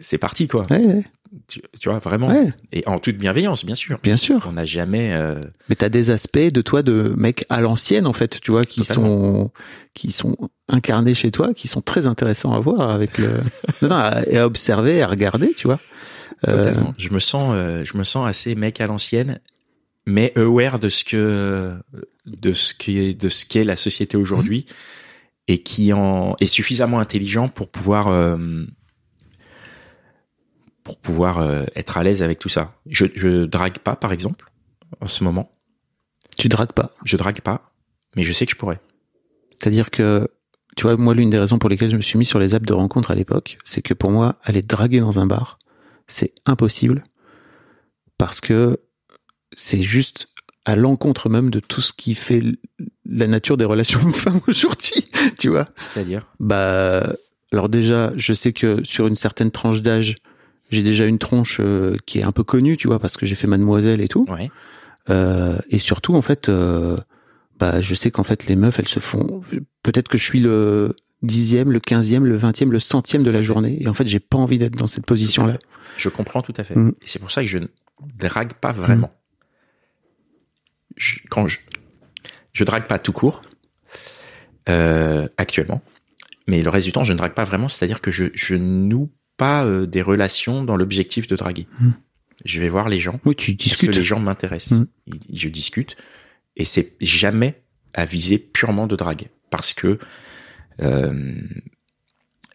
c'est 0.00 0.18
parti 0.18 0.46
quoi. 0.48 0.66
Ouais, 0.70 0.84
ouais, 0.84 1.04
Tu, 1.48 1.60
tu 1.80 1.88
vois 1.88 1.98
vraiment. 1.98 2.28
ouais, 2.28 2.52
Et 2.72 2.82
en 2.86 2.98
toute 2.98 3.16
bienveillance, 3.18 3.64
bien 3.64 3.74
sûr. 3.74 3.98
bien 4.02 4.16
sûr. 4.16 4.46
On 4.48 4.52
n'a 4.52 4.64
jamais. 4.64 5.12
euh, 5.14 5.40
Mais 5.68 5.74
t'as 5.74 5.88
des 5.88 6.10
aspects 6.10 6.38
de 6.38 6.62
toi 6.62 6.82
de 6.82 7.12
mec 7.16 7.44
à 7.50 7.60
l'ancienne 7.60 8.06
en 8.06 8.12
fait, 8.12 8.40
tu 8.40 8.50
vois, 8.50 8.64
qui 8.64 8.80
Totalement. 8.82 9.06
sont 9.06 9.52
qui 9.94 10.12
sont 10.12 10.36
incarnés 10.68 11.14
chez 11.14 11.30
toi, 11.30 11.54
qui 11.54 11.68
sont 11.68 11.80
très 11.80 12.06
intéressants 12.06 12.52
à 12.52 12.60
voir 12.60 12.90
avec 12.90 13.16
le 13.18 13.28
non, 13.82 13.88
non, 13.88 13.96
à, 13.96 14.22
et 14.26 14.36
à 14.38 14.46
observer, 14.46 15.00
à 15.02 15.06
regarder, 15.06 15.52
tu 15.54 15.66
vois. 15.66 15.80
Euh, 16.46 16.56
Totalement. 16.56 16.94
Je 16.98 17.10
me 17.10 17.18
sens, 17.18 17.52
euh, 17.54 17.84
je 17.84 17.96
me 17.96 18.04
sens 18.04 18.26
assez 18.26 18.54
mec 18.54 18.80
à 18.80 18.86
l'ancienne, 18.86 19.40
mais 20.06 20.32
aware 20.36 20.78
de 20.78 20.88
ce 20.88 21.04
que, 21.04 21.74
de 22.26 22.52
ce 22.52 22.74
qui 22.74 22.98
est, 22.98 23.14
de 23.14 23.28
ce 23.28 23.44
qu'est 23.46 23.64
la 23.64 23.76
société 23.76 24.16
aujourd'hui, 24.16 24.66
et 25.48 25.62
qui 25.62 25.92
en 25.92 26.36
est 26.40 26.46
suffisamment 26.46 27.00
intelligent 27.00 27.48
pour 27.48 27.68
pouvoir, 27.68 28.08
euh, 28.08 28.64
pour 30.82 30.98
pouvoir 30.98 31.38
euh, 31.38 31.64
être 31.74 31.98
à 31.98 32.02
l'aise 32.04 32.22
avec 32.22 32.38
tout 32.38 32.48
ça. 32.48 32.74
Je, 32.88 33.06
je 33.14 33.44
drague 33.44 33.78
pas, 33.78 33.96
par 33.96 34.12
exemple, 34.12 34.50
en 35.00 35.06
ce 35.06 35.24
moment. 35.24 35.50
tu 36.38 36.48
dragues 36.48 36.72
pas? 36.72 36.92
Je 37.04 37.16
drague 37.16 37.40
pas, 37.40 37.72
mais 38.14 38.22
je 38.22 38.32
sais 38.32 38.46
que 38.46 38.52
je 38.52 38.56
pourrais. 38.56 38.80
C'est-à-dire 39.56 39.90
que 39.90 40.28
tu 40.76 40.82
vois, 40.82 40.96
moi 40.96 41.14
l'une 41.14 41.30
des 41.30 41.38
raisons 41.38 41.58
pour 41.58 41.70
lesquelles 41.70 41.90
je 41.90 41.96
me 41.96 42.02
suis 42.02 42.18
mis 42.18 42.26
sur 42.26 42.38
les 42.38 42.54
apps 42.54 42.66
de 42.66 42.74
rencontre 42.74 43.10
à 43.10 43.14
l'époque, 43.14 43.56
c'est 43.64 43.80
que 43.80 43.94
pour 43.94 44.10
moi 44.10 44.36
aller 44.42 44.60
draguer 44.60 45.00
dans 45.00 45.18
un 45.18 45.26
bar, 45.26 45.58
c'est 46.06 46.34
impossible 46.44 47.04
parce 48.18 48.40
que 48.40 48.78
c'est 49.54 49.82
juste 49.82 50.28
à 50.64 50.74
l'encontre 50.74 51.28
même 51.28 51.50
de 51.50 51.60
tout 51.60 51.80
ce 51.80 51.92
qui 51.92 52.14
fait 52.14 52.42
la 53.08 53.26
nature 53.26 53.56
des 53.56 53.64
relations 53.64 54.00
hommes-femmes 54.04 54.40
aujourd'hui, 54.48 55.08
tu 55.38 55.48
vois. 55.48 55.68
C'est-à-dire? 55.76 56.26
Bah, 56.40 57.14
alors 57.52 57.68
déjà, 57.68 58.12
je 58.16 58.32
sais 58.32 58.52
que 58.52 58.82
sur 58.84 59.06
une 59.06 59.16
certaine 59.16 59.50
tranche 59.50 59.80
d'âge, 59.80 60.16
j'ai 60.70 60.82
déjà 60.82 61.06
une 61.06 61.18
tronche 61.18 61.58
euh, 61.60 61.96
qui 62.06 62.18
est 62.18 62.24
un 62.24 62.32
peu 62.32 62.42
connue, 62.42 62.76
tu 62.76 62.88
vois, 62.88 62.98
parce 62.98 63.16
que 63.16 63.24
j'ai 63.24 63.36
fait 63.36 63.46
Mademoiselle 63.46 64.00
et 64.00 64.08
tout. 64.08 64.26
Ouais. 64.28 64.50
Euh, 65.08 65.56
et 65.70 65.78
surtout, 65.78 66.14
en 66.14 66.22
fait, 66.22 66.48
euh, 66.48 66.96
bah, 67.58 67.80
je 67.80 67.94
sais 67.94 68.10
qu'en 68.10 68.24
fait, 68.24 68.46
les 68.46 68.56
meufs, 68.56 68.78
elles 68.80 68.88
se 68.88 68.98
font. 68.98 69.42
Peut-être 69.84 70.08
que 70.08 70.18
je 70.18 70.24
suis 70.24 70.40
le 70.40 70.96
dixième, 71.22 71.72
le 71.72 71.80
quinzième, 71.80 72.26
le 72.26 72.36
vingtième, 72.36 72.72
le 72.72 72.80
centième 72.80 73.22
de 73.22 73.30
la 73.30 73.42
journée, 73.42 73.78
et 73.80 73.88
en 73.88 73.94
fait, 73.94 74.06
j'ai 74.06 74.20
pas 74.20 74.38
envie 74.38 74.58
d'être 74.58 74.76
dans 74.76 74.86
cette 74.86 75.06
position-là. 75.06 75.58
Je 75.96 76.08
comprends 76.08 76.42
tout 76.42 76.54
à 76.56 76.64
fait. 76.64 76.76
Mm. 76.76 76.94
Et 77.00 77.06
c'est 77.06 77.18
pour 77.18 77.30
ça 77.30 77.42
que 77.42 77.48
je 77.48 77.58
ne 77.58 77.66
drague 78.18 78.54
pas 78.54 78.72
vraiment. 78.72 79.10
Je, 80.96 81.20
quand 81.30 81.46
je, 81.46 81.58
je 82.52 82.64
drague 82.64 82.86
pas 82.86 82.98
tout 82.98 83.12
court, 83.12 83.42
euh, 84.68 85.28
actuellement. 85.36 85.82
Mais 86.48 86.62
le 86.62 86.70
reste 86.70 86.86
du 86.86 86.92
temps, 86.92 87.04
je 87.04 87.12
ne 87.12 87.18
drague 87.18 87.34
pas 87.34 87.44
vraiment, 87.44 87.68
c'est-à-dire 87.68 88.00
que 88.00 88.10
je, 88.10 88.26
je 88.34 88.54
noue 88.54 89.10
pas 89.36 89.64
euh, 89.64 89.86
des 89.86 90.02
relations 90.02 90.64
dans 90.64 90.76
l'objectif 90.76 91.26
de 91.26 91.36
draguer. 91.36 91.66
Mm. 91.80 91.90
Je 92.44 92.60
vais 92.60 92.68
voir 92.68 92.88
les 92.88 92.98
gens 92.98 93.18
Oui, 93.24 93.34
tu 93.34 93.52
parce 93.52 93.64
que 93.64 93.68
discutes. 93.70 93.94
les 93.96 94.04
gens 94.04 94.20
m'intéressent. 94.20 94.80
Mm. 94.80 94.86
Je 95.32 95.48
discute 95.48 95.96
et 96.56 96.64
c'est 96.64 96.96
jamais 97.00 97.62
à 97.94 98.04
viser 98.04 98.38
purement 98.38 98.86
de 98.86 98.96
drague 98.96 99.28
parce 99.50 99.72
que 99.72 99.98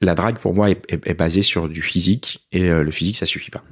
la 0.02 0.16
drague 0.16 0.40
pour 0.40 0.54
moi 0.54 0.70
est, 0.70 1.14
basée 1.14 1.44
sur 1.44 1.70
du 1.70 1.82
physique 1.82 2.46
et 2.52 2.70
euh, 2.70 2.84
le 2.84 2.92
physique 2.92 3.18
ça 3.18 3.26
suffit 3.26 3.52
pas. 3.52 3.64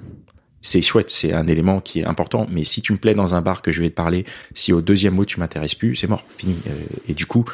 C'est 0.62 0.82
chouette, 0.82 1.10
c'est 1.10 1.34
un 1.34 1.48
élément 1.48 1.80
qui 1.80 2.02
est 2.02 2.06
important, 2.06 2.46
mais 2.52 2.64
si 2.64 2.82
tu 2.82 2.92
me 2.92 2.98
plais 2.98 3.16
dans 3.16 3.34
un 3.34 3.42
bar 3.42 3.62
que 3.62 3.72
je 3.72 3.82
vais 3.82 3.90
te 3.90 3.96
parler, 3.96 4.26
si 4.54 4.74
au 4.74 4.82
deuxième 4.82 5.16
mot 5.16 5.24
tu 5.24 5.40
m'intéresses 5.40 5.76
plus, 5.76 5.96
c'est 5.96 6.08
mort, 6.08 6.26
fini. 6.38 6.58
Euh, 6.68 6.84
et 7.08 7.14
du 7.14 7.26
coup, 7.26 7.46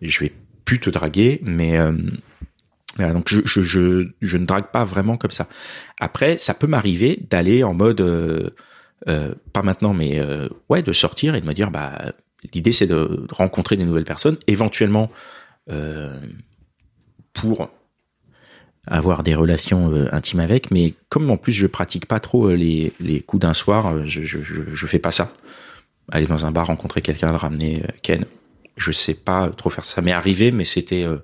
je 0.00 0.20
vais 0.20 0.32
plus 0.64 0.80
te 0.80 0.88
draguer, 0.88 1.40
mais 1.42 1.78
euh, 1.78 1.92
voilà, 2.96 3.12
donc 3.12 3.28
je, 3.28 3.42
je, 3.44 3.60
je, 4.20 4.36
ne 4.38 4.46
drague 4.46 4.70
pas 4.72 4.82
vraiment 4.82 5.18
comme 5.18 5.30
ça. 5.30 5.46
Après, 6.00 6.38
ça 6.38 6.54
peut 6.54 6.66
m'arriver 6.66 7.20
d'aller 7.28 7.64
en 7.64 7.74
mode 7.74 8.00
euh, 8.00 8.48
euh, 9.08 9.34
pas 9.52 9.62
maintenant, 9.62 9.92
mais 9.92 10.18
euh, 10.18 10.48
ouais, 10.70 10.82
de 10.82 10.92
sortir 10.92 11.34
et 11.34 11.42
de 11.42 11.46
me 11.46 11.52
dire 11.52 11.70
bah 11.70 12.12
l'idée 12.54 12.72
c'est 12.72 12.86
de 12.86 13.26
rencontrer 13.30 13.76
des 13.76 13.84
nouvelles 13.84 14.04
personnes, 14.04 14.38
éventuellement 14.46 15.10
euh, 15.10 15.14
pour 17.32 17.70
avoir 18.86 19.22
des 19.22 19.34
relations 19.34 19.92
euh, 19.92 20.08
intimes 20.12 20.40
avec, 20.40 20.70
mais 20.70 20.94
comme 21.08 21.30
en 21.30 21.36
plus 21.36 21.52
je 21.52 21.66
pratique 21.66 22.06
pas 22.06 22.20
trop 22.20 22.48
euh, 22.48 22.54
les, 22.54 22.92
les 23.00 23.20
coups 23.20 23.40
d'un 23.40 23.54
soir, 23.54 23.86
euh, 23.86 24.04
je, 24.06 24.24
je, 24.24 24.38
je, 24.42 24.86
fais 24.86 24.98
pas 24.98 25.10
ça. 25.10 25.32
Aller 26.12 26.26
dans 26.26 26.44
un 26.44 26.50
bar, 26.50 26.66
rencontrer 26.66 27.00
quelqu'un, 27.00 27.30
le 27.30 27.36
ramener 27.36 27.82
euh, 27.82 27.88
Ken, 28.02 28.26
je 28.76 28.92
sais 28.92 29.14
pas 29.14 29.48
trop 29.48 29.70
faire 29.70 29.84
ça. 29.84 29.96
Ça 29.96 30.02
m'est 30.02 30.12
arrivé, 30.12 30.52
mais 30.52 30.64
c'était 30.64 31.04
euh, 31.04 31.18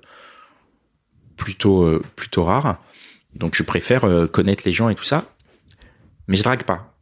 plutôt 1.37 1.83
euh, 1.83 2.01
plutôt 2.15 2.43
rare. 2.43 2.81
Donc 3.35 3.55
je 3.55 3.63
préfère 3.63 4.05
euh, 4.05 4.27
connaître 4.27 4.63
les 4.65 4.71
gens 4.71 4.89
et 4.89 4.95
tout 4.95 5.03
ça, 5.03 5.25
mais 6.27 6.37
je 6.37 6.43
drague 6.43 6.63
pas. 6.63 6.97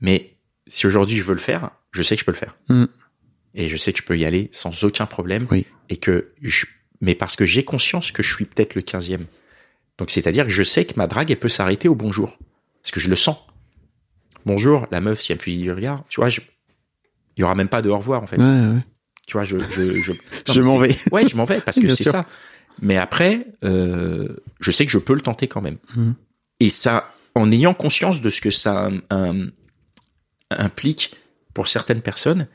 Mais 0.00 0.34
si 0.66 0.86
aujourd'hui 0.86 1.16
je 1.16 1.22
veux 1.22 1.34
le 1.34 1.40
faire, 1.40 1.70
je 1.92 2.02
sais 2.02 2.16
que 2.16 2.20
je 2.20 2.24
peux 2.24 2.32
le 2.32 2.38
faire. 2.38 2.56
Mm. 2.68 2.86
Et 3.54 3.68
je 3.68 3.76
sais 3.76 3.92
que 3.92 3.98
je 3.98 4.04
peux 4.04 4.18
y 4.18 4.24
aller 4.24 4.48
sans 4.50 4.82
aucun 4.82 5.06
problème. 5.06 5.46
Oui. 5.50 5.66
Et 5.92 5.98
que 5.98 6.32
je, 6.40 6.64
mais 7.02 7.14
parce 7.14 7.36
que 7.36 7.44
j'ai 7.44 7.64
conscience 7.64 8.12
que 8.12 8.22
je 8.22 8.34
suis 8.34 8.46
peut-être 8.46 8.74
le 8.74 8.80
15e. 8.80 9.26
Donc 9.98 10.10
c'est-à-dire 10.10 10.46
que 10.46 10.50
je 10.50 10.62
sais 10.62 10.86
que 10.86 10.94
ma 10.96 11.06
drague, 11.06 11.30
elle 11.30 11.38
peut 11.38 11.50
s'arrêter 11.50 11.86
au 11.86 11.94
bonjour. 11.94 12.38
Parce 12.82 12.92
que 12.92 13.00
je 13.00 13.10
le 13.10 13.16
sens. 13.16 13.36
Bonjour, 14.46 14.86
la 14.90 15.02
meuf, 15.02 15.20
si 15.20 15.32
elle 15.32 15.38
appuie 15.38 15.58
du 15.58 15.70
regard, 15.70 16.02
tu 16.08 16.20
vois, 16.20 16.30
je, 16.30 16.40
il 17.36 17.42
y 17.42 17.44
aura 17.44 17.54
même 17.54 17.68
pas 17.68 17.82
de 17.82 17.90
au 17.90 17.98
revoir, 17.98 18.22
en 18.22 18.26
fait. 18.26 18.38
Ouais, 18.38 18.44
ouais. 18.44 18.80
Tu 19.26 19.34
vois, 19.34 19.44
je, 19.44 19.58
je, 19.58 20.00
je, 20.00 20.12
Je 20.48 20.60
m'en 20.62 20.78
vais. 20.78 20.96
Ouais, 21.12 21.26
je 21.26 21.36
m'en 21.36 21.44
vais 21.44 21.60
parce 21.60 21.78
que 21.78 21.90
c'est 21.90 22.04
ça. 22.04 22.26
Mais 22.80 22.96
après, 22.96 23.46
euh, 23.64 24.28
je 24.60 24.70
sais 24.70 24.86
que 24.86 24.92
je 24.92 24.98
peux 24.98 25.14
le 25.14 25.20
tenter 25.20 25.46
quand 25.46 25.60
même. 25.60 25.76
Mhm. 25.94 26.14
Et 26.60 26.70
ça, 26.70 27.12
en 27.34 27.52
ayant 27.52 27.74
conscience 27.74 28.22
de 28.22 28.30
ce 28.30 28.40
que 28.40 28.50
ça 28.50 28.90
implique 30.50 31.14
pour 31.52 31.68
certaines 31.68 32.00
personnes, 32.00 32.48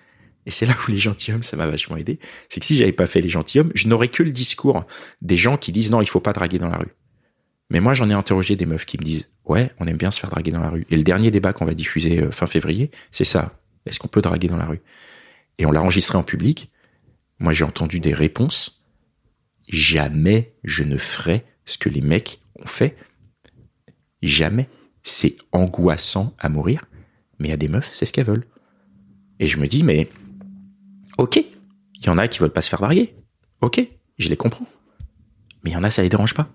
et 0.47 0.49
c'est 0.49 0.65
là 0.65 0.73
où 0.87 0.91
les 0.91 0.97
gentilshommes, 0.97 1.43
ça 1.43 1.57
m'a 1.57 1.67
vachement 1.67 1.97
aidé, 1.97 2.19
c'est 2.47 2.61
que 2.61 2.65
si 2.65 2.77
j'avais 2.77 2.93
pas 2.93 3.05
fait 3.05 3.19
les 3.19 3.27
gentilshommes, 3.27 3.69
je 3.75 3.89
n'aurais 3.89 4.07
que 4.07 4.23
le 4.23 4.31
discours 4.31 4.85
des 5.21 5.35
gens 5.35 5.57
qui 5.57 5.73
disent 5.73 5.91
non, 5.91 6.01
il 6.01 6.07
faut 6.07 6.21
pas 6.21 6.31
draguer 6.31 6.57
dans 6.57 6.69
la 6.69 6.77
rue. 6.77 6.95
Mais 7.69 7.81
moi, 7.81 7.93
j'en 7.93 8.09
ai 8.09 8.13
interrogé 8.13 8.55
des 8.55 8.65
meufs 8.65 8.85
qui 8.85 8.97
me 8.97 9.03
disent 9.03 9.29
ouais, 9.43 9.71
on 9.77 9.87
aime 9.87 9.97
bien 9.97 10.09
se 10.09 10.21
faire 10.21 10.29
draguer 10.29 10.51
dans 10.51 10.61
la 10.61 10.69
rue. 10.69 10.87
Et 10.89 10.95
le 10.95 11.03
dernier 11.03 11.31
débat 11.31 11.51
qu'on 11.51 11.65
va 11.65 11.73
diffuser 11.73 12.21
euh, 12.21 12.31
fin 12.31 12.47
février, 12.47 12.91
c'est 13.11 13.25
ça. 13.25 13.59
Est-ce 13.85 13.99
qu'on 13.99 14.07
peut 14.07 14.21
draguer 14.21 14.47
dans 14.47 14.55
la 14.55 14.67
rue? 14.67 14.79
Et 15.57 15.65
on 15.65 15.71
l'a 15.71 15.81
enregistré 15.81 16.17
en 16.17 16.23
public. 16.23 16.71
Moi, 17.39 17.51
j'ai 17.51 17.65
entendu 17.65 17.99
des 17.99 18.13
réponses. 18.13 18.85
Jamais 19.67 20.53
je 20.63 20.83
ne 20.83 20.97
ferai 20.97 21.43
ce 21.65 21.77
que 21.77 21.89
les 21.89 22.01
mecs 22.01 22.39
ont 22.55 22.67
fait. 22.67 22.95
Jamais. 24.21 24.69
C'est 25.03 25.35
angoissant 25.51 26.33
à 26.39 26.47
mourir. 26.47 26.85
Mais 27.37 27.51
a 27.51 27.57
des 27.57 27.67
meufs, 27.67 27.89
c'est 27.91 28.05
ce 28.05 28.13
qu'elles 28.13 28.25
veulent. 28.25 28.47
Et 29.39 29.49
je 29.49 29.57
me 29.57 29.67
dis, 29.67 29.83
mais 29.83 30.07
ok, 31.17 31.37
il 31.37 32.05
y 32.05 32.09
en 32.09 32.17
a 32.17 32.27
qui 32.27 32.39
veulent 32.39 32.51
pas 32.51 32.61
se 32.61 32.69
faire 32.69 32.79
draguer. 32.81 33.15
Ok, 33.61 33.81
je 34.17 34.29
les 34.29 34.37
comprends. 34.37 34.65
Mais 35.63 35.71
il 35.71 35.73
y 35.73 35.77
en 35.77 35.83
a, 35.83 35.91
ça 35.91 36.01
les 36.03 36.09
dérange 36.09 36.33
pas. 36.33 36.47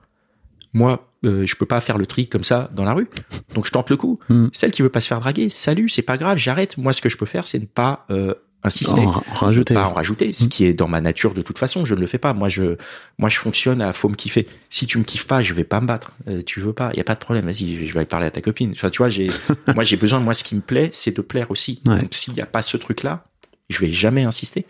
Moi, 0.75 1.11
euh, 1.25 1.45
je 1.47 1.55
peux 1.57 1.67
pas 1.67 1.81
faire 1.81 1.99
le 1.99 2.07
tri 2.07 2.29
comme 2.29 2.45
ça 2.45 2.71
dans 2.73 2.85
la 2.85 2.95
rue. 2.95 3.09
Donc 3.55 3.67
je 3.67 3.71
tente 3.73 3.91
le 3.91 3.97
coup. 3.97 4.19
Mm. 4.29 4.47
Celle 4.53 4.71
qui 4.71 4.83
veut 4.83 4.89
pas 4.89 5.01
se 5.01 5.09
faire 5.09 5.21
draguer, 5.21 5.49
salut, 5.49 5.89
c'est 5.89 6.03
pas 6.03 6.17
grave, 6.17 6.39
j'arrête. 6.39 6.79
Moi, 6.79 6.93
ce 6.93 7.03
que 7.03 7.09
je 7.09 7.19
peux 7.19 7.27
faire, 7.27 7.47
c'est 7.47 7.59
ne 7.59 7.67
pas 7.67 8.07
euh, 8.11 8.33
insister 8.63 9.01
En 9.01 9.11
ra- 9.11 9.23
rajouter. 9.33 9.75
pas 9.75 9.85
en 9.87 9.93
rajouter, 9.93 10.33
ce 10.33 10.45
Mm. 10.45 10.49
qui 10.49 10.65
est 10.65 10.73
dans 10.73 10.89
ma 10.89 11.01
nature 11.03 11.35
de 11.35 11.43
toute 11.43 11.59
façon, 11.59 11.85
je 11.85 11.95
ne 11.95 12.01
le 12.01 12.07
fais 12.07 12.17
pas. 12.19 12.33
Moi, 12.33 12.49
je, 12.49 12.77
moi, 13.19 13.29
je 13.29 13.39
fonctionne 13.39 13.83
à 13.83 13.93
faut 13.93 14.09
me 14.09 14.15
kiffer. 14.15 14.49
Si 14.71 14.87
tu 14.87 14.97
me 14.99 15.05
kiffes 15.05 15.27
pas, 15.27 15.43
je 15.43 15.53
vais 15.53 15.65
pas 15.65 15.81
me 15.83 15.87
battre. 15.87 16.13
Euh, 16.29 16.43
tu 16.47 16.61
veux 16.61 16.73
pas, 16.73 16.91
il 16.95 16.97
y 16.97 17.01
a 17.01 17.05
pas 17.05 17.15
de 17.15 17.21
problème. 17.21 17.45
Vas-y, 17.45 17.85
je 17.87 17.93
vais 17.93 17.99
aller 17.99 18.07
parler 18.07 18.27
à 18.27 18.31
ta 18.31 18.41
copine. 18.41 18.71
Enfin, 18.73 18.89
tu 18.89 18.99
vois, 18.99 19.11
j'ai, 19.11 19.27
moi, 19.75 19.85
j'ai 19.85 19.97
besoin. 19.99 20.21
Moi, 20.21 20.33
ce 20.33 20.43
qui 20.45 20.55
me 20.57 20.63
plaît, 20.63 20.89
c'est 20.95 21.15
de 21.15 21.21
plaire 21.21 21.51
aussi. 21.51 21.83
Ouais. 21.87 22.01
Donc, 22.01 22.15
s'il 22.15 22.33
y 22.35 22.41
a 22.41 22.47
pas 22.47 22.63
ce 22.63 22.79
truc-là, 22.79 23.27
je 23.73 23.81
vais 23.81 23.91
jamais 23.91 24.23
insister. 24.23 24.65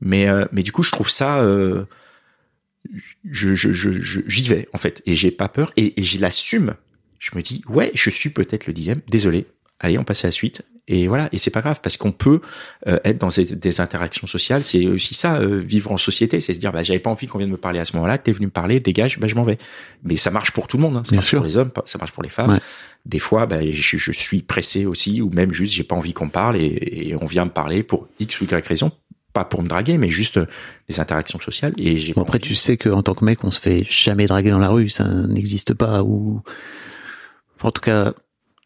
Mais, 0.00 0.28
euh, 0.28 0.44
mais 0.52 0.62
du 0.62 0.72
coup, 0.72 0.82
je 0.82 0.90
trouve 0.92 1.08
ça. 1.10 1.38
Euh, 1.38 1.84
je, 3.30 3.54
je, 3.54 3.72
je, 3.72 3.92
je- 3.92 4.20
j'y 4.26 4.42
vais 4.48 4.68
en 4.72 4.78
fait, 4.78 5.02
et 5.06 5.14
j'ai 5.14 5.30
pas 5.30 5.48
peur, 5.48 5.72
et, 5.76 6.00
et 6.00 6.02
je 6.04 6.20
l'assume. 6.20 6.74
Je 7.18 7.30
me 7.34 7.42
dis, 7.42 7.62
ouais, 7.68 7.90
je 7.94 8.10
suis 8.10 8.30
peut-être 8.30 8.66
le 8.66 8.72
dixième. 8.72 9.00
Désolé. 9.10 9.46
Allez, 9.80 9.98
on 9.98 10.04
passe 10.04 10.24
à 10.24 10.28
la 10.28 10.32
suite. 10.32 10.62
Et 10.90 11.06
voilà, 11.06 11.28
et 11.32 11.38
c'est 11.38 11.50
pas 11.50 11.60
grave 11.60 11.80
parce 11.82 11.98
qu'on 11.98 12.12
peut 12.12 12.40
euh, 12.86 12.98
être 13.04 13.18
dans 13.18 13.28
des, 13.28 13.44
des 13.44 13.80
interactions 13.82 14.26
sociales. 14.26 14.64
C'est 14.64 14.86
aussi 14.86 15.12
ça, 15.14 15.38
vivre 15.44 15.92
en 15.92 15.98
société, 15.98 16.40
c'est 16.40 16.54
se 16.54 16.58
dire, 16.58 16.72
bah, 16.72 16.82
j'avais 16.82 16.98
pas 16.98 17.10
envie 17.10 17.26
qu'on 17.26 17.36
vienne 17.38 17.50
me 17.50 17.58
parler 17.58 17.78
à 17.78 17.84
ce 17.84 17.94
moment-là. 17.96 18.16
T'es 18.16 18.32
venu 18.32 18.46
me 18.46 18.50
parler, 18.50 18.80
dégage, 18.80 19.18
bah, 19.18 19.26
je 19.26 19.34
m'en 19.34 19.42
vais. 19.42 19.58
Mais 20.04 20.16
ça 20.16 20.30
marche 20.30 20.52
pour 20.52 20.66
tout 20.66 20.78
le 20.78 20.82
monde. 20.84 20.96
Hein. 20.96 21.02
Ça 21.04 21.10
Bien 21.10 21.16
marche 21.18 21.28
sûr. 21.28 21.38
pour 21.40 21.46
les 21.46 21.56
hommes, 21.58 21.70
ça 21.84 21.98
marche 21.98 22.12
pour 22.12 22.22
les 22.22 22.28
femmes. 22.30 22.52
Ouais. 22.52 22.60
Des 23.06 23.18
fois, 23.18 23.46
bah, 23.46 23.58
je, 23.70 23.96
je 23.96 24.12
suis 24.12 24.42
pressé 24.42 24.84
aussi, 24.86 25.22
ou 25.22 25.30
même 25.30 25.52
juste, 25.52 25.72
j'ai 25.72 25.84
pas 25.84 25.96
envie 25.96 26.12
qu'on 26.12 26.28
parle 26.28 26.56
et, 26.56 27.08
et 27.10 27.16
on 27.16 27.24
vient 27.26 27.44
me 27.46 27.50
parler 27.50 27.82
pour 27.82 28.06
X 28.20 28.40
ou 28.40 28.44
Y 28.44 28.66
raison, 28.66 28.92
pas 29.32 29.44
pour 29.44 29.62
me 29.62 29.68
draguer, 29.68 29.96
mais 29.98 30.08
juste 30.10 30.36
euh, 30.38 30.46
des 30.88 31.00
interactions 31.00 31.40
sociales. 31.40 31.72
Et 31.78 31.96
j'ai 31.98 32.12
Bon, 32.12 32.22
après, 32.22 32.38
envie. 32.38 32.48
tu 32.48 32.54
sais 32.54 32.76
qu'en 32.76 33.02
tant 33.02 33.14
que 33.14 33.24
mec, 33.24 33.44
on 33.44 33.50
se 33.50 33.60
fait 33.60 33.84
jamais 33.88 34.26
draguer 34.26 34.50
dans 34.50 34.58
la 34.58 34.68
rue, 34.68 34.88
ça 34.90 35.04
n'existe 35.26 35.72
pas. 35.74 36.02
Ou 36.02 36.42
en 37.62 37.70
tout 37.70 37.80
cas, 37.80 38.12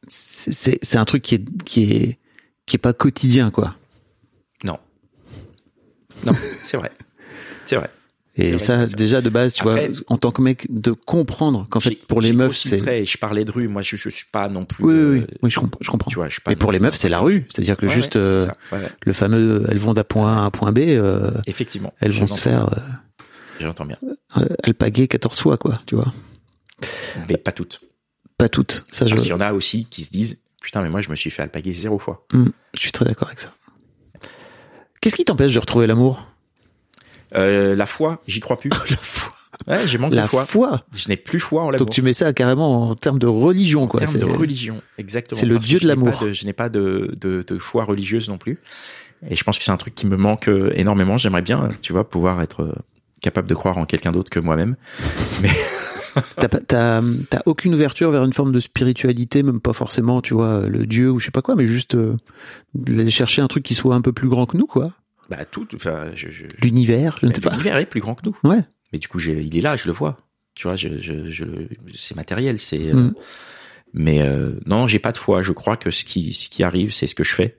c'est- 0.09 0.53
c'est 0.53 0.79
c'est 0.83 0.99
un 0.99 1.05
truc 1.05 1.23
qui 1.23 1.37
est 1.37 1.45
qui 1.65 1.85
est 1.93 2.19
qui 2.67 2.77
est 2.77 2.79
pas 2.79 2.93
quotidien 2.93 3.51
quoi. 3.51 3.77
Non. 4.65 4.79
Non, 6.27 6.33
c'est 6.57 6.77
vrai. 6.77 6.91
C'est 7.65 7.77
vrai. 7.77 7.91
Et 8.35 8.59
ça, 8.59 8.87
déjà 8.87 9.21
de 9.21 9.29
base, 9.29 9.53
tu 9.53 9.63
Après- 9.69 9.89
vois, 9.89 9.99
en 10.07 10.17
tant 10.17 10.31
que 10.31 10.41
mec, 10.41 10.67
de 10.71 10.93
comprendre 10.93 11.67
qu'en 11.69 11.81
fait, 11.81 11.97
pour 12.07 12.21
les 12.23 12.33
meufs, 12.33 12.57
c'est. 12.57 12.81
et 12.89 13.05
je 13.05 13.19
parlais 13.19 13.45
de 13.45 13.51
rue. 13.51 13.69
Moi, 13.69 13.83
je, 13.83 13.97
je 13.97 14.09
suis 14.09 14.25
pas 14.33 14.49
non 14.49 14.65
plus. 14.65 14.83
Oui, 14.85 14.95
oui, 14.95 15.01
euh, 15.01 15.13
oui, 15.13 15.27
oui, 15.43 15.51
je 15.51 15.61
comprends. 15.61 15.79
Je 15.83 15.91
comprends. 15.91 16.09
Tu 16.11 16.15
vois, 16.17 16.29
je 16.29 16.33
suis 16.35 16.41
pas 16.43 16.51
Mais 16.51 16.57
pour 16.57 16.73
les 16.73 16.79
meufs, 16.79 16.95
c'est 16.97 17.11
la 17.11 17.19
rue. 17.21 17.47
C'est-à-dire 17.53 17.77
que 17.77 17.85
Ouais, 17.87 17.93
juste 17.93 18.15
ouais, 18.17 18.23
euh, 18.23 18.47
ouais, 18.73 18.89
le 19.05 19.13
fameux, 19.13 19.67
elles 19.69 19.79
vont 19.79 19.93
d'un 19.93 20.03
point 20.05 20.33
A 20.35 20.41
à 20.41 20.45
un 20.45 20.51
point 20.51 20.73
B, 20.73 20.79
euh, 20.79 21.31
Effectivement. 21.47 21.93
elles 22.01 22.13
vont 22.13 22.27
se 22.27 22.41
faire. 22.41 22.71
J'entends 23.61 23.85
bien. 23.85 23.99
alpaguer 24.63 25.09
14 25.09 25.39
fois, 25.39 25.59
quoi. 25.59 25.75
Tu 25.87 25.95
vois. 25.95 26.13
Mais 27.29 27.37
pas 27.37 27.53
toutes. 27.53 27.81
Pas 28.39 28.49
toutes. 28.49 28.85
Ça, 28.93 29.05
je, 29.05 29.11
Parce 29.11 29.23
qu'il 29.23 29.31
y 29.31 29.35
en 29.35 29.41
a 29.41 29.53
aussi 29.53 29.85
qui 29.91 30.03
se 30.05 30.11
disent 30.11 30.39
Putain, 30.63 30.81
mais 30.81 30.89
moi, 30.89 31.01
je 31.03 31.11
me 31.11 31.17
suis 31.17 31.29
fait 31.31 31.43
alpaguer 31.43 31.73
zéro 31.75 31.99
fois. 31.99 32.25
Hmm, 32.33 32.47
je 32.73 32.81
suis 32.81 32.93
très 32.93 33.05
d'accord 33.05 33.29
avec 33.29 33.41
ça. 33.41 33.53
Qu'est-ce 35.01 35.17
qui 35.17 35.25
t'empêche 35.25 35.53
de 35.53 35.59
retrouver 35.59 35.87
l'amour? 35.87 36.25
Euh, 37.35 37.75
la 37.77 37.87
foi, 37.87 38.23
j'y 38.27 38.41
crois 38.41 38.59
plus. 38.59 38.71
La 38.91 38.97
foi. 38.97 39.33
Ouais, 39.69 39.87
j'ai 39.87 39.99
manque 39.99 40.15
La 40.15 40.27
foi. 40.27 40.45
foi. 40.47 40.83
Je 40.95 41.09
n'ai 41.09 41.17
plus 41.17 41.39
foi 41.39 41.63
en 41.63 41.71
l'amour. 41.71 41.87
Donc 41.87 41.95
tu 41.95 42.03
mets 42.03 42.15
ça 42.15 42.33
carrément 42.33 42.89
en 42.91 42.95
termes 42.95 43.19
de 43.19 43.27
religion, 43.27 43.85
En 43.85 43.87
quoi. 43.87 44.01
termes 44.01 44.13
C'est- 44.13 44.19
de 44.19 44.25
religion, 44.25 44.81
exactement. 44.99 45.39
c'est 45.39 45.47
le 45.47 45.59
dieu 45.59 45.79
de 45.79 45.87
l'amour. 45.87 46.25
Je 46.33 46.47
n'ai 46.47 46.53
pas 46.55 46.69
de, 46.69 47.15
de, 47.21 47.45
de 47.47 47.59
foi 47.59 47.85
religieuse 47.85 48.29
non 48.29 48.39
plus. 48.39 48.59
Et 49.29 49.37
je 49.37 49.45
pense 49.45 49.59
que 49.59 49.65
c'est 49.65 49.71
un 49.71 49.77
truc 49.77 49.95
qui 49.95 50.07
me 50.07 50.17
manque 50.17 50.49
euh, 50.49 50.73
énormément. 50.75 51.17
J'aimerais 51.17 51.43
bien, 51.43 51.69
tu 51.81 51.93
vois, 51.93 52.09
pouvoir 52.09 52.43
être 52.43 52.63
euh, 52.63 52.73
capable 53.21 53.47
de 53.47 53.55
croire 53.55 53.79
en 53.79 53.85
quelqu'un 53.85 54.11
d'autre 54.11 54.31
que 54.31 54.41
moi-même. 54.41 54.75
T'as 56.39 56.49
pas- 56.49 56.61
T'as 56.61 57.41
aucune 57.47 57.75
ouverture 57.75 58.11
vers 58.11 58.25
une 58.25 58.33
forme 58.33 58.53
de 58.53 58.61
spiritualité, 58.61 59.43
même 59.43 59.61
pas 59.61 59.73
forcément, 59.73 60.21
tu 60.21 60.35
vois, 60.35 60.67
le 60.67 60.87
dieu 60.87 61.11
ou 61.11 61.19
je 61.19 61.27
sais 61.27 61.31
pas 61.31 61.41
quoi, 61.43 61.55
mais 61.55 61.67
juste 61.67 61.95
euh, 61.95 62.17
chercher 63.09 63.41
un 63.43 63.49
truc 63.49 63.63
qui 63.63 63.75
soit 63.75 63.95
un 63.95 64.01
peu 64.03 64.13
plus 64.13 64.29
grand 64.29 64.45
que 64.47 64.57
nous, 64.57 64.67
quoi. 64.67 64.91
Bah, 65.31 65.45
tout, 65.45 65.67
enfin, 65.75 66.11
je, 66.15 66.31
je, 66.31 66.45
L'univers, 66.63 67.19
je 67.21 67.27
ne 67.27 67.33
sais 67.35 67.41
pas. 67.41 67.51
L'univers 67.51 67.77
est 67.79 67.87
plus 67.87 68.01
grand 68.01 68.15
que 68.15 68.23
nous. 68.29 68.37
Ouais. 68.45 68.61
Mais 68.93 68.99
du 68.99 69.09
coup, 69.09 69.19
j'ai- 69.19 69.43
il 69.43 69.57
est 69.57 69.61
là, 69.63 69.77
je 69.77 69.87
le 69.87 69.93
vois. 69.93 70.17
Tu 70.55 70.67
vois, 70.67 70.77
je, 70.77 71.01
je, 71.01 71.31
je 71.31 71.45
c'est 71.97 72.15
matériel, 72.17 72.59
c'est. 72.59 72.89
euh, 72.91 72.95
Mm. 72.95 73.15
Mais 73.95 74.23
euh, 74.23 74.53
non, 74.67 74.87
j'ai 74.87 74.99
pas 74.99 75.13
de 75.13 75.19
foi. 75.19 75.43
Je 75.43 75.53
crois 75.53 75.77
que 75.77 75.91
ce 75.91 76.05
qui, 76.05 76.33
ce 76.33 76.49
qui 76.49 76.63
arrive, 76.63 76.93
c'est 76.93 77.07
ce 77.07 77.15
que 77.15 77.25
je 77.25 77.35
fais. 77.35 77.59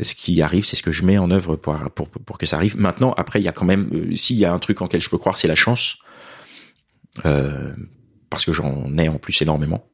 Ce 0.00 0.14
qui 0.14 0.40
arrive, 0.42 0.64
c'est 0.64 0.74
ce 0.76 0.82
que 0.82 0.90
je 0.90 1.04
mets 1.04 1.18
en 1.18 1.30
œuvre 1.30 1.54
pour, 1.56 1.76
pour, 1.90 2.08
pour 2.08 2.38
que 2.38 2.46
ça 2.46 2.56
arrive. 2.56 2.76
Maintenant, 2.78 3.12
après, 3.16 3.40
il 3.40 3.44
y 3.44 3.48
a 3.48 3.52
quand 3.52 3.64
même, 3.64 3.88
euh, 3.92 4.16
s'il 4.16 4.36
y 4.38 4.44
a 4.44 4.52
un 4.52 4.58
truc 4.58 4.82
en 4.82 4.88
quel 4.88 5.00
je 5.00 5.08
peux 5.10 5.18
croire, 5.18 5.38
c'est 5.38 5.46
la 5.48 5.54
chance, 5.54 5.98
euh, 7.26 7.72
parce 8.30 8.44
que 8.44 8.52
j'en 8.52 8.96
ai 8.98 9.08
en 9.08 9.18
plus 9.18 9.40
énormément. 9.42 9.86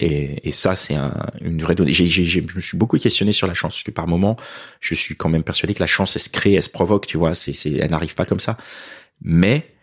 Et, 0.00 0.48
et 0.48 0.52
ça, 0.52 0.74
c'est 0.76 0.94
un, 0.94 1.12
une 1.40 1.60
vraie 1.60 1.74
donnée. 1.74 1.92
J'ai, 1.92 2.06
j'ai- 2.06 2.24
je 2.24 2.40
me 2.40 2.60
suis 2.60 2.78
beaucoup 2.78 2.98
questionné 2.98 3.32
sur 3.32 3.46
la 3.48 3.54
chance, 3.54 3.72
parce 3.74 3.82
que 3.82 3.90
par 3.90 4.06
moment, 4.06 4.36
je 4.80 4.94
suis 4.94 5.16
quand 5.16 5.28
même 5.28 5.42
persuadé 5.42 5.74
que 5.74 5.80
la 5.80 5.86
chance, 5.88 6.14
elle 6.16 6.22
se 6.22 6.28
crée, 6.30 6.54
elle 6.54 6.62
se 6.62 6.70
provoque, 6.70 7.06
tu 7.06 7.18
vois. 7.18 7.34
C'est, 7.34 7.52
c'est, 7.52 7.72
elle 7.72 7.90
n'arrive 7.90 8.14
pas 8.14 8.24
comme 8.24 8.40
ça. 8.40 8.56
Mais 9.22 9.74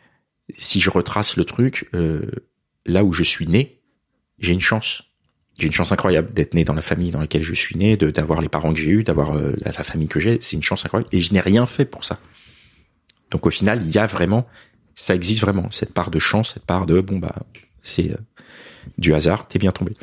si 0.57 0.80
je 0.82 0.89
retrace 0.89 1.38
le 1.38 1.45
truc, 1.45 1.89
euh, 1.93 2.22
là 2.86 3.03
où 3.03 3.11
je 3.13 3.24
suis 3.24 3.47
né, 3.47 3.82
j'ai 4.39 4.53
une 4.53 4.61
chance. 4.61 5.03
J'ai 5.59 5.68
une 5.68 5.74
chance 5.74 5.91
incroyable 5.93 6.34
d'être 6.34 6.53
né 6.53 6.66
dans 6.66 6.74
la 6.74 6.82
famille 6.82 7.11
dans 7.11 7.22
laquelle 7.22 7.43
je 7.43 7.53
suis 7.53 7.78
né, 7.78 7.95
de 7.95 8.11
d'avoir 8.11 8.41
les 8.41 8.49
parents 8.49 8.74
que 8.74 8.80
j'ai 8.80 8.91
eus, 8.91 9.03
d'avoir 9.03 9.36
euh, 9.38 9.53
la, 9.59 9.72
la 9.72 9.84
famille 9.84 10.07
que 10.09 10.20
j'ai. 10.20 10.38
C'est 10.41 10.55
une 10.57 10.63
chance 10.63 10.86
incroyable 10.86 11.09
et 11.13 11.22
je 11.22 11.34
n'ai 11.34 11.39
rien 11.39 11.66
fait 11.66 11.86
pour 11.86 12.03
ça. 12.05 12.20
Donc 13.32 13.45
au 13.45 13.49
final, 13.49 13.82
il 13.86 13.93
y 13.93 13.97
a 13.97 14.05
vraiment, 14.05 14.45
ça 14.93 15.16
existe 15.16 15.41
vraiment 15.41 15.72
cette 15.72 15.93
part 15.93 16.11
de 16.11 16.20
chance, 16.20 16.53
cette 16.55 16.66
part 16.66 16.86
de 16.86 17.01
bon 17.01 17.20
bah 17.20 17.36
c'est 17.86 18.11
euh, 18.11 18.15
du 18.97 19.13
hasard, 19.13 19.47
t'es 19.47 19.59
bien 19.59 19.71
tombé. 19.71 19.93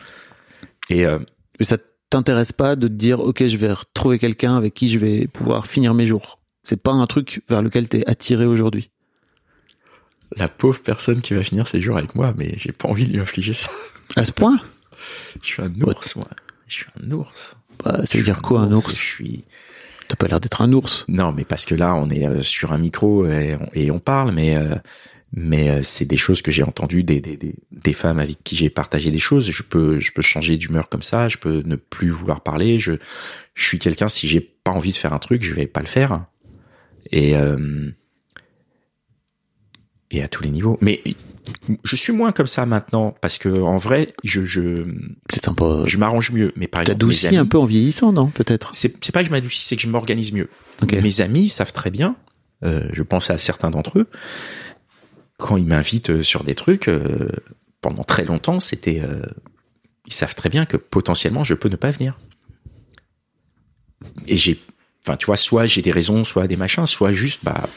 Et 0.91 1.07
euh, 1.07 1.19
Mais 1.59 1.65
ça 1.65 1.77
t'intéresse 2.11 2.53
pas 2.53 2.77
de 2.77 2.89
te 2.89 2.93
dire, 2.93 3.21
ok, 3.21 3.47
je 3.47 3.57
vais 3.57 3.73
retrouver 3.73 4.19
quelqu'un 4.19 4.57
avec 4.57 4.75
qui 4.75 4.89
je 4.91 4.99
vais 4.99 5.27
pouvoir 5.27 5.67
finir 5.67 5.95
mes 5.95 6.07
jours. 6.07 6.39
C'est 6.63 6.81
pas 6.83 6.93
un 6.93 7.07
truc 7.07 7.43
vers 7.49 7.63
lequel 7.63 7.89
t'es 7.89 8.05
attiré 8.09 8.45
aujourd'hui. 8.47 8.91
la 10.37 10.49
pauvre 10.49 10.81
personne 10.83 11.21
qui 11.21 11.35
va 11.35 11.43
finir 11.43 11.69
ses 11.69 11.81
jours 11.81 11.97
avec 11.99 12.15
moi, 12.15 12.33
mais 12.37 12.53
j'ai 12.57 12.73
pas 12.73 12.89
envie 12.89 13.07
de 13.07 13.13
lui 13.13 13.21
infliger 13.21 13.53
ça. 13.53 13.69
À 14.17 14.25
ce 14.25 14.33
point? 14.33 14.59
Je 15.43 15.47
suis 15.49 15.63
un 15.63 15.73
ours, 15.81 16.17
moi. 16.17 16.29
Je 16.69 16.75
suis 16.77 16.87
un 17.03 17.11
ours. 17.11 17.57
bah, 17.85 17.99
Ça 17.99 18.05
Je 18.13 18.19
veut 18.19 18.25
dire 18.25 18.41
quoi, 18.43 18.61
un 18.61 18.71
Je 18.71 18.75
ours? 18.75 18.95
suis 18.95 19.45
T'as 20.09 20.17
pas 20.17 20.27
l'air 20.29 20.41
d'être 20.41 20.61
un 20.63 20.73
ours. 20.73 21.05
Non, 21.09 21.33
mais 21.33 21.45
parce 21.45 21.65
que 21.65 21.75
là, 21.75 21.95
on 21.95 22.11
est 22.11 22.27
euh, 22.27 22.43
sur 22.43 22.73
un 22.73 22.79
micro 22.79 23.27
et 23.27 23.57
on, 23.59 23.69
et 23.73 23.91
on 23.91 23.99
parle, 23.99 24.33
mais 24.33 24.57
euh, 24.57 24.75
mais 25.35 25.71
euh, 25.71 25.83
c'est 25.83 26.05
des 26.05 26.17
choses 26.17 26.43
que 26.43 26.51
j'ai 26.51 26.63
entendues 26.63 27.03
des, 27.03 27.21
des, 27.21 27.37
des, 27.37 27.55
des 27.71 27.93
femmes 27.93 28.19
avec 28.19 28.43
qui 28.45 28.55
j'ai 28.57 28.69
partagé 28.71 29.11
des 29.11 29.19
choses. 29.19 29.51
Je 29.51 29.63
peux 29.63 29.99
je 30.01 30.13
peux 30.13 30.23
changer 30.23 30.57
d'humeur 30.59 30.89
comme 30.89 31.03
ça. 31.03 31.29
Je 31.29 31.39
peux 31.39 31.63
ne 31.65 31.77
plus 31.77 32.11
vouloir 32.11 32.43
parler. 32.43 32.79
Je 32.79 32.93
je 33.55 33.65
suis 33.67 33.79
quelqu'un 33.79 34.09
si 34.09 34.29
j'ai 34.29 34.41
pas 34.41 34.73
envie 34.73 34.93
de 34.93 34.97
faire 34.97 35.13
un 35.13 35.19
truc, 35.19 35.43
je 35.43 35.55
vais 35.55 35.67
pas 35.67 35.81
le 35.81 35.87
faire. 35.87 36.25
Et 37.11 37.37
euh, 37.37 37.91
et 40.11 40.23
à 40.23 40.29
tous 40.29 40.43
les 40.43 40.51
niveaux. 40.51 40.79
Mais 40.81 41.03
je 41.83 41.97
suis 41.97 42.13
moins 42.13 42.33
comme 42.33 42.47
ça 42.47 42.67
maintenant 42.67 43.15
parce 43.21 43.39
que 43.39 43.49
en 43.49 43.79
vrai, 43.79 44.15
je 44.25 44.45
je 44.45 44.85
peu. 45.57 45.87
je 45.87 45.97
m'arrange 45.99 46.31
mieux. 46.33 46.53
Mais 46.57 46.67
par 46.69 46.83
exemple, 46.83 46.99
T'adoucis 47.01 47.29
amis- 47.29 47.39
un 47.39 47.47
peu 47.47 47.59
en 47.59 47.65
vieillissant, 47.65 48.13
non 48.13 48.27
Peut-être? 48.31 48.73
c'est 48.75 49.03
c'est 49.05 49.13
pas 49.13 49.21
que 49.23 49.27
je 49.27 49.31
m'adoucis, 49.33 49.63
c'est 49.65 49.77
que 49.77 49.83
je 49.83 49.89
m'organise 49.89 50.33
mieux. 50.33 50.49
Mes 50.93 51.21
amis 51.21 51.49
savent 51.49 51.73
très 51.73 51.91
bien, 51.91 52.17
euh, 52.65 52.89
je 52.93 53.03
pense 53.03 53.31
à 53.31 53.39
certains 53.39 53.71
d'entre 53.71 54.01
eux, 54.01 54.09
quand 55.39 55.57
ils 55.57 55.65
m'invitent 55.67 56.11
euh, 56.11 56.23
sur 56.23 56.45
des 56.45 56.55
trucs, 56.55 56.89
euh, 56.89 57.29
pendant 57.81 58.05
très 58.05 58.25
longtemps, 58.25 58.61
c'était, 58.61 59.01
euh, 59.01 59.23
ils 60.07 60.13
savent 60.13 60.35
très 60.35 60.49
bien 60.49 60.67
que 60.67 60.77
potentiellement 60.77 61.45
je 61.45 61.55
peux 61.55 61.69
ne 61.69 61.77
pas 61.77 61.91
venir. 61.91 62.19
Et 64.27 64.37
j'ai, 64.37 64.61
enfin, 65.05 65.17
tu 65.17 65.27
vois, 65.27 65.37
soit 65.37 65.67
j'ai 65.67 65.83
des 65.83 65.93
raisons, 65.93 66.25
soit 66.25 66.47
des 66.47 66.57
machins, 66.57 66.87
soit 66.87 67.13
juste, 67.13 67.41
bah, 67.45 67.69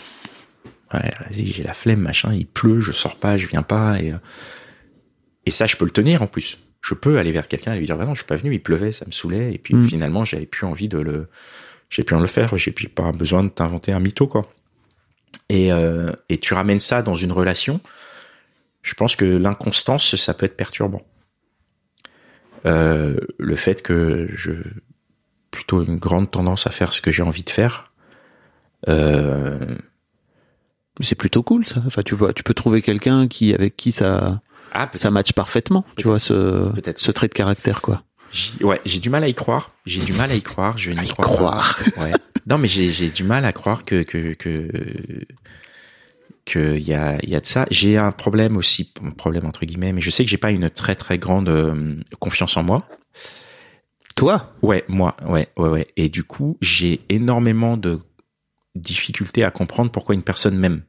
ouais, 0.94 1.12
vas-y, 1.22 1.48
j'ai 1.48 1.64
la 1.64 1.74
flemme, 1.74 2.02
machin, 2.02 2.34
il 2.34 2.46
pleut, 2.46 2.82
je 2.82 2.92
sors 2.92 3.16
pas, 3.16 3.38
je 3.38 3.48
viens 3.48 3.64
pas, 3.64 4.00
et, 4.02 4.14
et 5.46 5.52
ça, 5.52 5.66
je 5.68 5.76
peux 5.76 5.86
le 5.86 5.92
tenir 5.92 6.22
en 6.22 6.28
plus. 6.28 6.58
Je 6.82 6.94
peux 6.94 7.18
aller 7.18 7.32
vers 7.32 7.48
quelqu'un 7.48 7.74
et 7.74 7.80
lui 7.80 7.88
dire, 7.88 7.98
bah 7.98 8.06
non, 8.06 8.14
je 8.14 8.20
suis 8.20 8.28
pas 8.28 8.36
venu, 8.36 8.54
il 8.54 8.62
pleuvait, 8.62 8.92
ça 8.92 9.06
me 9.08 9.12
saoulait, 9.12 9.54
et 9.54 9.58
puis 9.58 9.74
Mm. 9.76 9.88
finalement, 9.88 10.24
j'avais 10.24 10.46
plus 10.46 10.68
envie 10.68 10.88
de 10.88 11.00
le, 11.00 11.28
j'ai 11.90 12.04
plus 12.04 12.16
envie 12.16 12.24
de 12.24 12.28
le 12.28 12.32
faire, 12.32 12.56
j'ai 12.58 12.72
plus 12.72 12.90
pas 12.90 13.12
besoin 13.12 13.44
de 13.44 13.50
t'inventer 13.50 13.92
un 13.92 14.00
mytho, 14.00 14.28
quoi. 14.28 14.48
Et, 15.50 15.72
euh, 15.72 16.12
et 16.30 16.38
tu 16.40 16.54
ramènes 16.54 16.80
ça 16.80 17.02
dans 17.02 17.16
une 17.16 17.32
relation, 17.32 17.80
je 18.82 18.94
pense 18.94 19.16
que 19.16 19.26
l'inconstance, 19.26 20.16
ça 20.16 20.34
peut 20.34 20.46
être 20.46 20.58
perturbant. 20.58 21.02
Euh, 22.66 23.18
le 23.38 23.56
fait 23.56 23.82
que 23.82 24.30
je 24.34 24.54
plutôt 25.52 25.84
une 25.84 25.98
grande 25.98 26.30
tendance 26.32 26.68
à 26.68 26.72
faire 26.72 26.92
ce 26.92 27.00
que 27.02 27.12
j'ai 27.12 27.24
envie 27.24 27.44
de 27.44 27.50
faire. 27.50 27.92
Euh, 28.90 29.76
C'est 31.00 31.16
plutôt 31.16 31.44
cool, 31.44 31.66
ça. 31.66 31.82
Enfin, 31.86 32.02
tu 32.04 32.16
vois, 32.16 32.34
tu 32.34 32.44
peux 32.44 32.54
trouver 32.54 32.82
quelqu'un 32.82 33.28
qui, 33.28 33.54
avec 33.54 33.78
qui 33.78 33.92
ça, 33.92 34.42
ah, 34.74 34.90
ça 34.94 35.12
match 35.12 35.32
parfaitement. 35.34 35.86
Tu 35.98 36.04
vois, 36.08 36.20
ce, 36.20 36.72
ce 36.98 37.12
trait 37.12 37.28
de 37.28 37.34
caractère, 37.34 37.82
quoi. 37.82 38.04
Ouais, 38.62 38.82
j'ai 38.86 39.00
du 39.00 39.10
mal 39.10 39.24
à 39.24 39.28
y 39.30 39.34
croire. 39.34 39.72
J'ai 39.86 40.02
du 40.02 40.12
mal 40.14 40.30
à 40.32 40.36
y 40.36 40.42
croire. 40.42 40.78
Je 40.78 40.92
n'y 40.92 41.08
crois 41.08 41.26
croire. 41.26 41.80
pas. 41.96 42.04
Ouais. 42.04 42.14
Non, 42.48 42.58
mais 42.58 42.68
j'ai 42.68 42.92
j'ai 42.92 43.10
du 43.10 43.24
mal 43.24 43.46
à 43.46 43.54
croire 43.54 43.86
que 43.86 44.04
que 44.04 44.34
que 44.34 44.70
que 46.46 46.78
il 46.78 46.88
y 46.88 46.94
a 46.94 47.18
il 47.24 47.30
y 47.30 47.36
a 47.36 47.40
de 47.40 47.46
ça. 47.46 47.66
J'ai 47.72 47.98
un 47.98 48.12
problème 48.12 48.58
aussi, 48.58 48.92
un 49.04 49.12
problème 49.12 49.46
entre 49.46 49.66
guillemets, 49.66 49.94
mais 49.94 50.02
je 50.02 50.12
sais 50.12 50.24
que 50.24 50.30
j'ai 50.30 50.38
pas 50.38 50.52
une 50.52 50.70
très 50.70 50.96
très 50.96 51.18
grande 51.18 51.50
euh, 51.50 51.96
confiance 52.20 52.56
en 52.58 52.64
moi. 52.64 52.80
Toi? 54.16 54.54
Ouais, 54.62 54.86
moi, 54.88 55.18
ouais, 55.28 55.50
ouais, 55.58 55.70
ouais. 55.70 55.88
Et 55.98 56.08
du 56.08 56.24
coup, 56.24 56.58
j'ai 56.62 57.02
énormément 57.10 57.76
de 57.76 58.00
difficultés 58.76 59.44
à 59.44 59.52
comprendre 59.52 59.92
pourquoi 59.92 60.16
une 60.16 60.24
personne 60.24 60.58
m'aime. 60.58 60.84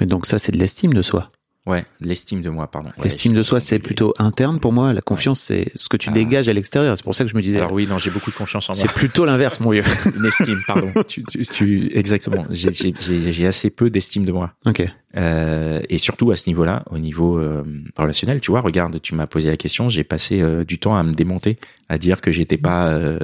Mais 0.00 0.06
donc 0.06 0.26
ça, 0.26 0.38
c'est 0.38 0.52
de 0.52 0.56
l'estime 0.56 0.92
de 0.92 1.02
soi. 1.02 1.30
Ouais, 1.66 1.84
l'estime 2.00 2.40
de 2.40 2.48
moi, 2.48 2.70
pardon. 2.70 2.88
Ouais, 2.96 3.04
L'estime 3.04 3.34
de 3.34 3.42
soi, 3.42 3.60
c'est 3.60 3.78
plutôt 3.78 4.14
interne 4.18 4.58
pour 4.60 4.72
moi. 4.72 4.94
La 4.94 5.02
confiance, 5.02 5.40
c'est 5.40 5.70
ce 5.74 5.90
que 5.90 5.98
tu 5.98 6.08
Ah. 6.08 6.12
dégages 6.12 6.48
à 6.48 6.54
l'extérieur. 6.54 6.96
C'est 6.96 7.04
pour 7.04 7.14
ça 7.14 7.22
que 7.24 7.30
je 7.30 7.36
me 7.36 7.42
disais. 7.42 7.58
Alors 7.58 7.72
oui, 7.72 7.86
non, 7.86 7.98
j'ai 7.98 8.10
beaucoup 8.10 8.30
de 8.30 8.36
confiance 8.36 8.70
en 8.70 8.72
moi. 8.72 8.80
c'est 8.80 8.92
plutôt 8.92 9.26
l'inverse, 9.26 9.60
mon 9.60 9.70
vieux. 9.70 9.82
Une 10.16 10.24
estime, 10.24 10.58
pardon. 10.66 10.90
tu, 11.06 11.22
tu, 11.24 11.44
tu- 11.44 11.90
exactement. 11.94 12.46
J'ai 12.50 13.46
assez 13.46 13.68
peu 13.70 13.90
d'estime 13.90 14.24
de 14.24 14.32
moi. 14.32 14.54
Ok. 14.64 14.82
Euh, 15.16 15.80
et 15.90 15.98
surtout 15.98 16.30
à 16.30 16.36
ce 16.36 16.48
niveau-là, 16.48 16.82
au 16.90 16.98
niveau 16.98 17.38
euh, 17.38 17.62
relationnel, 17.96 18.40
tu 18.40 18.50
vois, 18.52 18.60
regarde, 18.62 19.00
tu 19.02 19.14
m'as 19.14 19.26
posé 19.26 19.50
la 19.50 19.56
question, 19.58 19.88
j'ai 19.90 20.04
passé 20.04 20.40
euh, 20.40 20.64
du 20.64 20.78
temps 20.78 20.96
à 20.96 21.02
me 21.02 21.12
démonter, 21.12 21.58
à 21.90 21.98
dire 21.98 22.20
que 22.22 22.32
j'étais 22.32 22.56
pas 22.58 22.88
euh, 22.88 23.18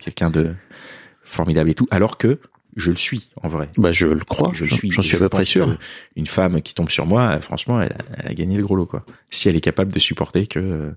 quelqu'un 0.00 0.30
de 0.30 0.54
formidable 1.24 1.70
et 1.70 1.74
tout, 1.74 1.88
alors 1.90 2.18
que 2.18 2.38
je 2.76 2.90
le 2.90 2.96
suis 2.96 3.30
en 3.42 3.48
vrai. 3.48 3.68
Bah, 3.76 3.92
je 3.92 4.06
le 4.06 4.20
crois. 4.24 4.50
Je 4.54 4.64
le 4.64 4.70
suis. 4.70 4.90
J'en 4.90 5.02
suis 5.02 5.16
à 5.16 5.18
peu 5.18 5.28
près 5.28 5.44
sûr. 5.44 5.76
Une 6.16 6.26
femme 6.26 6.62
qui 6.62 6.74
tombe 6.74 6.90
sur 6.90 7.06
moi, 7.06 7.32
euh, 7.36 7.40
franchement, 7.40 7.80
elle, 7.82 7.92
a- 7.92 8.16
elle 8.18 8.28
a 8.28 8.34
gagné 8.34 8.56
le 8.56 8.62
gros 8.64 8.76
lot, 8.76 8.86
quoi. 8.86 9.04
Si 9.30 9.48
elle 9.48 9.56
est 9.56 9.60
capable 9.60 9.92
de 9.92 9.98
supporter 9.98 10.46
que 10.46 10.58
euh, 10.58 10.90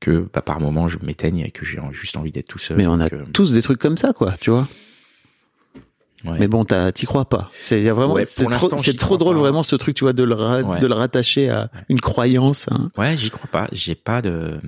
que 0.00 0.28
bah, 0.32 0.42
par 0.42 0.60
moment 0.60 0.86
je 0.88 0.98
m'éteigne 1.02 1.38
et 1.40 1.50
que 1.50 1.64
j'ai 1.64 1.78
juste 1.92 2.16
envie 2.16 2.32
d'être 2.32 2.48
tout 2.48 2.58
seul. 2.58 2.76
Mais 2.76 2.86
on 2.86 3.00
a 3.00 3.08
que- 3.10 3.16
tous 3.32 3.52
des 3.52 3.62
trucs 3.62 3.78
comme 3.80 3.96
ça, 3.98 4.12
quoi. 4.12 4.32
Tu 4.40 4.50
vois. 4.50 4.68
Ouais. 6.24 6.36
Mais 6.40 6.48
bon, 6.48 6.64
t'as- 6.64 6.90
t'y 6.90 7.04
crois 7.04 7.26
pas. 7.28 7.50
C'est 7.60 7.82
vraiment, 7.90 8.14
Ouais, 8.14 8.24
c'est 8.26 8.44
trop, 8.96 9.18
drôle 9.18 9.34
pas. 9.36 9.40
vraiment 9.42 9.62
ce 9.62 9.76
truc, 9.76 9.94
tu 9.94 10.04
vois, 10.04 10.14
de 10.14 10.22
le, 10.24 10.34
ra- 10.34 10.62
Ouais. 10.62 10.80
de 10.80 10.86
le 10.86 10.94
rattacher 10.94 11.50
à 11.50 11.70
une 11.90 12.00
croyance. 12.00 12.66
hein. 12.70 12.90
Ouais, 12.96 13.14
j'y 13.16 13.30
crois 13.30 13.48
pas. 13.50 13.68
J'ai 13.72 13.94
pas 13.94 14.22
de 14.22 14.58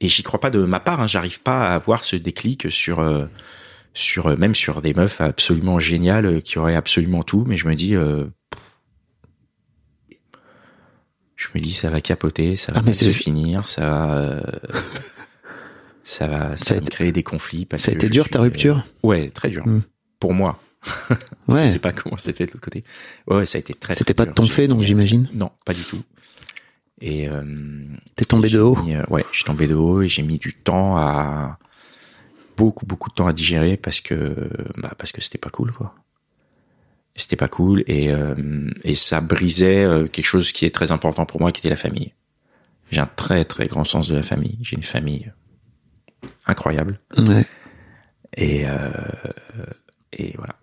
et 0.00 0.08
j'y 0.08 0.22
crois 0.22 0.40
pas 0.40 0.48
de 0.50 0.64
ma 0.64 0.80
part. 0.80 1.00
Hein. 1.00 1.06
J'arrive 1.06 1.42
pas 1.42 1.68
à 1.68 1.74
avoir 1.74 2.04
ce 2.04 2.16
déclic 2.16 2.70
sur 2.72 3.00
euh, 3.00 3.26
sur 3.94 4.26
euh, 4.28 4.36
même 4.36 4.54
sur 4.54 4.80
des 4.82 4.94
meufs 4.94 5.20
absolument 5.20 5.78
géniales 5.78 6.26
euh, 6.26 6.40
qui 6.40 6.58
auraient 6.58 6.74
absolument 6.76 7.22
tout, 7.22 7.44
mais 7.46 7.56
je 7.56 7.68
me 7.68 7.74
dis 7.74 7.94
euh, 7.94 8.24
je 11.36 11.48
me 11.54 11.60
dis 11.60 11.72
ça 11.72 11.90
va 11.90 12.00
capoter, 12.00 12.56
ça 12.56 12.72
va 12.72 12.82
Ah, 12.86 12.92
se 12.92 13.08
finir, 13.10 13.68
ça 13.68 13.86
va 13.88 14.14
euh, 14.14 14.40
ça 16.04 16.26
va 16.26 16.56
ça, 16.56 16.74
va 16.74 16.80
me 16.80 16.86
été- 16.86 16.90
créer 16.92 17.12
des 17.12 17.22
conflits. 17.22 17.64
Parce 17.66 17.82
Ça 17.84 17.90
a 17.92 17.94
été 17.94 18.08
dur 18.08 18.24
suis, 18.24 18.30
ta 18.30 18.38
euh, 18.38 18.42
rupture. 18.42 18.84
Ouais, 19.02 19.30
très 19.30 19.50
dur 19.50 19.66
Mm. 19.66 19.82
pour 20.20 20.34
moi. 20.34 20.60
Ouais. 21.48 21.66
Je 21.66 21.72
sais 21.72 21.78
pas 21.80 21.92
comment 21.92 22.16
c'était 22.16 22.46
de 22.46 22.52
l'autre 22.52 22.64
côté. 22.64 22.84
Ouais, 23.26 23.38
ouais, 23.38 23.46
ça 23.46 23.58
a 23.58 23.60
été 23.60 23.74
très. 23.74 23.94
C'était 23.94 24.14
pas 24.14 24.26
de 24.26 24.32
ton 24.32 24.46
fait, 24.46 24.68
donc 24.68 24.78
mis- 24.80 24.84
j'imagine. 24.86 25.28
Non, 25.34 25.50
pas 25.66 25.74
du 25.74 25.82
tout. 25.82 26.00
Et 27.00 27.28
euh, 27.28 27.42
T'es 28.14 28.24
tombé 28.24 28.48
de 28.48 28.60
haut. 28.60 28.76
mis, 28.76 28.94
euh, 28.94 29.02
ouais, 29.10 29.24
je 29.32 29.36
suis 29.38 29.44
tombé 29.44 29.66
de 29.66 29.74
haut 29.74 30.02
et 30.02 30.08
j'ai 30.08 30.22
mis 30.22 30.38
du 30.38 30.54
temps 30.54 30.96
à 30.96 31.58
beaucoup 32.62 32.86
beaucoup 32.86 33.10
de 33.10 33.14
temps 33.14 33.26
à 33.26 33.32
digérer 33.32 33.76
parce 33.76 34.00
que 34.00 34.48
bah 34.76 34.92
parce 34.96 35.10
que 35.12 35.20
c'était 35.20 35.38
pas 35.38 35.50
cool 35.50 35.72
quoi. 35.72 35.94
C'était 37.16 37.36
pas 37.36 37.48
cool 37.48 37.84
et 37.86 38.10
euh, 38.12 38.34
et 38.84 38.94
ça 38.94 39.20
brisait 39.20 39.84
euh, 39.84 40.06
quelque 40.06 40.24
chose 40.26 40.52
qui 40.52 40.64
est 40.64 40.74
très 40.74 40.92
important 40.92 41.26
pour 41.26 41.40
moi 41.40 41.52
qui 41.52 41.60
était 41.60 41.68
la 41.68 41.76
famille. 41.76 42.12
J'ai 42.90 43.00
un 43.00 43.10
très 43.16 43.44
très 43.44 43.66
grand 43.66 43.84
sens 43.84 44.08
de 44.08 44.14
la 44.14 44.22
famille. 44.22 44.58
J'ai 44.62 44.76
une 44.76 44.82
famille 44.82 45.32
incroyable 46.46 47.00
Ouais. 47.18 47.44
et 48.36 48.62
euh, 48.66 48.90
et 50.12 50.34
voilà. 50.36 50.54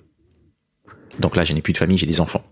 Donc 1.20 1.36
là, 1.36 1.44
je 1.44 1.54
n'ai 1.54 1.62
plus 1.62 1.74
de 1.74 1.78
famille, 1.78 1.98
j'ai 1.98 2.06
des 2.06 2.22
enfants. 2.22 2.46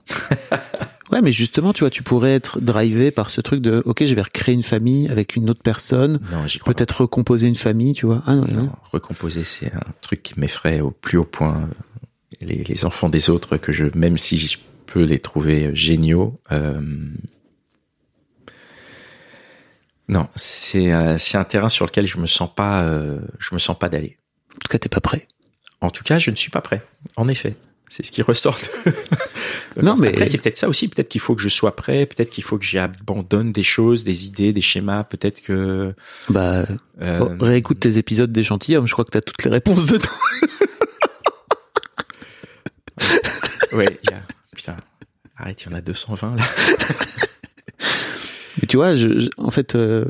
Ouais, 1.12 1.22
mais 1.22 1.32
justement, 1.32 1.72
tu 1.74 1.82
vois, 1.82 1.90
tu 1.90 2.04
pourrais 2.04 2.34
être 2.34 2.60
drivé 2.60 3.12
par 3.12 3.30
ce 3.30 3.40
truc 3.40 3.62
de, 3.62 3.82
ok, 3.86 4.04
je 4.06 4.14
vais 4.14 4.22
recréer 4.22 4.54
une 4.56 4.64
famille 4.64 5.08
avec 5.10 5.36
une 5.38 5.50
autre 5.50 5.62
personne, 5.64 6.20
Non, 6.32 6.46
j'y 6.48 6.60
crois 6.60 6.74
pas. 6.74 6.78
peut-être 6.78 7.02
recomposer 7.02 7.48
une 7.48 7.56
famille, 7.56 7.94
tu 7.94 8.06
vois. 8.06 8.24
Ah 8.28 8.36
non, 8.36 8.46
non. 8.48 8.64
Non, 8.64 8.72
recomposer, 8.92 9.44
c'est 9.46 9.74
un 9.74 9.94
truc 10.02 10.22
qui 10.22 10.40
m'effraie 10.40 10.82
au 10.82 10.92
plus 10.92 11.18
haut 11.18 11.24
point. 11.24 11.70
Les, 12.42 12.64
les 12.64 12.86
enfants 12.86 13.10
des 13.10 13.30
autres, 13.30 13.58
que 13.58 13.72
je, 13.72 13.86
même 13.96 14.18
si 14.18 14.38
je 14.38 14.58
peux 14.86 15.04
les 15.04 15.20
trouver 15.20 15.74
géniaux, 15.74 16.40
euh, 16.52 16.80
non, 20.10 20.28
c'est 20.36 20.94
euh, 20.94 21.18
c'est 21.18 21.38
un 21.38 21.44
terrain 21.44 21.70
sur 21.70 21.86
lequel 21.86 22.08
je 22.08 22.18
me 22.18 22.28
sens 22.28 22.54
pas, 22.54 22.82
euh, 22.84 23.20
je 23.40 23.54
me 23.54 23.60
sens 23.60 23.78
pas 23.78 23.90
d'aller. 23.90 24.18
En 24.56 24.60
tout 24.60 24.70
cas, 24.70 24.78
t'es 24.80 24.90
pas 24.90 25.02
prêt. 25.02 25.28
En 25.82 25.90
tout 25.90 26.04
cas, 26.04 26.18
je 26.18 26.32
ne 26.32 26.36
suis 26.36 26.50
pas 26.50 26.62
prêt. 26.62 26.82
En 27.18 27.28
effet, 27.28 27.56
c'est 27.90 28.06
ce 28.06 28.12
qui 28.12 28.22
ressort. 28.22 28.58
de- 29.76 29.82
Non, 29.82 29.96
mais- 29.98 30.10
Après, 30.10 30.26
c'est 30.26 30.38
peut-être 30.40 30.58
ça 30.58 30.68
aussi. 30.70 30.88
Peut-être 30.88 31.10
qu'il 31.10 31.22
faut 31.22 31.36
que 31.36 31.42
je 31.42 31.50
sois 31.50 31.76
prêt. 31.76 32.06
Peut-être 32.06 32.30
qu'il 32.32 32.44
faut 32.44 32.58
que 32.58 32.66
j'abandonne 32.66 33.52
des 33.52 33.64
choses, 33.64 34.04
des 34.04 34.26
idées, 34.26 34.54
des 34.54 34.62
schémas. 34.62 35.04
Peut-être 35.04 35.42
que 35.42 35.94
Bah, 36.30 36.66
euh, 37.02 37.20
oh, 37.22 37.32
réécoute 37.44 37.80
tes 37.80 37.98
épisodes 37.98 38.32
des 38.32 38.44
gentilshommes, 38.44 38.88
je 38.88 38.94
crois 38.94 39.06
que 39.06 39.12
t'as 39.12 39.22
toutes 39.22 39.44
les 39.44 39.52
réponses 39.52 39.86
dedans. 39.86 40.10
ouais, 43.74 44.00
y 44.10 44.14
a 44.14 44.22
putain. 44.56 44.78
Arrête, 45.38 45.64
il 45.64 45.70
y 45.70 45.74
en 45.74 45.78
a 45.78 45.82
220 45.82 46.36
là. 46.36 46.44
Mais 48.60 48.68
tu 48.68 48.78
vois, 48.78 48.96
je, 48.96 49.20
je- 49.20 49.30
en 49.38 49.52
fait, 49.52 49.76
euh, 49.76 50.06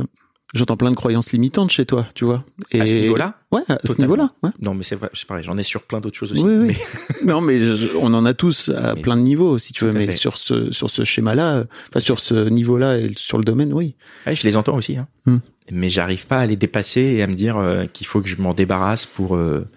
j'entends 0.54 0.78
plein 0.78 0.92
de 0.92 0.96
croyances 0.96 1.32
limitantes 1.32 1.72
chez 1.72 1.86
toi, 1.86 2.08
tu 2.16 2.26
vois. 2.26 2.44
Et 2.72 2.82
À 2.82 2.86
ce 2.88 2.94
niveau-là? 2.98 3.36
Ouais, 3.52 3.62
à 3.68 3.78
ce 3.86 4.00
niveau-là. 4.00 4.32
Ouais. 4.44 4.50
Non, 4.62 4.74
mais 4.74 4.84
c'est 4.84 4.96
vrai, 4.96 5.10
c'est 5.14 5.28
pareil. 5.28 5.44
J'en 5.44 5.58
ai 5.58 5.64
sur 5.64 5.84
plein 5.84 6.00
d'autres 6.00 6.18
choses 6.18 6.32
aussi. 6.32 6.44
Oui, 6.44 6.56
oui. 6.70 6.78
Mais 7.26 7.32
non, 7.34 7.42
mais 7.42 7.60
je- 7.60 7.88
on 8.00 8.14
en 8.14 8.26
a 8.26 8.34
tous 8.34 8.70
à 8.70 8.96
Mais- 8.96 9.02
plein 9.02 9.18
de 9.18 9.22
niveaux, 9.22 9.58
si 9.60 9.74
tu 9.74 9.86
veux. 9.86 9.92
Mais 9.92 10.06
fait. 10.08 10.12
sur 10.14 10.38
ce 10.38 10.72
sur 10.72 10.90
ce 10.90 11.04
schéma-là, 11.04 11.66
enfin 11.90 12.00
sur 12.00 12.20
ce 12.20 12.48
niveau-là 12.50 12.98
et 12.98 13.12
sur 13.16 13.38
le 13.38 13.44
domaine, 13.44 13.74
oui. 13.74 13.96
ouais, 14.26 14.36
je 14.36 14.44
les 14.44 14.56
entends 14.58 14.76
aussi. 14.76 14.98
Hein. 14.98 15.08
Hmm. 15.26 15.38
Mais 15.72 15.90
j'arrive 15.90 16.28
pas 16.28 16.40
à 16.40 16.46
les 16.46 16.56
dépasser 16.56 17.02
et 17.02 17.24
à 17.24 17.28
me 17.28 17.34
dire 17.34 17.58
euh, 17.58 17.86
qu'il 17.92 18.08
faut 18.08 18.22
que 18.22 18.28
je 18.30 18.38
m'en 18.42 18.54
débarrasse 18.54 19.06
pour. 19.06 19.36
Euh, 19.36 19.68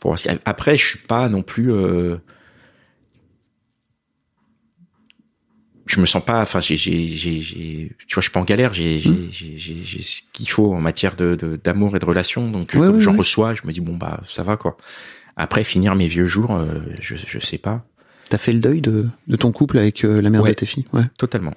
pour... 0.00 0.16
Après, 0.44 0.76
je 0.76 0.86
suis 0.86 0.98
pas 0.98 1.28
non 1.28 1.42
plus. 1.42 1.72
Euh... 1.72 2.16
Je 5.86 6.00
me 6.00 6.06
sens 6.06 6.24
pas. 6.24 6.40
Enfin, 6.40 6.60
j'ai, 6.60 6.76
j'ai, 6.76 7.08
tu 8.06 8.14
vois, 8.14 8.20
je 8.20 8.22
suis 8.22 8.30
pas 8.30 8.40
en 8.40 8.44
galère. 8.44 8.72
J'ai, 8.72 8.98
j'ai, 9.00 9.10
Hmm. 9.10 9.28
j'ai, 9.30 9.58
j'ai, 9.58 9.76
j'ai 9.84 10.02
ce 10.02 10.22
qu'il 10.32 10.48
faut 10.48 10.72
en 10.72 10.80
matière 10.80 11.14
de, 11.16 11.34
de- 11.34 11.56
d'amour 11.62 11.94
et 11.94 11.98
de 11.98 12.04
relation. 12.04 12.50
Donc, 12.50 12.70
Ouais, 12.72 12.80
comme 12.80 12.94
ouais, 12.96 13.00
j'en 13.00 13.14
reçois, 13.16 13.54
je 13.54 13.62
me 13.66 13.72
dis 13.72 13.80
bon 13.80 13.94
bah 13.96 14.20
ça 14.26 14.42
va 14.42 14.56
quoi. 14.56 14.76
Après, 15.36 15.62
finir 15.64 15.94
mes 15.94 16.06
vieux 16.06 16.26
jours, 16.26 16.52
euh, 16.52 16.78
je, 17.00 17.16
je 17.26 17.38
sais 17.38 17.58
pas. 17.58 17.84
T'as 18.30 18.38
fait 18.38 18.52
le 18.52 18.60
deuil 18.60 18.80
de, 18.80 19.06
de 19.26 19.36
ton 19.36 19.52
couple 19.52 19.76
avec 19.78 20.04
euh, 20.04 20.22
la 20.22 20.30
mère 20.30 20.42
Ouais. 20.42 20.50
de 20.50 20.54
tes 20.54 20.64
filles, 20.66 20.86
ouais. 20.94 21.02
Totalement. 21.18 21.52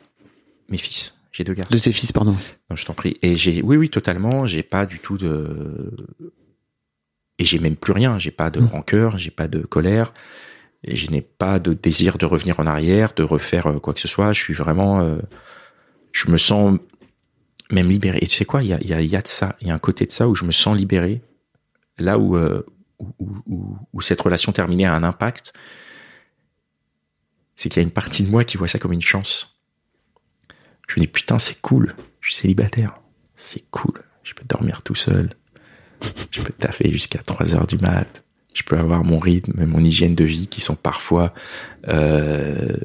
Mes 0.69 0.77
fils. 0.77 1.15
J'ai 1.31 1.43
deux 1.45 1.53
garçons. 1.53 1.73
De 1.75 1.79
tes 1.79 1.91
fils, 1.91 2.11
pardon. 2.11 2.35
Non, 2.69 2.75
je 2.75 2.83
t'en 2.85 2.93
prie. 2.93 3.17
Et 3.21 3.35
j'ai, 3.37 3.61
oui, 3.61 3.77
oui, 3.77 3.89
totalement. 3.89 4.47
J'ai 4.47 4.63
pas 4.63 4.85
du 4.87 4.99
tout 4.99 5.17
de, 5.17 5.91
et 7.39 7.45
j'ai 7.45 7.59
même 7.59 7.75
plus 7.75 7.93
rien. 7.93 8.17
J'ai 8.19 8.31
pas 8.31 8.49
de 8.49 8.59
Mm. 8.59 8.65
rancœur, 8.65 9.17
j'ai 9.19 9.31
pas 9.31 9.47
de 9.47 9.59
colère, 9.59 10.13
je 10.83 11.11
n'ai 11.11 11.21
pas 11.21 11.59
de 11.59 11.73
désir 11.73 12.17
de 12.17 12.25
revenir 12.25 12.59
en 12.59 12.67
arrière, 12.67 13.13
de 13.13 13.23
refaire 13.23 13.67
euh, 13.67 13.79
quoi 13.79 13.93
que 13.93 13.99
ce 13.99 14.07
soit. 14.07 14.33
Je 14.33 14.41
suis 14.41 14.53
vraiment, 14.53 15.01
euh, 15.01 15.17
je 16.11 16.29
me 16.29 16.37
sens 16.37 16.77
même 17.69 17.89
libéré. 17.89 18.19
Et 18.21 18.27
tu 18.27 18.35
sais 18.35 18.45
quoi, 18.45 18.63
il 18.63 18.69
y 18.69 18.73
a, 18.73 19.21
de 19.21 19.27
ça, 19.27 19.55
il 19.61 19.67
y 19.67 19.71
a 19.71 19.73
un 19.73 19.79
côté 19.79 20.05
de 20.05 20.11
ça 20.11 20.27
où 20.27 20.35
je 20.35 20.45
me 20.45 20.51
sens 20.51 20.77
libéré. 20.77 21.21
Là 21.97 22.19
où, 22.19 22.35
euh, 22.35 22.65
où 23.19 24.01
cette 24.01 24.21
relation 24.21 24.51
terminée 24.51 24.85
a 24.85 24.93
un 24.93 25.03
impact, 25.03 25.53
c'est 27.55 27.69
qu'il 27.69 27.81
y 27.81 27.83
a 27.83 27.87
une 27.87 27.91
partie 27.91 28.23
de 28.23 28.29
moi 28.29 28.43
qui 28.43 28.57
voit 28.57 28.67
ça 28.67 28.79
comme 28.79 28.93
une 28.93 29.01
chance. 29.01 29.57
Je 30.87 30.95
me 30.95 31.01
dis 31.01 31.07
putain, 31.07 31.39
c'est 31.39 31.59
cool. 31.61 31.95
Je 32.21 32.31
suis 32.31 32.41
célibataire. 32.41 32.99
C'est 33.35 33.69
cool. 33.71 34.03
Je 34.23 34.33
peux 34.33 34.45
dormir 34.45 34.83
tout 34.83 34.95
seul. 34.95 35.31
Je 36.31 36.41
peux 36.41 36.53
taffer 36.53 36.89
jusqu'à 36.89 37.19
3 37.19 37.55
heures 37.55 37.67
du 37.67 37.77
mat. 37.77 38.23
Je 38.57 38.63
peux 38.63 38.75
avoir 38.75 39.03
mon 39.03 39.19
rythme, 39.19 39.65
mon 39.65 39.83
hygiène 39.83 40.15
de 40.15 40.23
vie 40.23 40.47
qui 40.47 40.61
sont 40.61 40.73
parfois, 40.75 41.31
euh, 41.89 42.75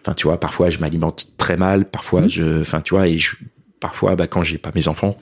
enfin 0.00 0.14
tu 0.14 0.26
vois, 0.26 0.40
parfois 0.40 0.68
je 0.68 0.80
m'alimente 0.80 1.28
très 1.36 1.56
mal, 1.56 1.84
parfois 1.84 2.26
je, 2.26 2.60
enfin 2.60 2.80
tu 2.80 2.94
vois, 2.94 3.06
et 3.06 3.18
je, 3.18 3.36
parfois 3.78 4.16
bah, 4.16 4.26
quand 4.26 4.42
j'ai 4.42 4.58
pas 4.58 4.72
mes 4.74 4.88
enfants, 4.88 5.16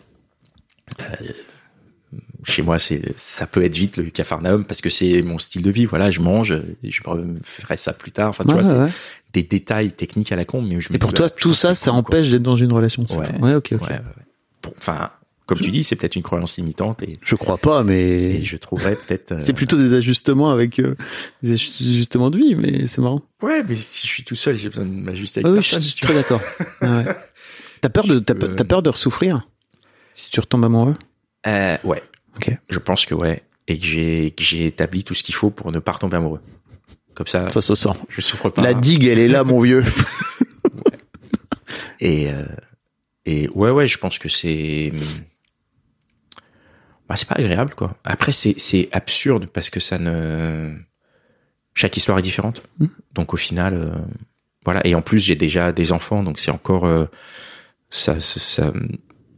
euh, 1.00 1.04
chez 2.44 2.62
moi 2.62 2.78
c'est, 2.78 3.02
ça 3.16 3.46
peut 3.46 3.62
être 3.62 3.76
vite 3.76 3.98
le 3.98 4.04
cafarnaum 4.04 4.64
parce 4.64 4.80
que 4.80 4.88
c'est 4.88 5.20
mon 5.20 5.38
style 5.38 5.60
de 5.62 5.70
vie. 5.70 5.84
Voilà, 5.84 6.10
je 6.10 6.22
mange, 6.22 6.52
et 6.82 6.90
je 6.90 7.02
ferai 7.44 7.76
ça 7.76 7.92
plus 7.92 8.12
tard. 8.12 8.30
Enfin 8.30 8.44
tu 8.44 8.54
Ouais, 8.54 8.62
vois, 8.62 8.88
c'est 8.88 8.94
des 9.34 9.42
détails 9.42 9.92
techniques 9.92 10.32
à 10.32 10.36
la 10.36 10.46
con, 10.46 10.62
mais 10.62 10.80
je 10.80 10.88
me 10.90 10.94
Et 10.96 10.98
pour 10.98 11.12
toi, 11.12 11.28
tout 11.28 11.52
ça, 11.52 11.74
ça 11.74 11.92
empêche 11.92 12.30
d'être 12.30 12.42
dans 12.42 12.56
une 12.56 12.72
relation. 12.72 13.04
Ouais. 13.10 13.38
Ouais, 13.42 13.54
ok. 13.54 13.74
Pour- 14.62 14.74
Enfin, 14.78 15.10
comme 15.46 15.58
tu 15.60 15.70
dis, 15.70 15.82
c'est 15.84 15.96
peut-être 15.96 16.16
une 16.16 16.22
croyance 16.22 16.58
limitante 16.58 17.02
et, 17.02 17.14
Je 17.22 17.36
crois 17.36 17.56
pas, 17.58 17.84
mais 17.84 18.42
je 18.44 18.56
trouverais 18.56 18.96
peut-être. 18.96 19.32
euh, 19.32 19.38
c'est 19.40 19.52
plutôt 19.52 19.76
des 19.76 19.94
ajustements 19.94 20.50
avec 20.50 20.78
euh, 20.80 20.96
des 21.42 21.52
ajustements 21.52 22.30
de 22.30 22.36
vie, 22.38 22.54
mais 22.56 22.86
c'est 22.86 23.00
marrant. 23.00 23.20
Ouais, 23.42 23.62
mais 23.68 23.74
si 23.76 24.06
je 24.06 24.12
suis 24.12 24.24
tout 24.24 24.34
seul, 24.34 24.56
j'ai 24.56 24.68
besoin 24.68 24.84
de 24.84 24.90
m'ajuster 24.90 25.40
avec 25.40 25.50
Ah 25.52 25.56
oui, 25.56 25.62
je 25.62 25.78
suis 25.78 26.00
très 26.00 26.14
d'accord. 26.14 26.40
Ah 26.80 26.98
ouais. 26.98 27.04
T'as 27.80 27.88
peur 27.90 28.06
de, 28.06 28.18
t'as, 28.18 28.34
peux- 28.34 28.54
t'as 28.56 28.64
peur 28.64 28.82
de 28.82 28.90
ressouffrir 28.90 29.46
si 30.14 30.30
tu 30.30 30.40
retombes 30.40 30.64
amoureux? 30.64 30.96
Euh, 31.46 31.76
ouais. 31.84 32.02
Ok. 32.36 32.50
Je 32.68 32.78
pense 32.78 33.06
que 33.06 33.14
ouais, 33.14 33.42
et 33.68 33.78
que 33.78 33.84
j'ai 33.86 34.30
que 34.32 34.42
j'ai 34.42 34.66
établi 34.66 35.04
tout 35.04 35.14
ce 35.14 35.22
qu'il 35.22 35.34
faut 35.34 35.50
pour 35.50 35.70
ne 35.72 35.78
pas 35.78 35.92
retomber 35.92 36.16
amoureux. 36.16 36.40
Comme 37.14 37.26
ça, 37.28 37.48
Ça 37.50 37.60
se 37.60 37.74
sent. 37.74 37.88
je 38.08 38.20
souffre 38.20 38.50
pas. 38.50 38.62
La 38.62 38.74
digue, 38.74 39.04
elle 39.04 39.18
est 39.18 39.28
là, 39.28 39.44
mon 39.44 39.60
vieux. 39.60 39.84
Et 42.00 42.30
euh, 42.30 42.42
et 43.24 43.48
ouais, 43.54 43.70
ouais, 43.70 43.86
je 43.88 43.98
pense 43.98 44.18
que 44.18 44.28
c'est 44.28 44.92
bah 47.08 47.16
c'est 47.16 47.28
pas 47.28 47.36
agréable 47.36 47.74
quoi. 47.74 47.96
Après 48.04 48.32
c'est 48.32 48.54
c'est 48.58 48.88
absurde 48.92 49.46
parce 49.46 49.70
que 49.70 49.80
ça 49.80 49.98
ne 49.98 50.74
chaque 51.74 51.96
histoire 51.96 52.18
est 52.18 52.22
différente. 52.22 52.62
Mm. 52.78 52.86
Donc 53.14 53.34
au 53.34 53.36
final 53.36 53.74
euh, 53.74 53.90
voilà 54.64 54.84
et 54.86 54.94
en 54.94 55.02
plus 55.02 55.18
j'ai 55.20 55.36
déjà 55.36 55.72
des 55.72 55.92
enfants 55.92 56.22
donc 56.22 56.38
c'est 56.40 56.50
encore 56.50 56.86
euh, 56.86 57.06
ça 57.90 58.18
ça, 58.20 58.40
ça- 58.40 58.72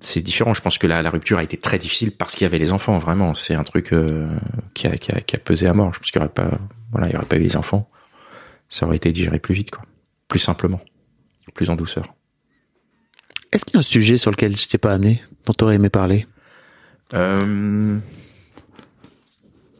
c'est 0.01 0.23
différent. 0.23 0.55
Je 0.55 0.63
pense 0.63 0.79
que 0.79 0.87
la, 0.87 1.03
la 1.03 1.11
rupture 1.11 1.39
a 1.39 1.43
été 1.43 1.57
très 1.57 1.77
difficile 1.77 2.13
parce 2.13 2.37
qu'il 2.37 2.45
y 2.45 2.47
avait 2.47 2.59
les 2.59 2.71
enfants. 2.71 2.99
Vraiment, 2.99 3.35
c'est 3.35 3.55
un 3.55 3.65
truc 3.65 3.93
euh, 3.93 4.31
qui, 4.73 4.87
a, 4.87 4.97
qui, 4.97 5.11
a, 5.11 5.21
qui 5.21 5.35
a 5.35 5.41
pesé 5.41 5.67
à 5.67 5.75
mort. 5.75 5.93
Je 5.93 5.99
pense 5.99 6.13
qu'il 6.13 6.21
y 6.21 6.25
aurait 6.25 6.33
pas, 6.33 6.53
voilà, 6.93 7.09
il 7.09 7.15
y 7.15 7.17
aurait 7.17 7.27
pas 7.27 7.37
eu 7.37 7.43
les 7.43 7.57
enfants, 7.57 7.91
ça 8.69 8.87
aurait 8.87 8.95
été 8.95 9.11
digéré 9.11 9.41
plus 9.41 9.55
vite, 9.57 9.73
quoi, 9.73 9.83
plus 10.29 10.39
simplement, 10.39 10.81
plus 11.53 11.69
en 11.69 11.75
douceur. 11.75 12.15
Est-ce 13.51 13.65
qu'il 13.65 13.75
y 13.75 13.77
a 13.77 13.81
un 13.81 13.83
sujet 13.83 14.19
sur 14.19 14.31
lequel 14.31 14.57
je 14.57 14.69
t'ai 14.69 14.79
pas 14.79 14.93
amené, 14.95 15.21
dont 15.47 15.53
t'aurais 15.53 15.75
aimé 15.75 15.89
parler? 15.91 16.29
Euh... 17.15 17.99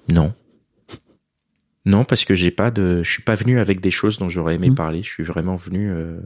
Non. 0.09 0.33
Non, 1.85 2.05
parce 2.05 2.25
que 2.25 2.35
j'ai 2.35 2.51
pas 2.51 2.71
de, 2.71 3.03
je 3.03 3.11
suis 3.11 3.23
pas 3.23 3.35
venu 3.35 3.59
avec 3.61 3.81
des 3.81 3.91
choses 3.91 4.19
dont 4.19 4.29
j'aurais 4.29 4.55
aimé 4.57 4.71
Mm. 4.71 4.75
parler. 4.75 5.03
Je 5.03 5.09
suis 5.09 5.25
vraiment 5.25 5.57
venu 5.57 5.91
euh, 5.91 6.19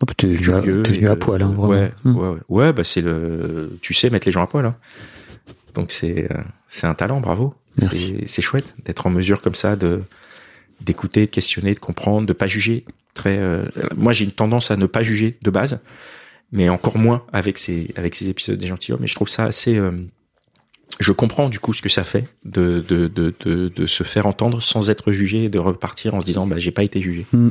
Non, 0.00 0.06
T'es 0.16 0.26
venu, 0.28 0.54
à, 0.54 0.60
venu 0.60 1.18
poil, 1.18 1.42
hein, 1.42 1.46
vraiment. 1.48 1.66
Ouais, 1.68 1.90
Hmm. 2.04 2.16
ouais, 2.16 2.28
ouais. 2.28 2.38
Ouais, 2.48 2.72
bah 2.72 2.84
c'est 2.84 3.00
le, 3.00 3.76
tu 3.82 3.94
sais 3.94 4.10
mettre 4.10 4.26
les 4.28 4.32
gens 4.32 4.42
à 4.42 4.46
poil. 4.46 4.64
Hein. 4.64 4.76
Donc 5.74 5.90
c'est 5.92 6.30
euh, 6.32 6.42
c'est 6.68 6.86
un 6.86 6.94
talent, 6.94 7.20
bravo. 7.20 7.52
Merci. 7.80 8.14
C'est- 8.20 8.28
C'est 8.28 8.42
chouette 8.42 8.74
d'être 8.84 9.06
en 9.06 9.10
mesure 9.10 9.40
comme 9.42 9.54
ça 9.56 9.76
de 9.76 10.02
d'écouter, 10.80 11.22
de 11.26 11.30
questionner, 11.30 11.74
de 11.74 11.80
comprendre, 11.80 12.26
de 12.26 12.32
pas 12.32 12.46
juger. 12.46 12.84
Très, 13.14 13.36
euh, 13.38 13.64
moi 13.96 14.12
j'ai 14.12 14.24
une 14.24 14.30
tendance 14.30 14.70
à 14.70 14.76
ne 14.76 14.86
pas 14.86 15.02
juger 15.02 15.36
de 15.42 15.50
base, 15.50 15.80
mais 16.52 16.68
encore 16.68 16.98
moins 16.98 17.24
avec 17.32 17.58
ces 17.58 17.92
avec 17.96 18.14
ces 18.14 18.28
épisodes 18.28 18.58
des 18.58 18.66
gentilshommes. 18.66 19.04
Et 19.04 19.06
je 19.06 19.14
trouve 19.14 19.28
ça 19.28 19.44
assez. 19.44 19.76
euh, 19.76 19.90
je 21.00 21.12
comprends 21.12 21.48
du 21.48 21.60
coup 21.60 21.74
ce 21.74 21.82
que 21.82 21.88
ça 21.88 22.02
fait 22.04 22.24
de 22.44 22.80
de, 22.88 23.06
de 23.08 23.34
de 23.44 23.68
de 23.68 23.86
se 23.86 24.02
faire 24.02 24.26
entendre 24.26 24.60
sans 24.62 24.90
être 24.90 25.12
jugé 25.12 25.44
et 25.44 25.48
de 25.48 25.58
repartir 25.58 26.14
en 26.14 26.20
se 26.20 26.26
disant 26.26 26.46
bah 26.46 26.58
j'ai 26.58 26.70
pas 26.72 26.82
été 26.84 27.00
jugé. 27.00 27.26
Mm. 27.32 27.48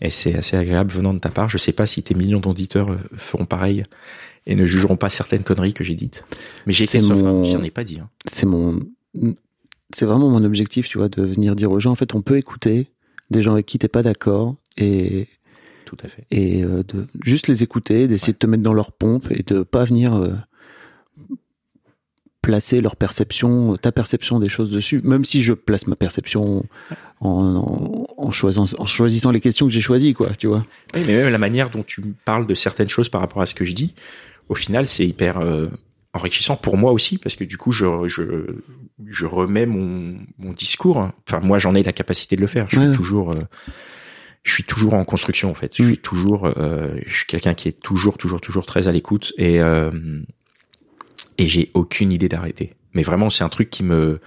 Et 0.00 0.10
c'est 0.10 0.34
assez 0.36 0.56
agréable 0.56 0.90
venant 0.92 1.12
de 1.12 1.18
ta 1.18 1.28
part. 1.28 1.48
Je 1.48 1.58
sais 1.58 1.72
pas 1.72 1.86
si 1.86 2.02
tes 2.04 2.14
millions 2.14 2.38
d'auditeurs 2.40 2.92
euh, 2.92 2.98
feront 3.16 3.46
pareil 3.46 3.84
et 4.46 4.54
ne 4.54 4.64
jugeront 4.64 4.96
pas 4.96 5.10
certaines 5.10 5.42
conneries 5.42 5.74
que 5.74 5.82
j'ai 5.84 5.94
dites. 5.96 6.24
Mais 6.66 6.72
j'ai 6.72 6.84
été 6.84 7.00
soft, 7.00 7.26
hein. 7.26 7.32
mon- 7.32 7.44
j'en 7.44 7.62
ai 7.62 7.70
pas 7.70 7.84
dit. 7.84 7.98
hein. 8.00 8.08
c'est 8.30 8.46
mon 8.46 8.80
c'est 9.94 10.04
vraiment 10.04 10.28
mon 10.30 10.44
objectif 10.44 10.88
tu 10.88 10.98
vois 10.98 11.08
de 11.08 11.22
venir 11.22 11.56
dire 11.56 11.70
aux 11.70 11.80
gens 11.80 11.90
en 11.92 11.94
fait 11.94 12.14
on 12.14 12.20
peut 12.22 12.36
écouter 12.36 12.88
des 13.30 13.42
gens 13.42 13.52
avec 13.54 13.64
qui 13.66 13.78
t'es 13.78 13.88
pas 13.88 14.02
d'accord 14.02 14.54
et 14.76 15.26
Tout 15.88 15.96
à 16.04 16.08
fait. 16.08 16.24
et 16.30 16.62
euh, 16.62 16.82
de 16.86 17.06
juste 17.24 17.48
les 17.48 17.62
écouter 17.62 18.06
d'essayer 18.08 18.34
de 18.34 18.38
te 18.38 18.46
mettre 18.46 18.62
dans 18.62 18.74
leur 18.74 18.92
pompe 18.92 19.26
et 19.30 19.42
de 19.42 19.62
pas 19.62 19.84
venir 19.86 20.14
euh, 20.14 20.34
placer 22.42 22.80
leur 22.80 22.96
perception 22.96 23.76
ta 23.76 23.90
perception 23.92 24.38
des 24.38 24.48
choses 24.48 24.70
dessus 24.70 25.00
même 25.02 25.24
si 25.24 25.42
je 25.42 25.52
place 25.52 25.86
ma 25.86 25.96
perception 25.96 26.64
en, 27.20 27.28
en, 27.28 28.06
en 28.16 28.30
choisissant 28.30 28.66
en 28.78 28.86
choisissant 28.86 29.30
les 29.30 29.40
questions 29.40 29.66
que 29.66 29.72
j'ai 29.72 29.80
choisies 29.80 30.14
quoi 30.14 30.30
tu 30.38 30.46
vois 30.46 30.64
Oui, 30.94 31.02
mais 31.06 31.14
même 31.14 31.32
la 31.32 31.38
manière 31.38 31.68
dont 31.70 31.82
tu 31.82 32.00
parles 32.24 32.46
de 32.46 32.54
certaines 32.54 32.88
choses 32.88 33.08
par 33.08 33.20
rapport 33.20 33.42
à 33.42 33.46
ce 33.46 33.54
que 33.54 33.64
je 33.64 33.72
dis, 33.74 33.94
au 34.48 34.54
final, 34.54 34.86
c'est 34.86 35.06
hyper 35.06 35.38
euh, 35.38 35.66
enrichissant 36.14 36.56
pour 36.56 36.76
moi 36.78 36.92
aussi, 36.92 37.18
parce 37.18 37.36
que 37.36 37.44
du 37.44 37.58
coup, 37.58 37.70
je, 37.72 37.84
je, 38.06 38.22
je 39.06 39.26
remets 39.26 39.66
mon, 39.66 40.16
mon 40.38 40.52
discours. 40.52 41.10
Enfin, 41.28 41.40
moi, 41.40 41.58
j'en 41.58 41.74
ai 41.74 41.82
la 41.82 41.92
capacité 41.92 42.34
de 42.36 42.40
le 42.40 42.46
faire. 42.46 42.66
Je 42.70 42.78
Ouais. 42.80 42.86
suis 42.88 42.96
toujours, 42.96 43.32
euh, 43.32 43.38
je 44.44 44.52
suis 44.52 44.64
toujours 44.64 44.94
en 44.94 45.04
construction, 45.04 45.50
en 45.50 45.54
fait. 45.54 45.76
Je 45.76 45.82
Mm. 45.82 45.86
suis 45.86 45.98
toujours, 45.98 46.46
euh, 46.56 46.98
je 47.06 47.14
suis 47.14 47.26
quelqu'un 47.26 47.54
qui 47.54 47.68
est 47.68 47.80
toujours, 47.80 48.18
toujours, 48.18 48.40
toujours 48.40 48.66
très 48.66 48.88
à 48.88 48.92
l'écoute 48.92 49.32
et 49.36 49.60
euh, 49.60 49.90
et 51.36 51.46
j'ai 51.46 51.70
aucune 51.74 52.12
idée 52.12 52.28
d'arrêter. 52.28 52.74
Mais 52.94 53.02
vraiment, 53.02 53.30
c'est 53.30 53.44
un 53.44 53.48
truc 53.48 53.70
qui 53.70 53.84
me, 53.84 54.20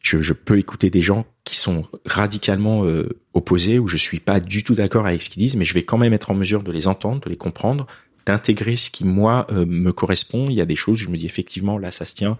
je, 0.00 0.20
je 0.22 0.32
peux 0.32 0.58
écouter 0.58 0.88
des 0.90 1.00
gens 1.02 1.26
qui 1.44 1.56
sont 1.56 1.84
radicalement 2.06 2.84
euh, 2.84 3.18
opposés, 3.34 3.78
où 3.78 3.88
je 3.88 3.96
suis 3.96 4.20
pas 4.20 4.40
du 4.40 4.62
tout 4.64 4.74
d'accord 4.74 5.06
avec 5.06 5.20
ce 5.22 5.28
qu'ils 5.30 5.40
disent, 5.42 5.56
mais 5.56 5.64
je 5.64 5.74
vais 5.74 5.82
quand 5.82 5.98
même 5.98 6.12
être 6.12 6.30
en 6.30 6.34
mesure 6.34 6.62
de 6.62 6.72
les 6.72 6.86
entendre, 6.86 7.20
de 7.20 7.28
les 7.28 7.36
comprendre, 7.36 7.86
d'intégrer 8.26 8.76
ce 8.76 8.90
qui 8.90 9.04
moi 9.04 9.46
euh, 9.50 9.66
me 9.66 9.92
correspond. 9.92 10.46
Il 10.48 10.54
y 10.54 10.60
a 10.60 10.66
des 10.66 10.76
choses 10.76 11.02
où 11.02 11.04
je 11.06 11.10
me 11.10 11.16
dis 11.16 11.26
effectivement 11.26 11.76
là 11.78 11.90
ça 11.90 12.04
se 12.04 12.14
tient, 12.14 12.38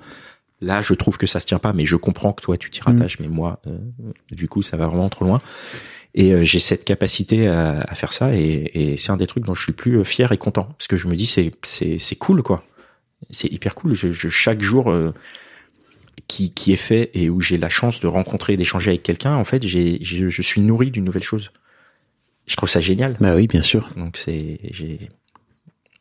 là 0.61 0.81
je 0.83 0.95
trouve 0.95 1.19
que 1.19 1.27
ça 1.27 1.41
se 1.41 1.47
tient 1.47 1.59
pas, 1.59 1.73
mais 1.73 1.85
je 1.85 1.97
comprends 1.97 2.33
que 2.33 2.43
toi 2.43 2.57
tu 2.57 2.71
t'y 2.71 2.81
rattaches, 2.83 3.19
mais 3.19 3.29
moi 3.29 3.61
euh, 3.67 3.77
du 4.31 4.49
coup 4.49 4.63
ça 4.63 4.77
va 4.77 4.87
vraiment 4.87 5.09
trop 5.09 5.25
loin. 5.25 5.39
Et 6.15 6.33
euh, 6.33 6.43
j'ai 6.45 6.59
cette 6.59 6.85
capacité 6.85 7.47
à, 7.47 7.81
à 7.83 7.95
faire 7.95 8.13
ça, 8.13 8.35
et, 8.35 8.71
et 8.75 8.97
c'est 8.97 9.13
un 9.13 9.17
des 9.17 9.27
trucs 9.29 9.45
dont 9.45 9.55
je 9.55 9.63
suis 9.63 9.73
le 9.73 9.77
plus 9.77 9.99
euh, 9.99 10.05
fier 10.05 10.33
et 10.33 10.39
content, 10.39 10.65
parce 10.77 10.89
que 10.89 10.97
je 10.97 11.07
me 11.07 11.15
dis 11.15 11.27
c'est 11.27 11.53
c'est 11.63 11.99
c'est 12.01 12.17
cool 12.17 12.43
quoi, 12.43 12.65
c'est 13.31 13.47
hyper 13.53 13.75
cool. 13.77 13.95
Je, 13.95 14.13
je- 14.13 14.29
chaque 14.29 14.61
jour 14.61 14.91
euh, 14.91 15.15
qui 16.27 16.53
qui 16.53 16.73
est 16.73 16.77
fait 16.77 17.11
et 17.15 17.31
où 17.31 17.41
j'ai 17.41 17.59
la 17.59 17.69
chance 17.69 18.01
de 18.01 18.07
rencontrer, 18.09 18.57
d'échanger 18.57 18.91
avec 18.91 19.03
quelqu'un, 19.05 19.35
en 19.37 19.45
fait 19.45 19.65
j'ai 19.67 19.99
je, 20.03 20.29
je 20.29 20.43
suis 20.43 20.61
nourri 20.61 20.91
d'une 20.91 21.05
nouvelle 21.05 21.23
chose. 21.23 21.53
Je 22.47 22.57
trouve 22.57 22.69
ça 22.69 22.81
génial. 22.81 23.17
bah 23.21 23.37
oui 23.37 23.47
bien 23.47 23.63
sûr 23.63 23.89
Donc 23.97 24.17
c'est 24.17 24.59
j'ai 24.73 25.09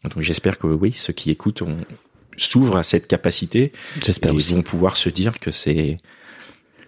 donc 0.03 0.22
j'espère 0.22 0.57
que 0.57 0.65
oui, 0.68 0.94
ceux 0.94 1.14
qui 1.14 1.30
écoutent 1.30 1.61
ont- 1.61 1.77
s'ouvrent 2.38 2.77
à 2.77 2.84
cette 2.84 3.06
capacité 3.07 3.73
j'espère 4.03 4.31
et 4.31 4.36
aussi 4.36 4.53
vont 4.56 4.61
pouvoir 4.64 4.95
se 4.98 5.10
dire 5.10 5.40
que 5.40 5.52
c'est 5.52 5.98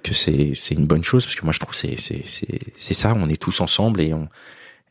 que 0.04 0.14
c'est 0.14 0.54
une 0.76 0.86
bonne 0.86 1.04
chose 1.04 1.26
parce 1.26 1.36
que 1.36 1.44
moi 1.44 1.54
je 1.54 1.60
trouve 1.60 1.74
c'est 1.76 2.00
c'est 2.00 2.24
c'est 2.78 2.94
ça, 2.94 3.14
on 3.16 3.30
est 3.30 3.42
tous 3.42 3.62
ensemble 3.62 4.02
et 4.02 4.14
on 4.14 4.28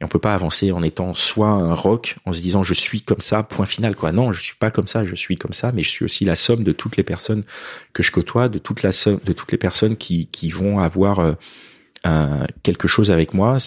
et 0.01 0.05
on 0.05 0.09
peut 0.09 0.19
pas 0.19 0.33
avancer 0.35 0.73
en 0.73 0.83
étant 0.83 1.13
soit 1.13 1.49
un 1.49 1.75
rock 1.75 2.17
en 2.25 2.33
se 2.33 2.41
disant 2.41 2.63
je 2.63 2.73
suis 2.75 3.03
comme 3.03 3.21
ça 3.21 3.43
point 3.43 3.67
final 3.67 3.95
quoi. 3.97 4.13
Non, 4.13 4.33
je 4.33 4.41
suis 4.43 4.57
pas 4.57 4.71
comme 4.71 4.87
ça, 4.87 5.05
je 5.05 5.15
suis 5.15 5.37
comme 5.37 5.53
ça 5.53 5.73
mais 5.73 5.83
je 5.83 5.91
suis 5.91 6.05
aussi 6.05 6.25
la 6.25 6.37
somme 6.37 6.65
de 6.65 6.73
toutes 6.73 6.97
les 6.97 7.03
personnes 7.03 7.45
que 7.93 8.03
je 8.03 8.11
côtoie, 8.13 8.49
de 8.49 8.59
toute 8.59 8.83
la 8.83 8.93
somme 8.93 9.21
de 9.25 9.33
toutes 9.35 9.53
les 9.53 9.59
personnes 9.59 9.97
qui 9.97 10.27
qui 10.27 10.51
vont 10.51 10.79
avoir 10.79 11.19
euh, 11.21 11.33
un- 12.05 12.47
quelque 12.63 12.89
chose 12.89 13.11
avec 13.11 13.35
moi, 13.35 13.59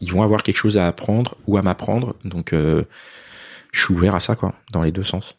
ils 0.00 0.12
vont 0.12 0.22
avoir 0.22 0.42
quelque 0.42 0.56
chose 0.58 0.76
à 0.76 0.86
apprendre 0.86 1.36
ou 1.46 1.56
à 1.56 1.62
m'apprendre. 1.62 2.14
Donc 2.24 2.52
euh, 2.52 2.84
je 3.72 3.82
suis 3.84 3.94
ouvert 3.94 4.14
à 4.14 4.20
ça 4.20 4.36
quoi, 4.36 4.54
dans 4.72 4.82
les 4.82 4.92
deux 4.92 5.04
sens. 5.04 5.36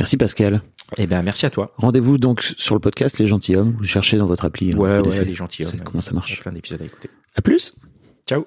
Merci 0.00 0.16
Pascal 0.16 0.60
Eh 0.98 1.06
ben 1.06 1.22
merci 1.22 1.46
à 1.46 1.50
toi. 1.50 1.72
rendez-vous 1.76 2.18
donc 2.18 2.42
sur 2.42 2.74
le 2.74 2.80
podcast 2.80 3.18
les 3.18 3.26
gentilshommes 3.28 3.74
vous 3.78 3.84
cherchez 3.84 4.16
dans 4.16 4.26
votre 4.26 4.44
appli 4.44 4.72
hein, 4.72 4.76
Ouais, 4.76 4.98
ouais, 5.00 5.24
les 5.24 5.34
gentils. 5.34 5.64
C'est 5.64 5.82
comment 5.84 6.00
ça 6.00 6.12
marche. 6.12 6.40
plein 6.40 6.52
d'épisodes 6.52 6.82
à 6.82 6.84
écouter. 6.84 7.08
à 7.36 7.42
plus 7.42 7.74
Ciao. 8.28 8.46